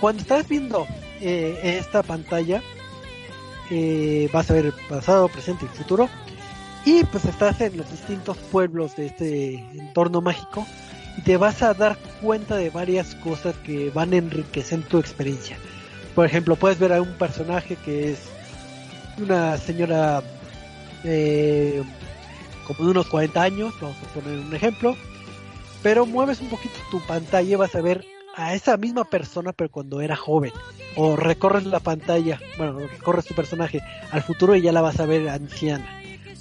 Cuando 0.00 0.22
estás 0.22 0.48
viendo 0.48 0.86
eh, 1.20 1.78
esta 1.80 2.02
pantalla, 2.02 2.62
eh, 3.70 4.28
vas 4.32 4.50
a 4.50 4.54
ver 4.54 4.72
pasado, 4.88 5.28
presente 5.28 5.64
y 5.64 5.68
futuro. 5.68 6.08
Y 6.84 7.04
pues 7.04 7.24
estás 7.24 7.60
en 7.60 7.76
los 7.76 7.90
distintos 7.90 8.36
pueblos 8.36 8.96
de 8.96 9.06
este 9.06 9.54
entorno 9.74 10.20
mágico 10.20 10.66
y 11.16 11.22
te 11.22 11.36
vas 11.36 11.62
a 11.62 11.74
dar 11.74 11.96
cuenta 12.20 12.56
de 12.56 12.70
varias 12.70 13.14
cosas 13.16 13.54
que 13.64 13.90
van 13.90 14.12
a 14.12 14.16
enriquecer 14.16 14.82
tu 14.84 14.98
experiencia. 14.98 15.56
Por 16.14 16.26
ejemplo, 16.26 16.56
puedes 16.56 16.78
ver 16.78 16.92
a 16.92 17.02
un 17.02 17.12
personaje 17.14 17.76
que 17.76 18.12
es 18.12 18.20
una 19.18 19.56
señora 19.58 20.22
eh, 21.04 21.82
como 22.66 22.84
de 22.84 22.90
unos 22.90 23.08
40 23.08 23.42
años, 23.42 23.74
vamos 23.80 23.96
a 24.02 24.20
poner 24.20 24.38
un 24.38 24.54
ejemplo, 24.54 24.96
pero 25.82 26.06
mueves 26.06 26.40
un 26.40 26.48
poquito 26.48 26.74
tu 26.90 27.00
pantalla 27.06 27.50
y 27.50 27.56
vas 27.56 27.74
a 27.74 27.80
ver 27.80 28.04
a 28.34 28.54
esa 28.54 28.76
misma 28.76 29.04
persona 29.04 29.52
pero 29.52 29.70
cuando 29.70 30.00
era 30.00 30.16
joven. 30.16 30.52
O 30.94 31.16
recorres 31.16 31.64
la 31.64 31.80
pantalla, 31.80 32.38
bueno, 32.58 32.78
recorres 32.80 33.24
tu 33.24 33.34
personaje 33.34 33.80
al 34.10 34.22
futuro 34.22 34.54
y 34.54 34.60
ya 34.60 34.72
la 34.72 34.82
vas 34.82 35.00
a 35.00 35.06
ver 35.06 35.28
anciana. 35.28 35.86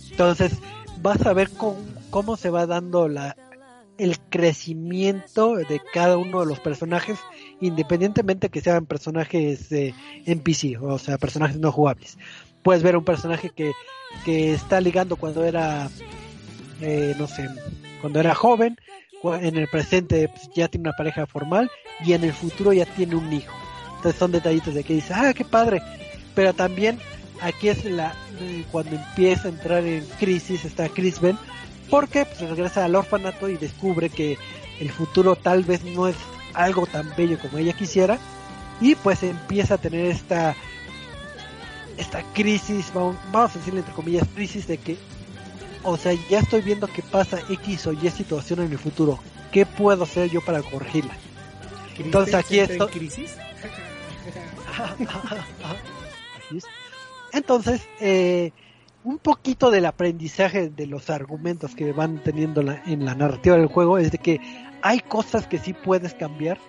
Entonces 0.09 0.53
vas 1.01 1.25
a 1.25 1.33
ver 1.33 1.49
cómo, 1.51 1.77
cómo 2.09 2.35
se 2.35 2.49
va 2.49 2.65
dando 2.65 3.07
la, 3.07 3.37
el 4.01 4.19
crecimiento 4.19 5.55
de 5.55 5.79
cada 5.93 6.17
uno 6.17 6.39
de 6.39 6.47
los 6.47 6.59
personajes, 6.59 7.19
independientemente 7.59 8.49
que 8.49 8.59
sean 8.59 8.87
personajes 8.87 9.69
de 9.69 9.93
NPC, 10.25 10.81
o 10.81 10.97
sea, 10.97 11.19
personajes 11.19 11.59
no 11.59 11.71
jugables. 11.71 12.17
Puedes 12.63 12.81
ver 12.81 12.97
un 12.97 13.05
personaje 13.05 13.51
que, 13.51 13.73
que 14.25 14.53
está 14.53 14.81
ligando 14.81 15.17
cuando 15.17 15.43
era, 15.43 15.87
eh, 16.81 17.13
no 17.19 17.27
sé, 17.27 17.47
cuando 18.01 18.19
era 18.19 18.33
joven, 18.33 18.75
en 19.23 19.55
el 19.55 19.67
presente 19.67 20.27
pues, 20.29 20.49
ya 20.55 20.67
tiene 20.67 20.89
una 20.89 20.97
pareja 20.97 21.27
formal 21.27 21.69
y 22.03 22.13
en 22.13 22.23
el 22.23 22.33
futuro 22.33 22.73
ya 22.73 22.85
tiene 22.85 23.15
un 23.15 23.31
hijo. 23.31 23.53
Entonces 23.97 24.17
son 24.17 24.31
detallitos 24.31 24.73
de 24.73 24.83
que 24.83 24.95
dice, 24.95 25.13
ah, 25.15 25.31
qué 25.35 25.45
padre. 25.45 25.79
Pero 26.33 26.53
también 26.53 26.97
aquí 27.39 27.69
es 27.69 27.85
la 27.85 28.15
cuando 28.71 28.95
empieza 28.95 29.47
a 29.47 29.51
entrar 29.51 29.85
en 29.85 30.03
crisis 30.19 30.65
está 30.65 30.89
Ben 31.21 31.37
porque 31.91 32.25
pues, 32.25 32.39
regresa 32.49 32.85
al 32.85 32.95
orfanato 32.95 33.49
y 33.49 33.57
descubre 33.57 34.09
que 34.09 34.39
el 34.79 34.91
futuro 34.91 35.35
tal 35.35 35.63
vez 35.63 35.83
no 35.83 36.07
es 36.07 36.15
algo 36.53 36.87
tan 36.87 37.13
bello 37.15 37.37
como 37.37 37.59
ella 37.59 37.73
quisiera 37.73 38.17
y 38.79 38.95
pues 38.95 39.21
empieza 39.21 39.75
a 39.75 39.77
tener 39.77 40.05
esta 40.05 40.55
esta 41.97 42.23
crisis 42.33 42.91
vamos, 42.93 43.17
vamos 43.31 43.55
a 43.55 43.59
decirle 43.59 43.81
entre 43.81 43.93
comillas 43.93 44.27
crisis 44.33 44.65
de 44.67 44.77
que 44.77 44.97
o 45.83 45.97
sea 45.97 46.13
ya 46.29 46.39
estoy 46.39 46.61
viendo 46.61 46.87
que 46.87 47.03
pasa 47.03 47.39
X 47.49 47.85
o 47.87 47.93
Y 47.93 48.09
situación 48.09 48.61
en 48.61 48.71
el 48.71 48.79
futuro 48.79 49.19
¿qué 49.51 49.65
puedo 49.65 50.05
hacer 50.05 50.29
yo 50.29 50.41
para 50.41 50.63
corregirla? 50.63 51.15
entonces 51.99 52.33
aquí 52.33 52.59
esto 52.59 52.87
crisis? 52.87 53.35
entonces 57.33 57.81
eh, 57.99 58.51
un 59.03 59.17
poquito 59.17 59.71
del 59.71 59.85
aprendizaje 59.85 60.69
de 60.69 60.85
los 60.85 61.09
argumentos 61.09 61.75
que 61.75 61.91
van 61.91 62.21
teniendo 62.23 62.61
en 62.61 63.05
la 63.05 63.15
narrativa 63.15 63.57
del 63.57 63.67
juego 63.67 63.97
es 63.97 64.11
de 64.11 64.17
que 64.17 64.39
hay 64.81 64.99
cosas 64.99 65.47
que 65.47 65.57
sí 65.57 65.73
puedes 65.73 66.13
cambiar 66.13 66.59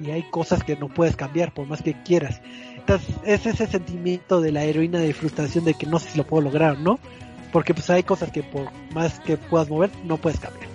y 0.00 0.10
hay 0.10 0.22
cosas 0.30 0.62
que 0.62 0.76
no 0.76 0.88
puedes 0.88 1.16
cambiar 1.16 1.52
por 1.52 1.66
más 1.66 1.82
que 1.82 2.00
quieras. 2.02 2.40
Entonces 2.76 3.14
es 3.24 3.46
ese 3.46 3.66
sentimiento 3.66 4.40
de 4.40 4.52
la 4.52 4.64
heroína 4.64 4.98
de 4.98 5.12
frustración 5.12 5.64
de 5.64 5.74
que 5.74 5.86
no 5.86 5.98
sé 5.98 6.10
si 6.10 6.18
lo 6.18 6.26
puedo 6.26 6.42
lograr, 6.42 6.78
¿no? 6.78 6.98
Porque 7.52 7.74
pues 7.74 7.88
hay 7.90 8.02
cosas 8.02 8.30
que 8.30 8.42
por 8.42 8.70
más 8.92 9.20
que 9.20 9.36
puedas 9.36 9.68
mover 9.68 9.90
no 10.04 10.16
puedes 10.16 10.40
cambiar. 10.40 10.68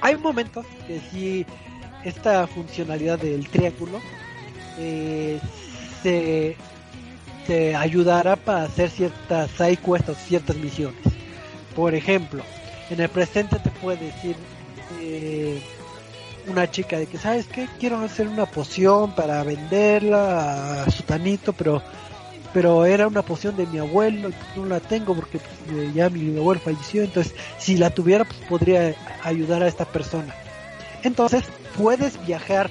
Hay 0.00 0.16
momentos 0.16 0.66
que 0.86 1.00
sí 1.10 1.46
esta 2.04 2.46
funcionalidad 2.46 3.18
del 3.18 3.48
triángulo 3.48 4.00
eh, 4.78 5.38
se 6.02 6.56
te 7.46 7.74
ayudará 7.74 8.36
para 8.36 8.64
hacer 8.64 8.90
ciertas 8.90 9.50
side 9.52 9.76
quests 9.78 10.16
ciertas 10.26 10.56
misiones. 10.56 11.00
Por 11.74 11.94
ejemplo, 11.94 12.42
en 12.90 13.00
el 13.00 13.08
presente 13.08 13.58
te 13.58 13.70
puede 13.70 14.06
decir 14.06 14.36
eh, 15.00 15.62
una 16.46 16.70
chica 16.70 16.98
de 16.98 17.06
que, 17.06 17.18
¿sabes 17.18 17.46
qué? 17.46 17.68
Quiero 17.78 17.98
hacer 17.98 18.28
una 18.28 18.46
poción 18.46 19.14
para 19.14 19.42
venderla 19.44 20.82
a 20.82 20.90
Sutanito, 20.90 21.52
pero 21.52 21.82
pero 22.52 22.84
era 22.84 23.06
una 23.06 23.22
poción 23.22 23.56
de 23.56 23.66
mi 23.66 23.78
abuelo 23.78 24.28
y 24.28 24.58
no 24.58 24.66
la 24.66 24.80
tengo 24.80 25.14
porque 25.14 25.38
pues, 25.38 25.78
eh, 25.78 25.90
ya 25.94 26.10
mi 26.10 26.36
abuelo 26.36 26.60
falleció, 26.60 27.02
entonces 27.02 27.34
si 27.58 27.76
la 27.76 27.90
tuviera 27.90 28.24
pues 28.24 28.38
podría 28.48 28.94
ayudar 29.22 29.62
a 29.62 29.68
esta 29.68 29.84
persona. 29.84 30.34
Entonces 31.02 31.44
puedes 31.76 32.24
viajar 32.26 32.70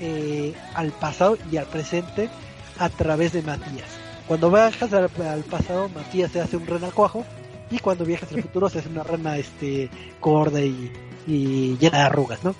eh, 0.00 0.54
al 0.74 0.90
pasado 0.92 1.36
y 1.52 1.58
al 1.58 1.66
presente 1.66 2.30
a 2.78 2.88
través 2.88 3.32
de 3.32 3.42
Matías. 3.42 3.99
Cuando 4.30 4.48
viajas 4.48 4.92
al, 4.92 5.08
pasado, 5.42 5.88
Matías 5.88 6.30
se 6.30 6.40
hace 6.40 6.56
un 6.56 6.64
renacuajo 6.64 7.24
y 7.68 7.80
cuando 7.80 8.04
viajas 8.04 8.30
al 8.30 8.42
futuro 8.42 8.68
se 8.68 8.78
hace 8.78 8.88
una 8.88 9.02
rana 9.02 9.36
este 9.36 9.90
gorda 10.20 10.60
y, 10.60 11.76
llena 11.80 11.98
de 11.98 12.04
arrugas, 12.04 12.44
¿no? 12.44 12.54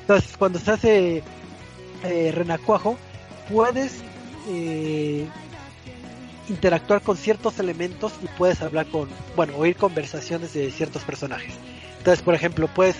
Entonces, 0.00 0.34
cuando 0.38 0.58
se 0.58 0.70
hace 0.70 1.22
eh, 2.04 2.32
renacuajo, 2.34 2.96
puedes 3.52 4.00
eh, 4.48 5.26
interactuar 6.48 7.02
con 7.02 7.18
ciertos 7.18 7.58
elementos 7.58 8.14
y 8.22 8.26
puedes 8.38 8.62
hablar 8.62 8.86
con, 8.86 9.10
bueno, 9.36 9.58
oír 9.58 9.76
conversaciones 9.76 10.54
de 10.54 10.70
ciertos 10.70 11.02
personajes. 11.02 11.52
Entonces, 11.98 12.22
por 12.22 12.34
ejemplo, 12.34 12.66
puedes, 12.66 12.96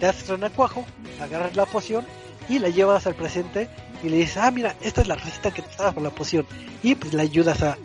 te 0.00 0.06
haces 0.06 0.26
renacuajo, 0.26 0.86
agarras 1.20 1.54
la 1.54 1.66
poción 1.66 2.06
y 2.48 2.58
la 2.58 2.68
llevas 2.68 3.06
al 3.06 3.14
presente 3.14 3.68
y 4.02 4.08
le 4.08 4.18
dices, 4.18 4.36
ah, 4.36 4.50
mira, 4.50 4.74
esta 4.80 5.00
es 5.00 5.08
la 5.08 5.16
receta 5.16 5.50
que 5.50 5.62
te 5.62 5.70
estaba 5.70 5.92
por 5.92 6.02
la 6.02 6.10
poción. 6.10 6.46
Y 6.82 6.94
pues 6.94 7.14
le 7.14 7.22
ayudas 7.22 7.62
a, 7.62 7.76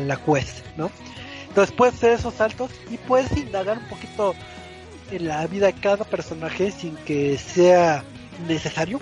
la 0.00 0.16
quest, 0.16 0.64
¿no? 0.76 0.90
Entonces 1.48 1.74
puedes 1.74 1.94
hacer 1.94 2.12
esos 2.12 2.34
saltos 2.34 2.70
y 2.90 2.98
puedes 2.98 3.32
indagar 3.36 3.78
un 3.78 3.88
poquito 3.88 4.34
en 5.10 5.26
la 5.26 5.46
vida 5.46 5.66
de 5.66 5.72
cada 5.74 6.04
personaje 6.04 6.70
sin 6.70 6.94
que 6.96 7.38
sea 7.38 8.04
necesario, 8.46 9.00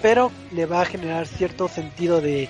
pero 0.00 0.30
le 0.52 0.66
va 0.66 0.82
a 0.82 0.84
generar 0.84 1.26
cierto 1.26 1.68
sentido 1.68 2.20
de 2.20 2.48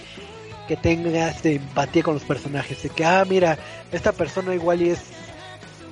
que 0.68 0.76
tengas 0.76 1.42
de 1.42 1.56
empatía 1.56 2.02
con 2.02 2.14
los 2.14 2.22
personajes, 2.24 2.82
de 2.82 2.90
que, 2.90 3.04
ah, 3.04 3.24
mira, 3.28 3.58
esta 3.92 4.12
persona 4.12 4.54
igual 4.54 4.82
es 4.82 4.98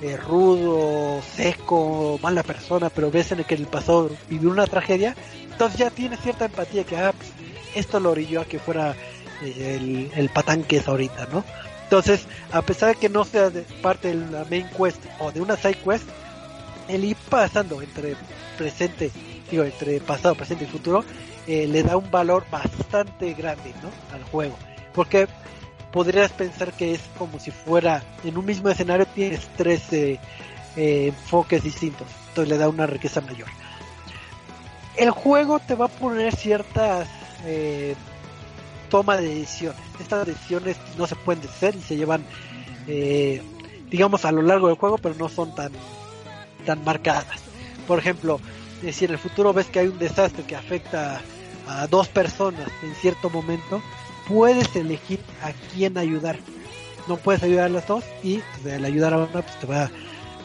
eh, 0.01 0.17
rudo, 0.17 1.21
seco, 1.35 2.19
mala 2.21 2.43
persona, 2.43 2.89
pero 2.89 3.09
ves 3.09 3.31
en 3.31 3.39
el 3.39 3.45
que 3.45 3.55
en 3.55 3.61
el 3.61 3.67
pasado 3.67 4.09
vivió 4.29 4.49
una 4.49 4.67
tragedia, 4.67 5.15
entonces 5.53 5.79
ya 5.79 5.89
tiene 5.91 6.17
cierta 6.17 6.45
empatía 6.45 6.83
que, 6.83 6.97
ah, 6.97 7.13
pues, 7.15 7.31
esto 7.75 7.99
lo 7.99 8.11
orilló 8.11 8.41
a 8.41 8.45
que 8.45 8.59
fuera 8.59 8.95
eh, 9.41 9.77
el, 9.79 10.11
el, 10.15 10.29
patán 10.29 10.63
que 10.63 10.77
es 10.77 10.87
ahorita, 10.87 11.27
¿no? 11.31 11.43
Entonces, 11.83 12.25
a 12.51 12.61
pesar 12.63 12.89
de 12.89 12.95
que 12.95 13.09
no 13.09 13.23
sea 13.23 13.49
de 13.51 13.61
parte 13.81 14.09
de 14.09 14.15
la 14.31 14.45
main 14.45 14.67
quest 14.69 14.99
o 15.19 15.31
de 15.31 15.41
una 15.41 15.55
side 15.55 15.75
quest, 15.75 16.07
el 16.87 17.05
ir 17.05 17.17
pasando 17.29 17.81
entre 17.81 18.15
presente, 18.57 19.11
digo, 19.49 19.63
entre 19.63 19.99
pasado, 19.99 20.33
presente 20.35 20.65
y 20.65 20.67
futuro, 20.67 21.05
eh, 21.45 21.67
le 21.67 21.83
da 21.83 21.97
un 21.97 22.09
valor 22.09 22.45
bastante 22.49 23.33
grande, 23.33 23.73
¿no? 23.83 23.89
Al 24.15 24.23
juego. 24.23 24.57
Porque 24.93 25.27
podrías 25.91 26.31
pensar 26.31 26.73
que 26.73 26.93
es 26.93 27.01
como 27.17 27.39
si 27.39 27.51
fuera 27.51 28.03
en 28.23 28.37
un 28.37 28.45
mismo 28.45 28.69
escenario 28.69 29.05
tienes 29.05 29.47
tres 29.55 29.93
eh, 29.93 30.19
enfoques 30.75 31.61
distintos, 31.61 32.07
entonces 32.29 32.49
le 32.49 32.57
da 32.57 32.67
una 32.69 32.87
riqueza 32.87 33.21
mayor 33.21 33.47
el 34.97 35.09
juego 35.11 35.59
te 35.59 35.75
va 35.75 35.85
a 35.85 35.89
poner 35.89 36.35
ciertas 36.35 37.07
eh, 37.45 37.95
toma 38.89 39.17
de 39.17 39.27
decisiones. 39.27 39.81
Estas 39.99 40.25
decisiones 40.27 40.77
no 40.97 41.07
se 41.07 41.15
pueden 41.15 41.43
hacer 41.47 41.75
y 41.75 41.81
se 41.81 41.95
llevan, 41.95 42.23
eh, 42.87 43.41
digamos, 43.89 44.25
a 44.25 44.31
lo 44.31 44.41
largo 44.41 44.67
del 44.67 44.77
juego, 44.77 44.97
pero 44.97 45.15
no 45.15 45.29
son 45.29 45.53
tan, 45.55 45.71
tan 46.65 46.83
marcadas. 46.83 47.25
Por 47.87 47.99
ejemplo, 47.99 48.39
si 48.91 49.05
en 49.05 49.11
el 49.11 49.17
futuro 49.17 49.53
ves 49.53 49.67
que 49.67 49.79
hay 49.79 49.87
un 49.87 49.99
desastre 49.99 50.43
que 50.43 50.55
afecta 50.55 51.21
a 51.67 51.87
dos 51.87 52.07
personas 52.07 52.67
en 52.83 52.93
cierto 52.95 53.29
momento, 53.29 53.81
puedes 54.27 54.75
elegir 54.75 55.19
a 55.41 55.51
quién 55.73 55.97
ayudar. 55.97 56.37
No 57.07 57.17
puedes 57.17 57.43
ayudar 57.43 57.65
a 57.65 57.69
las 57.69 57.87
dos 57.87 58.03
y 58.21 58.41
pues, 58.61 58.75
al 58.75 58.85
ayudar 58.85 59.13
a 59.13 59.17
una 59.17 59.41
pues 59.41 59.59
te 59.59 59.67
va 59.67 59.89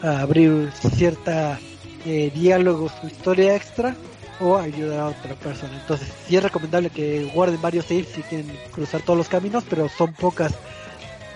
a 0.01 0.21
abrir 0.21 0.71
cierta 0.95 1.59
eh, 2.05 2.31
diálogo, 2.33 2.89
su 3.01 3.07
historia 3.07 3.55
extra 3.55 3.95
o 4.39 4.57
ayudar 4.57 4.99
a 4.99 5.07
otra 5.07 5.35
persona. 5.35 5.73
Entonces, 5.79 6.07
sí 6.27 6.37
es 6.37 6.43
recomendable 6.43 6.89
que 6.89 7.25
guarden 7.33 7.61
varios 7.61 7.85
saves 7.85 8.07
si 8.07 8.21
quieren 8.21 8.51
cruzar 8.71 9.01
todos 9.01 9.17
los 9.17 9.29
caminos, 9.29 9.63
pero 9.69 9.89
son 9.89 10.13
pocas 10.13 10.53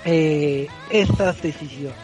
eh, 0.06 0.68
estas 0.90 1.42
decisiones. 1.42 1.98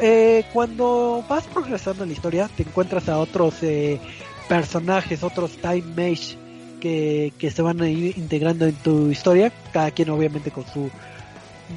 Eh, 0.00 0.44
cuando 0.52 1.24
vas 1.28 1.44
progresando 1.44 2.02
en 2.02 2.10
la 2.10 2.14
historia, 2.14 2.50
te 2.56 2.64
encuentras 2.64 3.08
a 3.08 3.18
otros 3.18 3.62
eh, 3.62 4.00
personajes, 4.48 5.22
otros 5.22 5.52
time 5.52 5.82
mage 5.82 6.36
que, 6.80 7.32
que 7.38 7.50
se 7.50 7.62
van 7.62 7.80
a 7.80 7.88
ir 7.88 8.18
integrando 8.18 8.66
en 8.66 8.74
tu 8.74 9.10
historia, 9.10 9.52
cada 9.72 9.90
quien 9.90 10.10
obviamente 10.10 10.50
con 10.50 10.66
su 10.66 10.90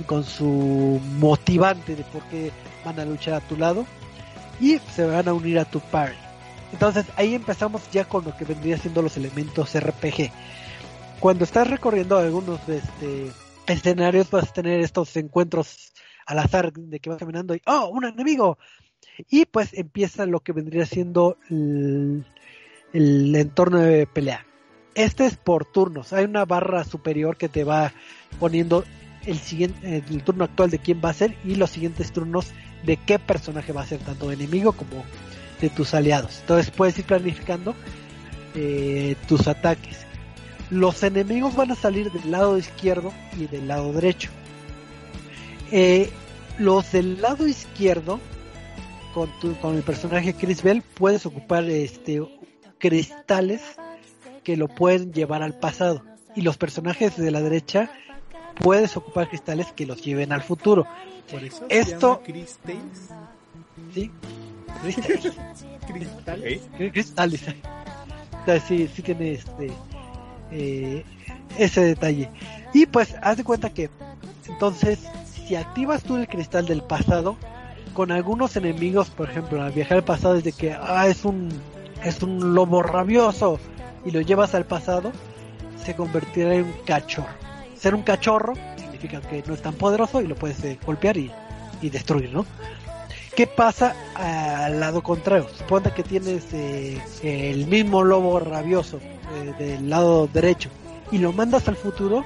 con 0.06 0.24
su 0.26 1.00
motivante 1.18 1.96
de 1.96 2.04
por 2.04 2.22
qué 2.24 2.52
van 2.84 3.00
a 3.00 3.06
luchar 3.06 3.36
a 3.36 3.40
tu 3.40 3.56
lado 3.56 3.86
y 4.60 4.80
se 4.94 5.06
van 5.06 5.28
a 5.28 5.34
unir 5.34 5.60
a 5.60 5.66
tu 5.66 5.80
party. 5.80 6.27
Entonces 6.72 7.06
ahí 7.16 7.34
empezamos 7.34 7.90
ya 7.92 8.06
con 8.06 8.26
lo 8.26 8.36
que 8.36 8.46
vendría 8.46 8.78
siendo 8.78 9.02
los 9.02 9.18
elementos 9.18 9.78
RPG. 9.80 10.32
Cuando 11.20 11.46
estás 11.46 11.70
recorriendo 11.70 12.18
algunos 12.18 12.60
este, 12.68 13.32
escenarios 13.68 14.30
vas 14.30 14.50
a 14.50 14.54
tener 14.54 14.80
estos 14.82 15.16
encuentros 15.16 15.94
al 16.26 16.40
azar 16.40 16.74
de 16.74 17.00
que 17.00 17.10
vas 17.10 17.20
caminando 17.20 17.56
y 17.56 17.62
¡oh! 17.66 17.88
¡un 17.88 18.06
enemigo! 18.06 18.58
Y 19.30 19.46
pues 19.46 19.74
empieza 19.74 20.26
lo 20.26 20.42
que 20.42 20.52
vendría 20.52 20.86
siendo 20.86 21.38
el, 21.50 22.26
entorno 22.94 23.80
de 23.80 24.06
pelea. 24.06 24.46
Este 24.94 25.26
es 25.26 25.38
por 25.38 25.66
turnos. 25.66 26.14
Hay 26.14 26.26
una 26.26 26.46
barra 26.46 26.84
superior 26.84 27.38
que 27.38 27.50
te 27.50 27.64
va 27.64 27.94
poniendo 28.40 28.84
el 29.26 29.40
siguiente 29.40 30.04
el 30.08 30.24
turno 30.24 30.44
actual 30.44 30.70
de 30.70 30.80
quién 30.80 31.02
va 31.04 31.10
a 31.10 31.14
ser 31.14 31.36
y 31.44 31.56
los 31.56 31.72
siguientes 31.72 32.12
turnos 32.12 32.52
de 32.86 32.98
qué 32.98 33.20
personaje 33.20 33.74
va 33.74 33.82
a 33.82 33.88
ser 33.88 34.00
tanto 34.00 34.32
enemigo 34.32 34.72
como 34.74 35.04
de 35.62 35.70
tus 35.70 35.94
aliados. 35.94 36.40
Entonces 36.42 36.72
puedes 36.72 36.98
ir 37.00 37.06
planificando 37.06 37.76
eh, 38.56 39.16
tus 39.28 39.48
ataques. 39.48 40.06
Los 40.70 41.04
enemigos 41.04 41.56
van 41.56 41.72
a 41.72 41.76
salir 41.76 42.12
del 42.12 42.32
lado 42.32 42.58
izquierdo 42.58 43.14
y 43.38 43.48
del 43.48 43.68
lado 43.68 43.94
derecho. 43.94 44.30
Eh, 45.72 46.10
los 46.58 46.92
del 46.92 47.22
lado 47.22 47.48
izquierdo, 47.48 48.20
con, 49.14 49.30
tu, 49.40 49.56
con 49.58 49.76
el 49.76 49.84
personaje 49.84 50.34
Chris 50.34 50.64
Bell, 50.64 50.82
puedes 50.82 51.26
ocupar 51.26 51.64
este 51.66 52.22
cristales 52.80 53.62
que 54.44 54.58
lo 54.58 54.68
pueden 54.68 55.14
llevar 55.14 55.44
al 55.44 55.54
pasado. 55.54 56.04
Y 56.36 56.42
los 56.42 56.58
personajes 56.58 57.18
de 57.18 57.32
la 57.32 57.42
derecha 57.42 57.90
puedes 58.62 58.96
ocupar 58.98 59.30
cristales 59.30 59.72
que 59.74 59.86
los 59.86 60.02
lleven 60.02 60.32
al 60.32 60.44
futuro. 60.44 60.86
Por 61.32 61.44
eso 61.44 61.66
Esto-. 61.70 62.22
¿Sí? 63.94 64.12
Cristales. 64.82 65.34
Cristales. 65.88 66.62
cristales. 66.78 67.42
O 68.42 68.46
sea, 68.46 68.60
sí, 68.60 68.90
sí 68.94 69.02
tiene 69.02 69.34
este 69.34 69.72
eh, 70.52 71.04
ese 71.58 71.82
detalle. 71.82 72.30
Y 72.74 72.86
pues 72.86 73.16
haz 73.22 73.38
de 73.38 73.44
cuenta 73.44 73.70
que 73.70 73.90
entonces 74.48 75.00
si 75.48 75.56
activas 75.56 76.04
tú 76.04 76.18
el 76.18 76.28
cristal 76.28 76.66
del 76.66 76.84
pasado 76.84 77.38
con 77.94 78.12
algunos 78.12 78.56
enemigos, 78.56 79.10
por 79.10 79.30
ejemplo, 79.30 79.62
al 79.62 79.72
viajar 79.72 79.98
al 79.98 80.04
pasado 80.04 80.36
es 80.36 80.44
de 80.44 80.52
que 80.52 80.74
ah, 80.74 81.08
es 81.08 81.26
un 81.26 81.50
es 82.04 82.22
un 82.22 82.54
lobo 82.54 82.84
rabioso 82.84 83.60
y 84.06 84.12
lo 84.12 84.22
llevas 84.22 84.54
al 84.56 84.66
pasado, 84.66 85.12
se 85.84 85.96
convertirá 85.96 86.54
en 86.54 86.66
un 86.66 86.74
cachorro. 86.86 87.34
Ser 87.76 87.96
un 87.96 88.04
cachorro 88.04 88.54
significa 88.78 89.22
que 89.22 89.44
no 89.48 89.54
es 89.54 89.62
tan 89.62 89.74
poderoso 89.74 90.22
y 90.22 90.28
lo 90.28 90.36
puedes 90.36 90.64
eh, 90.64 90.80
golpear 90.86 91.18
y, 91.18 91.32
y 91.82 91.90
destruir, 91.90 92.32
¿no? 92.34 92.46
¿Qué 93.38 93.46
pasa 93.46 93.96
al 94.16 94.80
lado 94.80 95.04
contrario? 95.04 95.48
Suponte 95.56 95.92
que 95.92 96.02
tienes 96.02 96.52
eh, 96.54 97.00
el 97.22 97.68
mismo 97.68 98.04
lobo 98.04 98.40
rabioso 98.40 99.00
eh, 99.00 99.54
del 99.60 99.92
lado 99.92 100.26
derecho 100.26 100.72
y 101.12 101.20
lo 101.20 101.32
mandas 101.34 101.68
al 101.68 101.76
futuro, 101.76 102.24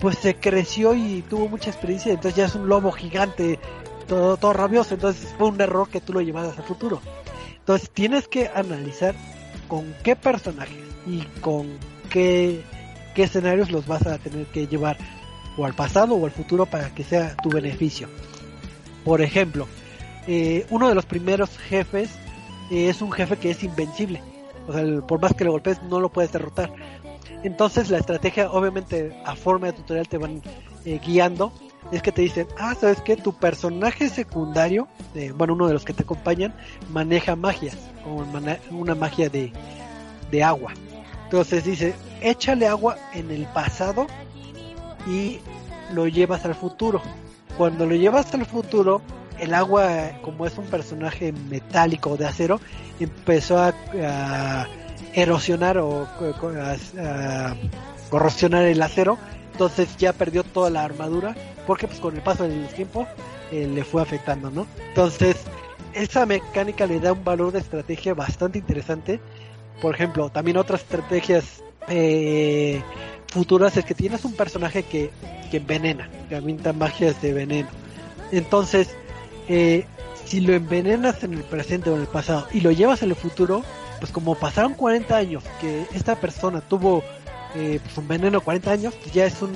pues 0.00 0.18
se 0.18 0.34
creció 0.34 0.92
y 0.94 1.22
tuvo 1.22 1.48
mucha 1.48 1.70
experiencia, 1.70 2.12
entonces 2.12 2.34
ya 2.34 2.46
es 2.46 2.56
un 2.56 2.68
lobo 2.68 2.90
gigante, 2.90 3.60
todo, 4.08 4.36
todo 4.38 4.52
rabioso, 4.52 4.94
entonces 4.94 5.32
fue 5.38 5.50
un 5.50 5.60
error 5.60 5.88
que 5.88 6.00
tú 6.00 6.14
lo 6.14 6.20
llevaras 6.20 6.58
al 6.58 6.64
futuro. 6.64 7.00
Entonces 7.58 7.88
tienes 7.88 8.26
que 8.26 8.50
analizar 8.52 9.14
con 9.68 9.94
qué 10.02 10.16
personajes 10.16 10.82
y 11.06 11.20
con 11.42 11.78
qué, 12.10 12.64
qué 13.14 13.22
escenarios 13.22 13.70
los 13.70 13.86
vas 13.86 14.04
a 14.04 14.18
tener 14.18 14.46
que 14.46 14.66
llevar 14.66 14.98
o 15.56 15.64
al 15.64 15.74
pasado 15.74 16.16
o 16.16 16.24
al 16.26 16.32
futuro 16.32 16.66
para 16.66 16.92
que 16.92 17.04
sea 17.04 17.36
tu 17.36 17.50
beneficio. 17.50 18.08
Por 19.04 19.22
ejemplo, 19.22 19.68
eh, 20.26 20.66
uno 20.70 20.88
de 20.88 20.94
los 20.94 21.06
primeros 21.06 21.50
jefes 21.58 22.10
eh, 22.70 22.88
es 22.88 23.02
un 23.02 23.10
jefe 23.12 23.36
que 23.36 23.50
es 23.50 23.62
invencible. 23.62 24.22
O 24.68 24.72
sea, 24.72 24.84
por 25.06 25.20
más 25.20 25.34
que 25.34 25.44
lo 25.44 25.52
golpees, 25.52 25.82
no 25.84 26.00
lo 26.00 26.08
puedes 26.10 26.32
derrotar. 26.32 26.72
Entonces, 27.42 27.90
la 27.90 27.98
estrategia, 27.98 28.50
obviamente, 28.50 29.16
a 29.24 29.34
forma 29.34 29.68
de 29.68 29.72
tutorial 29.72 30.08
te 30.08 30.18
van 30.18 30.42
eh, 30.84 31.00
guiando. 31.04 31.52
Es 31.90 32.02
que 32.02 32.12
te 32.12 32.22
dicen, 32.22 32.46
ah, 32.58 32.74
sabes 32.78 33.00
que 33.00 33.16
tu 33.16 33.32
personaje 33.32 34.08
secundario, 34.10 34.86
eh, 35.14 35.32
bueno, 35.34 35.54
uno 35.54 35.66
de 35.66 35.72
los 35.72 35.84
que 35.84 35.94
te 35.94 36.02
acompañan, 36.02 36.54
maneja 36.92 37.34
magias, 37.36 37.76
mana- 38.32 38.58
una 38.70 38.94
magia 38.94 39.30
de, 39.30 39.50
de 40.30 40.44
agua. 40.44 40.72
Entonces 41.24 41.64
dice, 41.64 41.94
échale 42.20 42.66
agua 42.68 42.96
en 43.14 43.30
el 43.30 43.46
pasado 43.46 44.06
y 45.06 45.38
lo 45.94 46.06
llevas 46.06 46.44
al 46.44 46.54
futuro. 46.54 47.00
Cuando 47.56 47.86
lo 47.86 47.94
llevas 47.94 48.32
al 48.34 48.44
futuro, 48.44 49.00
el 49.40 49.54
agua, 49.54 50.12
como 50.22 50.46
es 50.46 50.56
un 50.58 50.66
personaje 50.66 51.32
metálico 51.32 52.16
de 52.16 52.26
acero, 52.26 52.60
empezó 52.98 53.58
a, 53.58 54.66
erosionar 55.12 55.78
o 55.78 56.06
corrosionar 58.10 58.64
el 58.64 58.80
acero. 58.82 59.18
Entonces 59.52 59.96
ya 59.98 60.12
perdió 60.12 60.42
toda 60.44 60.70
la 60.70 60.84
armadura 60.84 61.34
porque 61.66 61.86
pues 61.86 62.00
con 62.00 62.14
el 62.14 62.22
paso 62.22 62.44
del 62.44 62.66
tiempo 62.68 63.06
eh, 63.50 63.66
le 63.66 63.84
fue 63.84 64.00
afectando, 64.00 64.50
¿no? 64.50 64.66
Entonces 64.88 65.36
esa 65.92 66.26
mecánica 66.26 66.86
le 66.86 67.00
da 67.00 67.12
un 67.12 67.24
valor 67.24 67.52
de 67.52 67.58
estrategia 67.58 68.14
bastante 68.14 68.58
interesante. 68.58 69.20
Por 69.82 69.94
ejemplo, 69.94 70.30
también 70.30 70.56
otras 70.56 70.82
estrategias 70.82 71.62
eh, 71.88 72.82
futuras 73.28 73.76
es 73.76 73.84
que 73.84 73.94
tienes 73.94 74.24
un 74.24 74.34
personaje 74.34 74.82
que, 74.82 75.10
que 75.50 75.56
envenena, 75.56 76.08
que 76.28 76.72
magias 76.72 77.20
de 77.20 77.32
veneno. 77.32 77.68
Entonces, 78.32 78.96
eh, 79.48 79.86
si 80.24 80.40
lo 80.40 80.54
envenenas 80.54 81.22
en 81.24 81.34
el 81.34 81.42
presente 81.42 81.90
o 81.90 81.96
en 81.96 82.02
el 82.02 82.06
pasado 82.06 82.46
y 82.52 82.60
lo 82.60 82.70
llevas 82.70 83.02
en 83.02 83.10
el 83.10 83.16
futuro, 83.16 83.64
pues 83.98 84.12
como 84.12 84.34
pasaron 84.34 84.74
40 84.74 85.16
años 85.16 85.44
que 85.60 85.86
esta 85.94 86.16
persona 86.16 86.60
tuvo 86.60 87.02
eh, 87.54 87.80
pues 87.82 87.96
un 87.98 88.08
veneno 88.08 88.40
40 88.40 88.70
años, 88.70 88.94
pues 88.94 89.12
ya 89.12 89.26
es 89.26 89.42
un 89.42 89.52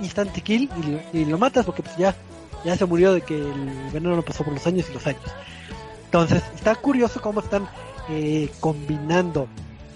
instant 0.00 0.32
kill 0.32 0.68
y 1.12 1.18
y 1.18 1.24
lo 1.24 1.38
matas 1.38 1.64
porque 1.64 1.82
pues 1.82 1.96
ya, 1.96 2.14
ya 2.64 2.76
se 2.76 2.84
murió 2.86 3.12
de 3.12 3.20
que 3.20 3.36
el 3.36 3.90
veneno 3.92 4.16
no 4.16 4.22
pasó 4.22 4.44
por 4.44 4.52
los 4.52 4.66
años 4.66 4.86
y 4.90 4.94
los 4.94 5.06
años. 5.06 5.22
Entonces, 6.10 6.42
está 6.56 6.74
curioso 6.74 7.20
cómo 7.22 7.38
están 7.38 7.68
eh, 8.08 8.50
combinando 8.58 9.46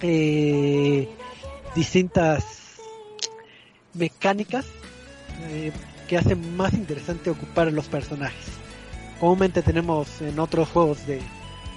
eh, 0.01 1.09
distintas 1.75 2.45
mecánicas 3.95 4.65
eh, 5.49 5.73
que 6.07 6.17
hacen 6.17 6.57
más 6.57 6.73
interesante 6.75 7.31
ocupar 7.31 7.73
los 7.73 7.87
personajes. 7.87 8.45
Comúnmente 9.21 9.63
tenemos 9.63 10.21
en 10.21 10.39
otros 10.39 10.69
juegos 10.69 11.07
de, 11.07 11.21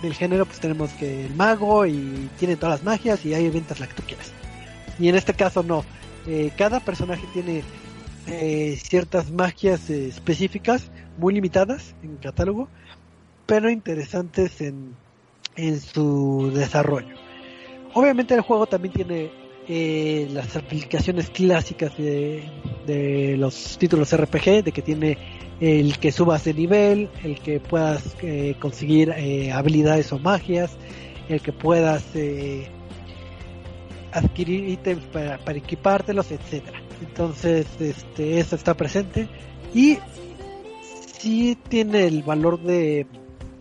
del 0.02 0.14
género, 0.14 0.46
pues 0.46 0.60
tenemos 0.60 0.92
que 0.92 1.26
el 1.26 1.36
mago 1.36 1.86
y 1.86 2.30
tiene 2.38 2.56
todas 2.56 2.80
las 2.80 2.84
magias 2.84 3.26
y 3.26 3.34
hay 3.34 3.46
eventos 3.46 3.80
la 3.80 3.88
que 3.88 3.94
tú 3.94 4.04
quieras. 4.04 4.32
Y 5.00 5.10
en 5.10 5.16
este 5.16 5.34
caso 5.34 5.64
no. 5.64 5.84
Eh, 6.26 6.52
cada 6.58 6.80
personaje 6.80 7.24
tiene 7.34 7.64
eh, 8.28 8.78
ciertas 8.82 9.32
magias 9.32 9.90
eh, 9.90 10.08
específicas, 10.08 10.92
muy 11.18 11.34
limitadas 11.34 11.96
en 12.04 12.18
catálogo, 12.18 12.68
pero 13.46 13.70
interesantes 13.70 14.60
en, 14.60 14.96
en 15.56 15.80
su 15.80 16.52
desarrollo. 16.54 17.16
Obviamente 17.94 18.34
el 18.34 18.42
juego 18.42 18.68
también 18.68 18.94
tiene 18.94 19.32
eh, 19.70 20.28
las 20.32 20.56
aplicaciones 20.56 21.30
clásicas 21.30 21.98
de, 21.98 22.50
de 22.86 23.36
los 23.38 23.78
títulos 23.78 24.16
RPG, 24.16 24.64
de 24.64 24.72
que 24.72 24.82
tiene 24.82 25.18
el 25.60 25.98
que 25.98 26.12
subas 26.12 26.44
de 26.44 26.54
nivel, 26.54 27.10
el 27.24 27.40
que 27.40 27.60
puedas 27.60 28.16
eh, 28.22 28.56
conseguir 28.60 29.10
eh, 29.18 29.52
habilidades 29.52 30.12
o 30.14 30.20
magias, 30.20 30.72
el 31.30 31.42
que 31.42 31.52
puedas 31.52 32.04
eh, 32.14 32.68
adquirir 34.12 34.70
ítems 34.70 35.04
para, 35.06 35.40
equipártelos, 35.58 36.32
etcétera. 36.32 36.82
Entonces, 37.02 37.66
este, 37.80 38.40
eso 38.40 38.56
está 38.56 38.76
presente 38.76 39.28
y 39.74 39.98
sí 41.20 41.58
tiene 41.70 42.06
el 42.06 42.24
valor 42.24 42.62
de 42.62 43.08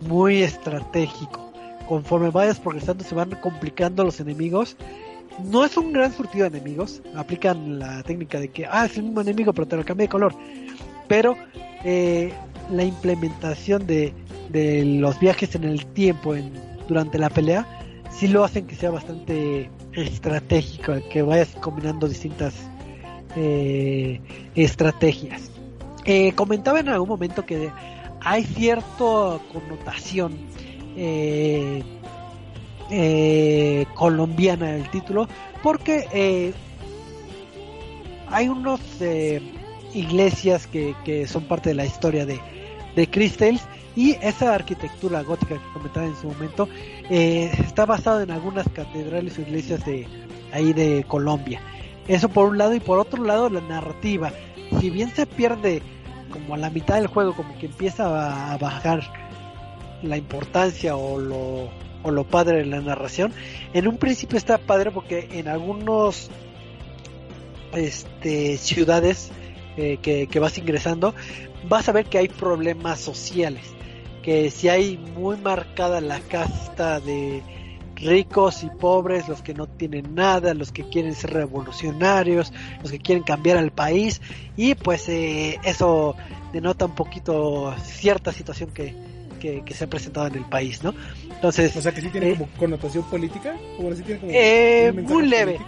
muy 0.01 0.43
estratégico. 0.43 1.51
Conforme 1.87 2.29
vayas 2.29 2.59
progresando 2.59 3.03
se 3.03 3.15
van 3.15 3.31
complicando 3.41 4.03
los 4.03 4.19
enemigos. 4.19 4.77
No 5.43 5.63
es 5.63 5.77
un 5.77 5.93
gran 5.93 6.11
surtido 6.13 6.49
de 6.49 6.57
enemigos. 6.57 7.01
Aplican 7.15 7.79
la 7.79 8.03
técnica 8.03 8.39
de 8.39 8.49
que, 8.49 8.65
ah, 8.65 8.85
es 8.85 8.97
el 8.97 9.03
mismo 9.03 9.21
enemigo, 9.21 9.53
pero 9.53 9.67
te 9.67 9.77
lo 9.77 9.85
cambié 9.85 10.05
de 10.05 10.09
color. 10.09 10.33
Pero 11.07 11.37
eh, 11.83 12.33
la 12.71 12.83
implementación 12.83 13.85
de, 13.87 14.13
los 14.51 15.19
viajes 15.19 15.55
en 15.55 15.63
el 15.65 15.85
tiempo 15.87 16.35
durante 16.87 17.19
la 17.19 17.29
pelea 17.29 17.67
sí 18.11 18.27
lo 18.27 18.43
hacen 18.43 18.65
que 18.65 18.75
sea 18.75 18.91
bastante 18.91 19.69
estratégico, 19.93 20.93
que 21.11 21.21
vayas 21.21 21.49
combinando 21.61 22.07
distintas 22.07 22.53
eh, 23.35 24.19
estrategias. 24.55 25.51
Eh, 26.05 26.31
comentaba 26.33 26.79
en 26.79 26.89
algún 26.89 27.09
momento 27.09 27.45
que 27.45 27.69
hay 28.21 28.43
cierta 28.43 29.39
connotación 29.53 30.37
eh, 30.95 31.83
colombiana 33.93 34.75
el 34.75 34.89
título, 34.89 35.27
porque 35.61 36.53
hay 38.29 38.47
unos 38.47 38.79
iglesias 39.93 40.67
que, 40.67 40.95
que, 41.05 41.27
son 41.27 41.45
parte 41.45 41.69
de 41.69 41.75
la 41.75 41.85
historia 41.85 42.25
de, 42.25 42.39
de 42.95 43.09
Crystals 43.09 43.61
y 43.95 44.11
esa 44.21 44.53
arquitectura 44.53 45.23
gótica 45.23 45.55
que 45.55 45.73
comentaba 45.73 46.05
en 46.05 46.15
su 46.15 46.27
momento 46.27 46.69
eh, 47.09 47.51
está 47.59 47.85
basada 47.85 48.23
en 48.23 48.31
algunas 48.31 48.69
catedrales 48.69 49.37
o 49.37 49.41
iglesias 49.41 49.83
de 49.85 50.07
ahí 50.51 50.71
de 50.73 51.03
Colombia. 51.07 51.61
Eso 52.07 52.29
por 52.29 52.47
un 52.49 52.57
lado 52.57 52.75
y 52.75 52.79
por 52.79 52.99
otro 52.99 53.23
lado 53.23 53.49
la 53.49 53.61
narrativa. 53.61 54.31
Si 54.79 54.89
bien 54.89 55.09
se 55.09 55.25
pierde 55.25 55.81
como 56.31 56.53
a 56.53 56.57
la 56.57 56.69
mitad 56.69 56.95
del 56.95 57.07
juego, 57.07 57.35
como 57.35 57.57
que 57.57 57.65
empieza 57.65 58.53
a 58.53 58.57
bajar 58.57 59.01
la 60.03 60.17
importancia 60.17 60.95
o 60.95 61.19
lo, 61.19 61.69
o 62.03 62.11
lo 62.11 62.23
padre 62.23 62.57
de 62.57 62.65
la 62.65 62.81
narración, 62.81 63.33
en 63.73 63.87
un 63.87 63.97
principio 63.97 64.37
está 64.37 64.57
padre 64.57 64.91
porque 64.91 65.27
en 65.31 65.47
algunos 65.47 66.29
este, 67.73 68.57
ciudades 68.57 69.31
eh, 69.77 69.99
que, 70.01 70.27
que 70.27 70.39
vas 70.39 70.57
ingresando, 70.57 71.13
vas 71.67 71.87
a 71.87 71.91
ver 71.91 72.05
que 72.05 72.17
hay 72.17 72.27
problemas 72.27 72.99
sociales. 72.99 73.63
Que 74.23 74.51
si 74.51 74.67
hay 74.67 74.97
muy 74.97 75.37
marcada 75.37 76.01
la 76.01 76.19
casta 76.19 76.99
de 76.99 77.41
ricos 77.97 78.63
y 78.63 78.69
pobres, 78.69 79.27
los 79.27 79.41
que 79.41 79.53
no 79.53 79.67
tienen 79.67 80.15
nada, 80.15 80.53
los 80.53 80.71
que 80.71 80.87
quieren 80.87 81.15
ser 81.15 81.33
revolucionarios, 81.33 82.53
los 82.81 82.91
que 82.91 82.99
quieren 82.99 83.23
cambiar 83.23 83.57
al 83.57 83.71
país, 83.71 84.21
y 84.55 84.75
pues 84.75 85.09
eh, 85.09 85.59
eso 85.63 86.15
denota 86.53 86.85
un 86.85 86.95
poquito 86.95 87.73
cierta 87.83 88.31
situación 88.31 88.69
que, 88.71 88.95
que, 89.39 89.63
que, 89.63 89.73
se 89.73 89.85
ha 89.85 89.87
presentado 89.87 90.27
en 90.27 90.35
el 90.35 90.45
país, 90.45 90.83
¿no? 90.83 90.93
Entonces, 91.29 91.75
o 91.75 91.81
sea 91.81 91.91
que 91.91 92.01
sí 92.01 92.09
tiene 92.09 92.31
eh, 92.31 92.33
como 92.33 92.49
connotación 92.57 93.03
política, 93.05 93.55
o 93.79 93.93
sí 93.93 94.03
tiene 94.03 94.19
como 94.19 94.31
eh, 94.33 94.91
muy 94.93 95.27
leve, 95.27 95.59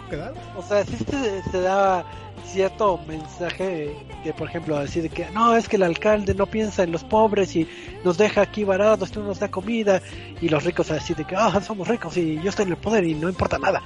o 0.55 0.63
sea, 0.63 0.85
sí 0.85 0.97
se, 0.97 1.43
se 1.51 1.61
da 1.61 2.05
cierto 2.49 2.99
mensaje 3.07 3.95
que 4.23 4.33
por 4.33 4.49
ejemplo 4.49 4.77
decir 4.79 5.09
que 5.09 5.29
no 5.31 5.55
es 5.55 5.69
que 5.69 5.75
el 5.77 5.83
alcalde 5.83 6.33
no 6.33 6.45
piensa 6.45 6.83
en 6.83 6.91
los 6.91 7.03
pobres 7.03 7.55
y 7.55 7.67
nos 8.03 8.17
deja 8.17 8.41
aquí 8.41 8.63
varados 8.63 9.15
no 9.15 9.23
nos 9.23 9.39
da 9.39 9.49
comida 9.49 10.01
y 10.41 10.49
los 10.49 10.63
ricos 10.63 10.91
así 10.91 11.13
de 11.13 11.25
que 11.25 11.35
ah 11.35 11.61
somos 11.61 11.87
ricos 11.87 12.17
y 12.17 12.41
yo 12.41 12.49
estoy 12.49 12.65
en 12.65 12.71
el 12.71 12.77
poder 12.77 13.05
y 13.05 13.13
no 13.13 13.29
importa 13.29 13.57
nada 13.57 13.81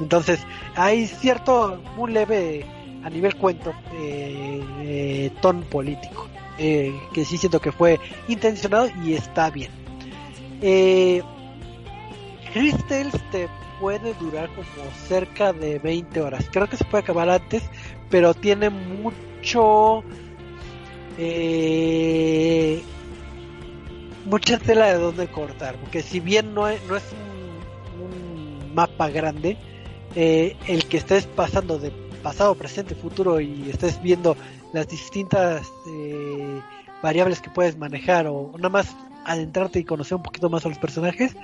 entonces 0.00 0.40
hay 0.74 1.06
cierto 1.06 1.82
muy 1.96 2.12
leve 2.12 2.64
a 3.04 3.10
nivel 3.10 3.34
cuento 3.36 3.72
eh, 3.94 4.62
eh, 4.80 5.30
ton 5.40 5.62
político 5.62 6.28
eh, 6.58 6.92
que 7.14 7.24
sí 7.24 7.38
siento 7.38 7.60
que 7.60 7.70
fue 7.70 8.00
intencionado 8.26 8.90
y 9.04 9.14
está 9.14 9.48
bien. 9.48 9.70
Eh, 10.60 11.22
Crystals 12.52 13.14
te 13.30 13.48
puede 13.80 14.14
durar 14.14 14.48
como 14.50 14.90
cerca 15.06 15.52
de 15.52 15.78
20 15.78 16.20
horas. 16.20 16.46
Creo 16.50 16.68
que 16.68 16.76
se 16.76 16.84
puede 16.84 17.02
acabar 17.02 17.28
antes, 17.28 17.62
pero 18.10 18.34
tiene 18.34 18.70
mucho... 18.70 20.02
Eh, 21.18 22.82
mucha 24.24 24.58
tela 24.58 24.86
de 24.86 24.98
donde 24.98 25.26
cortar, 25.26 25.76
porque 25.76 26.02
si 26.02 26.20
bien 26.20 26.54
no 26.54 26.68
es, 26.68 26.80
no 26.84 26.96
es 26.96 27.04
un, 27.98 28.04
un 28.04 28.74
mapa 28.74 29.08
grande, 29.08 29.56
eh, 30.14 30.56
el 30.68 30.86
que 30.86 30.98
estés 30.98 31.26
pasando 31.26 31.78
de 31.78 31.90
pasado, 32.22 32.54
presente, 32.54 32.94
futuro 32.94 33.40
y 33.40 33.70
estés 33.70 34.00
viendo 34.02 34.36
las 34.72 34.88
distintas 34.88 35.66
eh, 35.88 36.60
variables 37.02 37.40
que 37.40 37.50
puedes 37.50 37.76
manejar 37.76 38.26
o 38.26 38.52
nada 38.56 38.68
más 38.68 38.96
adentrarte 39.24 39.78
y 39.78 39.84
conocer 39.84 40.16
un 40.16 40.22
poquito 40.22 40.50
más 40.50 40.64
a 40.66 40.68
los 40.68 40.78
personajes, 40.78 41.36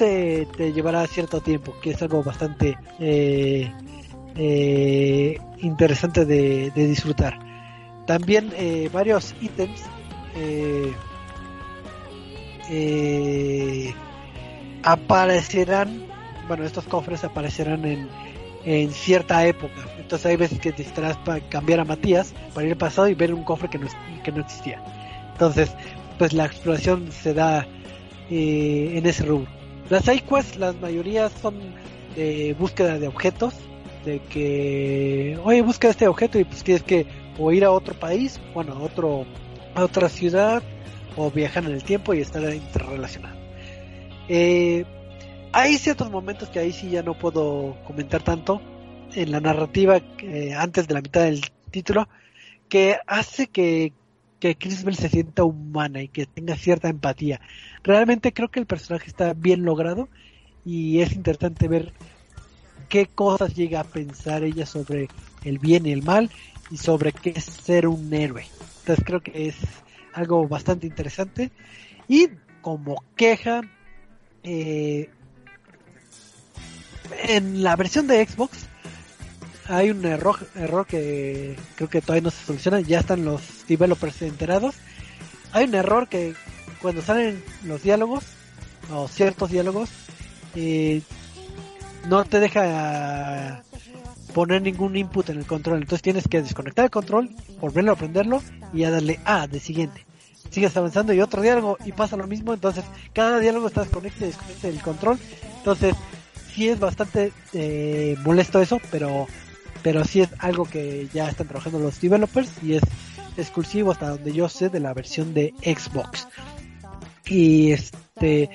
eh, 0.00 0.46
te 0.56 0.72
llevará 0.72 1.04
cierto 1.08 1.40
tiempo, 1.40 1.74
que 1.82 1.90
es 1.90 2.00
algo 2.02 2.22
bastante 2.22 2.78
eh, 3.00 3.68
eh, 4.36 5.36
interesante 5.58 6.24
de, 6.24 6.70
disfrutar. 6.70 7.36
También 8.06 8.52
eh, 8.56 8.88
varios 8.92 9.34
ítems 9.40 9.82
aparecerán, 14.84 16.06
bueno, 16.46 16.64
estos 16.64 16.84
cofres 16.84 17.24
aparecerán 17.24 17.84
en, 17.84 18.08
en 18.64 18.92
cierta 18.92 19.44
época. 19.44 19.82
Entonces 19.98 20.26
hay 20.26 20.36
veces 20.36 20.60
que 20.60 20.70
necesitarás 20.70 21.16
para 21.16 21.40
cambiar 21.48 21.80
a 21.80 21.84
Matías 21.84 22.32
para 22.54 22.66
ir 22.66 22.72
al 22.74 22.78
pasado 22.78 23.08
y 23.08 23.14
ver 23.14 23.34
un 23.34 23.42
cofre 23.42 23.68
que 23.68 23.78
no, 23.78 23.88
que 24.22 24.30
no 24.30 24.42
existía. 24.42 24.80
Entonces, 25.32 25.72
pues 26.18 26.32
la 26.32 26.44
exploración 26.44 27.10
se 27.10 27.34
da 27.34 27.66
en 28.30 29.04
ese 29.04 29.24
rubro. 29.24 29.61
Las 29.90 30.04
quests, 30.04 30.56
las 30.56 30.74
mayorías 30.80 31.32
son 31.40 31.54
de 32.16 32.54
búsqueda 32.58 32.98
de 32.98 33.08
objetos, 33.08 33.54
de 34.04 34.20
que, 34.20 35.38
oye, 35.44 35.62
busca 35.62 35.88
este 35.88 36.08
objeto 36.08 36.38
y 36.38 36.44
pues 36.44 36.62
tienes 36.64 36.82
que 36.82 37.06
o 37.38 37.52
ir 37.52 37.64
a 37.64 37.70
otro 37.70 37.94
país, 37.94 38.40
bueno, 38.54 38.74
a 38.74 38.78
otro, 38.80 39.24
a 39.74 39.84
otra 39.84 40.08
ciudad, 40.08 40.62
o 41.16 41.30
viajar 41.30 41.64
en 41.64 41.72
el 41.72 41.84
tiempo 41.84 42.14
y 42.14 42.20
estar 42.20 42.42
interrelacionado. 42.54 43.36
Eh, 44.28 44.84
hay 45.52 45.76
ciertos 45.76 46.10
momentos 46.10 46.48
que 46.48 46.58
ahí 46.58 46.72
sí 46.72 46.90
ya 46.90 47.02
no 47.02 47.14
puedo 47.14 47.76
comentar 47.86 48.22
tanto 48.22 48.60
en 49.14 49.30
la 49.30 49.40
narrativa 49.40 50.00
eh, 50.18 50.54
antes 50.54 50.88
de 50.88 50.94
la 50.94 51.02
mitad 51.02 51.22
del 51.22 51.42
título, 51.70 52.08
que 52.68 52.98
hace 53.06 53.48
que 53.48 53.92
que 54.42 54.56
Bell 54.84 54.96
se 54.96 55.08
sienta 55.08 55.44
humana 55.44 56.02
y 56.02 56.08
que 56.08 56.26
tenga 56.26 56.56
cierta 56.56 56.88
empatía. 56.88 57.40
Realmente 57.84 58.32
creo 58.32 58.50
que 58.50 58.58
el 58.58 58.66
personaje 58.66 59.06
está 59.06 59.34
bien 59.34 59.64
logrado 59.64 60.08
y 60.64 61.00
es 61.00 61.12
interesante 61.12 61.68
ver 61.68 61.92
qué 62.88 63.06
cosas 63.06 63.54
llega 63.54 63.80
a 63.80 63.84
pensar 63.84 64.42
ella 64.42 64.66
sobre 64.66 65.08
el 65.44 65.60
bien 65.60 65.86
y 65.86 65.92
el 65.92 66.02
mal 66.02 66.28
y 66.72 66.76
sobre 66.76 67.12
qué 67.12 67.34
es 67.36 67.44
ser 67.44 67.86
un 67.86 68.12
héroe. 68.12 68.44
Entonces 68.80 69.04
creo 69.04 69.20
que 69.20 69.46
es 69.46 69.56
algo 70.12 70.48
bastante 70.48 70.88
interesante 70.88 71.52
y 72.08 72.28
como 72.62 73.04
queja 73.14 73.62
eh, 74.42 75.08
en 77.28 77.62
la 77.62 77.76
versión 77.76 78.08
de 78.08 78.26
Xbox 78.26 78.66
hay 79.68 79.90
un 79.90 80.04
error, 80.04 80.36
error 80.54 80.86
que 80.86 81.56
creo 81.76 81.88
que 81.88 82.00
todavía 82.00 82.22
no 82.22 82.30
se 82.30 82.44
soluciona, 82.44 82.80
ya 82.80 83.00
están 83.00 83.24
los 83.24 83.66
developers 83.68 84.22
enterados. 84.22 84.74
Hay 85.52 85.64
un 85.66 85.74
error 85.74 86.08
que 86.08 86.34
cuando 86.80 87.02
salen 87.02 87.42
los 87.64 87.82
diálogos, 87.82 88.24
o 88.90 89.08
ciertos 89.08 89.50
diálogos, 89.50 89.90
eh, 90.54 91.02
no 92.08 92.24
te 92.24 92.40
deja 92.40 93.62
poner 94.34 94.62
ningún 94.62 94.96
input 94.96 95.28
en 95.30 95.38
el 95.38 95.46
control. 95.46 95.78
Entonces 95.78 96.02
tienes 96.02 96.26
que 96.28 96.42
desconectar 96.42 96.86
el 96.86 96.90
control, 96.90 97.30
volverlo 97.60 97.92
a 97.92 97.96
prenderlo 97.96 98.42
y 98.72 98.84
a 98.84 98.90
darle 98.90 99.20
A 99.24 99.46
de 99.46 99.60
siguiente. 99.60 100.04
Sigues 100.50 100.76
avanzando 100.76 101.12
y 101.12 101.20
otro 101.20 101.40
diálogo 101.40 101.78
y 101.84 101.92
pasa 101.92 102.16
lo 102.16 102.26
mismo. 102.26 102.52
Entonces 102.52 102.84
cada 103.12 103.38
diálogo 103.38 103.68
está 103.68 103.82
desconectado 103.82 104.24
y 104.26 104.28
desconecta 104.28 104.68
el 104.68 104.82
control. 104.82 105.18
Entonces 105.58 105.94
sí 106.52 106.68
es 106.68 106.80
bastante 106.80 107.32
eh, 107.52 108.16
molesto 108.24 108.60
eso, 108.60 108.80
pero 108.90 109.26
pero 109.82 110.04
sí 110.04 110.20
es 110.20 110.28
algo 110.38 110.64
que 110.64 111.08
ya 111.12 111.28
están 111.28 111.48
trabajando 111.48 111.78
los 111.78 112.00
developers 112.00 112.50
y 112.62 112.74
es 112.74 112.82
exclusivo 113.36 113.92
hasta 113.92 114.10
donde 114.10 114.32
yo 114.32 114.48
sé 114.48 114.68
de 114.68 114.80
la 114.80 114.94
versión 114.94 115.34
de 115.34 115.54
Xbox. 115.62 116.28
Y 117.26 117.72
este 117.72 118.50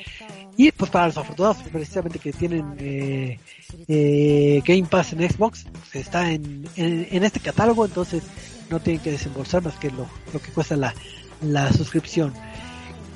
y 0.55 0.71
pues 0.71 0.89
para 0.89 1.07
los 1.07 1.17
afortunados 1.17 1.57
precisamente 1.71 2.19
que 2.19 2.33
tienen 2.33 2.75
eh, 2.79 3.39
eh, 3.87 4.61
Game 4.65 4.87
Pass 4.89 5.13
en 5.13 5.29
Xbox 5.29 5.65
pues 5.71 5.95
está 5.95 6.31
en, 6.31 6.67
en, 6.75 7.23
este 7.23 7.39
catálogo 7.39 7.85
entonces 7.85 8.23
no 8.69 8.79
tienen 8.79 9.01
que 9.03 9.11
desembolsar 9.11 9.63
más 9.63 9.75
que 9.75 9.91
lo, 9.91 10.07
lo 10.33 10.39
que 10.41 10.51
cuesta 10.51 10.75
la, 10.75 10.95
la 11.41 11.71
suscripción 11.71 12.33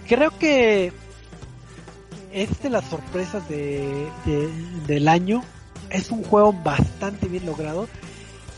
creo 0.07 0.37
que 0.37 0.93
es 2.31 2.61
de 2.61 2.69
las 2.69 2.85
sorpresas 2.85 3.47
de, 3.49 4.07
del 4.87 5.07
año 5.07 5.43
es 5.91 6.11
un 6.11 6.23
juego 6.23 6.53
bastante 6.53 7.27
bien 7.27 7.45
logrado. 7.45 7.87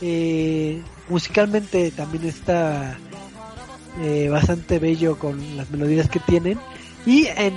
Eh, 0.00 0.82
musicalmente 1.08 1.90
también 1.90 2.24
está 2.26 2.96
eh, 4.00 4.28
bastante 4.28 4.78
bello 4.78 5.18
con 5.18 5.56
las 5.56 5.70
melodías 5.70 6.08
que 6.08 6.20
tienen. 6.20 6.58
Y 7.06 7.26
en, 7.26 7.54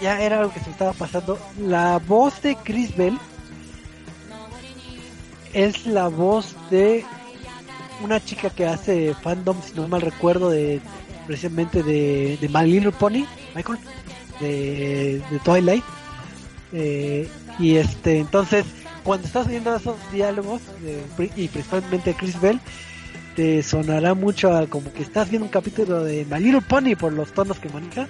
ya 0.00 0.20
era 0.20 0.40
algo 0.40 0.52
que 0.52 0.60
se 0.60 0.70
estaba 0.70 0.92
pasando. 0.92 1.38
La 1.58 1.98
voz 1.98 2.42
de 2.42 2.56
Chris 2.56 2.96
Bell 2.96 3.18
es 5.52 5.86
la 5.86 6.08
voz 6.08 6.54
de 6.70 7.04
una 8.02 8.24
chica 8.24 8.50
que 8.50 8.66
hace 8.66 9.14
fandom, 9.14 9.56
si 9.62 9.74
no 9.74 9.86
mal 9.88 10.00
recuerdo, 10.00 10.50
de 10.50 10.80
precisamente 11.26 11.82
de, 11.82 12.38
de 12.40 12.48
My 12.48 12.68
Little 12.68 12.92
Pony, 12.92 13.24
Michael, 13.54 13.78
de, 14.40 15.22
Twilight. 15.44 15.84
Eh, 16.72 17.28
y 17.58 17.76
este, 17.76 18.18
entonces, 18.18 18.64
cuando 19.04 19.26
estás 19.26 19.48
viendo 19.48 19.74
esos 19.74 19.96
diálogos, 20.12 20.60
eh, 20.84 21.30
y 21.36 21.48
principalmente 21.48 22.14
Chris 22.14 22.40
Bell, 22.40 22.60
te 23.36 23.62
sonará 23.62 24.14
mucho 24.14 24.54
a 24.54 24.66
como 24.66 24.92
que 24.92 25.02
estás 25.02 25.30
viendo 25.30 25.46
un 25.46 25.52
capítulo 25.52 26.04
de 26.04 26.26
My 26.30 26.40
Little 26.40 26.62
Pony 26.62 26.96
por 26.98 27.12
los 27.12 27.32
tonos 27.32 27.58
que 27.58 27.68
maneja. 27.68 28.08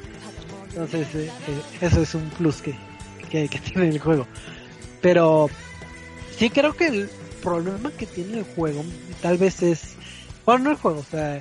Entonces, 0.71 1.07
eh, 1.15 1.31
eh, 1.49 1.63
eso 1.81 2.03
es 2.03 2.15
un 2.15 2.29
plus 2.31 2.63
que, 2.63 2.75
que, 3.31 3.49
tiene 3.65 3.89
el 3.89 3.99
juego. 3.99 4.27
Pero 5.01 5.49
sí 6.37 6.51
creo 6.51 6.75
que 6.75 6.87
el 6.87 7.11
problema 7.43 7.91
que 7.93 8.07
tiene 8.07 8.39
el 8.39 8.45
juego 8.45 8.85
tal 9.23 9.39
vez 9.39 9.63
es, 9.63 9.95
bueno, 10.45 10.65
no 10.65 10.71
el 10.71 10.77
juego, 10.77 11.01
o 11.01 11.05
sea, 11.05 11.41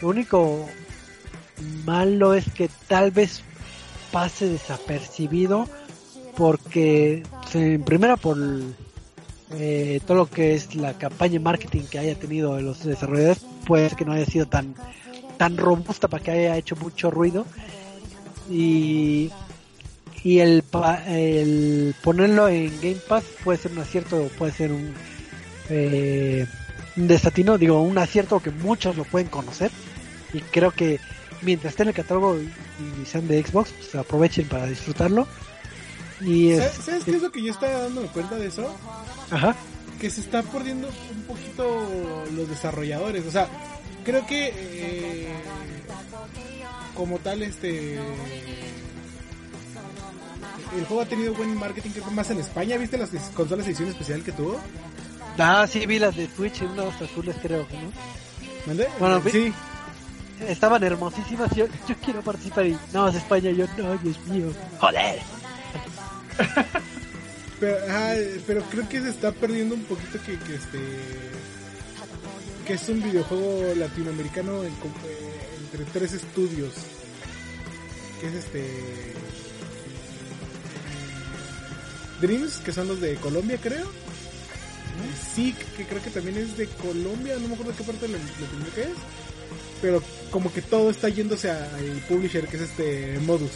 lo 0.00 0.08
único 0.08 0.68
malo 1.84 2.34
es 2.34 2.50
que 2.52 2.68
tal 2.88 3.10
vez 3.10 3.42
pase 4.12 4.48
desapercibido 4.48 5.68
porque 6.36 7.22
en 7.54 7.82
primera 7.82 8.16
por 8.16 8.38
eh, 9.52 10.00
todo 10.06 10.16
lo 10.16 10.26
que 10.26 10.54
es 10.54 10.76
la 10.76 10.94
campaña 10.94 11.34
de 11.34 11.40
marketing 11.40 11.82
que 11.82 11.98
haya 11.98 12.14
tenido 12.14 12.60
los 12.60 12.84
desarrolladores 12.84 13.44
puede 13.66 13.90
que 13.90 14.04
no 14.04 14.12
haya 14.12 14.26
sido 14.26 14.46
tan 14.46 14.74
tan 15.38 15.56
robusta 15.56 16.06
para 16.06 16.22
que 16.22 16.30
haya 16.30 16.56
hecho 16.56 16.76
mucho 16.76 17.10
ruido. 17.10 17.46
Y 18.48 19.30
y 20.22 20.38
el, 20.40 20.62
el 21.08 21.94
ponerlo 22.02 22.48
en 22.48 22.78
Game 22.80 23.00
Pass 23.08 23.24
puede 23.42 23.58
ser 23.58 23.72
un 23.72 23.78
acierto 23.78 24.28
puede 24.38 24.52
ser 24.52 24.70
un 24.70 24.92
eh, 25.68 26.46
un 26.96 27.08
desatino 27.08 27.56
digo 27.58 27.80
un 27.80 27.96
acierto 27.98 28.40
que 28.40 28.50
muchos 28.50 28.96
lo 28.96 29.04
pueden 29.04 29.28
conocer. 29.28 29.70
Y 30.32 30.40
creo 30.42 30.70
que 30.70 31.00
mientras 31.42 31.72
esté 31.72 31.82
en 31.82 31.88
el 31.88 31.94
catálogo 31.94 32.38
y 32.38 33.06
sean 33.06 33.26
de 33.26 33.42
Xbox 33.42 33.72
pues 33.72 33.94
aprovechen 33.96 34.46
para 34.46 34.66
disfrutarlo 34.66 35.26
y 36.20 36.56
¿Sabes, 36.56 36.72
¿Sabes 36.84 37.04
qué 37.04 37.16
es 37.16 37.22
lo 37.22 37.32
que 37.32 37.42
yo 37.42 37.52
estaba 37.52 37.82
dándome 37.82 38.08
cuenta 38.08 38.36
de 38.36 38.46
eso? 38.46 38.74
Ajá. 39.30 39.54
Que 40.00 40.10
se 40.10 40.20
está 40.20 40.42
perdiendo 40.42 40.88
un 40.88 41.22
poquito 41.22 41.86
los 42.34 42.48
desarrolladores. 42.48 43.26
O 43.26 43.30
sea, 43.30 43.48
creo 44.04 44.26
que 44.26 44.52
eh, 44.54 45.28
como 46.94 47.18
tal 47.18 47.42
este 47.42 47.98
el 50.76 50.84
juego 50.86 51.02
ha 51.02 51.06
tenido 51.06 51.34
buen 51.34 51.56
marketing 51.56 51.90
creo 51.90 52.04
que 52.04 52.10
más 52.10 52.30
en 52.30 52.40
España 52.40 52.76
viste 52.76 52.98
las 52.98 53.10
consolas 53.34 53.66
de 53.66 53.72
edición 53.72 53.88
especial 53.88 54.22
que 54.22 54.32
tuvo 54.32 54.58
ah 55.38 55.66
sí 55.68 55.86
vi 55.86 55.98
las 55.98 56.16
de 56.16 56.28
Switch 56.28 56.62
unas 56.62 57.00
azules 57.00 57.36
creo 57.42 57.66
no 57.72 57.92
¿Mande? 58.66 58.88
bueno 58.98 59.20
sí 59.22 59.30
vi, 59.30 59.54
estaban 60.46 60.82
hermosísimas 60.82 61.54
yo, 61.54 61.66
yo 61.88 61.94
quiero 62.04 62.22
participar 62.22 62.66
y 62.66 62.78
no 62.92 63.08
es 63.08 63.16
España 63.16 63.50
yo 63.50 63.66
no 63.78 63.96
Dios 63.98 64.18
mío 64.26 64.52
joder 64.78 65.20
pero, 67.60 67.76
ah, 67.88 68.14
pero 68.46 68.62
creo 68.62 68.88
que 68.88 69.00
se 69.00 69.10
está 69.10 69.32
perdiendo 69.32 69.74
un 69.74 69.84
poquito 69.84 70.18
que, 70.24 70.38
que 70.38 70.54
este 70.54 70.78
que 72.66 72.74
es 72.74 72.88
un 72.88 73.02
videojuego 73.02 73.74
latinoamericano 73.74 74.62
en, 74.62 74.72
entre 75.72 75.84
tres 75.92 76.12
estudios. 76.12 76.72
Que 78.20 78.28
es 78.28 78.34
este 78.34 78.64
Dreams 82.20 82.58
que 82.58 82.72
son 82.72 82.86
los 82.86 83.00
de 83.00 83.16
Colombia 83.16 83.58
creo. 83.60 83.90
Sí 85.34 85.54
que 85.76 85.84
creo 85.84 86.02
que 86.02 86.10
también 86.10 86.36
es 86.36 86.56
de 86.56 86.66
Colombia 86.66 87.36
no 87.40 87.48
me 87.48 87.54
acuerdo 87.54 87.74
qué 87.76 87.82
parte 87.82 88.06
de 88.06 88.12
Latinoamérica 88.12 88.74
que 88.74 88.82
es. 88.82 88.98
Pero 89.82 90.02
como 90.30 90.52
que 90.52 90.62
todo 90.62 90.90
está 90.90 91.08
yéndose 91.08 91.50
al 91.50 92.04
publisher 92.08 92.46
que 92.46 92.56
es 92.56 92.62
este 92.62 93.18
Modus 93.20 93.50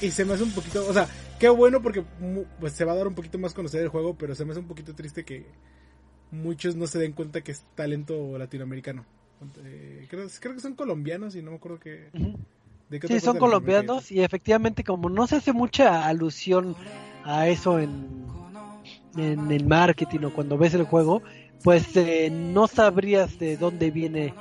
y 0.00 0.10
se 0.10 0.24
me 0.24 0.34
hace 0.34 0.42
un 0.42 0.52
poquito, 0.52 0.86
o 0.88 0.92
sea, 0.92 1.08
qué 1.38 1.48
bueno 1.48 1.82
porque 1.82 2.04
pues 2.60 2.72
se 2.72 2.84
va 2.84 2.92
a 2.92 2.96
dar 2.96 3.06
un 3.06 3.14
poquito 3.14 3.38
más 3.38 3.54
conocer 3.54 3.82
el 3.82 3.88
juego, 3.88 4.14
pero 4.16 4.34
se 4.34 4.44
me 4.44 4.52
hace 4.52 4.60
un 4.60 4.68
poquito 4.68 4.94
triste 4.94 5.24
que 5.24 5.46
muchos 6.30 6.76
no 6.76 6.86
se 6.86 6.98
den 6.98 7.12
cuenta 7.12 7.42
que 7.42 7.52
es 7.52 7.64
talento 7.74 8.36
latinoamericano. 8.38 9.04
Eh, 9.64 10.06
creo, 10.08 10.26
creo, 10.40 10.54
que 10.54 10.60
son 10.60 10.74
colombianos 10.74 11.36
y 11.36 11.42
no 11.42 11.50
me 11.50 11.56
acuerdo 11.56 11.78
que... 11.78 12.08
Uh 12.14 12.18
-huh. 12.18 12.36
de 12.88 13.00
qué 13.00 13.08
sí, 13.08 13.20
son 13.20 13.38
colombianos 13.38 14.10
y 14.10 14.22
efectivamente 14.22 14.84
como 14.84 15.08
no 15.10 15.26
se 15.26 15.36
hace 15.36 15.52
mucha 15.52 16.06
alusión 16.06 16.76
a 17.24 17.48
eso 17.48 17.78
en, 17.78 18.26
en 19.16 19.50
el 19.50 19.66
marketing 19.66 20.20
o 20.24 20.32
cuando 20.32 20.56
ves 20.56 20.74
el 20.74 20.84
juego, 20.84 21.22
pues 21.62 21.96
eh, 21.96 22.30
no 22.30 22.66
sabrías 22.66 23.38
de 23.38 23.56
dónde 23.56 23.90
viene 23.90 24.34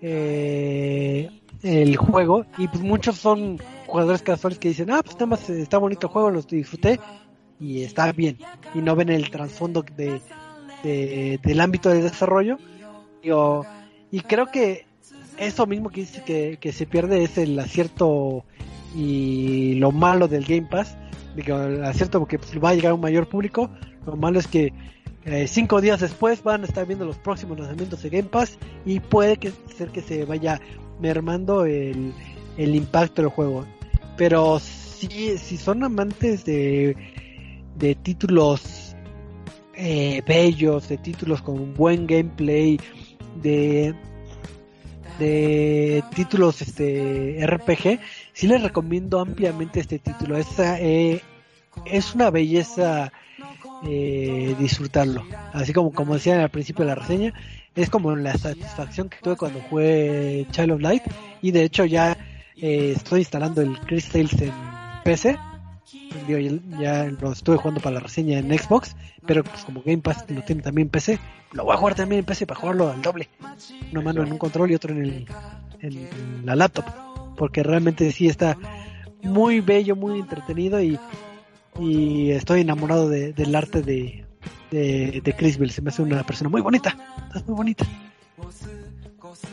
eh, 0.00 1.30
el 1.62 1.96
juego 1.96 2.46
y 2.58 2.68
pues 2.68 2.82
muchos 2.82 3.16
son 3.16 3.58
jugadores 3.96 4.20
casuales 4.20 4.58
que 4.58 4.68
dicen 4.68 4.90
ah 4.90 5.00
pues 5.02 5.14
nada 5.14 5.26
más 5.26 5.48
está 5.48 5.78
bonito 5.78 6.06
el 6.08 6.12
juego 6.12 6.30
lo 6.30 6.42
disfruté 6.42 7.00
y 7.58 7.82
está 7.82 8.12
bien 8.12 8.36
y 8.74 8.80
no 8.80 8.94
ven 8.94 9.08
el 9.08 9.30
trasfondo 9.30 9.82
de, 9.96 10.20
de, 10.82 11.40
del 11.42 11.60
ámbito 11.60 11.88
de 11.88 12.02
desarrollo. 12.02 12.58
Y 14.10 14.20
creo 14.20 14.46
que 14.46 14.84
eso 15.38 15.66
mismo 15.66 15.88
que 15.88 16.02
dice 16.02 16.22
que, 16.24 16.58
que, 16.60 16.72
se 16.72 16.86
pierde 16.86 17.24
es 17.24 17.38
el 17.38 17.58
acierto 17.58 18.44
y 18.94 19.74
lo 19.76 19.90
malo 19.90 20.28
del 20.28 20.44
Game 20.44 20.68
Pass. 20.70 20.96
Digo, 21.34 21.58
el 21.60 21.82
acierto 21.84 22.18
porque 22.18 22.38
pues, 22.38 22.52
va 22.62 22.70
a 22.70 22.74
llegar 22.74 22.92
un 22.92 23.00
mayor 23.00 23.26
público. 23.28 23.70
Lo 24.04 24.16
malo 24.16 24.38
es 24.38 24.46
que 24.46 24.72
eh, 25.24 25.46
cinco 25.48 25.80
días 25.80 26.00
después 26.00 26.42
van 26.42 26.62
a 26.62 26.66
estar 26.66 26.86
viendo 26.86 27.06
los 27.06 27.16
próximos 27.16 27.58
lanzamientos 27.58 28.02
de 28.02 28.10
Game 28.10 28.28
Pass 28.28 28.58
y 28.84 29.00
puede 29.00 29.38
que 29.38 29.52
ser 29.76 29.88
que 29.88 30.02
se 30.02 30.24
vaya 30.24 30.60
mermando 31.00 31.64
el, 31.64 32.12
el 32.56 32.74
impacto 32.74 33.22
del 33.22 33.30
juego. 33.30 33.66
Pero 34.16 34.58
si, 34.60 35.38
si 35.38 35.56
son 35.56 35.84
amantes 35.84 36.44
de, 36.44 36.96
de 37.76 37.94
títulos 37.94 38.96
eh, 39.74 40.22
bellos, 40.26 40.88
de 40.88 40.96
títulos 40.98 41.42
con 41.42 41.74
buen 41.74 42.06
gameplay, 42.06 42.80
de, 43.42 43.94
de 45.18 46.02
títulos 46.14 46.62
este 46.62 47.46
RPG, 47.46 48.00
sí 48.32 48.46
les 48.46 48.62
recomiendo 48.62 49.20
ampliamente 49.20 49.80
este 49.80 49.98
título. 49.98 50.36
Esa, 50.36 50.80
eh, 50.80 51.20
es 51.84 52.14
una 52.14 52.30
belleza 52.30 53.12
eh, 53.84 54.54
disfrutarlo. 54.58 55.24
Así 55.52 55.72
como, 55.72 55.92
como 55.92 56.14
decía 56.14 56.42
al 56.42 56.50
principio 56.50 56.84
de 56.84 56.90
la 56.90 56.94
reseña, 56.94 57.34
es 57.74 57.90
como 57.90 58.16
la 58.16 58.36
satisfacción 58.38 59.08
que 59.08 59.18
tuve 59.22 59.36
cuando 59.36 59.60
jugué 59.60 60.46
Child 60.50 60.72
of 60.72 60.80
Light 60.80 61.02
y 61.42 61.50
de 61.50 61.64
hecho 61.64 61.84
ya 61.84 62.16
eh, 62.56 62.92
estoy 62.96 63.20
instalando 63.20 63.62
el 63.62 63.78
Chris 63.80 64.14
en 64.14 64.28
PC 65.04 65.38
Digo, 66.26 66.58
ya 66.80 67.04
lo 67.04 67.32
estuve 67.32 67.56
jugando 67.56 67.80
para 67.80 67.94
la 67.94 68.00
reseña 68.00 68.38
en 68.38 68.56
Xbox 68.56 68.96
pero 69.26 69.44
pues 69.44 69.64
como 69.64 69.82
Game 69.82 69.98
Pass 69.98 70.24
lo 70.28 70.42
tiene 70.42 70.62
también 70.62 70.86
en 70.86 70.90
PC 70.90 71.18
lo 71.52 71.64
voy 71.64 71.74
a 71.74 71.78
jugar 71.78 71.94
también 71.94 72.20
en 72.20 72.24
PC 72.24 72.46
para 72.46 72.60
jugarlo 72.60 72.90
al 72.90 73.02
doble 73.02 73.28
una 73.92 74.00
mano 74.00 74.22
en 74.22 74.32
un 74.32 74.38
control 74.38 74.70
y 74.70 74.74
otro 74.74 74.92
en, 74.92 75.04
el, 75.04 75.26
en 75.80 76.46
la 76.46 76.56
laptop 76.56 76.84
porque 77.36 77.62
realmente 77.62 78.10
sí 78.10 78.28
está 78.28 78.56
muy 79.22 79.60
bello 79.60 79.94
muy 79.94 80.18
entretenido 80.18 80.80
y, 80.80 80.98
y 81.78 82.30
estoy 82.30 82.62
enamorado 82.62 83.08
de, 83.08 83.32
del 83.32 83.54
arte 83.54 83.82
de, 83.82 84.24
de, 84.70 85.22
de. 85.22 85.70
Se 85.70 85.82
me 85.82 85.90
hace 85.90 86.02
una 86.02 86.22
persona 86.24 86.50
muy 86.50 86.60
bonita. 86.60 86.96
Es 87.34 87.46
muy 87.46 87.56
bonita. 87.56 87.86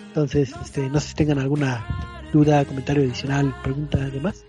Entonces, 0.07 0.53
este, 0.63 0.89
no 0.89 0.99
sé 0.99 1.09
si 1.09 1.15
tengan 1.15 1.39
alguna 1.39 2.22
duda, 2.33 2.65
comentario 2.65 3.03
adicional, 3.03 3.55
pregunta, 3.61 3.99
además. 4.01 4.43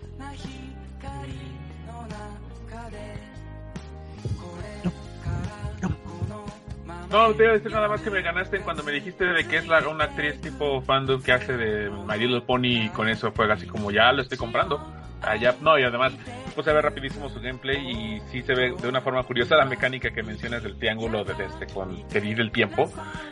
No. 7.11 7.33
Te 7.33 7.43
iba 7.43 7.51
a 7.51 7.55
decir 7.55 7.71
nada 7.71 7.87
más 7.87 8.01
que 8.01 8.09
me 8.09 8.21
ganaste 8.21 8.59
cuando 8.59 8.83
me 8.83 8.91
dijiste 8.91 9.23
de 9.23 9.47
que 9.47 9.57
es 9.57 9.67
la, 9.67 9.87
una 9.87 10.03
actriz 10.05 10.41
tipo 10.41 10.81
fandom 10.81 11.21
que 11.21 11.31
hace 11.31 11.55
de 11.55 11.89
My 11.89 12.17
Little 12.17 12.41
Pony 12.41 12.85
y 12.85 12.89
con 12.89 13.07
eso 13.07 13.31
fue 13.31 13.49
así 13.49 13.65
como 13.67 13.89
ya 13.89 14.11
lo 14.11 14.21
estoy 14.21 14.37
comprando. 14.37 14.81
Allá, 15.21 15.55
no, 15.61 15.79
y 15.79 15.83
además 15.83 16.11
pues 16.55 16.65
se 16.65 16.73
ve 16.73 16.81
rapidísimo 16.81 17.29
su 17.29 17.39
gameplay 17.39 17.77
y 17.77 18.19
sí 18.31 18.41
se 18.41 18.53
ve 18.53 18.73
de 18.81 18.87
una 18.87 19.01
forma 19.01 19.23
curiosa 19.23 19.55
la 19.55 19.65
mecánica 19.65 20.11
que 20.11 20.23
mencionas 20.23 20.63
del 20.63 20.77
triángulo 20.77 21.23
de 21.23 21.33
este 21.45 21.67
con 21.67 22.07
pedir 22.07 22.39
el 22.39 22.51
tiempo 22.51 22.89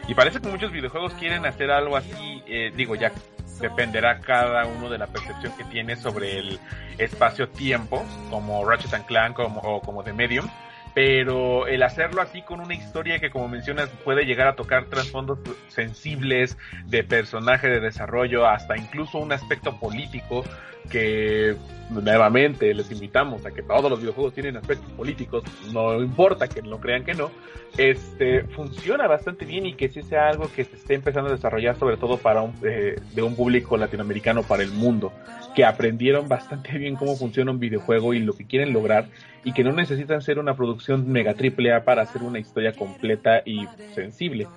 y 0.07 0.13
parece 0.13 0.41
que 0.41 0.49
muchos 0.49 0.71
videojuegos 0.71 1.13
quieren 1.13 1.45
hacer 1.45 1.71
algo 1.71 1.95
así 1.95 2.43
eh, 2.47 2.71
digo 2.75 2.95
ya 2.95 3.11
dependerá 3.59 4.19
cada 4.19 4.65
uno 4.65 4.89
de 4.89 4.97
la 4.97 5.07
percepción 5.07 5.55
que 5.57 5.63
tiene 5.65 5.95
sobre 5.95 6.39
el 6.39 6.59
espacio-tiempo 6.97 8.05
como 8.29 8.65
Ratchet 8.65 8.93
and 8.93 9.05
Clank 9.05 9.35
como, 9.35 9.61
o 9.61 9.81
como 9.81 10.03
The 10.03 10.13
Medium. 10.13 10.47
Pero 10.93 11.65
el 11.65 11.81
hacerlo 11.81 12.21
así 12.21 12.43
con 12.43 12.59
una 12.59 12.75
historia 12.75 13.17
que 13.17 13.31
como 13.31 13.47
mencionas 13.47 13.89
puede 14.03 14.25
llegar 14.25 14.47
a 14.47 14.55
tocar 14.55 14.85
trasfondos 14.85 15.39
sensibles 15.67 16.55
de 16.85 17.03
personaje 17.03 17.67
de 17.67 17.79
desarrollo 17.79 18.47
hasta 18.47 18.77
incluso 18.77 19.17
un 19.17 19.31
aspecto 19.31 19.79
político 19.79 20.43
que 20.89 21.55
nuevamente 21.89 22.73
les 22.73 22.91
invitamos 22.91 23.45
a 23.45 23.51
que 23.51 23.61
todos 23.61 23.89
los 23.89 23.99
videojuegos 23.99 24.33
tienen 24.33 24.57
aspectos 24.57 24.89
políticos, 24.91 25.43
no 25.71 26.01
importa 26.01 26.47
que 26.47 26.61
lo 26.61 26.79
crean 26.79 27.03
que 27.03 27.13
no, 27.13 27.31
este 27.77 28.43
funciona 28.43 29.07
bastante 29.07 29.45
bien 29.45 29.65
y 29.65 29.73
que 29.73 29.89
sí 29.89 30.01
sea 30.01 30.29
algo 30.29 30.49
que 30.55 30.63
se 30.63 30.75
esté 30.75 30.95
empezando 30.95 31.29
a 31.29 31.33
desarrollar 31.33 31.77
sobre 31.77 31.97
todo 31.97 32.17
para 32.17 32.41
un, 32.41 32.53
eh, 32.63 32.99
de 33.13 33.21
un 33.21 33.35
público 33.35 33.77
latinoamericano 33.77 34.43
para 34.43 34.63
el 34.63 34.71
mundo, 34.71 35.11
que 35.55 35.65
aprendieron 35.65 36.27
bastante 36.27 36.71
bien 36.77 36.95
cómo 36.95 37.15
funciona 37.15 37.51
un 37.51 37.59
videojuego 37.59 38.13
y 38.13 38.19
lo 38.19 38.33
que 38.33 38.45
quieren 38.45 38.73
lograr 38.73 39.07
y 39.43 39.53
que 39.53 39.63
no 39.63 39.73
necesitan 39.73 40.21
ser 40.21 40.39
una 40.39 40.55
producción 40.55 41.11
mega 41.11 41.33
triple 41.33 41.73
A 41.73 41.83
para 41.83 42.03
hacer 42.03 42.23
una 42.23 42.39
historia 42.39 42.73
completa 42.73 43.41
y 43.45 43.67
sensible. 43.93 44.47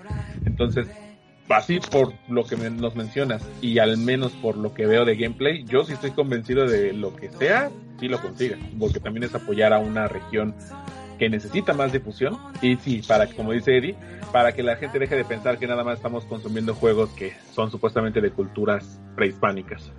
Entonces, 0.45 0.89
así 1.49 1.81
por 1.81 2.13
lo 2.29 2.45
que 2.45 2.57
nos 2.57 2.97
mencionas 2.97 3.43
y 3.61 3.79
al 3.79 3.97
menos 3.99 4.33
por 4.33 4.57
lo 4.57 4.75
que 4.75 4.87
veo 4.87 5.05
de 5.05 5.17
gameplay, 5.17 5.65
yo 5.65 5.85
sí 5.85 5.93
estoy 5.93 6.11
convencido 6.13 6.67
de 6.67 6.93
lo 6.93 7.15
que 7.15 7.31
sea, 7.31 7.71
sí 8.01 8.09
lo 8.09 8.21
consiga, 8.21 8.59
porque 8.79 9.01
también 9.01 9.25
es 9.25 9.35
apoyar 9.35 9.73
a 9.73 9.79
una 9.79 10.09
región 10.09 10.55
que 11.19 11.31
necesita 11.31 11.73
más 11.73 11.93
difusión 11.93 12.37
y 12.61 12.77
sí, 12.77 13.03
para 13.07 13.27
como 13.27 13.53
dice 13.53 13.77
Eddie, 13.77 13.97
para 14.33 14.53
que 14.53 14.63
la 14.63 14.77
gente 14.77 14.99
deje 14.99 15.17
de 15.17 15.25
pensar 15.25 15.59
que 15.59 15.67
nada 15.67 15.83
más 15.83 15.97
estamos 15.97 16.25
consumiendo 16.27 16.75
juegos 16.75 17.11
que 17.11 17.33
son 17.55 17.71
supuestamente 17.71 18.21
de 18.21 18.31
culturas 18.31 19.01
prehispánicas. 19.15 19.91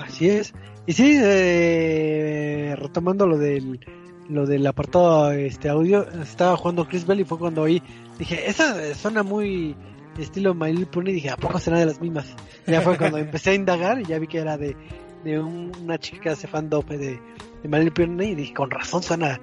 Así 0.00 0.28
es. 0.28 0.54
Y 0.86 0.92
sí, 0.92 1.18
eh, 1.20 2.74
retomando 2.78 3.26
lo 3.26 3.38
del 3.38 3.80
lo 4.28 4.46
del 4.46 4.66
apartado 4.66 5.32
este 5.32 5.68
audio, 5.68 6.08
estaba 6.22 6.56
jugando 6.56 6.86
Chris 6.86 7.06
Bell 7.06 7.20
y 7.20 7.24
fue 7.24 7.38
cuando 7.38 7.62
oí, 7.62 7.82
dije, 8.18 8.48
esa 8.48 8.94
suena 8.94 9.22
muy 9.22 9.76
estilo 10.18 10.54
My 10.54 10.72
Little 10.72 11.12
dije, 11.12 11.30
¿a 11.30 11.36
poco 11.36 11.58
será 11.58 11.78
de 11.78 11.86
las 11.86 12.00
mismas? 12.00 12.26
Ya 12.66 12.80
fue 12.80 12.96
cuando 12.96 13.18
empecé 13.18 13.50
a 13.50 13.54
indagar 13.54 14.00
y 14.00 14.04
ya 14.04 14.18
vi 14.18 14.26
que 14.26 14.38
era 14.38 14.56
de, 14.56 14.76
de 15.24 15.38
un- 15.40 15.72
una 15.82 15.98
chica 15.98 16.20
que 16.22 16.28
hace 16.30 16.46
fan 16.46 16.68
de, 16.98 17.18
de 17.62 17.68
My 17.68 17.82
Little 17.84 18.24
y 18.26 18.34
dije, 18.34 18.54
con 18.54 18.70
razón 18.70 19.02
suena 19.02 19.40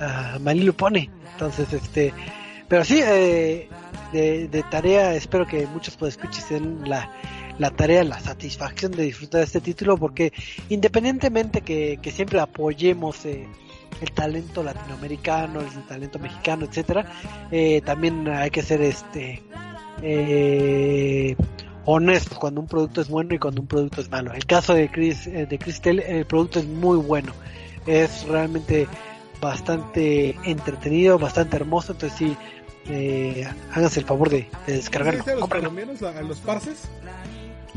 a 0.00 0.38
My 0.40 0.54
Little. 0.54 1.10
Entonces, 1.32 1.72
este, 1.72 2.12
pero 2.68 2.84
sí, 2.84 3.00
eh, 3.04 3.68
de, 4.12 4.48
tarea, 4.70 5.14
espero 5.14 5.46
que 5.46 5.66
muchos 5.66 5.96
escuches 6.08 6.48
den 6.48 6.88
la, 6.88 7.10
la 7.58 7.70
tarea, 7.70 8.04
la 8.04 8.18
satisfacción 8.20 8.92
de 8.92 9.04
disfrutar 9.04 9.40
de 9.40 9.44
este 9.46 9.60
título, 9.60 9.96
porque 9.98 10.32
independientemente 10.68 11.60
que, 11.60 11.98
que 12.00 12.10
siempre 12.10 12.40
apoyemos 12.40 13.24
eh, 13.26 13.46
el 14.00 14.10
talento 14.12 14.62
latinoamericano, 14.62 15.60
el 15.60 15.86
talento 15.86 16.18
mexicano, 16.18 16.64
etcétera, 16.66 17.06
eh, 17.50 17.80
también 17.84 18.28
hay 18.28 18.50
que 18.50 18.62
ser 18.62 18.80
este 18.82 19.42
eh, 20.02 21.36
honestos 21.84 22.38
cuando 22.38 22.60
un 22.60 22.66
producto 22.66 23.00
es 23.00 23.08
bueno 23.08 23.34
y 23.34 23.38
cuando 23.38 23.60
un 23.60 23.66
producto 23.66 24.00
es 24.00 24.10
malo. 24.10 24.32
El 24.32 24.46
caso 24.46 24.74
de 24.74 24.90
Chris, 24.90 25.26
eh, 25.26 25.46
de 25.46 25.58
Cristel, 25.58 26.00
el 26.00 26.24
producto 26.26 26.58
es 26.60 26.66
muy 26.66 26.98
bueno, 26.98 27.32
es 27.86 28.24
realmente 28.26 28.86
bastante 29.40 30.36
entretenido, 30.44 31.18
bastante 31.18 31.56
hermoso, 31.56 31.92
entonces 31.92 32.18
sí, 32.18 32.36
eh, 32.86 33.46
háganse 33.72 34.00
el 34.00 34.06
favor 34.06 34.28
de, 34.30 34.36
de 34.38 34.44
¿Cómo 34.50 34.66
le 34.66 34.72
descargarlo. 34.74 35.18
dicen 35.20 35.32
a 35.36 35.40
los 35.40 35.48
colombianos, 35.48 36.02
a, 36.02 36.18
a 36.18 36.22
los 36.22 36.38
parces? 36.40 36.88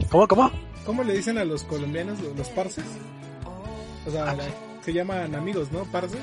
¿Cómo, 0.09 0.27
cómo? 0.27 0.51
¿Cómo 0.85 1.03
le 1.03 1.13
dicen 1.13 1.37
a 1.37 1.45
los 1.45 1.63
colombianos 1.63 2.17
los 2.35 2.49
parces? 2.49 2.83
O 4.05 4.11
sea, 4.11 4.31
Ah, 4.31 4.35
la- 4.35 4.43
se 4.83 4.93
llaman 4.93 5.35
amigos, 5.35 5.71
¿no? 5.71 5.83
Parces. 5.85 6.21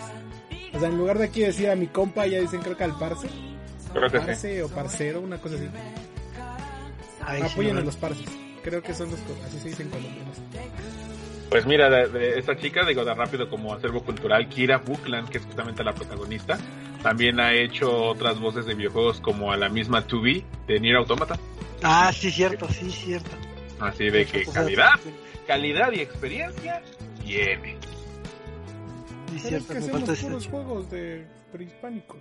O 0.73 0.79
sea, 0.79 0.89
en 0.89 0.99
lugar 0.99 1.19
de 1.19 1.25
aquí 1.25 1.41
decir 1.41 1.69
a 1.71 1.77
mi 1.77 1.87
compa, 1.87 2.27
ya 2.27 2.41
dicen 2.41 2.61
creo 2.61 2.77
que 2.77 2.85
al 2.85 2.99
parce. 2.99 3.29
Creo 3.93 4.11
que 4.11 4.21
sí. 4.21 4.27
Parce 4.27 4.63
o 4.63 4.69
parcero, 4.69 5.21
una 5.21 5.39
cosa 5.39 5.57
así. 5.57 5.69
Ay, 7.21 7.43
sí, 7.43 7.49
Apoyen 7.53 7.75
no, 7.75 7.81
a 7.81 7.85
los 7.85 7.97
parces. 7.97 8.27
Creo 8.63 8.83
que 8.83 8.95
son 8.95 9.11
los 9.11 9.21
así 9.47 9.59
se 9.59 9.69
dicen 9.69 9.89
colombianos. 9.89 10.37
Pues 11.51 11.67
mira, 11.67 11.91
de, 11.91 12.09
de 12.09 12.39
esta 12.39 12.57
chica, 12.57 12.85
digo, 12.87 13.05
de 13.05 13.13
rápido 13.13 13.51
como 13.51 13.75
acervo 13.75 14.05
cultural, 14.05 14.49
Kira 14.49 14.79
Bookland, 14.79 15.29
que 15.29 15.39
es 15.39 15.45
justamente 15.45 15.83
la 15.83 15.93
protagonista, 15.93 16.57
también 17.03 17.41
ha 17.41 17.53
hecho 17.53 17.93
otras 17.93 18.39
voces 18.39 18.67
de 18.67 18.75
videojuegos 18.75 19.21
como 19.21 19.51
a 19.51 19.57
la 19.57 19.69
misma 19.69 20.07
2B 20.07 20.45
de 20.69 20.79
Nier 20.79 20.97
Automata. 20.97 21.37
Ah, 21.83 22.13
sí, 22.15 22.31
cierto, 22.31 22.69
sí, 22.69 22.91
cierto. 22.91 23.31
Así 23.81 24.11
de 24.11 24.27
que 24.27 24.45
calidad, 24.45 25.01
calidad 25.47 25.91
y 25.93 26.01
experiencia 26.01 26.83
tiene. 27.25 27.80
Es 29.37 29.43
cierto, 29.43 29.75
que 29.75 29.81
me 29.81 29.89
falta 29.89 30.15
puros 30.15 30.43
chico. 30.45 30.57
juegos 30.57 30.91
de 30.91 31.27
prehispánicos. 31.53 32.19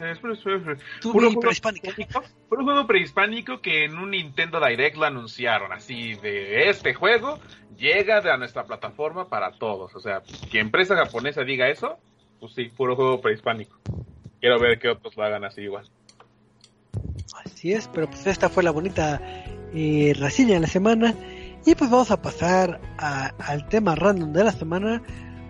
Es 0.00 0.18
puro, 0.18 0.34
juego 1.12 1.40
prehispánico, 1.40 1.88
puro 2.48 2.64
juego 2.64 2.86
prehispánico 2.86 3.60
que 3.60 3.84
en 3.84 3.98
un 3.98 4.12
Nintendo 4.12 4.58
Direct 4.58 4.96
lo 4.96 5.04
anunciaron, 5.04 5.72
así 5.72 6.14
de 6.14 6.70
este 6.70 6.94
juego 6.94 7.38
llega 7.76 8.16
a 8.32 8.36
nuestra 8.38 8.64
plataforma 8.64 9.28
para 9.28 9.52
todos. 9.52 9.94
O 9.94 10.00
sea, 10.00 10.22
que 10.50 10.58
empresa 10.58 10.96
japonesa 10.96 11.44
diga 11.44 11.68
eso, 11.68 11.98
pues 12.38 12.54
sí, 12.54 12.64
puro 12.74 12.96
juego 12.96 13.20
prehispánico. 13.20 13.76
Quiero 14.40 14.58
ver 14.58 14.78
que 14.78 14.88
otros 14.88 15.14
lo 15.18 15.22
hagan 15.24 15.44
así 15.44 15.60
igual. 15.60 15.86
Así 17.44 17.72
es, 17.74 17.86
pero 17.88 18.06
pues 18.08 18.26
esta 18.26 18.48
fue 18.48 18.62
la 18.62 18.70
bonita 18.70 19.20
eh, 19.74 20.14
reseña 20.18 20.54
de 20.54 20.60
la 20.60 20.66
semana. 20.66 21.14
Y 21.66 21.74
pues 21.74 21.90
vamos 21.90 22.10
a 22.10 22.22
pasar 22.22 22.80
a- 22.96 23.34
al 23.38 23.68
tema 23.68 23.94
random 23.96 24.32
de 24.32 24.44
la 24.44 24.52
semana. 24.52 25.02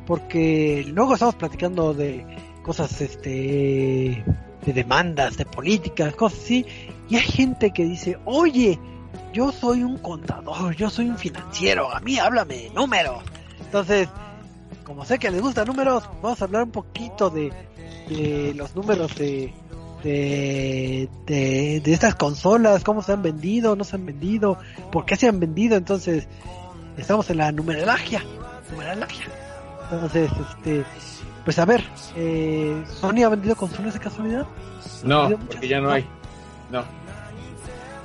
Porque 0.07 0.85
luego 0.89 1.15
estamos 1.15 1.35
platicando 1.37 1.95
de 1.95 2.27
cosas, 2.63 3.01
este, 3.01 4.25
de 4.65 4.73
demandas, 4.73 5.37
de 5.37 5.47
políticas, 5.47 6.15
cosas 6.15 6.41
así. 6.41 6.67
Y 7.09 7.17
hay 7.17 7.23
gente 7.23 7.71
que 7.73 7.85
dice, 7.85 8.19
oye, 8.25 8.79
yo 9.33 9.53
soy 9.53 9.83
un 9.83 9.99
contador, 9.99 10.75
yo 10.75 10.91
soy 10.91 11.09
un 11.09 11.19
financiero, 11.19 11.93
a 11.95 12.01
mí 12.01 12.19
háblame 12.19 12.57
de 12.57 12.71
números. 12.71 13.23
Entonces, 13.61 14.09
como 14.85 15.05
sé 15.05 15.19
que 15.19 15.31
les 15.31 15.41
gustan 15.41 15.67
números, 15.67 16.09
vamos 16.23 16.41
a 16.41 16.45
hablar 16.45 16.65
un 16.65 16.73
poquito 16.73 17.31
de, 17.31 17.53
de 18.09 18.53
los 18.57 18.75
números 18.75 19.15
de, 19.15 19.55
de, 20.03 21.09
de, 21.27 21.93
estas 21.93 22.15
consolas, 22.15 22.83
cómo 22.83 23.03
se 23.03 23.13
han 23.13 23.23
vendido, 23.23 23.77
no 23.77 23.85
se 23.85 23.97
han 23.97 24.07
vendido, 24.07 24.59
por 24.91 25.05
qué 25.05 25.17
se 25.17 25.29
han 25.29 25.39
vendido. 25.39 25.77
Entonces, 25.77 26.27
estamos 26.97 27.31
en 27.31 27.39
la 27.39 27.53
numerología. 27.53 28.23
numerología. 28.71 29.27
Entonces, 29.91 30.31
este, 30.51 30.85
pues 31.45 31.59
a 31.59 31.65
ver, 31.65 31.83
eh, 32.17 32.85
¿Sony 33.01 33.23
ha 33.25 33.29
vendido 33.29 33.57
consolas 33.57 33.95
de 33.95 34.01
casualidad? 34.01 34.47
No, 35.03 35.23
¿Habido 35.23 35.39
porque 35.39 35.55
muchas? 35.57 35.71
ya 35.71 35.81
no 35.81 35.91
hay. 35.91 36.07
No. 36.71 36.85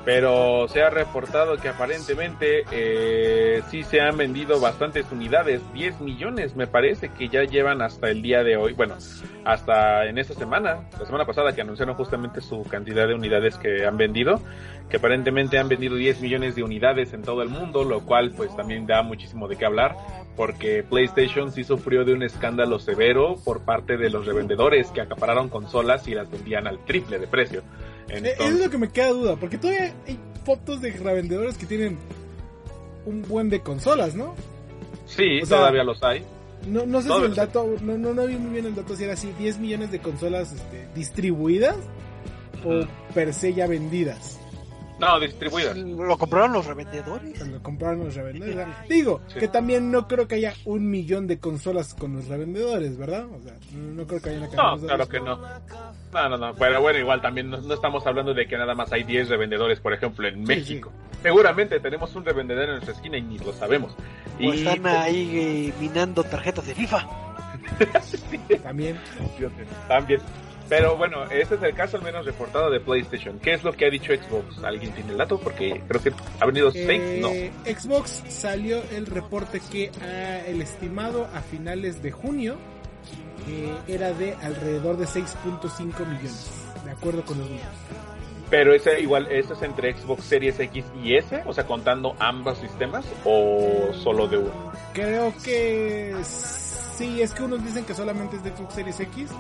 Pero 0.06 0.68
se 0.68 0.84
ha 0.84 0.91
reportado 0.91 1.58
que 1.58 1.68
aparentemente 1.68 2.64
eh, 2.72 3.64
sí 3.72 3.82
se 3.82 4.01
han 4.01 4.18
vendido 4.18 4.60
bastantes 4.60 5.12
unidades, 5.12 5.62
10 5.74 5.99
millones 5.99 6.56
me 6.56 6.68
parece 6.68 7.10
que 7.10 7.28
ya 7.28 7.43
llevan 7.43 7.82
hasta 7.82 8.12
el 8.12 8.22
día 8.22 8.43
de 8.43 8.56
hoy, 8.56 8.74
bueno, 8.74 8.95
hasta 9.45 10.06
en 10.06 10.20
esta 10.20 10.36
semana, 10.36 10.88
la 10.99 11.06
semana 11.08 11.26
pasada 11.26 11.56
que 11.56 11.62
anunciaron 11.62 11.95
justamente 11.95 12.39
su 12.41 12.62
cantidad 12.64 13.08
de 13.08 13.16
unidades 13.16 13.58
que 13.58 13.84
han 13.84 13.97
vendido, 13.97 14.39
que 14.89 14.97
aparentemente 14.97 15.58
han 15.58 15.70
vendido 15.70 15.95
10 15.95 16.22
millones 16.22 16.56
de 16.56 16.62
unidades 16.62 17.12
en 17.14 17.24
todo 17.24 17.41
el 17.41 17.49
mundo, 17.49 17.84
lo 17.84 18.01
cual 18.01 18.32
pues 18.38 18.56
también 18.56 18.86
da 18.86 19.01
muchísimo 19.01 19.47
de 19.47 19.56
qué 19.56 19.66
hablar, 19.66 19.95
porque 20.36 20.84
PlayStation 20.84 21.51
sí 21.51 21.64
sufrió 21.64 22.06
de 22.06 22.14
un 22.14 22.22
escándalo 22.22 22.78
severo 22.78 23.38
por 23.43 23.66
parte 23.66 23.97
de 23.97 24.12
los 24.12 24.28
revendedores 24.28 24.91
que 24.91 25.01
acapararon 25.01 25.49
consolas 25.49 26.08
y 26.08 26.14
las 26.14 26.30
vendían 26.30 26.68
al 26.68 26.78
triple 26.86 27.18
de 27.18 27.26
precio. 27.26 27.64
Eh, 28.10 28.18
Entonces, 28.18 28.56
es 28.56 28.60
lo 28.60 28.70
que 28.70 28.78
me 28.78 28.89
queda 28.89 29.10
duda, 29.10 29.36
porque 29.36 29.58
todavía 29.58 29.93
hay 30.08 30.20
fotos 30.45 30.82
de 30.82 30.91
revendedores 30.91 31.58
que 31.58 31.66
tienen 31.66 31.97
un 33.06 33.22
buen 33.24 33.49
de 33.49 33.62
consolas, 33.62 34.16
¿no? 34.16 34.36
sí, 35.06 35.41
o 35.41 35.45
sea, 35.45 35.58
todavía 35.58 35.84
los 35.84 36.01
hay. 36.03 36.24
No, 36.68 36.86
no 36.86 37.01
sé 37.01 37.10
si 37.10 37.22
el 37.24 37.36
dato, 37.36 37.76
no, 37.82 37.97
no, 37.97 38.14
no 38.14 38.26
vi 38.26 38.36
muy 38.38 38.53
bien 38.53 38.66
el 38.66 38.76
dato 38.76 38.95
si 38.95 39.03
era 39.03 39.14
así, 39.14 39.32
10 39.38 39.60
millones 39.60 39.91
de 39.91 39.99
consolas 39.99 40.51
este, 40.51 40.88
distribuidas 40.95 41.76
o 42.64 42.86
per 43.14 43.34
se 43.34 43.53
ya 43.53 43.68
vendidas. 43.68 44.39
No, 44.99 45.19
distribuidas. 45.19 45.75
¿Lo 45.77 46.17
compraron 46.17 46.53
los 46.53 46.65
revendedores? 46.65 47.37
Cuando 47.37 47.61
compraron 47.61 48.05
los 48.05 48.15
revendedores. 48.15 48.67
Digo, 48.87 49.21
Sí. 49.27 49.39
que 49.39 49.47
también 49.49 49.91
no 49.91 50.07
creo 50.07 50.27
que 50.27 50.35
haya 50.35 50.53
un 50.65 50.89
millón 50.89 51.27
de 51.27 51.37
consolas 51.39 51.93
con 51.93 52.15
los 52.15 52.27
revendedores, 52.27 52.97
¿verdad? 52.97 53.25
O 53.25 53.41
sea, 53.41 53.53
no 53.73 54.05
creo 54.07 54.21
que 54.21 54.29
haya 54.29 54.37
una 54.39 54.49
No, 54.55 54.77
de 54.77 54.87
claro 54.87 55.09
que 55.09 55.19
no. 55.19 55.37
No, 55.37 56.29
no, 56.29 56.37
no. 56.37 56.55
Pero 56.55 56.81
bueno, 56.81 56.99
igual 56.99 57.21
también 57.21 57.49
no, 57.49 57.59
no 57.59 57.73
estamos 57.73 58.07
hablando 58.07 58.33
de 58.33 58.47
que 58.47 58.57
nada 58.57 58.73
más 58.73 58.91
hay 58.93 59.03
10 59.03 59.27
revendedores, 59.29 59.79
por 59.81 59.91
ejemplo, 59.93 60.27
en 60.27 60.43
México. 60.43 60.91
Seguramente 61.21 61.79
tenemos 61.79 62.15
un 62.15 62.23
revendedor 62.23 62.63
en 62.65 62.71
nuestra 62.71 62.93
esquina 62.93 63.17
y 63.17 63.21
ni 63.21 63.37
lo 63.39 63.51
sabemos. 63.53 63.93
¿O 64.39 64.43
Y 64.43 64.65
están 64.65 64.85
ahí 64.87 65.31
eh, 65.33 65.73
minando 65.79 66.23
tarjetas 66.23 66.67
de 66.67 66.75
FIFA? 66.75 67.07
También. 68.63 68.97
también. 69.87 70.21
Pero 70.68 70.97
bueno, 70.97 71.24
este 71.26 71.55
es 71.55 71.63
el 71.63 71.76
caso 71.76 71.97
al 71.97 72.03
menos 72.03 72.26
reportado 72.26 72.70
de 72.72 72.80
PlayStation. 72.80 73.39
¿Qué 73.39 73.53
es 73.53 73.63
lo 73.63 73.74
que 73.74 73.86
ha 73.86 73.89
dicho 73.89 74.13
Xbox? 74.13 74.63
¿Alguien 74.63 74.91
tiene 74.93 75.11
el 75.11 75.18
dato? 75.18 75.39
Porque 75.39 75.82
creo 75.88 76.01
que 76.01 76.11
ha 76.39 76.45
venido 76.45 76.72
6, 76.72 77.22
no. 77.22 77.30
Eh, 77.30 77.51
Xbox 77.66 78.24
salió 78.30 78.82
el 78.91 79.05
reporte 79.05 79.61
que 79.72 79.91
ah, 80.01 80.41
el 80.47 80.61
estimado 80.61 81.28
a 81.34 81.41
finales 81.41 82.01
de 82.01 82.11
junio 82.11 82.55
eh, 83.47 83.76
era 83.88 84.13
de 84.13 84.34
alrededor 84.41 84.97
de 84.97 85.05
6.5 85.05 85.80
millones, 85.80 86.51
de 86.84 86.91
acuerdo 86.91 87.24
con 87.24 87.38
los 87.38 87.47
números. 87.47 87.70
Pero 88.49 88.74
ese 88.74 88.99
igual, 88.99 89.28
¿eso 89.32 89.53
es 89.53 89.61
entre 89.63 89.93
Xbox 89.93 90.24
Series 90.24 90.59
X 90.59 90.86
y 91.03 91.16
S? 91.16 91.43
O 91.45 91.53
sea, 91.53 91.66
contando 91.66 92.16
ambos 92.20 92.57
sistemas 92.59 93.05
o 93.24 93.91
solo 93.93 94.28
de 94.28 94.38
uno. 94.38 94.72
Creo 94.93 95.34
que 95.43 96.16
sí, 96.24 97.22
es 97.22 97.34
que 97.34 97.43
unos 97.43 97.63
dicen 97.63 97.86
que 97.86 97.93
solamente 97.93 98.38
es 98.38 98.43
de 98.43 98.51
Xbox 98.51 98.74
Series 98.76 98.99
X 98.99 99.32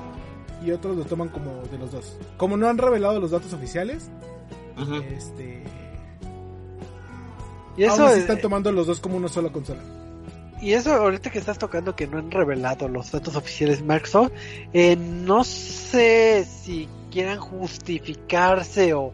y 0.65 0.71
otros 0.71 0.97
lo 0.97 1.05
toman 1.05 1.29
como 1.29 1.61
de 1.71 1.77
los 1.77 1.91
dos. 1.91 2.17
Como 2.37 2.57
no 2.57 2.67
han 2.67 2.77
revelado 2.77 3.19
los 3.19 3.31
datos 3.31 3.53
oficiales, 3.53 4.09
este, 5.15 5.63
Y 7.77 7.83
aún 7.85 8.03
eso 8.03 8.05
así 8.05 8.19
es, 8.19 8.21
están 8.21 8.41
tomando 8.41 8.71
los 8.71 8.87
dos 8.87 8.99
como 8.99 9.17
una 9.17 9.27
sola 9.27 9.51
consola. 9.51 9.81
y 10.61 10.73
eso 10.73 10.93
ahorita 10.93 11.29
que 11.31 11.39
estás 11.39 11.57
tocando 11.59 11.95
que 11.95 12.07
no 12.07 12.17
han 12.17 12.31
revelado 12.31 12.87
los 12.87 13.11
datos 13.11 13.35
oficiales 13.35 13.79
de 13.79 13.85
Microsoft, 13.85 14.31
eh, 14.73 14.95
no 14.95 15.43
sé 15.43 16.45
si 16.45 16.87
quieran 17.11 17.39
justificarse 17.39 18.93
o, 18.93 19.13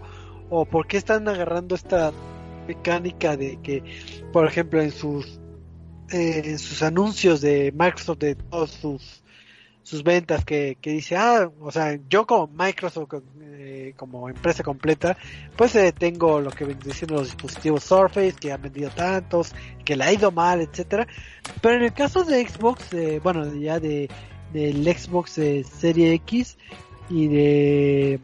o 0.49 0.65
por 0.65 0.87
qué 0.87 0.97
están 0.97 1.27
agarrando 1.27 1.75
esta 1.75 2.11
mecánica 2.67 3.35
de 3.37 3.59
que, 3.61 3.83
por 4.31 4.45
ejemplo, 4.47 4.81
en 4.81 4.91
sus 4.91 5.39
eh, 6.11 6.41
en 6.45 6.59
sus 6.59 6.83
anuncios 6.83 7.41
de 7.41 7.71
Microsoft 7.71 8.19
de 8.19 8.35
todos 8.35 8.71
sus 8.71 9.20
sus 9.91 10.03
ventas 10.03 10.45
que, 10.45 10.77
que 10.79 10.91
dice 10.91 11.17
ah 11.17 11.51
o 11.59 11.69
sea 11.69 11.99
yo 12.07 12.25
como 12.25 12.47
Microsoft 12.47 13.13
eh, 13.41 13.93
como 13.97 14.29
empresa 14.29 14.63
completa 14.63 15.17
pues 15.57 15.75
eh, 15.75 15.91
tengo 15.91 16.39
lo 16.39 16.49
que 16.49 16.65
diciendo 16.65 17.15
los 17.15 17.25
dispositivos 17.25 17.83
Surface 17.83 18.35
que 18.39 18.53
han 18.53 18.61
vendido 18.61 18.89
tantos 18.89 19.53
que 19.83 19.97
le 19.97 20.05
ha 20.05 20.13
ido 20.13 20.31
mal 20.31 20.61
etcétera 20.61 21.05
pero 21.59 21.75
en 21.75 21.83
el 21.83 21.93
caso 21.93 22.23
de 22.23 22.47
Xbox 22.47 22.93
eh, 22.93 23.19
bueno 23.21 23.53
ya 23.53 23.81
de 23.81 24.07
del 24.53 24.81
Xbox 24.85 25.31
Serie 25.33 26.13
X 26.13 26.57
y 27.09 27.27
de, 27.27 28.19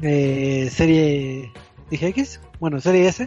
de 0.00 0.68
Serie 0.70 1.50
dije 1.88 2.08
X 2.08 2.42
bueno 2.60 2.78
Serie 2.78 3.08
S 3.08 3.26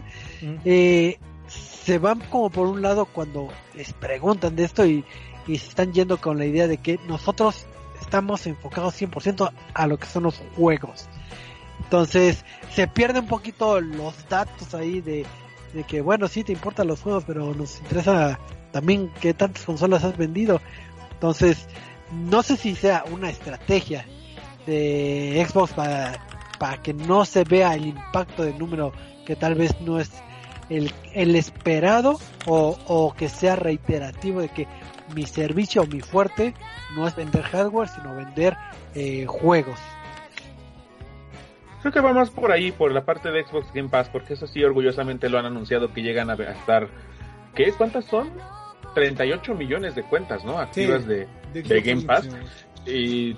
eh, 0.64 1.18
se 1.48 1.98
van 1.98 2.20
como 2.30 2.50
por 2.50 2.68
un 2.68 2.82
lado 2.82 3.06
cuando 3.06 3.48
les 3.74 3.92
preguntan 3.94 4.54
de 4.54 4.62
esto 4.62 4.86
y, 4.86 5.04
y 5.48 5.58
se 5.58 5.68
están 5.68 5.92
yendo 5.92 6.20
con 6.20 6.38
la 6.38 6.44
idea 6.44 6.68
de 6.68 6.76
que 6.76 7.00
nosotros 7.08 7.66
estamos 8.00 8.46
enfocados 8.46 9.00
100% 9.00 9.50
a 9.74 9.86
lo 9.86 9.98
que 9.98 10.06
son 10.06 10.24
los 10.24 10.40
juegos. 10.54 11.08
Entonces 11.80 12.44
se 12.70 12.86
pierde 12.86 13.20
un 13.20 13.26
poquito 13.26 13.80
los 13.80 14.14
datos 14.28 14.74
ahí 14.74 15.00
de, 15.00 15.26
de 15.72 15.84
que 15.84 16.00
bueno, 16.00 16.28
sí 16.28 16.44
te 16.44 16.52
importan 16.52 16.86
los 16.86 17.00
juegos, 17.00 17.24
pero 17.26 17.54
nos 17.54 17.78
interesa 17.80 18.38
también 18.72 19.10
qué 19.20 19.34
tantas 19.34 19.64
consolas 19.64 20.04
has 20.04 20.16
vendido. 20.16 20.60
Entonces, 21.12 21.66
no 22.12 22.42
sé 22.42 22.56
si 22.56 22.74
sea 22.74 23.04
una 23.10 23.30
estrategia 23.30 24.06
de 24.66 25.46
Xbox 25.48 25.72
para, 25.72 26.26
para 26.58 26.82
que 26.82 26.92
no 26.92 27.24
se 27.24 27.44
vea 27.44 27.74
el 27.74 27.86
impacto 27.86 28.42
del 28.44 28.58
número 28.58 28.92
que 29.26 29.34
tal 29.34 29.54
vez 29.54 29.80
no 29.80 29.98
es 29.98 30.10
el, 30.68 30.92
el 31.14 31.36
esperado 31.36 32.18
o, 32.46 32.78
o 32.86 33.14
que 33.14 33.28
sea 33.28 33.56
reiterativo 33.56 34.40
de 34.40 34.48
que 34.50 34.66
mi 35.14 35.26
servicio 35.26 35.82
o 35.82 35.86
mi 35.86 36.00
fuerte 36.00 36.54
no 36.94 37.06
es 37.06 37.14
vender 37.16 37.42
hardware, 37.42 37.88
sino 37.88 38.14
vender 38.14 38.56
eh, 38.94 39.26
juegos. 39.26 39.78
Creo 41.80 41.92
que 41.92 42.00
va 42.00 42.12
más 42.12 42.30
por 42.30 42.50
ahí, 42.50 42.72
por 42.72 42.90
la 42.92 43.04
parte 43.04 43.30
de 43.30 43.44
Xbox 43.44 43.72
Game 43.72 43.88
Pass, 43.88 44.08
porque 44.08 44.34
eso 44.34 44.46
sí, 44.46 44.64
orgullosamente 44.64 45.28
lo 45.28 45.38
han 45.38 45.46
anunciado 45.46 45.92
que 45.92 46.02
llegan 46.02 46.28
a 46.30 46.34
estar. 46.34 46.88
¿Qué 47.54 47.64
es? 47.64 47.76
¿Cuántas 47.76 48.04
son? 48.04 48.30
38 48.94 49.54
millones 49.54 49.94
de 49.94 50.02
cuentas, 50.02 50.44
¿no? 50.44 50.58
Activas 50.58 51.02
Sí, 51.02 51.08
de, 51.08 51.28
de 51.52 51.62
de 51.62 51.62
Xbox 51.62 51.84
Game 51.84 52.02
Pass. 52.02 52.28
Y 52.86 53.36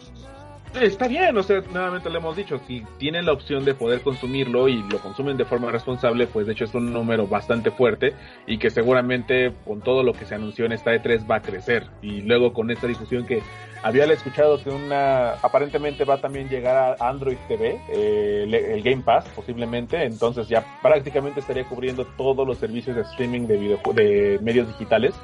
está 0.74 1.08
bien, 1.08 1.36
o 1.36 1.42
sea, 1.42 1.62
nuevamente 1.72 2.10
lo 2.10 2.18
hemos 2.18 2.36
dicho, 2.36 2.60
si 2.66 2.84
tienen 2.98 3.26
la 3.26 3.32
opción 3.32 3.64
de 3.64 3.74
poder 3.74 4.02
consumirlo 4.02 4.68
y 4.68 4.82
lo 4.84 4.98
consumen 4.98 5.36
de 5.36 5.44
forma 5.44 5.70
responsable, 5.70 6.26
pues 6.26 6.46
de 6.46 6.52
hecho 6.52 6.64
es 6.64 6.74
un 6.74 6.92
número 6.92 7.26
bastante 7.26 7.70
fuerte 7.70 8.14
y 8.46 8.58
que 8.58 8.70
seguramente 8.70 9.52
con 9.64 9.80
todo 9.80 10.02
lo 10.02 10.12
que 10.12 10.26
se 10.26 10.34
anunció 10.34 10.64
en 10.66 10.72
esta 10.72 10.92
E3 10.94 11.28
va 11.28 11.36
a 11.36 11.42
crecer. 11.42 11.86
Y 12.02 12.22
luego 12.22 12.52
con 12.52 12.70
esta 12.70 12.86
difusión 12.86 13.26
que 13.26 13.42
había 13.82 14.04
escuchado 14.04 14.62
que 14.62 14.70
una 14.70 15.32
aparentemente 15.42 16.04
va 16.04 16.18
también 16.18 16.48
llegar 16.48 16.96
a 17.00 17.08
Android 17.08 17.38
TV, 17.48 17.80
eh, 17.88 18.44
el, 18.72 18.82
Game 18.82 19.02
Pass 19.02 19.24
posiblemente, 19.34 20.04
entonces 20.04 20.48
ya 20.48 20.64
prácticamente 20.82 21.40
estaría 21.40 21.64
cubriendo 21.64 22.04
todos 22.16 22.46
los 22.46 22.58
servicios 22.58 22.94
de 22.96 23.02
streaming 23.02 23.46
de, 23.46 23.58
videojue- 23.60 23.94
de 23.94 24.38
medios 24.42 24.68
digitales 24.68 25.14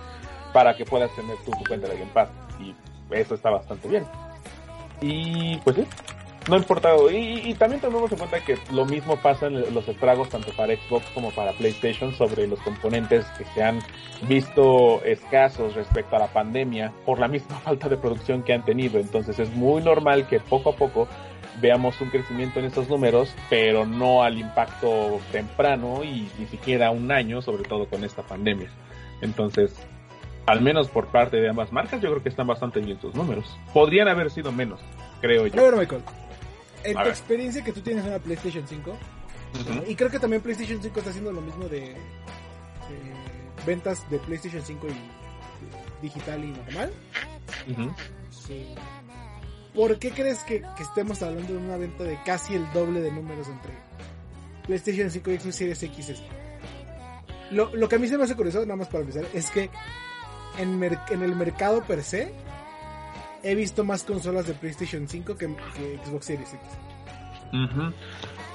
para 0.53 0.75
que 0.77 0.85
puedas 0.85 1.15
tener 1.15 1.37
tu 1.45 1.53
cuenta 1.69 1.87
de 1.89 1.99
Game 1.99 2.11
Pass. 2.13 2.31
Y 2.59 2.75
eso 3.15 3.35
está 3.35 3.51
bastante 3.51 3.89
bien. 3.89 4.05
Y 5.01 5.59
pues 5.59 5.77
sí, 5.77 5.85
no 6.49 6.55
ha 6.55 6.59
importado. 6.59 7.11
Y, 7.11 7.43
y 7.45 7.55
también 7.55 7.81
tomemos 7.81 8.11
en 8.13 8.19
cuenta 8.19 8.41
que 8.41 8.59
lo 8.73 8.85
mismo 8.85 9.17
pasa 9.17 9.47
en 9.47 9.75
los 9.75 9.89
estragos 9.89 10.29
tanto 10.29 10.53
para 10.53 10.75
Xbox 10.77 11.07
como 11.15 11.31
para 11.31 11.53
PlayStation 11.53 12.15
sobre 12.15 12.47
los 12.47 12.61
componentes 12.61 13.25
que 13.39 13.45
se 13.55 13.63
han 13.63 13.81
visto 14.29 15.03
escasos 15.05 15.75
respecto 15.75 16.17
a 16.17 16.21
la 16.21 16.29
pandemia 16.29 16.93
por 17.05 17.19
la 17.19 17.29
misma 17.29 17.59
falta 17.65 17.89
de 17.89 17.97
producción 17.97 18.43
que 18.43 18.53
han 18.53 18.65
tenido. 18.65 18.99
Entonces 18.99 19.39
es 19.39 19.51
muy 19.51 19.83
normal 19.83 20.27
que 20.29 20.41
poco 20.41 20.71
a 20.71 20.77
poco 20.77 21.09
veamos 21.61 22.01
un 22.01 22.11
crecimiento 22.11 22.59
en 22.61 22.67
esos 22.67 22.89
números, 22.89 23.35
pero 23.49 23.87
no 23.87 24.23
al 24.23 24.39
impacto 24.39 25.21
temprano 25.33 26.05
y 26.05 26.29
ni 26.39 26.47
siquiera 26.47 26.91
un 26.91 27.11
año, 27.11 27.41
sobre 27.43 27.65
todo 27.65 27.87
con 27.87 28.05
esta 28.05 28.23
pandemia. 28.23 28.69
Entonces, 29.23 29.75
al 30.47 30.61
menos 30.63 30.89
por 30.89 31.09
parte 31.09 31.37
de 31.39 31.49
ambas 31.49 31.73
marcas, 31.73 32.01
yo 32.01 32.09
creo 32.11 32.23
que 32.23 32.29
están 32.29 32.47
bastante 32.47 32.81
bien 32.81 33.01
sus 33.01 33.15
números. 33.15 33.57
Podrían 33.75 34.09
haber 34.09 34.31
sido 34.31 34.53
menos, 34.53 34.81
creo 35.21 35.45
A 35.45 35.49
yo. 35.49 35.63
ver, 35.63 35.77
Michael. 35.77 36.03
En 36.85 36.97
A 36.97 37.01
tu 37.01 37.05
ver. 37.07 37.13
experiencia 37.13 37.65
que 37.65 37.73
tú 37.73 37.81
tienes 37.81 38.05
una 38.05 38.19
PlayStation 38.19 38.67
5, 38.67 38.91
Ujú. 38.91 39.85
y 39.91 39.95
creo 39.97 40.11
que 40.11 40.19
también 40.19 40.43
PlayStation 40.43 40.81
5 40.83 40.99
está 40.99 41.11
haciendo 41.11 41.33
lo 41.33 41.41
mismo 41.41 41.69
de, 41.69 41.93
eh, 41.93 41.97
ventas 43.67 44.09
de 44.11 44.19
PlayStation 44.21 44.63
5 44.63 44.87
y 44.89 46.03
digital 46.07 46.45
y 46.45 46.49
normal. 46.53 46.93
Ujú. 47.71 47.93
¿Por 49.75 49.99
qué 49.99 50.11
crees 50.11 50.39
que, 50.45 50.63
que 50.77 50.83
estemos 50.83 51.23
hablando 51.23 51.53
de 51.53 51.59
una 51.59 51.77
venta 51.77 52.05
de 52.05 52.19
casi 52.25 52.55
el 52.55 52.71
doble 52.73 53.01
de 53.01 53.11
números 53.13 53.49
entre 53.49 53.73
PlayStation 54.67 55.11
5 55.11 55.31
y 55.31 55.39
Xbox 55.39 55.55
Series 55.57 55.83
X? 55.83 56.23
Lo, 57.51 57.75
lo 57.75 57.89
que 57.89 57.97
a 57.97 57.99
mí 57.99 58.09
se 58.09 58.17
me 58.17 58.25
hace 58.25 58.35
curioso, 58.35 58.61
nada 58.61 58.77
más 58.77 58.89
para 58.89 59.01
empezar, 59.01 59.25
es 59.35 59.51
que 59.51 59.71
en, 60.59 61.23
el 61.23 61.37
mercado 61.37 61.83
per 61.83 62.03
se 62.03 62.33
he 63.43 63.55
visto 63.55 63.85
más 63.85 64.03
consolas 64.03 64.47
de 64.47 64.55
PlayStation 64.55 65.07
5 65.09 65.37
que, 65.37 65.47
Xbox 66.05 66.25
Series 66.27 66.55
X. 66.55 66.63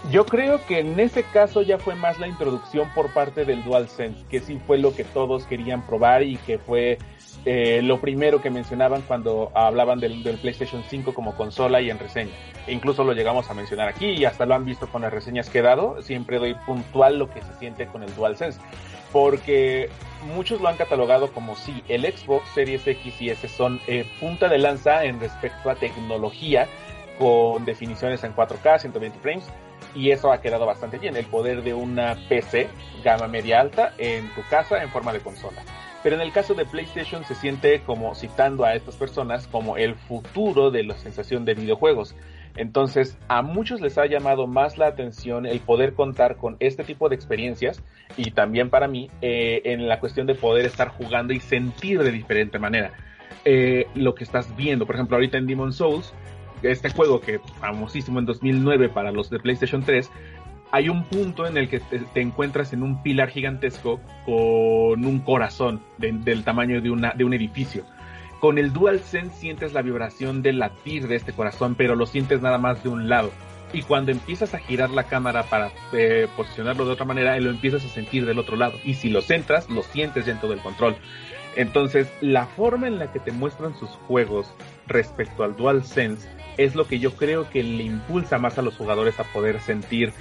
Yo 0.10 0.26
creo 0.26 0.66
que 0.66 0.80
en 0.80 1.00
ese 1.00 1.24
caso 1.24 1.62
ya 1.62 1.78
fue 1.78 1.96
más 1.96 2.20
la 2.20 2.28
introducción 2.28 2.90
por 2.96 3.14
parte 3.14 3.46
del 3.46 3.64
DualSense, 3.64 4.26
que 4.30 4.40
sí 4.40 4.60
fue 4.66 4.80
lo 4.80 4.96
que 4.96 5.04
todos 5.04 5.46
querían 5.46 5.86
probar 5.86 6.24
y 6.24 6.38
que 6.38 6.58
fue 6.58 6.98
eh, 7.46 7.82
lo 7.84 8.02
primero 8.02 8.42
que 8.42 8.50
mencionaban 8.50 9.04
cuando 9.04 9.52
hablaban 9.54 10.00
del, 10.00 10.24
del 10.24 10.38
PlayStation 10.38 10.84
5 10.90 11.14
como 11.14 11.36
consola 11.36 11.82
y 11.82 11.92
en 11.92 12.00
reseña. 12.00 12.32
E 12.66 12.74
incluso 12.74 13.04
lo 13.04 13.14
llegamos 13.14 13.50
a 13.50 13.54
mencionar 13.54 13.90
aquí 13.90 14.08
y 14.08 14.26
hasta 14.26 14.46
lo 14.48 14.56
han 14.56 14.66
visto 14.66 14.88
con 14.88 15.04
las 15.04 15.14
reseñas 15.14 15.50
que 15.50 15.60
he 15.60 15.64
dado. 15.64 16.02
Siempre 16.02 16.40
doy 16.40 16.56
puntual 16.66 17.20
lo 17.20 17.30
que 17.30 17.42
se 17.42 17.54
siente 17.60 17.86
con 17.86 18.02
el 18.02 18.14
DualSense. 18.16 18.60
Porque 19.12 19.90
muchos 20.22 20.62
lo 20.62 20.68
han 20.68 20.78
catalogado 20.78 21.32
como 21.32 21.56
si 21.56 21.84
el 21.88 22.04
Xbox 22.04 22.48
Series 22.50 22.86
X 22.88 23.22
y 23.22 23.30
S 23.30 23.48
son 23.48 23.80
eh, 23.88 24.06
punta 24.20 24.48
de 24.48 24.58
lanza 24.58 25.04
en 25.04 25.20
respecto 25.20 25.70
a 25.70 25.76
tecnología 25.76 26.68
con 27.18 27.66
definiciones 27.66 28.24
en 28.24 28.36
4K, 28.36 28.80
120 28.80 29.20
frames, 29.20 29.46
y 29.94 30.12
eso 30.12 30.32
ha 30.32 30.42
quedado 30.42 30.66
bastante 30.66 30.98
bien, 30.98 31.16
el 31.16 31.26
poder 31.26 31.64
de 31.64 31.74
una 31.74 32.18
PC 32.30 32.70
gama 33.04 33.28
media 33.28 33.60
alta 33.60 33.94
en 33.98 34.34
tu 34.34 34.42
casa 34.50 34.82
en 34.82 34.90
forma 34.90 35.14
de 35.14 35.20
consola. 35.20 35.62
Pero 36.04 36.16
en 36.16 36.22
el 36.22 36.32
caso 36.32 36.54
de 36.56 36.66
PlayStation 36.66 37.24
se 37.26 37.36
siente 37.36 37.82
como 37.82 38.16
citando 38.16 38.66
a 38.66 38.74
estas 38.74 38.96
personas 38.96 39.48
como 39.48 39.78
el 39.78 39.96
futuro 39.96 40.72
de 40.72 40.84
la 40.84 40.96
sensación 40.96 41.46
de 41.46 41.54
videojuegos. 41.54 42.16
Entonces, 42.56 43.18
a 43.28 43.42
muchos 43.42 43.82
les 43.82 43.98
ha 43.98 44.06
llamado 44.06 44.46
más 44.48 44.78
la 44.78 44.88
atención 44.88 45.46
el 45.46 45.60
poder 45.62 45.94
contar 45.94 46.36
con 46.36 46.58
este 46.60 46.84
tipo 46.84 47.08
de 47.10 47.16
experiencias 47.16 47.82
y 48.18 48.32
también 48.32 48.70
para 48.70 48.88
mí 48.88 49.10
eh, 49.22 49.62
en 49.66 49.88
la 49.88 50.00
cuestión 50.00 50.28
de 50.28 50.36
poder 50.36 50.66
estar 50.66 50.90
jugando 50.90 51.34
y 51.34 51.40
sentir 51.40 52.04
de 52.04 52.12
diferente 52.12 52.60
manera 52.60 52.92
eh, 53.46 53.88
lo 53.96 54.16
que 54.16 54.24
estás 54.24 54.56
viendo. 54.56 54.86
Por 54.86 54.96
ejemplo, 54.96 55.16
ahorita 55.18 55.38
en 55.38 55.48
Demon 55.48 55.72
Souls, 55.74 56.14
este 56.62 56.90
juego 56.90 57.22
que 57.22 57.40
famosísimo 57.60 58.20
en 58.20 58.26
2009 58.26 58.90
para 58.90 59.12
los 59.12 59.30
de 59.30 59.40
PlayStation 59.40 59.82
3, 59.84 60.12
hay 60.74 60.90
un 60.90 61.04
punto 61.06 61.48
en 61.48 61.58
el 61.58 61.68
que 61.68 61.80
te, 61.80 62.22
encuentras 62.22 62.72
en 62.74 62.84
un 62.84 63.02
pilar 63.02 63.30
gigantesco 63.30 64.00
con 64.26 65.06
un 65.06 65.20
corazón 65.20 65.82
de- 65.98 66.12
del 66.14 66.44
tamaño 66.44 66.82
de, 66.82 66.90
una, 66.90 67.12
de 67.14 67.24
un 67.24 67.34
edificio. 67.34 67.84
Con 68.42 68.58
el 68.58 68.74
DualSense 68.74 69.40
sientes 69.40 69.72
la 69.72 69.84
vibración 69.84 70.42
del 70.42 70.58
latir 70.58 71.08
de 71.08 71.16
este 71.16 71.32
corazón, 71.32 71.76
pero 71.76 71.96
lo 71.96 72.08
sientes 72.08 72.42
nada 72.42 72.58
más 72.58 72.82
de 72.82 72.90
un 72.90 73.08
lado. 73.08 73.30
Y 73.72 73.84
cuando 73.84 74.12
empiezas 74.12 74.56
a 74.56 74.58
girar 74.58 74.90
la 74.90 75.04
cámara 75.04 75.44
para 75.44 75.72
eh, 75.94 76.28
posicionarlo 76.36 76.86
de 76.86 76.94
otra 76.94 77.06
manera, 77.06 77.40
lo 77.40 77.52
empiezas 77.52 77.86
a 77.86 77.90
sentir 77.90 78.26
del 78.26 78.40
otro 78.40 78.58
lado. 78.58 78.80
Y 78.84 78.96
si 78.96 79.12
lo 79.12 79.22
centras, 79.22 79.70
lo 79.70 79.84
sientes 79.84 80.26
dentro 80.26 80.50
del 80.50 80.60
control. 80.60 80.96
Entonces, 81.56 82.12
la 82.20 82.48
forma 82.48 82.88
en 82.88 82.98
la 82.98 83.12
que 83.12 83.20
te 83.20 83.32
muestran 83.32 83.78
sus 83.78 83.92
juegos 84.08 84.52
respecto 84.88 85.44
al 85.44 85.56
DualSense 85.56 86.28
es 86.58 86.74
lo 86.74 86.88
que 86.88 86.98
yo 86.98 87.12
creo 87.16 87.48
que 87.48 87.62
le 87.62 87.84
impulsa 87.84 88.40
más 88.40 88.58
a 88.58 88.64
los 88.64 88.76
jugadores 88.76 89.20
a 89.20 89.24
poder 89.26 89.60
sentir 89.60 90.14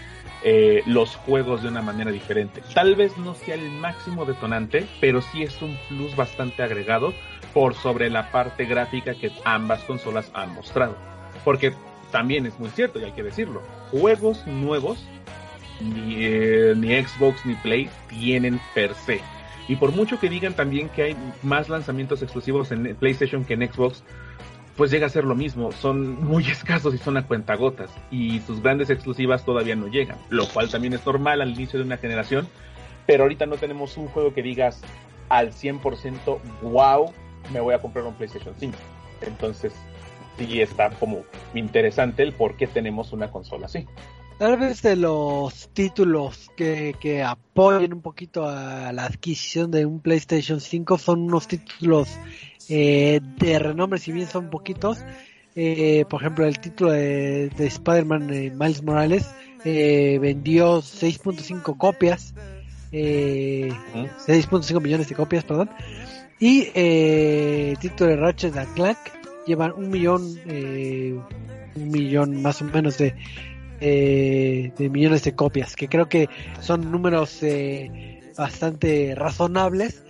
eh, 0.44 0.82
los 0.84 1.16
juegos 1.16 1.62
de 1.62 1.68
una 1.68 1.80
manera 1.80 2.10
diferente. 2.10 2.62
Tal 2.74 2.96
vez 2.96 3.16
no 3.16 3.34
sea 3.34 3.54
el 3.54 3.70
máximo 3.70 4.26
detonante, 4.26 4.86
pero 5.00 5.22
sí 5.22 5.42
es 5.42 5.62
un 5.62 5.78
plus 5.88 6.14
bastante 6.16 6.62
agregado 6.62 7.14
por 7.52 7.74
sobre 7.74 8.10
la 8.10 8.30
parte 8.30 8.64
gráfica 8.64 9.14
que 9.14 9.30
ambas 9.44 9.82
consolas 9.84 10.30
han 10.34 10.54
mostrado. 10.54 10.96
Porque 11.44 11.72
también 12.10 12.46
es 12.46 12.58
muy 12.58 12.70
cierto, 12.70 12.98
y 13.00 13.04
hay 13.04 13.12
que 13.12 13.22
decirlo, 13.22 13.62
juegos 13.90 14.46
nuevos 14.46 15.04
ni, 15.80 16.16
eh, 16.24 16.74
ni 16.76 17.02
Xbox 17.02 17.44
ni 17.46 17.54
Play 17.54 17.88
tienen 18.08 18.60
per 18.74 18.94
se. 18.94 19.20
Y 19.68 19.76
por 19.76 19.92
mucho 19.92 20.18
que 20.18 20.28
digan 20.28 20.54
también 20.54 20.88
que 20.88 21.02
hay 21.02 21.16
más 21.42 21.68
lanzamientos 21.68 22.22
exclusivos 22.22 22.72
en 22.72 22.94
PlayStation 22.96 23.44
que 23.44 23.54
en 23.54 23.72
Xbox, 23.72 24.02
pues 24.76 24.90
llega 24.90 25.06
a 25.06 25.10
ser 25.10 25.24
lo 25.24 25.36
mismo. 25.36 25.70
Son 25.70 26.24
muy 26.24 26.44
escasos 26.50 26.92
y 26.94 26.98
son 26.98 27.16
a 27.16 27.26
cuentagotas. 27.26 27.90
Y 28.10 28.40
sus 28.40 28.60
grandes 28.60 28.90
exclusivas 28.90 29.44
todavía 29.44 29.76
no 29.76 29.86
llegan. 29.86 30.18
Lo 30.28 30.48
cual 30.48 30.70
también 30.70 30.94
es 30.94 31.06
normal 31.06 31.40
al 31.40 31.50
inicio 31.50 31.78
de 31.78 31.84
una 31.84 31.98
generación. 31.98 32.48
Pero 33.06 33.22
ahorita 33.22 33.46
no 33.46 33.58
tenemos 33.58 33.96
un 33.96 34.08
juego 34.08 34.34
que 34.34 34.42
digas 34.42 34.82
al 35.28 35.52
100%, 35.52 36.38
wow, 36.62 37.12
me 37.52 37.60
voy 37.60 37.74
a 37.74 37.80
comprar 37.80 38.04
un 38.04 38.14
PlayStation 38.14 38.54
5. 38.58 38.76
Entonces, 39.22 39.72
sí 40.38 40.60
está 40.60 40.90
como 40.90 41.22
interesante 41.54 42.22
el 42.22 42.32
por 42.32 42.56
qué 42.56 42.66
tenemos 42.66 43.12
una 43.12 43.30
consola 43.30 43.66
así. 43.66 43.86
Tal 44.38 44.56
vez 44.56 44.80
de 44.80 44.96
los 44.96 45.68
títulos 45.74 46.50
que, 46.56 46.96
que 46.98 47.22
apoyen 47.22 47.92
un 47.92 48.00
poquito 48.00 48.48
a 48.48 48.90
la 48.92 49.04
adquisición 49.04 49.70
de 49.70 49.84
un 49.84 50.00
PlayStation 50.00 50.60
5 50.60 50.96
son 50.96 51.24
unos 51.24 51.46
títulos 51.46 52.08
eh, 52.70 53.20
de 53.36 53.58
renombre, 53.58 53.98
si 53.98 54.12
bien 54.12 54.26
son 54.26 54.48
poquitos. 54.48 54.98
Eh, 55.56 56.06
por 56.08 56.22
ejemplo, 56.22 56.46
el 56.46 56.58
título 56.58 56.92
de, 56.92 57.50
de 57.50 57.66
Spider-Man 57.66 58.32
eh, 58.32 58.50
Miles 58.56 58.82
Morales 58.82 59.28
eh, 59.64 60.18
vendió 60.20 60.78
6.5 60.78 61.76
copias, 61.76 62.34
eh, 62.92 63.70
6.5 64.26 64.80
millones 64.80 65.08
de 65.08 65.14
copias, 65.14 65.44
perdón. 65.44 65.70
Y 66.40 66.68
eh, 66.74 67.74
título 67.80 68.10
de 68.10 68.16
Ratchet 68.16 68.54
Clank 68.74 68.96
llevan 69.46 69.72
un 69.72 69.90
millón, 69.90 70.40
eh, 70.46 71.14
un 71.76 71.90
millón 71.90 72.40
más 72.40 72.62
o 72.62 72.64
menos 72.64 72.96
de, 72.96 73.14
eh, 73.78 74.72
de 74.76 74.88
millones 74.88 75.22
de 75.22 75.34
copias, 75.34 75.76
que 75.76 75.86
creo 75.86 76.08
que 76.08 76.30
son 76.60 76.90
números 76.90 77.42
eh, 77.42 78.22
bastante 78.38 79.14
razonables, 79.14 80.02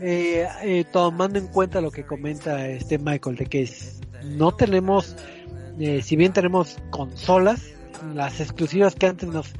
eh, 0.00 0.48
eh, 0.64 0.84
tomando 0.92 1.38
en 1.38 1.46
cuenta 1.46 1.80
lo 1.80 1.92
que 1.92 2.04
comenta 2.04 2.68
este 2.68 2.98
Michael, 2.98 3.36
de 3.36 3.46
que 3.46 3.70
no 4.24 4.50
tenemos, 4.50 5.14
eh, 5.78 6.02
si 6.02 6.16
bien 6.16 6.32
tenemos 6.32 6.76
consolas, 6.90 7.62
las 8.14 8.40
exclusivas 8.40 8.96
que 8.96 9.06
antes 9.06 9.28
nos, 9.28 9.52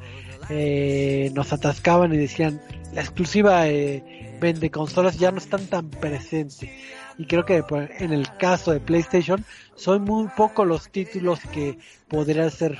eh, 0.49 1.31
nos 1.33 1.53
atascaban 1.53 2.13
y 2.13 2.17
decían, 2.17 2.59
la 2.93 3.01
exclusiva 3.01 3.69
eh, 3.69 4.03
vende 4.39 4.69
consolas 4.71 5.17
ya 5.17 5.31
no 5.31 5.37
están 5.37 5.65
tan 5.67 5.89
presentes. 5.89 6.69
Y 7.17 7.25
creo 7.25 7.45
que 7.45 7.63
pues, 7.63 7.89
en 7.99 8.13
el 8.13 8.27
caso 8.37 8.71
de 8.71 8.79
PlayStation 8.79 9.43
son 9.75 10.03
muy 10.03 10.27
pocos 10.35 10.65
los 10.65 10.89
títulos 10.89 11.39
que 11.51 11.77
podría 12.07 12.49
ser 12.49 12.77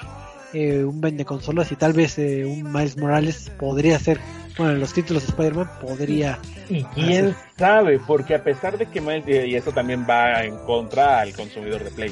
eh, 0.53 0.83
un 0.83 0.99
vende 1.01 1.25
consolas 1.25 1.71
y 1.71 1.75
tal 1.75 1.93
vez 1.93 2.17
eh, 2.17 2.45
un 2.45 2.71
Miles 2.71 2.97
Morales 2.97 3.51
podría 3.59 3.99
ser, 3.99 4.19
bueno, 4.57 4.73
los 4.73 4.93
títulos 4.93 5.23
de 5.23 5.29
Spider-Man 5.29 5.69
podría 5.79 6.39
Y 6.69 6.83
quién 6.85 7.35
sabe, 7.57 7.99
porque 7.99 8.33
a 8.33 8.43
pesar 8.43 8.77
de 8.77 8.87
que 8.87 8.99
Miles, 9.01 9.27
y 9.27 9.55
eso 9.55 9.71
también 9.71 10.07
va 10.09 10.43
en 10.43 10.57
contra 10.65 11.19
al 11.19 11.33
consumidor 11.33 11.83
de 11.83 11.91
Play, 11.91 12.11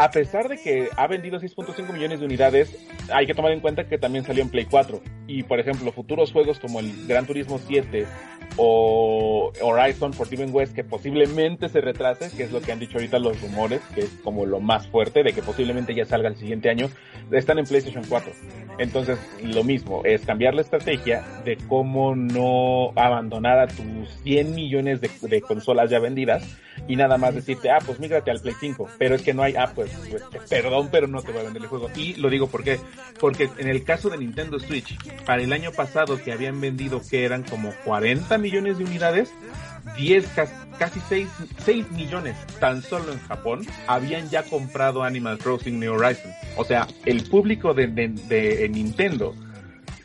a 0.00 0.10
pesar 0.10 0.48
de 0.48 0.56
que 0.56 0.88
ha 0.96 1.06
vendido 1.06 1.38
6.5 1.38 1.92
millones 1.92 2.20
de 2.20 2.24
unidades, 2.24 2.74
hay 3.12 3.26
que 3.26 3.34
tomar 3.34 3.52
en 3.52 3.60
cuenta 3.60 3.84
que 3.86 3.98
también 3.98 4.24
salió 4.24 4.42
en 4.42 4.48
Play 4.48 4.64
4. 4.64 5.02
Y 5.26 5.42
por 5.42 5.60
ejemplo, 5.60 5.92
futuros 5.92 6.32
juegos 6.32 6.58
como 6.58 6.80
el 6.80 7.06
Gran 7.06 7.26
Turismo 7.26 7.60
7 7.66 8.06
o 8.56 9.52
Horizon 9.60 10.12
Forbidden 10.12 10.50
West, 10.52 10.74
que 10.74 10.84
posiblemente 10.84 11.68
se 11.68 11.80
retrase, 11.80 12.34
que 12.36 12.44
es 12.44 12.52
lo 12.52 12.60
que 12.60 12.72
han 12.72 12.78
dicho 12.78 12.98
ahorita 12.98 13.18
los 13.18 13.40
rumores, 13.40 13.80
que 13.94 14.02
es 14.02 14.10
como 14.22 14.46
lo 14.46 14.60
más 14.60 14.86
fuerte, 14.88 15.22
de 15.22 15.32
que 15.32 15.42
posiblemente 15.42 15.94
ya 15.94 16.04
salga 16.04 16.28
el 16.28 16.36
siguiente 16.36 16.70
año, 16.70 16.88
están 17.30 17.58
en 17.58 17.66
PlayStation 17.66 18.04
4. 18.08 18.32
Entonces, 18.78 19.18
lo 19.42 19.62
mismo, 19.64 20.02
es 20.04 20.24
cambiar 20.24 20.54
la 20.54 20.62
estrategia 20.62 21.24
de 21.44 21.56
cómo 21.68 22.14
no 22.14 22.92
abandonar 22.96 23.58
a 23.58 23.66
tus 23.66 24.08
100 24.22 24.54
millones 24.54 25.00
de, 25.00 25.10
de 25.22 25.40
consolas 25.40 25.90
ya 25.90 25.98
vendidas 25.98 26.44
y 26.88 26.96
nada 26.96 27.18
más 27.18 27.34
decirte, 27.34 27.70
ah, 27.70 27.78
pues 27.84 28.00
mígrate 28.00 28.30
al 28.30 28.40
Play 28.40 28.54
5, 28.58 28.88
pero 28.98 29.14
es 29.14 29.22
que 29.22 29.34
no 29.34 29.42
hay, 29.42 29.54
ah, 29.56 29.72
pues, 29.74 29.90
pues, 30.10 30.22
perdón, 30.48 30.88
pero 30.90 31.06
no 31.06 31.22
te 31.22 31.32
voy 31.32 31.40
a 31.40 31.44
vender 31.44 31.62
el 31.62 31.68
juego. 31.68 31.88
Y 31.94 32.14
lo 32.14 32.30
digo 32.30 32.48
porque, 32.48 32.78
porque 33.18 33.48
en 33.58 33.68
el 33.68 33.84
caso 33.84 34.08
de 34.10 34.18
Nintendo 34.18 34.58
Switch, 34.58 34.96
para 35.24 35.42
el 35.42 35.52
año 35.52 35.72
pasado 35.72 36.20
que 36.22 36.32
habían 36.32 36.60
vendido 36.60 37.00
que 37.08 37.24
eran 37.24 37.42
como 37.42 37.72
40 37.84 38.38
millones 38.40 38.78
de 38.78 38.84
unidades, 38.84 39.30
10, 39.96 40.26
cas- 40.28 40.52
casi 40.78 41.00
6, 41.08 41.28
6 41.64 41.90
millones 41.92 42.36
tan 42.58 42.82
solo 42.82 43.12
en 43.12 43.20
Japón 43.20 43.66
habían 43.86 44.28
ya 44.30 44.42
comprado 44.44 45.02
Animal 45.02 45.38
Crossing 45.38 45.78
New 45.78 45.92
Horizons. 45.94 46.34
O 46.56 46.64
sea, 46.64 46.86
el 47.06 47.22
público 47.28 47.74
de, 47.74 47.86
de- 47.88 48.08
de 48.08 48.68
Nintendo 48.68 49.34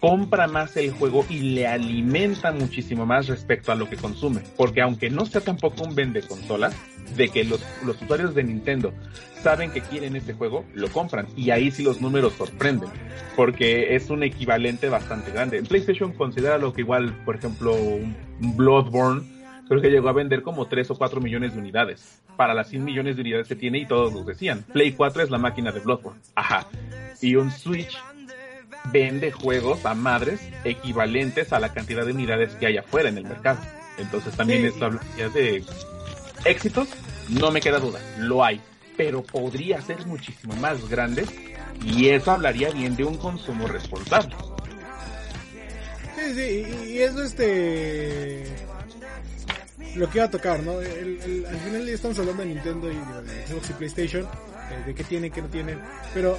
compra 0.05 0.45
más 0.45 0.77
el 0.77 0.91
juego 0.91 1.25
y 1.31 1.39
le 1.39 1.65
alimenta 1.65 2.51
muchísimo 2.51 3.07
más 3.07 3.27
respecto 3.27 3.71
a 3.71 3.75
lo 3.75 3.89
que 3.89 3.97
consume. 3.97 4.41
Porque 4.55 4.81
aunque 4.81 5.09
no 5.09 5.25
sea 5.25 5.41
tampoco 5.41 5.83
un 5.83 5.95
vende 5.95 6.21
consolas, 6.21 6.75
de 7.17 7.29
que 7.29 7.43
los, 7.43 7.65
los 7.83 7.99
usuarios 7.99 8.35
de 8.35 8.43
Nintendo 8.43 8.93
saben 9.41 9.71
que 9.71 9.81
quieren 9.81 10.15
este 10.15 10.33
juego, 10.33 10.63
lo 10.75 10.89
compran. 10.89 11.25
Y 11.35 11.49
ahí 11.49 11.71
sí 11.71 11.83
los 11.83 12.01
números 12.01 12.33
sorprenden. 12.33 12.89
Porque 13.35 13.95
es 13.95 14.11
un 14.11 14.21
equivalente 14.21 14.89
bastante 14.89 15.31
grande. 15.31 15.57
En 15.57 15.65
PlayStation 15.65 16.13
considera 16.13 16.59
lo 16.59 16.71
que 16.71 16.81
igual, 16.81 17.11
por 17.25 17.37
ejemplo, 17.37 17.73
un 17.73 18.15
Bloodborne, 18.55 19.23
creo 19.67 19.81
que 19.81 19.89
llegó 19.89 20.09
a 20.09 20.13
vender 20.13 20.43
como 20.43 20.67
3 20.67 20.91
o 20.91 20.95
4 20.95 21.19
millones 21.19 21.55
de 21.55 21.59
unidades. 21.61 22.21
Para 22.37 22.53
las 22.53 22.69
100 22.69 22.83
millones 22.83 23.15
de 23.15 23.23
unidades 23.23 23.47
que 23.47 23.55
tiene 23.55 23.79
y 23.79 23.87
todos 23.87 24.13
los 24.13 24.23
decían. 24.27 24.63
Play 24.71 24.91
4 24.91 25.23
es 25.23 25.31
la 25.31 25.39
máquina 25.39 25.71
de 25.71 25.79
Bloodborne. 25.79 26.21
Ajá. 26.35 26.67
Y 27.21 27.37
un 27.37 27.49
Switch 27.49 27.97
vende 28.91 29.31
juegos 29.31 29.85
a 29.85 29.93
madres 29.93 30.39
equivalentes 30.63 31.51
a 31.53 31.59
la 31.59 31.73
cantidad 31.73 32.05
de 32.05 32.11
unidades 32.13 32.53
que 32.55 32.67
hay 32.67 32.77
afuera 32.77 33.09
en 33.09 33.17
el 33.17 33.23
mercado. 33.25 33.59
Entonces 33.97 34.33
también 34.35 34.61
Sí. 34.61 34.67
esto 34.67 34.85
hablaría 34.85 35.29
de 35.29 35.63
éxitos, 36.45 36.87
no 37.29 37.51
me 37.51 37.61
queda 37.61 37.79
duda, 37.79 37.99
lo 38.19 38.43
hay, 38.43 38.61
pero 38.97 39.23
podría 39.23 39.81
ser 39.81 40.05
muchísimo 40.05 40.55
más 40.57 40.87
grande 40.89 41.25
y 41.83 42.09
eso 42.09 42.31
hablaría 42.31 42.69
bien 42.71 42.95
de 42.95 43.03
un 43.03 43.17
consumo 43.17 43.67
responsable. 43.67 44.35
Sí, 46.17 46.33
sí, 46.33 46.91
y, 46.93 46.99
eso 46.99 47.21
este 47.23 48.45
lo 49.95 50.09
que 50.09 50.17
iba 50.17 50.25
a 50.25 50.29
tocar, 50.29 50.61
¿no? 50.61 50.81
El- 50.81 51.19
el- 51.21 51.45
al 51.45 51.57
final 51.57 51.87
estamos 51.89 52.19
hablando 52.19 52.41
de 52.43 52.49
Nintendo 52.49 52.91
y 52.91 52.95
de, 52.95 53.47
Xbox 53.47 53.69
y 53.69 53.73
PlayStation, 53.73 54.23
eh, 54.23 54.83
de 54.87 54.95
qué 54.95 55.03
tienen, 55.05 55.31
qué 55.31 55.41
no 55.41 55.47
tienen, 55.47 55.79
pero 56.13 56.35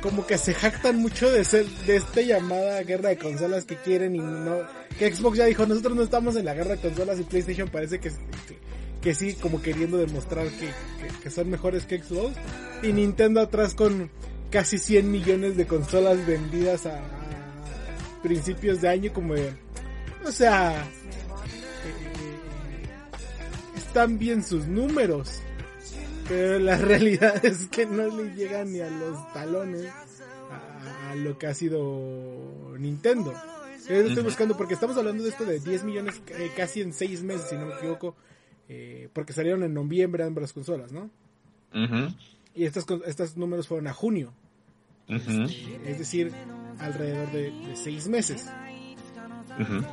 como 0.00 0.26
que 0.26 0.38
se 0.38 0.54
jactan 0.54 0.96
mucho 0.98 1.30
de 1.30 1.44
ser 1.44 1.66
de 1.86 1.96
esta 1.96 2.20
llamada 2.20 2.82
guerra 2.82 3.10
de 3.10 3.18
consolas 3.18 3.64
que 3.64 3.76
quieren 3.76 4.14
y 4.14 4.18
no 4.18 4.60
que 4.98 5.14
Xbox 5.14 5.36
ya 5.38 5.44
dijo, 5.44 5.66
nosotros 5.66 5.94
no 5.94 6.02
estamos 6.02 6.36
en 6.36 6.44
la 6.46 6.54
guerra 6.54 6.76
de 6.76 6.80
consolas 6.80 7.20
y 7.20 7.24
PlayStation 7.24 7.68
parece 7.68 7.98
que 8.00 8.10
que, 9.00 9.14
sí 9.14 9.34
como 9.34 9.62
queriendo 9.62 9.98
demostrar 9.98 10.48
que, 10.48 10.68
que, 11.22 11.30
son 11.30 11.48
mejores 11.48 11.84
que 11.84 12.02
Xbox 12.02 12.34
y 12.82 12.92
Nintendo 12.92 13.40
atrás 13.40 13.74
con 13.74 14.10
casi 14.50 14.78
100 14.78 15.10
millones 15.10 15.56
de 15.56 15.66
consolas 15.66 16.26
vendidas 16.26 16.86
a, 16.86 16.98
a 16.98 18.22
principios 18.22 18.80
de 18.80 18.88
año 18.88 19.12
como 19.12 19.34
de, 19.34 19.52
o 20.24 20.32
sea 20.32 20.72
eh, 20.82 20.86
están 23.76 24.18
bien 24.18 24.42
sus 24.42 24.66
números 24.66 25.40
pero 26.28 26.58
la 26.58 26.76
realidad 26.78 27.44
es 27.44 27.66
que 27.68 27.86
no 27.86 28.06
le 28.06 28.34
llegan 28.34 28.72
ni 28.72 28.80
a 28.80 28.90
los 28.90 29.32
talones 29.32 29.86
a, 30.50 31.10
a 31.10 31.14
lo 31.14 31.38
que 31.38 31.46
ha 31.46 31.54
sido 31.54 32.74
Nintendo. 32.78 33.32
Yo 33.88 33.94
estoy 33.94 34.22
buscando 34.24 34.56
porque 34.56 34.74
estamos 34.74 34.96
hablando 34.96 35.22
de 35.22 35.30
esto 35.30 35.44
de 35.44 35.60
10 35.60 35.84
millones 35.84 36.20
eh, 36.28 36.50
casi 36.56 36.80
en 36.80 36.92
6 36.92 37.22
meses, 37.22 37.48
si 37.50 37.56
no 37.56 37.66
me 37.66 37.74
equivoco, 37.74 38.16
eh, 38.68 39.08
porque 39.12 39.32
salieron 39.32 39.62
en 39.62 39.74
noviembre 39.74 40.24
ambas 40.24 40.52
consolas, 40.52 40.90
¿no? 40.92 41.08
Ujú, 41.72 42.12
Y 42.54 42.64
estas, 42.64 42.84
con- 42.84 43.02
estos 43.06 43.36
números 43.36 43.68
fueron 43.68 43.86
a 43.86 43.92
junio, 43.92 44.32
ujú, 45.08 45.44
es 45.84 45.98
decir, 45.98 46.32
alrededor 46.80 47.30
de 47.30 47.52
6 47.76 48.08
meses. 48.08 48.46
ujú. 49.60 49.84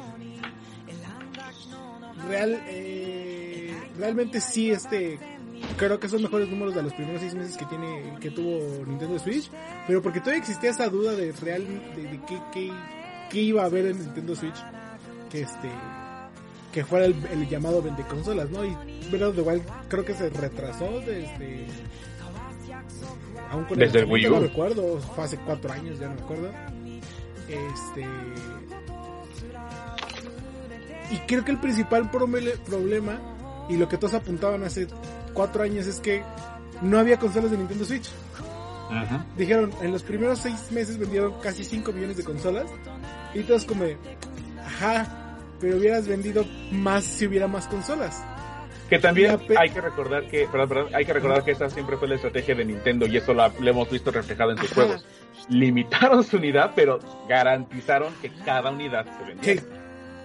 Real, 2.28 2.62
eh, 2.68 3.74
realmente 3.98 4.40
sí, 4.40 4.72
este, 4.72 5.20
creo 5.78 6.00
que 6.00 6.10
son 6.10 6.22
mejores 6.22 6.50
números 6.50 6.76
de 6.76 6.84
los 6.84 6.94
primeros 6.94 7.22
seis 7.22 7.34
meses 7.34 7.58
que 7.58 7.66
tiene, 7.66 8.16
que 8.20 8.32
tuvo 8.32 8.86
Nintendo 8.86 9.20
Switch, 9.20 9.50
pero 9.88 10.02
porque 10.02 10.20
todavía 10.20 10.42
existía 10.42 10.72
esa 10.72 10.90
duda 10.90 11.14
de 11.14 11.32
real, 11.34 11.66
de, 11.96 12.04
de 12.04 12.20
qué, 12.28 12.40
qué, 12.54 12.72
qué 13.30 13.42
iba 13.42 13.64
a 13.64 13.66
haber 13.66 13.88
en 13.88 14.00
Nintendo 14.00 14.36
Switch, 14.36 14.58
que 15.30 15.42
este, 15.42 15.70
que 16.72 16.84
fuera 16.86 17.06
el, 17.06 17.16
el 17.32 17.48
llamado 17.48 17.82
vende 17.82 18.04
consolas, 18.04 18.50
¿no? 18.50 18.66
Y 18.66 18.76
pero 19.12 19.32
de 19.32 19.42
igual 19.42 19.62
creo 19.90 20.04
que 20.04 20.14
se 20.14 20.30
retrasó 20.30 21.00
desde, 21.02 21.68
aún 23.52 23.66
con 23.66 23.78
Desde 23.78 24.00
el 24.00 24.06
Wii 24.06 24.28
U. 24.28 24.32
No 24.32 24.40
recuerdo, 24.40 25.00
fue 25.00 25.24
hace 25.24 25.38
cuatro 25.38 25.72
años, 25.72 26.00
ya 26.00 26.10
no 26.10 26.16
me 26.16 26.22
acuerdo. 26.22 26.50
Este, 27.48 28.08
y 31.12 31.18
creo 31.28 31.46
que 31.46 31.52
el 31.52 31.60
principal 31.60 32.10
problema, 32.10 33.20
y 33.70 33.78
lo 33.78 33.88
que 33.88 33.98
todos 33.98 34.16
apuntaban 34.16 34.64
hace 34.64 34.88
cuatro 35.34 35.64
años, 35.64 35.88
es 35.88 36.00
que 36.00 36.24
no 36.82 37.00
había 37.00 37.18
consolas 37.18 37.52
de 37.52 37.58
Nintendo 37.58 37.86
Switch. 37.86 38.10
Ujú. 38.90 39.24
Dijeron, 39.38 39.72
en 39.82 39.92
los 39.92 40.04
primeros 40.04 40.40
seis 40.40 40.72
meses 40.72 40.98
vendieron 40.98 41.40
casi 41.42 41.64
5 41.64 41.92
millones 41.92 42.18
de 42.18 42.24
consolas. 42.24 42.66
Y 43.34 43.42
todos 43.44 43.66
como 43.66 43.86
ajá, 44.64 45.38
pero 45.60 45.78
hubieras 45.78 46.08
vendido 46.08 46.46
más 46.72 47.04
si 47.04 47.26
hubiera 47.26 47.48
más 47.48 47.68
consolas. 47.68 48.24
Que 48.90 49.00
también 49.00 49.40
hay 49.58 49.70
que 49.70 49.82
recordar 49.82 50.28
que, 50.28 50.48
perdón, 50.52 50.70
perdón, 50.70 50.88
hay 50.94 51.06
que 51.06 51.14
recordar 51.14 51.44
que 51.44 51.52
esa 51.52 51.70
siempre 51.70 51.98
fue 51.98 52.08
la 52.08 52.16
estrategia 52.16 52.54
de 52.54 52.66
Nintendo 52.66 53.08
y 53.08 53.18
eso 53.18 53.34
lo, 53.34 53.46
hemos 53.46 53.90
visto 53.90 54.12
reflejado 54.12 54.52
en 54.52 54.58
sus 54.58 54.72
juegos. 54.72 55.06
Limitaron 55.50 56.24
su 56.24 56.38
unidad, 56.38 56.74
pero 56.76 57.00
garantizaron 57.28 58.14
que 58.22 58.30
cada 58.46 58.72
unidad 58.72 59.06
se 59.18 59.24
vendiera. 59.24 59.62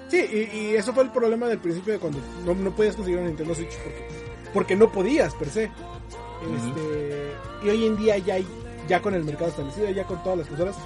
Sí, 0.08 0.18
sí 0.26 0.48
y, 0.52 0.74
eso 0.74 0.92
fue 0.92 1.04
el 1.04 1.10
problema 1.10 1.46
del 1.46 1.60
principio 1.60 1.94
de 1.94 1.98
cuando 1.98 2.20
no, 2.44 2.70
podías 2.72 2.96
conseguir 2.96 3.20
un 3.20 3.26
Nintendo 3.26 3.54
Switch 3.54 3.74
porque, 3.78 4.06
porque 4.52 4.76
no 4.76 4.90
podías 4.90 5.34
per 5.34 5.48
se. 5.50 5.64
Este, 5.64 7.32
Y 7.64 7.68
hoy 7.68 7.86
en 7.86 7.96
día 7.96 8.18
ya 8.18 8.34
hay, 8.34 8.46
ya 8.88 9.02
con 9.02 9.14
el 9.14 9.24
mercado 9.24 9.50
establecido, 9.50 9.90
ya 9.90 10.04
con 10.04 10.22
todas 10.22 10.38
las 10.38 10.48
consolas, 10.48 10.76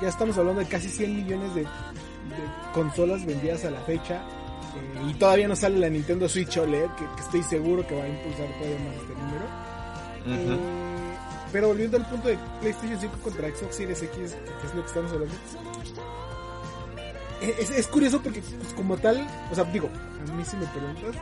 ya 0.00 0.08
estamos 0.08 0.36
hablando 0.38 0.60
de 0.60 0.66
casi 0.66 0.88
100 0.88 1.16
millones 1.16 1.54
de 1.54 1.66
consolas 2.74 3.24
vendidas 3.24 3.64
a 3.64 3.70
la 3.70 3.80
fecha 3.80 4.22
eh, 4.76 5.10
y 5.10 5.14
todavía 5.14 5.48
no 5.48 5.56
sale 5.56 5.78
la 5.78 5.88
Nintendo 5.88 6.28
Switch 6.28 6.56
OLED, 6.56 6.90
que, 6.90 7.22
estoy 7.22 7.42
seguro 7.42 7.86
que 7.86 7.96
va 7.96 8.04
a 8.04 8.08
impulsar 8.08 8.46
todavía 8.58 8.78
más 8.78 8.94
este 8.96 9.14
número. 9.14 9.44
Eh, 10.26 10.58
pero 11.52 11.68
volviendo 11.68 11.96
al 11.96 12.06
punto 12.06 12.28
de 12.28 12.38
PlayStation 12.60 13.00
5 13.00 13.16
contra 13.22 13.48
Xbox 13.48 13.76
Series 13.76 14.02
X, 14.02 14.12
que 14.14 14.66
es 14.66 14.74
lo 14.74 14.82
que 14.82 14.88
estamos 14.88 15.12
hablando. 15.12 15.34
Eh, 17.42 17.54
es, 17.58 17.86
curioso 17.88 18.20
porque, 18.22 18.42
pues, 18.42 18.72
como 18.74 18.96
tal, 18.98 19.26
o 19.50 19.54
sea, 19.54 19.64
digo, 19.64 19.88
a 19.88 20.32
mí 20.32 20.44
si 20.44 20.56
me 20.56 20.66
preguntas, 20.66 21.16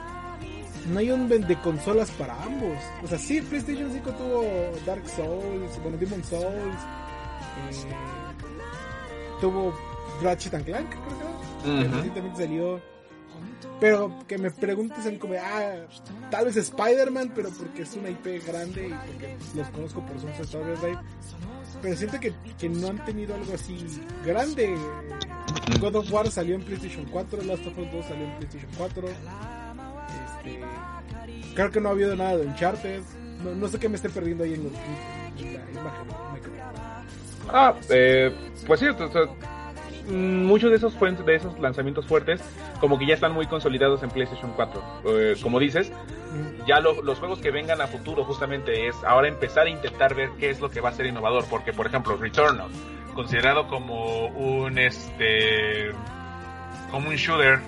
no 0.90 0.98
hay 0.98 1.10
un 1.10 1.28
vende 1.28 1.60
consolas 1.60 2.10
para 2.12 2.42
ambos. 2.42 2.78
O 3.02 3.06
sea, 3.06 3.18
sí, 3.18 3.40
PlayStation 3.40 3.90
5 3.92 4.10
tuvo 4.12 4.44
Dark 4.86 5.08
Souls, 5.08 5.82
bueno, 5.82 5.96
Demon 5.98 6.24
Souls, 6.24 6.76
tuvo 9.40 9.74
Ratchet 10.22 10.54
and 10.54 10.64
Clank, 10.64 10.90
creo 11.62 11.78
que 11.82 11.88
recientemente 11.88 12.42
salió 12.42 12.80
pero 13.80 14.12
que 14.26 14.38
me 14.38 14.50
preguntes 14.50 15.06
en 15.06 15.18
como, 15.18 15.34
ah, 15.34 15.86
tal 16.30 16.46
vez 16.46 16.56
Spider-Man, 16.56 17.32
pero 17.34 17.50
porque 17.50 17.82
es 17.82 17.94
una 17.94 18.10
IP 18.10 18.44
grande 18.44 18.88
y 18.88 18.92
porque 18.92 19.36
los 19.54 19.68
conozco 19.68 20.04
por 20.04 20.20
su 20.20 20.42
Star 20.42 20.62
Raid. 20.82 20.96
Pero 21.80 21.96
siento 21.96 22.18
que, 22.18 22.32
que 22.58 22.68
no 22.68 22.88
han 22.88 23.04
tenido 23.04 23.34
algo 23.34 23.54
así 23.54 23.76
grande. 24.24 24.74
God 25.80 25.96
of 25.96 26.12
War 26.12 26.28
salió 26.30 26.56
en 26.56 26.62
PlayStation 26.62 27.06
4, 27.06 27.42
Last 27.42 27.66
of 27.66 27.78
Us 27.78 27.92
2 27.92 28.06
salió 28.06 28.24
en 28.24 28.36
PlayStation 28.38 28.70
4. 28.76 29.08
Este, 30.44 30.60
creo 31.54 31.70
que 31.70 31.80
no 31.80 31.88
ha 31.88 31.92
habido 31.92 32.16
nada 32.16 32.36
de 32.36 32.46
Uncharted. 32.46 33.02
No, 33.42 33.54
no 33.54 33.68
sé 33.68 33.78
qué 33.78 33.88
me 33.88 33.96
esté 33.96 34.08
perdiendo 34.08 34.44
ahí 34.44 34.54
en, 34.54 34.64
los, 34.64 34.72
en 34.72 35.54
la 35.54 35.80
imagen. 35.80 36.08
Ah, 37.50 37.74
eh, 37.88 38.32
pues 38.66 38.80
sí, 38.80 38.86
o 38.86 39.12
sea, 39.12 39.22
muchos 40.08 40.70
de 40.70 40.76
esos 40.76 40.94
de 41.24 41.34
esos 41.34 41.58
lanzamientos 41.58 42.06
fuertes 42.06 42.40
como 42.80 42.98
que 42.98 43.06
ya 43.06 43.14
están 43.14 43.32
muy 43.32 43.46
consolidados 43.46 44.02
en 44.02 44.10
PlayStation 44.10 44.52
4. 44.54 44.82
Eh, 45.06 45.36
como 45.42 45.58
dices, 45.58 45.92
ya 46.66 46.80
los 46.80 47.18
juegos 47.18 47.40
que 47.40 47.50
vengan 47.50 47.80
a 47.80 47.86
futuro 47.86 48.24
justamente 48.24 48.88
es 48.88 48.96
ahora 49.04 49.28
empezar 49.28 49.66
a 49.66 49.70
intentar 49.70 50.14
ver 50.14 50.30
qué 50.38 50.50
es 50.50 50.60
lo 50.60 50.70
que 50.70 50.80
va 50.80 50.90
a 50.90 50.92
ser 50.92 51.06
innovador, 51.06 51.44
porque 51.48 51.72
por 51.72 51.86
ejemplo 51.86 52.16
Returnal, 52.16 52.68
considerado 53.14 53.66
como 53.68 54.26
un 54.26 54.78
este 54.78 55.90
como 56.90 57.08
un 57.08 57.16
shooter 57.16 57.60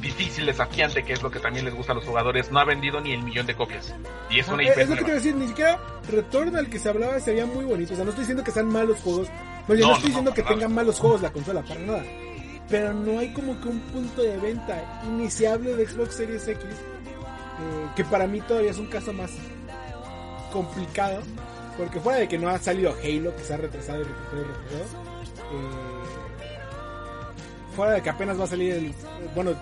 difícil, 0.00 0.46
desafiante, 0.46 1.02
que 1.04 1.12
es 1.12 1.22
lo 1.22 1.30
que 1.30 1.40
también 1.40 1.64
les 1.64 1.74
gusta 1.74 1.92
a 1.92 1.94
los 1.94 2.04
jugadores, 2.04 2.50
no 2.50 2.58
ha 2.58 2.64
vendido 2.64 3.00
ni 3.00 3.12
el 3.12 3.22
millón 3.22 3.46
de 3.46 3.54
copias. 3.54 3.94
Y 4.30 4.38
es 4.38 4.48
una 4.48 4.62
IP. 4.62 4.76
Es 4.76 4.88
lo 4.88 4.96
que 4.96 5.02
quiero 5.02 5.14
decir, 5.14 5.34
ni 5.34 5.48
siquiera 5.48 5.78
Returnal 6.10 6.68
que 6.68 6.78
se 6.78 6.88
hablaba 6.88 7.18
sería 7.20 7.46
muy 7.46 7.64
bonito. 7.64 7.92
O 7.92 7.96
sea, 7.96 8.04
no 8.04 8.10
estoy 8.10 8.22
diciendo 8.22 8.44
que 8.44 8.50
sean 8.50 8.66
malos 8.66 8.98
juegos, 9.00 9.28
no, 9.68 9.74
yo 9.74 9.86
no, 9.86 9.92
estoy 9.94 10.08
diciendo 10.08 10.32
que 10.32 10.42
tengan 10.42 10.72
malos 10.72 10.98
juegos 10.98 11.20
la 11.20 11.30
consola, 11.30 11.62
para 11.62 11.80
nada. 11.80 12.04
Pero 12.70 12.94
no 12.94 13.18
hay 13.18 13.32
como 13.32 13.60
que 13.60 13.68
un 13.68 13.80
punto 13.80 14.22
de 14.22 14.36
venta 14.38 15.00
iniciable 15.06 15.76
de 15.76 15.86
Xbox 15.86 16.14
Series 16.14 16.46
X, 16.48 16.64
eh, 16.64 17.88
que 17.94 18.04
para 18.04 18.26
mí 18.26 18.40
todavía 18.40 18.70
es 18.70 18.78
un 18.78 18.86
caso 18.86 19.12
más 19.12 19.32
complicado, 20.52 21.20
porque 21.76 22.00
fuera 22.00 22.18
de 22.18 22.28
que 22.28 22.38
no 22.38 22.48
ha 22.48 22.58
salido 22.58 22.94
Halo, 23.02 23.34
que 23.36 23.42
se 23.42 23.54
ha 23.54 23.56
retrasado 23.58 24.00
y 24.00 24.04
retrasado 24.04 24.40
y 24.40 24.44
retrasado, 24.44 24.84
eh, 25.52 25.97
fuera 27.78 27.92
de 27.92 28.02
que 28.02 28.10
apenas 28.10 28.40
va 28.40 28.42
a 28.42 28.48
salir 28.48 28.74
el... 28.74 28.92
Bueno, 29.36 29.52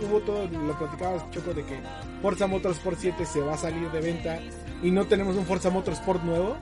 hubo 0.00 0.18
todo, 0.20 0.48
lo 0.48 0.78
platicabas 0.78 1.30
Choco, 1.30 1.52
de 1.52 1.62
que 1.62 1.78
Forza 2.22 2.46
Motorsport 2.46 2.98
7 2.98 3.26
se 3.26 3.42
va 3.42 3.52
a 3.52 3.58
salir 3.58 3.90
de 3.90 4.00
venta 4.00 4.40
y 4.82 4.90
no 4.90 5.04
tenemos 5.04 5.36
un 5.36 5.44
Forza 5.44 5.68
Motorsport 5.68 6.22
nuevo 6.22 6.56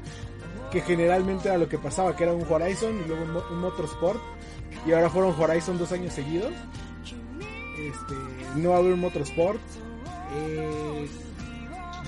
que 0.73 0.81
generalmente 0.81 1.49
era 1.49 1.57
lo 1.57 1.69
que 1.69 1.79
pasaba, 1.79 2.17
que 2.17 2.25
era 2.25 2.33
un 2.33 2.45
Horizon 2.51 3.01
y 3.05 3.07
luego 3.07 3.23
un, 3.23 3.61
Motorsport. 3.61 4.21
Y 4.89 4.93
ahora 4.93 5.09
fueron 5.09 5.41
Horizon 5.41 5.79
dos 5.79 5.93
años 5.93 6.13
seguidos. 6.15 6.53
Este, 7.05 8.15
no 8.57 8.71
va 8.71 8.77
a 8.77 8.79
haber 8.81 8.95
un 8.95 9.01
Motorsport. 9.01 9.61
Eh, 10.35 11.07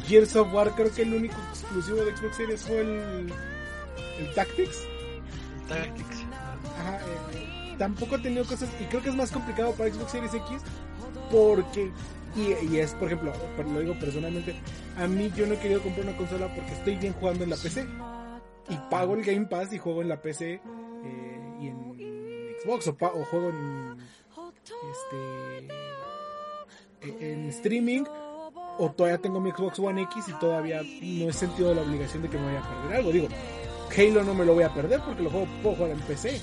Gears 0.09 0.35
of 0.35 0.53
War 0.53 0.73
creo 0.73 0.93
que 0.93 1.03
el 1.03 1.15
único 1.15 1.37
exclusivo 1.53 1.99
de 1.99 2.16
Xbox 2.16 2.37
Series 2.37 2.61
fue 2.62 2.81
el, 2.81 3.33
el 4.19 4.35
Tactics. 4.35 4.83
Tactics. 5.69 6.24
Ajá, 6.81 6.99
eh, 6.99 7.45
tampoco 7.78 8.16
ha 8.16 8.23
tenido 8.23 8.44
cosas 8.44 8.69
y 8.81 8.85
creo 8.85 9.03
que 9.03 9.11
es 9.11 9.15
más 9.15 9.31
complicado 9.31 9.73
para 9.73 9.90
Xbox 9.93 10.12
Series 10.12 10.35
X 10.35 10.62
porque 11.31 11.90
y, 12.36 12.77
es 12.77 12.93
por 12.94 13.07
ejemplo 13.07 13.32
lo 13.73 13.81
digo 13.81 13.94
personalmente 13.98 14.55
a 14.98 15.07
mí 15.07 15.32
yo 15.35 15.47
no 15.47 15.55
he 15.55 15.59
querido 15.59 15.82
comprar 15.82 16.07
una 16.07 16.16
consola 16.16 16.55
porque 16.55 16.73
estoy 16.73 16.97
bien 16.97 17.15
jugando 17.15 17.44
en 17.44 17.51
la 17.51 17.57
PC 17.57 17.86
y 18.69 18.77
pago 18.90 19.15
el 19.15 19.24
Game 19.24 19.47
Pass 19.47 19.73
y 19.73 19.78
juego 19.78 20.03
en 20.03 20.09
la 20.09 20.20
PC 20.20 20.55
eh, 20.55 20.61
y 21.61 21.69
en, 21.69 21.97
Xbox 22.62 22.89
o, 22.89 22.97
o, 23.01 23.24
juego 23.24 23.51
en 23.51 23.97
este 24.90 25.86
en 27.20 27.48
streaming 27.48 28.05
o 28.78 28.90
todavía 28.90 29.19
tengo 29.19 29.40
mi 29.40 29.51
Xbox 29.51 29.78
One 29.78 30.03
X 30.03 30.28
y 30.28 30.32
todavía 30.35 30.82
no 30.82 31.28
he 31.28 31.32
sentido 31.32 31.74
la 31.74 31.82
obligación 31.82 32.23
de 32.23 32.28
que 32.28 32.39
me 32.39 32.47
vaya 32.47 32.61
a 32.61 32.69
perder 32.69 32.97
algo. 32.98 33.12
Digo, 33.12 33.28
Halo 33.97 34.24
no 34.24 34.35
me 34.35 34.44
lo 34.44 34.55
voy 34.55 34.65
a 34.65 34.74
perder 34.74 35.01
porque 35.01 35.23
lo 35.23 35.31
juego, 35.31 35.47
puedo 35.62 35.77
jugar 35.77 35.93
en 35.93 36.01
PC. 36.01 36.40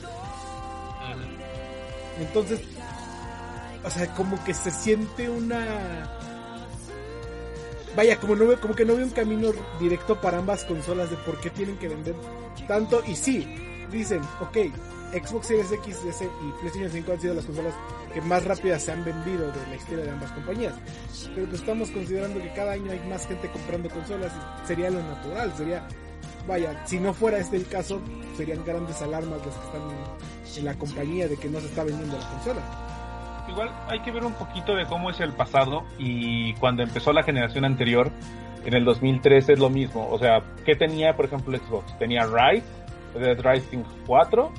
Entonces, 2.20 2.62
o 3.84 3.90
sea, 3.90 4.14
como 4.16 4.44
que 4.44 4.54
se 4.54 4.72
siente 4.72 5.30
una 5.30 6.10
vaya, 7.96 8.20
como, 8.20 8.36
no, 8.36 8.60
como 8.60 8.76
que 8.76 8.86
no 8.86 8.96
veo 8.96 9.06
un 9.06 9.12
camino 9.12 9.52
directo 9.80 10.20
para 10.20 10.40
ambas 10.40 10.64
consolas 10.66 11.10
de 11.10 11.18
por 11.18 11.40
qué 11.40 11.50
tienen 11.50 11.78
que 11.78 11.88
vender 11.88 12.16
tanto. 12.68 13.04
Y 13.06 13.16
sí, 13.16 13.48
dicen, 13.92 14.22
ok, 14.42 14.58
Xbox 15.14 15.48
Series 15.48 15.72
X 15.72 16.00
y 16.06 16.60
PlayStation 16.60 16.92
5 16.92 17.12
han 17.12 17.22
sido 17.22 17.34
las 17.36 17.46
consolas 17.46 17.74
que 18.14 18.22
más 18.22 18.44
rápidas 18.44 18.84
se 18.84 18.92
han 18.92 19.04
vendido 19.04 19.52
de 19.52 19.68
la 19.70 19.76
historia 19.76 20.06
de 20.06 20.12
ambas 20.12 20.32
compañías. 20.32 20.74
Pero 21.36 21.48
pues 21.48 21.62
estamos 21.62 21.90
considerando 21.92 22.42
que 22.42 22.54
cada 22.54 22.74
año 22.74 22.92
hay 22.92 23.00
más 23.08 23.28
gente 23.28 23.50
comprando 23.52 23.90
consolas 23.90 24.32
sería 24.66 24.90
lo 24.90 25.02
natural, 25.02 25.54
sería, 25.56 25.88
vaya, 26.48 26.86
si 26.86 27.00
no 27.00 27.14
fuera 27.14 27.38
este 27.38 27.58
el 27.58 27.68
caso, 27.68 28.02
serían 28.38 28.64
grandes 28.66 29.02
alarmas 29.02 29.40
las 29.46 29.56
que 29.56 29.66
están 29.66 30.58
en 30.58 30.66
la 30.66 30.74
compañía 30.76 31.28
de 31.28 31.38
que 31.38 31.50
no 31.50 31.60
se 31.60 31.68
está 31.68 31.84
vendiendo 31.84 32.18
la 32.18 32.30
consola 32.30 32.62
igual 33.50 33.72
hay 33.88 34.00
que 34.00 34.12
ver 34.12 34.24
un 34.24 34.34
poquito 34.34 34.76
de 34.76 34.86
cómo 34.86 35.10
es 35.10 35.20
el 35.20 35.34
pasado 35.34 35.84
y 35.98 36.54
cuando 36.56 36.84
empezó 36.84 37.14
la 37.14 37.24
generación 37.24 37.66
anterior, 37.66 38.12
en 38.66 38.74
el 38.74 38.86
2013 38.86 39.54
es 39.54 39.60
lo 39.60 39.70
mismo. 39.70 40.08
O 40.10 40.20
sea, 40.20 40.44
¿qué 40.66 40.76
tenía, 40.76 41.16
por 41.16 41.26
ejemplo, 41.26 41.58
Xbox? 41.58 41.98
Tenía 42.00 42.26
Rise, 42.26 42.66
Dead 43.14 43.40
Rising 43.40 43.84
4 44.08 44.52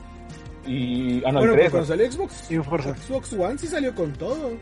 y... 0.66 1.24
Ah, 1.24 1.32
no, 1.32 1.40
bueno, 1.40 1.54
el 1.54 1.70
cuando 1.70 1.86
salió 1.86 2.10
Xbox, 2.10 2.32
Xbox 2.48 3.32
One 3.32 3.58
sí 3.58 3.66
salió 3.66 3.94
con 3.94 4.12
todo. 4.12 4.52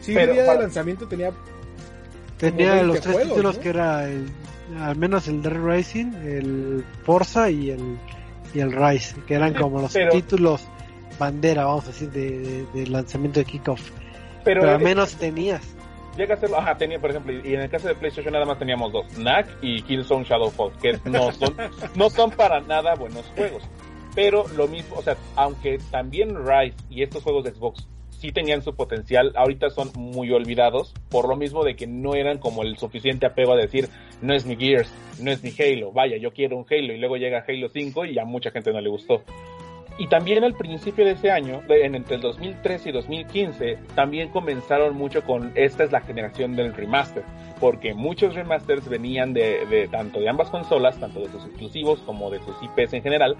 Sí, 0.00 0.16
el 0.16 0.32
día 0.32 0.42
de 0.44 0.58
lanzamiento 0.58 1.06
tenía... 1.06 1.32
Tenía 2.38 2.82
los 2.82 3.00
tres 3.00 3.22
títulos 3.22 3.58
que 3.58 3.70
era 3.70 4.06
el, 4.06 4.26
al 4.78 4.96
menos 4.96 5.28
el 5.28 5.42
Dead 5.42 5.54
Rising, 5.54 6.12
el 6.24 6.84
Forza 7.04 7.50
y 7.50 7.70
el, 7.70 7.98
y 8.54 8.60
el 8.60 8.72
Rise, 8.72 9.16
que 9.26 9.34
eran 9.34 9.54
como 9.54 9.80
los 9.80 9.92
títulos 10.10 10.66
bandera, 11.18 11.64
vamos 11.64 11.84
a 11.84 11.88
decir, 11.88 12.10
de, 12.10 12.86
lanzamiento 12.86 13.40
de 13.40 13.46
kickoff. 13.46 13.90
Pero, 14.44 14.60
Pero 14.60 14.74
al 14.74 14.80
menos 14.82 15.14
tenías. 15.16 15.74
Llega 16.16 16.34
a 16.34 16.38
ser, 16.38 16.50
ajá, 16.54 16.76
tenía, 16.76 16.98
por 16.98 17.10
ejemplo, 17.10 17.32
y 17.32 17.54
en 17.54 17.60
el 17.60 17.70
caso 17.70 17.88
de 17.88 17.94
PlayStation 17.94 18.32
nada 18.32 18.46
más 18.46 18.58
teníamos 18.58 18.90
dos, 18.92 19.06
Knack 19.14 19.58
y 19.60 19.82
Killzone 19.82 20.24
Shadowfall, 20.24 20.72
que 20.80 20.98
no 21.04 21.30
son, 21.32 21.54
no 21.94 22.08
son 22.08 22.30
para 22.30 22.60
nada 22.60 22.94
buenos 22.94 23.26
juegos. 23.34 23.62
Pero 24.14 24.46
lo 24.56 24.66
mismo, 24.66 24.96
o 24.96 25.02
sea, 25.02 25.16
aunque 25.34 25.78
también 25.90 26.34
Rise 26.36 26.76
y 26.88 27.02
estos 27.02 27.22
juegos 27.22 27.44
de 27.44 27.50
Xbox 27.50 27.86
sí 28.16 28.32
tenían 28.32 28.62
su 28.62 28.74
potencial, 28.74 29.32
ahorita 29.36 29.70
son 29.70 29.90
muy 29.94 30.30
olvidados, 30.30 30.94
por 31.10 31.28
lo 31.28 31.36
mismo 31.36 31.64
de 31.64 31.76
que 31.76 31.86
no 31.86 32.14
eran 32.14 32.38
como 32.38 32.62
el 32.62 32.76
suficiente 32.76 33.26
apego 33.26 33.52
a 33.52 33.56
decir, 33.56 33.88
no 34.22 34.34
es 34.34 34.46
mi 34.46 34.56
Gears, 34.56 34.92
no 35.20 35.30
es 35.30 35.42
mi 35.42 35.52
Halo, 35.58 35.92
vaya, 35.92 36.16
yo 36.16 36.32
quiero 36.32 36.56
un 36.56 36.66
Halo, 36.68 36.92
y 36.92 36.98
luego 36.98 37.16
llega 37.16 37.44
Halo 37.46 37.68
5 37.68 38.04
y 38.06 38.18
a 38.18 38.24
mucha 38.24 38.50
gente 38.50 38.72
no 38.72 38.80
le 38.80 38.88
gustó. 38.88 39.22
Y 39.98 40.08
también 40.08 40.44
al 40.44 40.54
principio 40.54 41.06
de 41.06 41.12
ese 41.12 41.30
año, 41.30 41.62
en, 41.68 41.94
entre 41.94 42.16
el 42.16 42.20
2013 42.20 42.90
y 42.90 42.92
2015, 42.92 43.78
también 43.94 44.28
comenzaron 44.28 44.94
mucho 44.94 45.22
con 45.22 45.52
esta 45.54 45.84
es 45.84 45.92
la 45.92 46.02
generación 46.02 46.54
del 46.54 46.74
remaster, 46.74 47.22
porque 47.60 47.94
muchos 47.94 48.34
remasters 48.34 48.86
venían 48.88 49.32
de, 49.32 49.88
tanto 49.90 50.20
de 50.20 50.28
ambas 50.28 50.50
consolas, 50.50 51.00
tanto 51.00 51.20
de 51.20 51.28
sus 51.28 51.46
exclusivos 51.46 52.00
como 52.00 52.30
de 52.30 52.40
sus 52.40 52.54
IPs 52.62 52.92
en 52.92 53.02
general, 53.02 53.36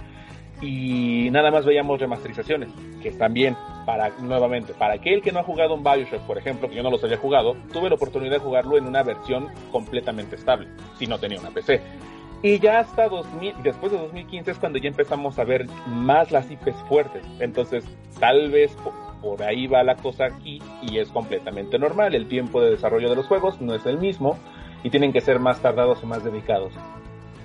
y 0.61 1.29
nada 1.31 1.51
más 1.51 1.65
veíamos 1.65 2.01
remasterizaciones, 2.01 2.71
que 3.03 3.11
bien, 3.31 3.57
para, 3.85 4.11
nuevamente, 4.21 4.73
para 4.75 4.95
aquel 4.95 5.23
que 5.23 5.33
no 5.33 5.41
ha 5.41 5.45
jugado 5.45 5.75
un 5.75 5.85
Bioshock, 5.85 6.23
por 6.23 6.39
ejemplo, 6.39 6.69
que 6.69 6.77
yo 6.77 6.83
no 6.83 6.91
los 6.91 7.03
había 7.05 7.19
jugado, 7.19 7.57
tuve 7.73 7.89
la 7.89 7.97
oportunidad 7.97 8.33
de 8.33 8.39
jugarlo 8.39 8.79
en 8.79 8.87
una 8.87 9.03
versión 9.03 9.49
completamente 9.71 10.37
estable, 10.37 10.69
si 10.99 11.07
no 11.07 11.19
tenía 11.19 11.41
una 11.41 11.51
PC. 11.51 11.81
Y 12.43 12.59
ya 12.59 12.81
hasta 12.81 13.09
2000, 13.09 13.63
después 13.63 13.93
de 13.93 13.99
2015 13.99 14.51
es 14.51 14.59
cuando 14.59 14.79
ya 14.79 14.89
empezamos 14.89 15.39
a 15.39 15.45
ver 15.45 15.67
más 15.87 16.31
las 16.31 16.51
IPs 16.51 16.77
fuertes. 16.89 17.25
Entonces, 17.41 17.85
tal 18.21 18.51
vez 18.51 18.77
por 19.23 19.43
ahí 19.43 19.67
va 19.67 19.83
la 19.83 19.97
cosa 19.97 20.27
aquí 20.27 20.61
y 20.83 20.99
es 20.99 21.09
completamente 21.09 21.79
normal. 21.79 22.15
El 22.15 22.29
tiempo 22.29 22.61
de 22.61 22.71
desarrollo 22.71 23.09
de 23.09 23.17
los 23.17 23.27
juegos 23.27 23.61
no 23.61 23.75
es 23.75 23.87
el 23.87 23.99
mismo 23.99 24.39
y 24.85 24.91
tienen 24.91 25.13
que 25.13 25.21
ser 25.21 25.41
más 25.41 25.61
tardados 25.61 26.03
o 26.03 26.07
más 26.07 26.23
dedicados. 26.23 26.73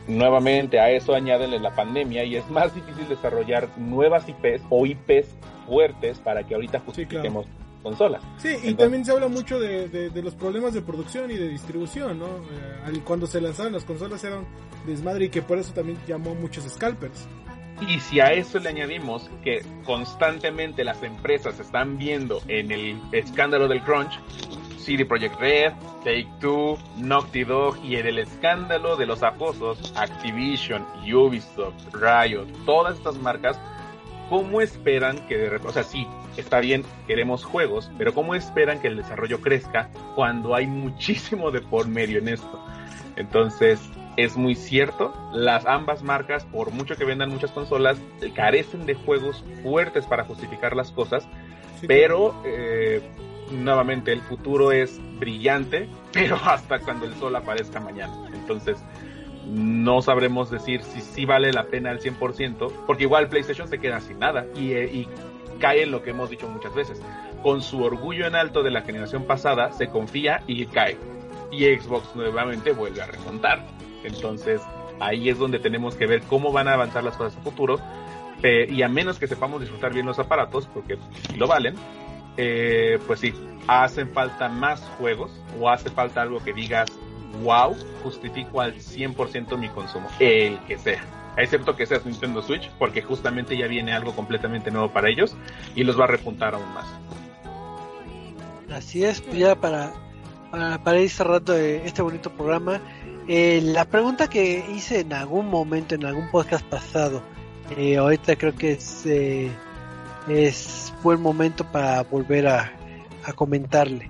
Nuevamente 0.08 0.80
a 0.80 0.90
eso 0.90 1.14
añadenle 1.14 1.60
la 1.60 1.74
pandemia 1.76 2.24
y 2.24 2.36
es 2.36 2.50
más 2.50 2.74
difícil 2.74 3.08
desarrollar 3.08 3.70
nuevas 3.78 4.28
IPs 4.28 4.64
o 4.70 4.86
IPs 4.86 5.28
fuertes 5.68 6.20
para 6.20 6.44
que 6.44 6.56
ahorita 6.56 6.80
justifiquemos 6.80 7.46
consolas. 7.84 8.24
Sí, 8.38 8.56
y 8.64 8.74
también 8.74 9.06
se 9.06 9.12
habla 9.12 9.28
mucho 9.28 9.60
de, 9.60 10.12
los 10.16 10.36
problemas 10.36 10.74
de 10.74 10.82
producción 10.82 11.32
y 11.32 11.36
de 11.36 11.50
distribución, 11.50 12.20
¿no? 12.20 12.28
Eh, 12.28 13.02
cuando 13.04 13.28
se 13.28 13.42
lanzaron 13.42 13.74
las 13.74 13.86
consolas 13.86 14.24
eran 14.24 14.46
desmadre 14.86 15.26
y 15.26 15.30
que 15.30 15.42
por 15.42 15.58
eso 15.58 15.74
también 15.74 15.98
llamó 16.08 16.36
muchos 16.36 16.64
scalpers. 16.66 17.28
Y 17.88 18.00
si 18.00 18.20
a 18.20 18.28
eso 18.28 18.60
le 18.60 18.70
añadimos 18.70 19.30
que 19.44 19.64
constantemente 19.86 20.84
las 20.84 21.02
empresas 21.02 21.60
están 21.60 21.98
viendo 21.98 22.42
en 22.48 22.72
el 22.72 23.02
escándalo 23.12 23.68
del 23.68 23.82
crunch, 23.82 24.20
CD 24.82 25.06
Projekt 25.06 25.40
Red, 25.40 25.74
Take 26.04 26.28
Two, 26.40 26.78
Naughty 26.98 27.44
Dog 27.44 27.78
y 27.84 27.96
en 27.96 28.08
el 28.08 28.20
escándalo 28.20 28.96
de 28.96 29.06
los 29.06 29.24
acosos, 29.24 29.94
Activision, 29.96 30.86
Ubisoft, 31.02 31.94
Riot, 31.94 32.48
todas 32.66 32.98
estas 32.98 33.18
marcas, 33.18 33.60
¿cómo 34.30 34.62
esperan 34.62 35.26
que 35.28 35.38
de 35.38 35.50
repente, 35.50 35.70
o 35.70 35.74
sea, 35.74 35.84
sí, 35.84 36.08
está 36.38 36.60
bien, 36.60 36.84
queremos 37.08 37.44
juegos, 37.44 37.92
pero 37.98 38.14
¿cómo 38.14 38.36
esperan 38.36 38.80
que 38.80 38.88
el 38.88 38.98
desarrollo 38.98 39.40
crezca 39.42 39.90
cuando 40.16 40.56
hay 40.56 40.68
muchísimo 40.68 41.52
de 41.52 41.62
por 41.62 41.88
medio 41.88 42.20
en 42.20 42.28
esto? 42.28 42.60
Entonces, 43.16 43.80
es 44.18 44.36
muy 44.38 44.56
cierto, 44.56 45.14
las 45.34 45.66
ambas 45.66 46.04
marcas, 46.04 46.46
por 46.46 46.72
mucho 46.72 46.96
que 46.96 47.06
vendan 47.06 47.30
muchas 47.30 47.52
consolas, 47.52 47.98
carecen 48.36 48.86
de 48.86 48.96
juegos 48.96 49.44
fuertes 49.64 50.06
para 50.06 50.26
justificar 50.26 50.76
las 50.76 50.92
cosas, 50.92 51.28
pero 51.88 52.36
eh, 52.46 53.02
nuevamente 53.52 54.12
el 54.12 54.22
futuro 54.22 54.72
es 54.72 55.00
brillante, 55.20 55.90
pero 56.14 56.36
hasta 56.36 56.80
cuando 56.80 57.06
el 57.06 57.14
sol 57.16 57.36
aparezca 57.36 57.80
mañana. 57.80 58.14
Entonces, 58.34 58.78
no 59.46 60.02
sabremos 60.02 60.50
decir 60.50 60.84
si 60.84 61.02
sí 61.02 61.26
vale 61.26 61.52
la 61.52 61.66
pena 61.66 61.92
al 61.92 62.00
100%, 62.00 62.72
porque 62.86 63.04
igual 63.04 63.28
PlayStation 63.28 63.68
se 63.68 63.80
queda 63.80 64.00
sin 64.00 64.20
nada 64.20 64.46
y, 64.56 64.74
eh, 64.74 64.90
y 64.92 65.08
cae 65.60 65.84
en 65.84 65.92
lo 65.92 66.04
que 66.04 66.10
hemos 66.10 66.30
dicho 66.30 66.48
muchas 66.48 66.74
veces. 66.76 67.02
Con 67.44 67.62
su 67.62 67.84
orgullo 67.84 68.28
en 68.28 68.36
alto 68.36 68.64
de 68.64 68.72
la 68.72 68.82
generación 68.82 69.24
pasada, 69.26 69.72
se 69.72 69.88
confía 69.88 70.44
y 70.48 70.66
cae. 70.66 70.98
Y 71.52 71.66
Xbox 71.66 72.16
nuevamente 72.16 72.72
vuelve 72.72 73.02
a 73.02 73.08
remontar. 73.08 73.66
Entonces, 74.04 74.62
ahí 75.00 75.30
es 75.30 75.38
donde 75.38 75.60
tenemos 75.60 75.96
que 75.96 76.06
ver 76.08 76.22
cómo 76.24 76.52
van 76.52 76.68
a 76.68 76.74
avanzar 76.74 77.04
las 77.04 77.18
cosas 77.18 77.38
a 77.38 77.42
futuro. 77.42 77.80
y 78.44 78.82
a 78.82 78.88
menos 78.88 79.20
que 79.20 79.28
sepamos 79.28 79.62
disfrutar 79.62 79.94
bien 79.94 80.08
los 80.08 80.18
aparatos, 80.18 80.68
porque 80.74 80.98
lo 81.38 81.46
valen, 81.46 81.76
eh, 82.44 83.00
pues 83.06 83.20
sí, 83.20 83.34
hacen 83.68 84.10
falta 84.10 84.50
más 84.50 84.82
juegos 84.98 85.32
o 85.60 85.70
hace 85.70 85.92
falta 85.92 86.24
algo 86.24 86.44
que 86.44 86.54
digas, 86.54 86.90
wow, 87.44 87.76
justifico 88.02 88.62
al 88.62 88.74
100% 88.74 89.58
mi 89.60 89.70
consumo, 89.70 90.10
el 90.20 90.58
que 90.62 90.80
sea. 90.80 91.04
Excepto 91.38 91.76
que 91.76 91.86
sea 91.86 92.02
Nintendo 92.04 92.42
Switch, 92.42 92.68
porque 92.80 93.04
justamente 93.04 93.56
ya 93.56 93.68
viene 93.68 93.94
algo 93.94 94.16
completamente 94.16 94.72
nuevo 94.72 94.92
para 94.92 95.10
ellos 95.10 95.38
y 95.76 95.84
los 95.84 96.00
va 96.00 96.06
a 96.06 96.08
repuntar 96.08 96.56
aún 96.56 96.74
más. 96.74 96.88
Así 98.74 99.04
es, 99.06 99.22
pues 99.22 99.38
ya 99.38 99.56
para, 99.56 99.94
para, 100.84 101.00
ir 101.00 101.10
cerrando 101.12 101.56
eh, 101.56 101.84
este 101.86 102.02
bonito 102.02 102.32
programa, 102.32 102.82
eh, 103.28 103.62
la 103.64 103.86
pregunta 103.86 104.32
que 104.32 104.66
hice 104.76 105.02
en 105.02 105.14
algún 105.14 105.48
momento, 105.48 105.94
en 105.94 106.06
algún 106.06 106.32
podcast 106.32 106.66
pasado, 106.66 107.22
eh, 107.78 107.98
ahorita 107.98 108.36
creo 108.36 108.56
que 108.56 108.72
es, 108.72 109.06
es 110.28 110.94
buen 111.04 111.22
momento 111.22 111.64
para 111.64 112.04
volver 112.04 112.48
a, 112.48 112.72
comentarle. 113.36 114.10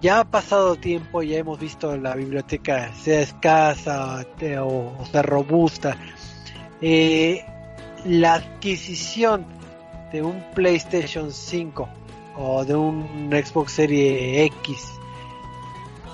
Ya 0.00 0.20
ha 0.20 0.24
pasado 0.24 0.76
tiempo, 0.76 1.22
ya 1.22 1.38
hemos 1.38 1.58
visto 1.58 1.96
la 1.96 2.14
biblioteca, 2.14 2.92
sea 2.94 3.20
escasa 3.20 4.24
o, 4.62 5.04
sea 5.10 5.22
robusta. 5.22 5.96
la 6.80 8.34
adquisición 8.34 9.46
de 10.12 10.22
un 10.22 10.44
PlayStation 10.54 11.32
5 11.32 11.88
o 12.36 12.64
de 12.64 12.76
un 12.76 13.30
Xbox 13.32 13.72
Series 13.72 14.52
X 14.52 14.98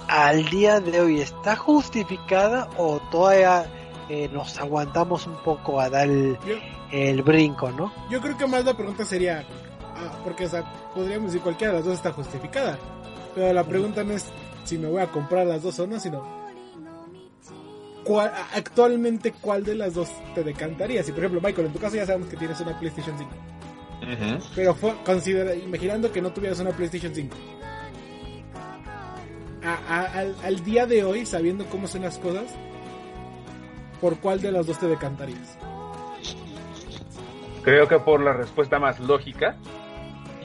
al 0.08 0.44
día 0.48 0.80
de 0.80 1.00
hoy 1.00 1.20
está 1.20 1.56
justificada 1.56 2.68
o 2.76 3.00
todavía 3.10 3.66
eh, 4.08 4.28
nos 4.32 4.58
aguantamos 4.58 5.26
un 5.26 5.36
poco 5.42 5.80
a 5.80 5.88
dar 5.90 6.08
el, 6.08 7.22
brinco, 7.22 7.70
¿no? 7.72 7.92
Yo 8.10 8.20
creo 8.20 8.36
que 8.36 8.46
más 8.46 8.64
la 8.64 8.74
pregunta 8.74 9.04
sería, 9.04 9.44
ah, 9.96 10.20
porque 10.24 10.48
podríamos 10.94 11.32
decir 11.32 11.42
cualquiera 11.42 11.72
de 11.72 11.78
las 11.78 11.86
dos 11.86 11.96
está 11.96 12.12
justificada, 12.12 12.78
pero 13.34 13.52
la 13.52 13.64
pregunta 13.64 14.04
no 14.04 14.14
es 14.14 14.26
si 14.64 14.78
me 14.78 14.88
voy 14.88 15.02
a 15.02 15.06
comprar 15.06 15.46
las 15.46 15.62
dos 15.62 15.78
o 15.78 15.86
no, 15.86 15.98
sino 15.98 16.22
¿cuál, 18.04 18.32
actualmente 18.54 19.32
cuál 19.40 19.64
de 19.64 19.74
las 19.74 19.94
dos 19.94 20.08
te 20.34 20.42
decantaría. 20.42 21.02
Si 21.02 21.12
por 21.12 21.20
ejemplo, 21.20 21.40
Michael, 21.40 21.66
en 21.68 21.72
tu 21.72 21.78
caso 21.78 21.96
ya 21.96 22.06
sabemos 22.06 22.28
que 22.28 22.36
tienes 22.36 22.60
una 22.60 22.78
PlayStation 22.78 23.16
5. 23.18 23.30
Pero 24.54 24.74
fue, 24.74 24.94
considera, 25.04 25.54
imaginando 25.54 26.12
que 26.12 26.20
no 26.20 26.30
tuvieras 26.30 26.60
una 26.60 26.70
PlayStation 26.72 27.14
5 27.14 27.34
al, 29.64 30.64
día 30.64 30.86
de 30.86 31.04
hoy, 31.04 31.26
sabiendo 31.26 31.64
cómo 31.66 31.86
son 31.86 32.02
las 32.02 32.18
cosas, 32.18 32.44
¿por 34.00 34.18
cuál 34.18 34.40
de 34.40 34.52
las 34.52 34.66
dos 34.66 34.78
te 34.78 34.86
decantarías? 34.86 35.58
Creo 37.62 37.88
que 37.88 37.98
por 37.98 38.22
la 38.22 38.32
respuesta 38.32 38.78
más 38.78 39.00
lógica 39.00 39.56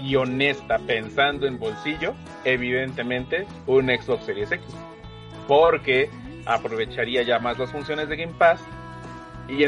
y 0.02 0.16
honesta, 0.16 0.80
pensando 0.80 1.46
en 1.48 1.60
bolsillo, 1.60 2.14
evidentemente 2.46 3.46
un 3.68 3.88
Xbox 3.88 4.26
Series 4.26 4.52
X. 4.52 4.66
Porque 5.48 6.10
aprovecharía 6.46 7.24
ya 7.24 7.40
más 7.40 7.60
las 7.60 7.72
funciones 7.72 8.08
de 8.08 8.16
Game 8.16 8.34
Pass 8.38 8.62
y 9.50 9.66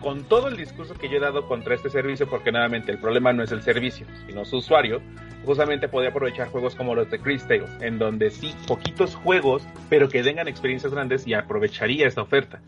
con 0.00 0.24
todo 0.24 0.48
el 0.48 0.56
discurso 0.56 0.94
que 0.94 1.08
yo 1.08 1.18
he 1.18 1.20
dado 1.20 1.46
contra 1.46 1.74
este 1.74 1.90
servicio, 1.90 2.28
porque 2.28 2.50
nuevamente 2.50 2.90
el 2.90 2.98
problema 2.98 3.32
no 3.32 3.42
es 3.42 3.52
el 3.52 3.62
servicio, 3.62 4.06
sino 4.26 4.44
su 4.44 4.56
usuario, 4.56 5.02
justamente 5.44 5.88
podría 5.88 6.10
aprovechar 6.10 6.48
juegos 6.48 6.74
como 6.74 6.94
los 6.94 7.10
de 7.10 7.18
Chris 7.18 7.46
Tales, 7.46 7.70
en 7.80 7.98
donde 7.98 8.30
sí, 8.30 8.54
poquitos 8.66 9.14
juegos, 9.16 9.62
pero 9.88 10.08
que 10.08 10.22
tengan 10.22 10.48
experiencias 10.48 10.92
grandes 10.92 11.26
y 11.26 11.34
aprovecharía 11.34 12.06
esta 12.06 12.22
oferta. 12.22 12.60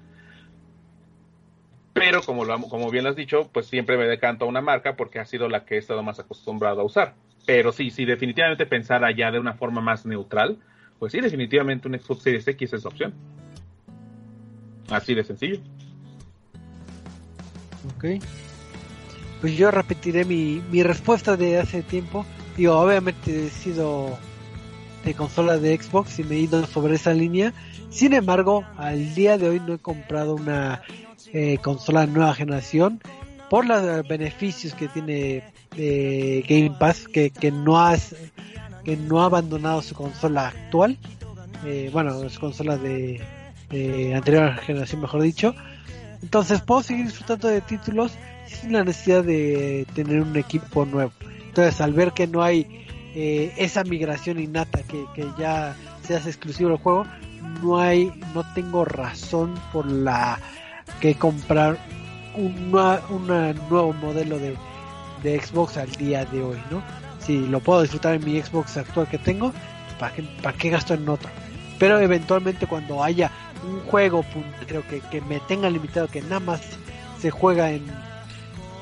Pero 1.92 2.22
como, 2.22 2.44
lo, 2.44 2.60
como 2.62 2.90
bien 2.90 3.04
lo 3.04 3.10
has 3.10 3.16
dicho, 3.16 3.48
pues 3.52 3.66
siempre 3.66 3.96
me 3.96 4.06
decanto 4.06 4.44
a 4.44 4.48
una 4.48 4.60
marca 4.60 4.96
porque 4.96 5.18
ha 5.18 5.24
sido 5.24 5.48
la 5.48 5.64
que 5.64 5.74
he 5.74 5.78
estado 5.78 6.02
más 6.02 6.18
acostumbrado 6.18 6.80
a 6.80 6.84
usar. 6.84 7.14
Pero 7.46 7.72
sí, 7.72 7.90
si 7.90 8.04
definitivamente 8.04 8.66
pensar 8.66 9.04
allá 9.04 9.30
de 9.30 9.38
una 9.38 9.54
forma 9.54 9.80
más 9.80 10.06
neutral, 10.06 10.58
pues 10.98 11.12
sí, 11.12 11.20
definitivamente 11.20 11.88
un 11.88 11.98
Xbox 11.98 12.22
Series 12.22 12.46
X 12.46 12.72
es 12.74 12.86
opción. 12.86 13.14
Así 14.90 15.14
de 15.14 15.24
sencillo. 15.24 15.60
Ok. 17.96 18.22
Pues 19.40 19.56
yo 19.56 19.70
repetiré 19.70 20.24
mi, 20.24 20.62
mi 20.70 20.82
respuesta 20.82 21.36
de 21.36 21.58
hace 21.58 21.82
tiempo. 21.82 22.26
Yo 22.58 22.78
obviamente 22.78 23.46
he 23.46 23.48
sido 23.48 24.18
de 25.04 25.14
consola 25.14 25.58
de 25.58 25.80
Xbox 25.80 26.18
y 26.18 26.24
me 26.24 26.36
he 26.36 26.40
ido 26.40 26.66
sobre 26.66 26.96
esa 26.96 27.14
línea. 27.14 27.54
Sin 27.88 28.12
embargo, 28.12 28.64
al 28.76 29.14
día 29.14 29.38
de 29.38 29.48
hoy 29.48 29.60
no 29.60 29.74
he 29.74 29.78
comprado 29.78 30.34
una 30.34 30.82
eh, 31.32 31.58
nueva 32.08 32.34
generación 32.34 33.00
por 33.48 33.66
los 33.66 34.06
beneficios 34.06 34.74
que 34.74 34.88
tiene 34.88 35.42
eh, 35.76 36.44
Game 36.48 36.76
Pass, 36.78 37.08
que, 37.08 37.30
que, 37.30 37.50
no 37.50 37.80
has, 37.80 38.14
que 38.84 38.96
no 38.96 39.22
ha 39.22 39.26
abandonado 39.26 39.82
su 39.82 39.94
consola 39.94 40.48
actual. 40.48 40.96
Eh, 41.64 41.90
bueno, 41.92 42.28
su 42.28 42.40
consola 42.40 42.76
de, 42.76 43.20
anterior 44.14 44.56
generación, 44.56 45.00
mejor 45.00 45.22
dicho 45.22 45.54
entonces 46.22 46.60
puedo 46.60 46.82
seguir 46.82 47.06
disfrutando 47.06 47.48
de 47.48 47.60
títulos 47.60 48.12
sin 48.46 48.72
la 48.72 48.84
necesidad 48.84 49.24
de 49.24 49.86
tener 49.94 50.20
un 50.20 50.36
equipo 50.36 50.84
nuevo. 50.84 51.12
Entonces 51.46 51.80
al 51.80 51.92
ver 51.92 52.12
que 52.12 52.26
no 52.26 52.42
hay 52.42 52.86
eh, 53.14 53.52
esa 53.56 53.84
migración 53.84 54.38
innata 54.38 54.82
que, 54.82 55.04
que 55.14 55.26
ya 55.38 55.76
se 56.06 56.16
exclusivo 56.16 56.70
del 56.70 56.78
juego, 56.78 57.06
no 57.62 57.78
hay, 57.78 58.12
no 58.34 58.44
tengo 58.54 58.84
razón 58.84 59.54
por 59.72 59.86
la 59.86 60.38
que 61.00 61.14
comprar 61.14 61.78
un 62.36 62.70
nuevo 62.70 63.92
modelo 63.94 64.38
de, 64.38 64.56
de 65.22 65.40
Xbox 65.40 65.76
al 65.76 65.90
día 65.92 66.24
de 66.26 66.42
hoy, 66.42 66.58
¿no? 66.70 66.82
Si 67.18 67.46
lo 67.46 67.60
puedo 67.60 67.82
disfrutar 67.82 68.14
en 68.14 68.24
mi 68.24 68.40
Xbox 68.40 68.76
actual 68.76 69.08
que 69.08 69.18
tengo, 69.18 69.52
¿para 69.98 70.14
qué, 70.14 70.22
para 70.42 70.56
qué 70.56 70.70
gasto 70.70 70.94
en 70.94 71.08
otro? 71.08 71.30
Pero 71.78 71.98
eventualmente 71.98 72.66
cuando 72.66 73.02
haya 73.02 73.30
un 73.66 73.80
juego 73.80 74.24
creo 74.66 74.86
que, 74.86 75.00
que 75.00 75.20
me 75.22 75.40
tenga 75.40 75.68
limitado, 75.68 76.08
que 76.08 76.22
nada 76.22 76.40
más 76.40 76.60
se 77.20 77.30
juega 77.30 77.70
en, 77.70 77.84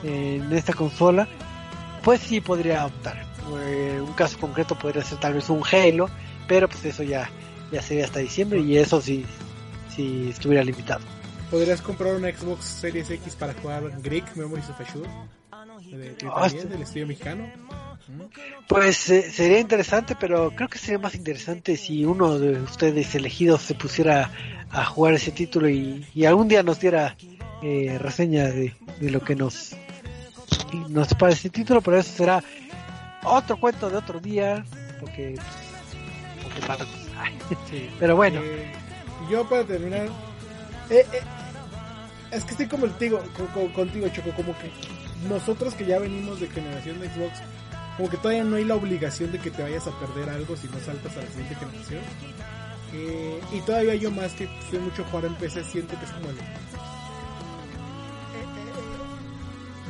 en 0.05 0.53
esta 0.53 0.73
consola, 0.73 1.27
pues 2.03 2.21
sí 2.21 2.41
podría 2.41 2.87
optar. 2.87 3.25
Eh, 3.65 4.01
un 4.01 4.13
caso 4.13 4.39
concreto 4.39 4.79
podría 4.79 5.03
ser 5.03 5.19
tal 5.19 5.35
vez 5.35 5.49
un 5.49 5.63
Halo, 5.73 6.09
pero 6.47 6.69
pues 6.69 6.85
eso 6.85 7.03
ya, 7.03 7.31
ya 7.73 7.83
sería 7.83 8.05
hasta 8.05 8.21
diciembre 8.21 8.61
y 8.61 8.77
eso 8.77 9.01
sí, 9.01 9.25
si 9.95 10.29
estuviera 10.29 10.63
limitado. 10.63 11.01
¿Podrías 11.51 11.81
comprar 11.81 12.15
una 12.15 12.31
Xbox 12.31 12.65
Series 12.65 13.11
X 13.11 13.35
para 13.37 13.55
jugar 13.55 13.91
Greek 14.03 14.37
Memories 14.37 14.69
of? 14.71 14.79
De, 14.79 16.17
Ah, 16.27 16.43
también, 16.43 16.69
del 16.69 16.83
estudio 16.83 17.07
mexicano. 17.07 17.51
Pues 18.69 19.09
eh, 19.11 19.31
sería 19.31 19.59
interesante, 19.59 20.17
pero 20.19 20.51
creo 20.51 20.69
que 20.69 20.79
sería 20.79 20.99
más 20.99 21.15
interesante 21.15 21.77
si 21.77 22.05
uno 22.05 22.39
de 22.39 22.61
ustedes 22.61 23.15
elegidos 23.15 23.63
se 23.63 23.75
pusiera 23.75 24.31
a 24.71 24.85
jugar 24.85 25.15
ese 25.15 25.31
título 25.31 25.69
y, 25.69 26.07
y 26.15 26.25
algún 26.25 26.49
día 26.49 26.63
nos 26.63 26.81
diera 26.81 27.17
eh, 27.63 27.99
reseña 27.99 28.45
de, 28.45 28.75
de 29.01 29.11
lo 29.11 29.21
que 29.21 29.35
nos 29.35 29.75
nos 30.89 31.15
parece 31.15 31.49
el 31.49 31.53
título, 31.53 31.81
pero 31.81 31.99
eso 31.99 32.13
será 32.13 32.43
otro 33.25 33.59
cuento 33.59 33.89
de 33.91 33.97
otro 33.97 34.21
día, 34.21 34.65
porque, 35.01 35.35
porque 36.43 36.61
Sí. 37.71 37.91
pero 37.99 38.17
bueno, 38.17 38.41
Eh, 38.43 38.73
yo 39.31 39.49
para 39.49 39.65
terminar, 39.65 40.09
eh, 40.91 41.07
es 42.31 42.45
que 42.45 42.51
estoy 42.53 42.67
como 42.67 42.87
digo, 42.87 43.23
co- 43.37 43.47
co- 43.55 43.73
contigo, 43.73 44.09
Choco, 44.09 44.31
como 44.37 44.57
que 44.59 44.71
nosotros 45.29 45.75
que 45.75 45.87
ya 45.87 45.99
venimos 45.99 46.41
de 46.41 46.49
generación 46.49 47.01
de 47.01 47.09
Xbox, 47.11 47.39
como 47.97 48.09
que 48.11 48.17
todavía 48.19 48.45
no 48.45 48.57
hay 48.57 48.65
la 48.65 48.75
obligación 48.77 49.33
de 49.33 49.39
que 49.39 49.51
te 49.51 49.63
vayas 49.63 49.87
a 49.87 49.99
perder 49.99 50.29
algo 50.31 50.57
si 50.57 50.67
no 50.69 50.79
saltas 50.81 51.17
a 51.17 51.21
la 51.23 51.27
siguiente 51.29 51.55
generación. 51.57 52.01
Eh, 52.93 53.41
y 53.53 53.61
todavía 53.63 53.95
yo 53.97 54.11
más 54.11 54.33
que 54.33 54.49
soy 54.71 54.79
mucho 54.79 55.05
jugar 55.05 55.27
en 55.27 55.35
PC, 55.35 55.65
siento 55.65 55.99
que 55.99 56.05
es 56.07 56.11
como 56.13 56.31
el... 56.31 56.37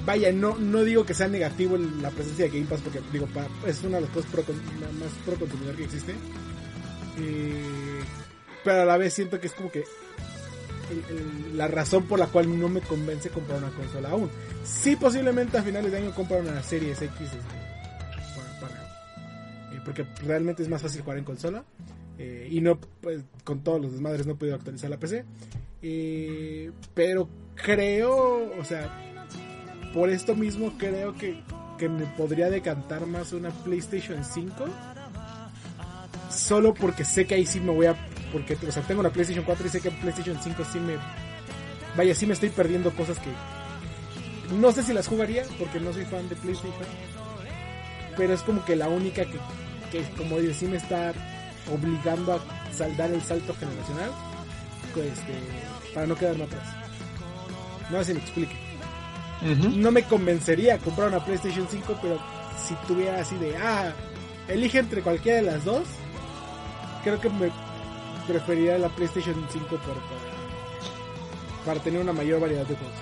Vaya, 0.05 0.33
no, 0.33 0.57
no 0.57 0.85
digo 0.85 1.05
que 1.05 1.13
sea 1.13 1.29
negativo 1.29 1.77
la 1.77 2.11
presencia 2.11 2.47
de 2.47 2.51
Game 2.51 2.65
Pass 2.65 2.81
porque 2.83 3.01
digo, 3.13 3.29
es 3.67 3.83
una 3.85 3.97
de 3.97 4.03
las 4.03 4.11
cosas 4.11 4.31
más 4.33 5.11
pro 5.27 5.35
consumidor 5.37 5.77
que 5.77 5.85
existe. 5.85 6.15
Eh, 7.19 8.01
pero 8.65 8.83
a 8.83 8.85
la 8.87 8.97
vez 8.97 9.13
siento 9.13 9.39
que 9.39 9.49
es 9.49 9.53
como 9.53 9.71
que 9.71 9.85
la 11.55 11.69
razón 11.69 12.05
por 12.07 12.19
la 12.19 12.27
cual 12.27 12.59
no 12.59 12.69
me 12.69 12.81
convence 12.81 13.29
comprar 13.31 13.59
una 13.59 13.71
consola 13.71 14.11
aún. 14.11 14.31
Sí, 14.65 14.97
posiblemente 14.97 15.59
a 15.59 15.63
finales 15.63 15.91
de 15.93 15.99
año 15.99 16.15
comprar 16.15 16.41
una 16.43 16.63
Series 16.63 17.01
X 17.03 17.21
este, 17.21 17.37
para- 18.61 19.75
eh, 19.77 19.81
porque 19.85 20.07
realmente 20.25 20.63
es 20.63 20.69
más 20.69 20.83
fácil 20.83 21.03
jugar 21.03 21.19
en 21.19 21.25
consola 21.25 21.65
eh, 22.19 22.49
y 22.51 22.61
no 22.61 22.79
pues, 23.01 23.23
con 23.45 23.61
todos 23.63 23.81
los 23.81 23.93
desmadres 23.93 24.27
no 24.27 24.33
he 24.33 24.37
podido 24.37 24.57
actualizar 24.57 24.91
la 24.91 24.99
PC. 24.99 25.25
Eh, 25.83 26.73
pero 26.95 27.29
creo, 27.55 28.51
o 28.59 28.65
sea, 28.65 28.93
por 29.95 30.11
esto 30.11 30.35
mismo 30.35 30.75
creo 30.79 31.15
que, 31.15 31.43
que 31.79 31.89
me 31.89 32.05
podría 32.07 32.51
decantar 32.51 33.07
más 33.07 33.33
una 33.33 33.51
PlayStation 33.51 34.25
5 34.25 34.65
solo 36.31 36.75
porque 36.75 37.05
sé 37.05 37.27
que 37.27 37.35
ahí 37.37 37.47
sí 37.47 37.61
me 37.61 37.73
voy 37.73 37.87
a 37.87 37.97
porque 38.33 38.57
o 38.67 38.73
sea 38.73 38.83
tengo 38.83 39.03
la 39.03 39.11
PlayStation 39.11 39.45
4 39.45 39.67
y 39.67 39.71
sé 39.71 39.81
que 39.81 39.89
en 39.89 40.01
PlayStation 40.01 40.39
5 40.43 40.63
sí 40.73 40.81
me 40.81 40.97
vaya 41.97 42.15
sí 42.15 42.27
me 42.27 42.35
estoy 42.35 42.51
perdiendo 42.51 42.91
cosas 42.93 43.19
que 43.19 43.31
no 44.55 44.73
sé 44.73 44.83
si 44.83 44.93
las 44.93 45.09
jugaría 45.09 45.45
porque 45.59 45.81
no 45.81 45.93
soy 45.93 46.05
fan 46.05 46.29
de 46.29 46.37
PlayStation 46.37 46.87
pero 48.17 48.35
es 48.35 48.43
como 48.43 48.65
que 48.65 48.77
la 48.77 48.89
única 48.89 49.25
que, 49.25 49.39
que 49.91 50.03
como 50.17 50.39
digo 50.39 50.55
sí 50.55 50.67
me 50.67 50.77
está 50.77 51.13
obligando 51.73 52.35
a 52.35 52.73
saldar 52.73 53.11
el 53.11 53.23
salto 53.23 53.55
generacional 53.55 54.11
pues, 54.99 55.13
este, 55.13 55.33
para 55.95 56.07
no 56.07 56.17
quedarme 56.17 56.45
atrás. 56.45 56.67
No 57.91 57.99
sé 57.99 58.07
si 58.07 58.15
me 58.15 58.21
explique. 58.21 58.57
No 59.77 59.93
me 59.93 60.03
convencería 60.03 60.79
comprar 60.79 61.09
una 61.09 61.25
PlayStation 61.25 61.69
5, 61.71 61.99
pero 62.03 62.19
si 62.67 62.75
tuviera 62.89 63.21
así 63.21 63.37
de, 63.37 63.57
ah, 63.57 63.93
elige 64.49 64.81
entre 64.81 65.01
cualquiera 65.01 65.39
de 65.39 65.45
las 65.45 65.65
dos, 65.65 65.87
creo 67.05 67.21
que 67.21 67.31
me 67.31 67.53
preferiría 68.29 68.79
la 68.79 68.91
PlayStation 68.91 69.35
5 69.51 69.67
por, 69.69 69.79
para, 69.81 70.01
para 71.65 71.81
tener 71.81 72.01
una 72.01 72.13
mayor 72.13 72.41
variedad 72.41 72.67
de 72.67 72.77
juegos. 72.77 72.95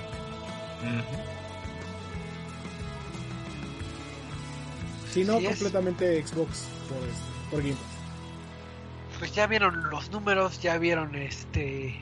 Si 5.12 5.24
no, 5.24 5.38
es. 5.38 5.46
completamente 5.46 6.24
Xbox 6.24 6.66
por, 6.88 7.50
por 7.50 7.62
Game 7.62 7.74
Pass. 7.74 9.18
pues 9.18 9.34
ya 9.34 9.46
vieron 9.46 9.90
los 9.90 10.10
números, 10.10 10.60
ya 10.62 10.78
vieron 10.78 11.14
este 11.16 11.98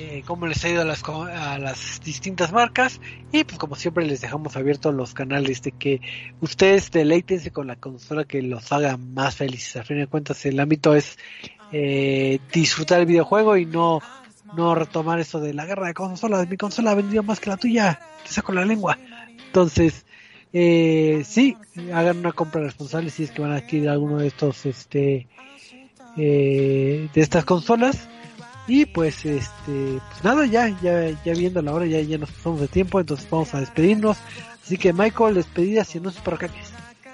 eh, 0.00 0.22
cómo 0.26 0.46
les 0.46 0.64
ha 0.64 0.70
ido 0.70 0.80
a 0.80 0.84
las, 0.86 1.04
a 1.04 1.58
las 1.58 2.00
distintas 2.02 2.52
marcas 2.52 3.00
y 3.32 3.44
pues 3.44 3.58
como 3.58 3.76
siempre 3.76 4.06
les 4.06 4.22
dejamos 4.22 4.56
abiertos 4.56 4.94
los 4.94 5.12
canales 5.12 5.60
de 5.60 5.72
que 5.72 6.00
ustedes 6.40 6.90
deleítense 6.90 7.50
con 7.50 7.66
la 7.66 7.76
consola 7.76 8.24
que 8.24 8.40
los 8.40 8.72
haga 8.72 8.96
más 8.96 9.36
felices. 9.36 9.76
A 9.76 9.84
fin 9.84 9.98
de 9.98 10.06
cuentas 10.06 10.46
el 10.46 10.58
ámbito 10.58 10.94
es 10.94 11.18
eh, 11.72 12.40
disfrutar 12.52 13.00
el 13.00 13.06
videojuego 13.06 13.56
y 13.56 13.66
no 13.66 14.00
no 14.56 14.74
retomar 14.74 15.20
eso 15.20 15.40
de 15.40 15.54
la 15.54 15.64
guerra 15.64 15.86
de 15.88 15.94
consolas. 15.94 16.48
Mi 16.48 16.56
consola 16.56 16.90
ha 16.90 16.94
vendido 16.94 17.22
más 17.22 17.40
que 17.40 17.50
la 17.50 17.56
tuya, 17.56 18.00
te 18.24 18.32
saco 18.32 18.52
la 18.52 18.64
lengua. 18.64 18.98
Entonces, 19.46 20.04
eh, 20.52 21.22
sí, 21.24 21.56
hagan 21.94 22.18
una 22.18 22.32
compra 22.32 22.62
responsable 22.62 23.10
si 23.10 23.24
es 23.24 23.30
que 23.30 23.42
van 23.42 23.52
a 23.52 23.56
adquirir 23.56 23.88
alguno 23.88 24.18
de 24.18 24.26
estos 24.26 24.66
este 24.66 25.28
eh, 26.16 27.08
de 27.14 27.20
estas 27.20 27.44
consolas 27.44 28.08
y 28.66 28.86
pues 28.86 29.24
este 29.24 30.00
pues 30.10 30.24
nada 30.24 30.46
ya 30.46 30.68
ya 30.82 31.10
ya 31.24 31.32
viendo 31.34 31.62
la 31.62 31.72
hora 31.72 31.86
ya 31.86 32.00
ya 32.00 32.18
nos 32.18 32.32
pasamos 32.32 32.60
de 32.60 32.68
tiempo 32.68 32.98
entonces 32.98 33.30
vamos 33.30 33.54
a 33.54 33.60
despedirnos 33.60 34.18
así 34.62 34.76
que 34.76 34.92
Michael 34.92 35.34
despedidas 35.34 35.94
y 35.94 35.98
anuncios 35.98 36.24
parroquiales 36.24 36.69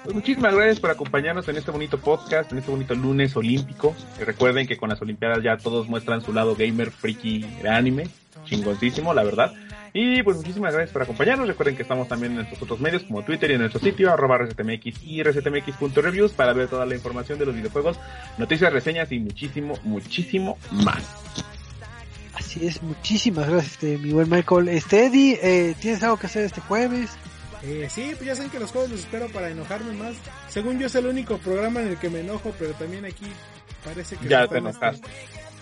Pues 0.07 0.15
muchísimas 0.15 0.55
gracias 0.55 0.79
por 0.79 0.89
acompañarnos 0.89 1.49
en 1.49 1.57
este 1.57 1.69
bonito 1.69 1.97
podcast, 1.97 2.49
en 2.53 2.59
este 2.59 2.71
bonito 2.71 2.95
lunes 2.95 3.35
olímpico. 3.35 3.93
Recuerden 4.25 4.65
que 4.65 4.77
con 4.77 4.87
las 4.87 5.01
Olimpiadas 5.01 5.43
ya 5.43 5.57
todos 5.57 5.89
muestran 5.89 6.21
su 6.21 6.31
lado 6.31 6.55
gamer, 6.55 6.91
friki, 6.91 7.45
de 7.61 7.67
anime. 7.67 8.07
Chingoncísimo, 8.45 9.13
la 9.13 9.25
verdad. 9.25 9.51
Y 9.91 10.23
pues 10.23 10.37
muchísimas 10.37 10.73
gracias 10.73 10.93
por 10.93 11.01
acompañarnos. 11.01 11.49
Recuerden 11.49 11.75
que 11.75 11.81
estamos 11.81 12.07
también 12.07 12.31
en 12.31 12.37
nuestros 12.37 12.61
otros 12.61 12.79
medios 12.79 13.03
como 13.03 13.21
Twitter 13.23 13.51
y 13.51 13.55
en 13.55 13.59
nuestro 13.59 13.81
sitio 13.81 14.09
arroba 14.13 14.37
resetmx 14.37 15.03
y 15.03 15.23
resetmx.reviews 15.23 16.31
para 16.31 16.53
ver 16.53 16.69
toda 16.69 16.85
la 16.85 16.95
información 16.95 17.37
de 17.37 17.45
los 17.45 17.55
videojuegos, 17.55 17.99
noticias, 18.37 18.71
reseñas 18.71 19.11
y 19.11 19.19
muchísimo, 19.19 19.77
muchísimo 19.83 20.57
más. 20.71 21.03
así 22.33 22.65
es 22.65 22.81
muchísimas 22.81 23.49
gracias 23.49 23.73
este, 23.73 23.97
mi 23.97 24.13
buen 24.13 24.29
Michael 24.29 24.69
este 24.69 25.07
Eddie 25.07 25.39
eh, 25.43 25.75
tienes 25.81 26.01
algo 26.01 26.15
que 26.15 26.27
hacer 26.27 26.45
este 26.45 26.61
jueves 26.61 27.09
Eh, 27.63 27.87
sí, 27.89 28.11
pues 28.15 28.25
ya 28.25 28.35
saben 28.35 28.51
que 28.51 28.59
los 28.59 28.71
juegos 28.71 28.91
los 28.91 28.99
espero 29.01 29.27
para 29.29 29.49
enojarme 29.49 29.93
más. 29.93 30.15
Según 30.49 30.79
yo 30.79 30.87
es 30.87 30.95
el 30.95 31.07
único 31.07 31.37
programa 31.39 31.81
en 31.81 31.89
el 31.89 31.97
que 31.97 32.09
me 32.09 32.19
enojo, 32.21 32.53
pero 32.59 32.73
también 32.73 33.05
aquí 33.05 33.25
parece 33.83 34.15
que 34.17 34.27
Ya 34.27 34.47
te 34.47 34.57
enojaste. 34.59 35.07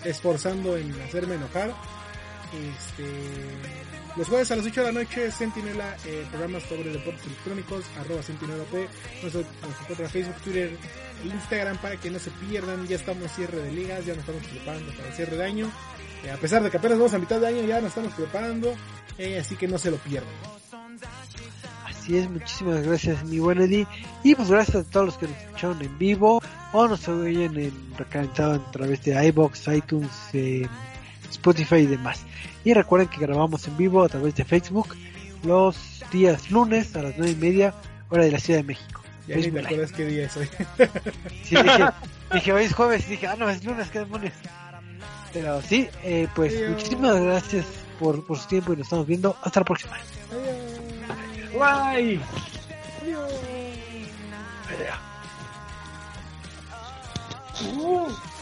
esforzando 0.04 0.76
en 0.76 0.92
hacerme 1.02 1.36
enojar. 1.36 1.72
Este, 2.52 3.04
los 4.16 4.28
jueves 4.28 4.50
a 4.50 4.56
las 4.56 4.64
8 4.66 4.80
de 4.84 4.92
la 4.92 5.00
noche, 5.00 5.30
Sentinela, 5.30 5.96
eh, 6.06 6.24
programas 6.30 6.62
sobre 6.64 6.90
deportes 6.90 7.26
electrónicos, 7.26 7.84
arroba 7.98 8.22
Sentinela 8.22 8.64
P, 8.64 8.88
nos, 9.22 9.34
nos 9.34 9.44
encuentra 9.82 10.08
Facebook, 10.08 10.36
Twitter, 10.42 10.76
Instagram 11.24 11.76
para 11.78 11.96
que 11.96 12.10
no 12.10 12.18
se 12.18 12.30
pierdan. 12.30 12.86
Ya 12.86 12.96
estamos 12.96 13.30
cierre 13.32 13.58
de 13.60 13.72
ligas, 13.72 14.04
ya 14.06 14.12
nos 14.14 14.20
estamos 14.20 14.46
preparando 14.46 14.92
para 14.94 15.08
el 15.08 15.14
cierre 15.14 15.36
de 15.36 15.44
año. 15.44 15.70
Eh, 16.24 16.30
a 16.30 16.36
pesar 16.36 16.62
de 16.62 16.70
que 16.70 16.76
apenas 16.76 16.98
vamos 16.98 17.14
a 17.14 17.18
mitad 17.18 17.40
de 17.40 17.48
año, 17.48 17.62
ya 17.66 17.80
nos 17.80 17.88
estamos 17.88 18.12
preparando, 18.14 18.74
eh, 19.18 19.38
así 19.38 19.56
que 19.56 19.66
no 19.68 19.76
se 19.78 19.90
lo 19.90 19.96
pierdan. 19.98 20.32
Así 21.86 22.18
es, 22.18 22.28
muchísimas 22.28 22.82
gracias 22.82 23.24
mi 23.24 23.38
buen 23.38 23.60
Eddie. 23.60 23.86
Y 24.24 24.34
pues 24.34 24.50
gracias 24.50 24.76
a 24.76 24.90
todos 24.90 25.06
los 25.06 25.18
que 25.18 25.28
nos 25.28 25.36
escucharon 25.36 25.80
en 25.82 25.98
vivo 25.98 26.42
o 26.72 26.88
nos 26.88 27.06
oyen 27.08 27.56
en 27.58 27.72
recalentado 27.96 28.54
a 28.54 28.70
través 28.72 29.02
de 29.04 29.26
iBox, 29.28 29.68
iTunes, 29.68 30.10
eh, 30.32 30.66
Spotify 31.30 31.76
y 31.76 31.86
demás. 31.86 32.24
Y 32.64 32.74
recuerden 32.74 33.08
que 33.08 33.20
grabamos 33.20 33.66
en 33.68 33.76
vivo 33.76 34.02
a 34.02 34.08
través 34.08 34.34
de 34.34 34.44
Facebook 34.44 34.96
los 35.44 36.02
días 36.10 36.50
lunes 36.50 36.96
a 36.96 37.02
las 37.02 37.16
nueve 37.16 37.32
y 37.32 37.36
media, 37.36 37.72
hora 38.08 38.24
de 38.24 38.32
la 38.32 38.40
Ciudad 38.40 38.60
de 38.60 38.64
México. 38.64 39.02
Ya 39.28 39.36
ni 39.36 39.50
te 39.50 39.60
acuerdas 39.60 39.92
qué 39.92 40.06
día 40.06 40.26
es 40.26 40.36
hoy. 40.36 40.48
Sí, 41.44 41.54
dije, 41.56 41.84
dije, 42.32 42.52
hoy 42.52 42.64
es 42.64 42.74
jueves, 42.74 43.08
dije, 43.08 43.26
ah, 43.28 43.36
no, 43.38 43.48
es 43.48 43.64
lunes, 43.64 43.88
qué 43.90 44.00
demonios. 44.00 44.34
Pero 45.32 45.62
sí, 45.62 45.88
eh, 46.02 46.26
pues 46.34 46.52
Adiós. 46.52 46.70
muchísimas 46.70 47.20
gracias 47.20 47.66
por, 48.00 48.26
por 48.26 48.38
su 48.38 48.48
tiempo 48.48 48.72
y 48.72 48.76
nos 48.76 48.86
estamos 48.86 49.06
viendo. 49.06 49.36
Hasta 49.42 49.60
la 49.60 49.64
próxima. 49.64 49.96
Bye. 51.58 52.20
Adiós. 53.00 53.32
Adiós. 54.68 54.98
Uh. 57.62 58.35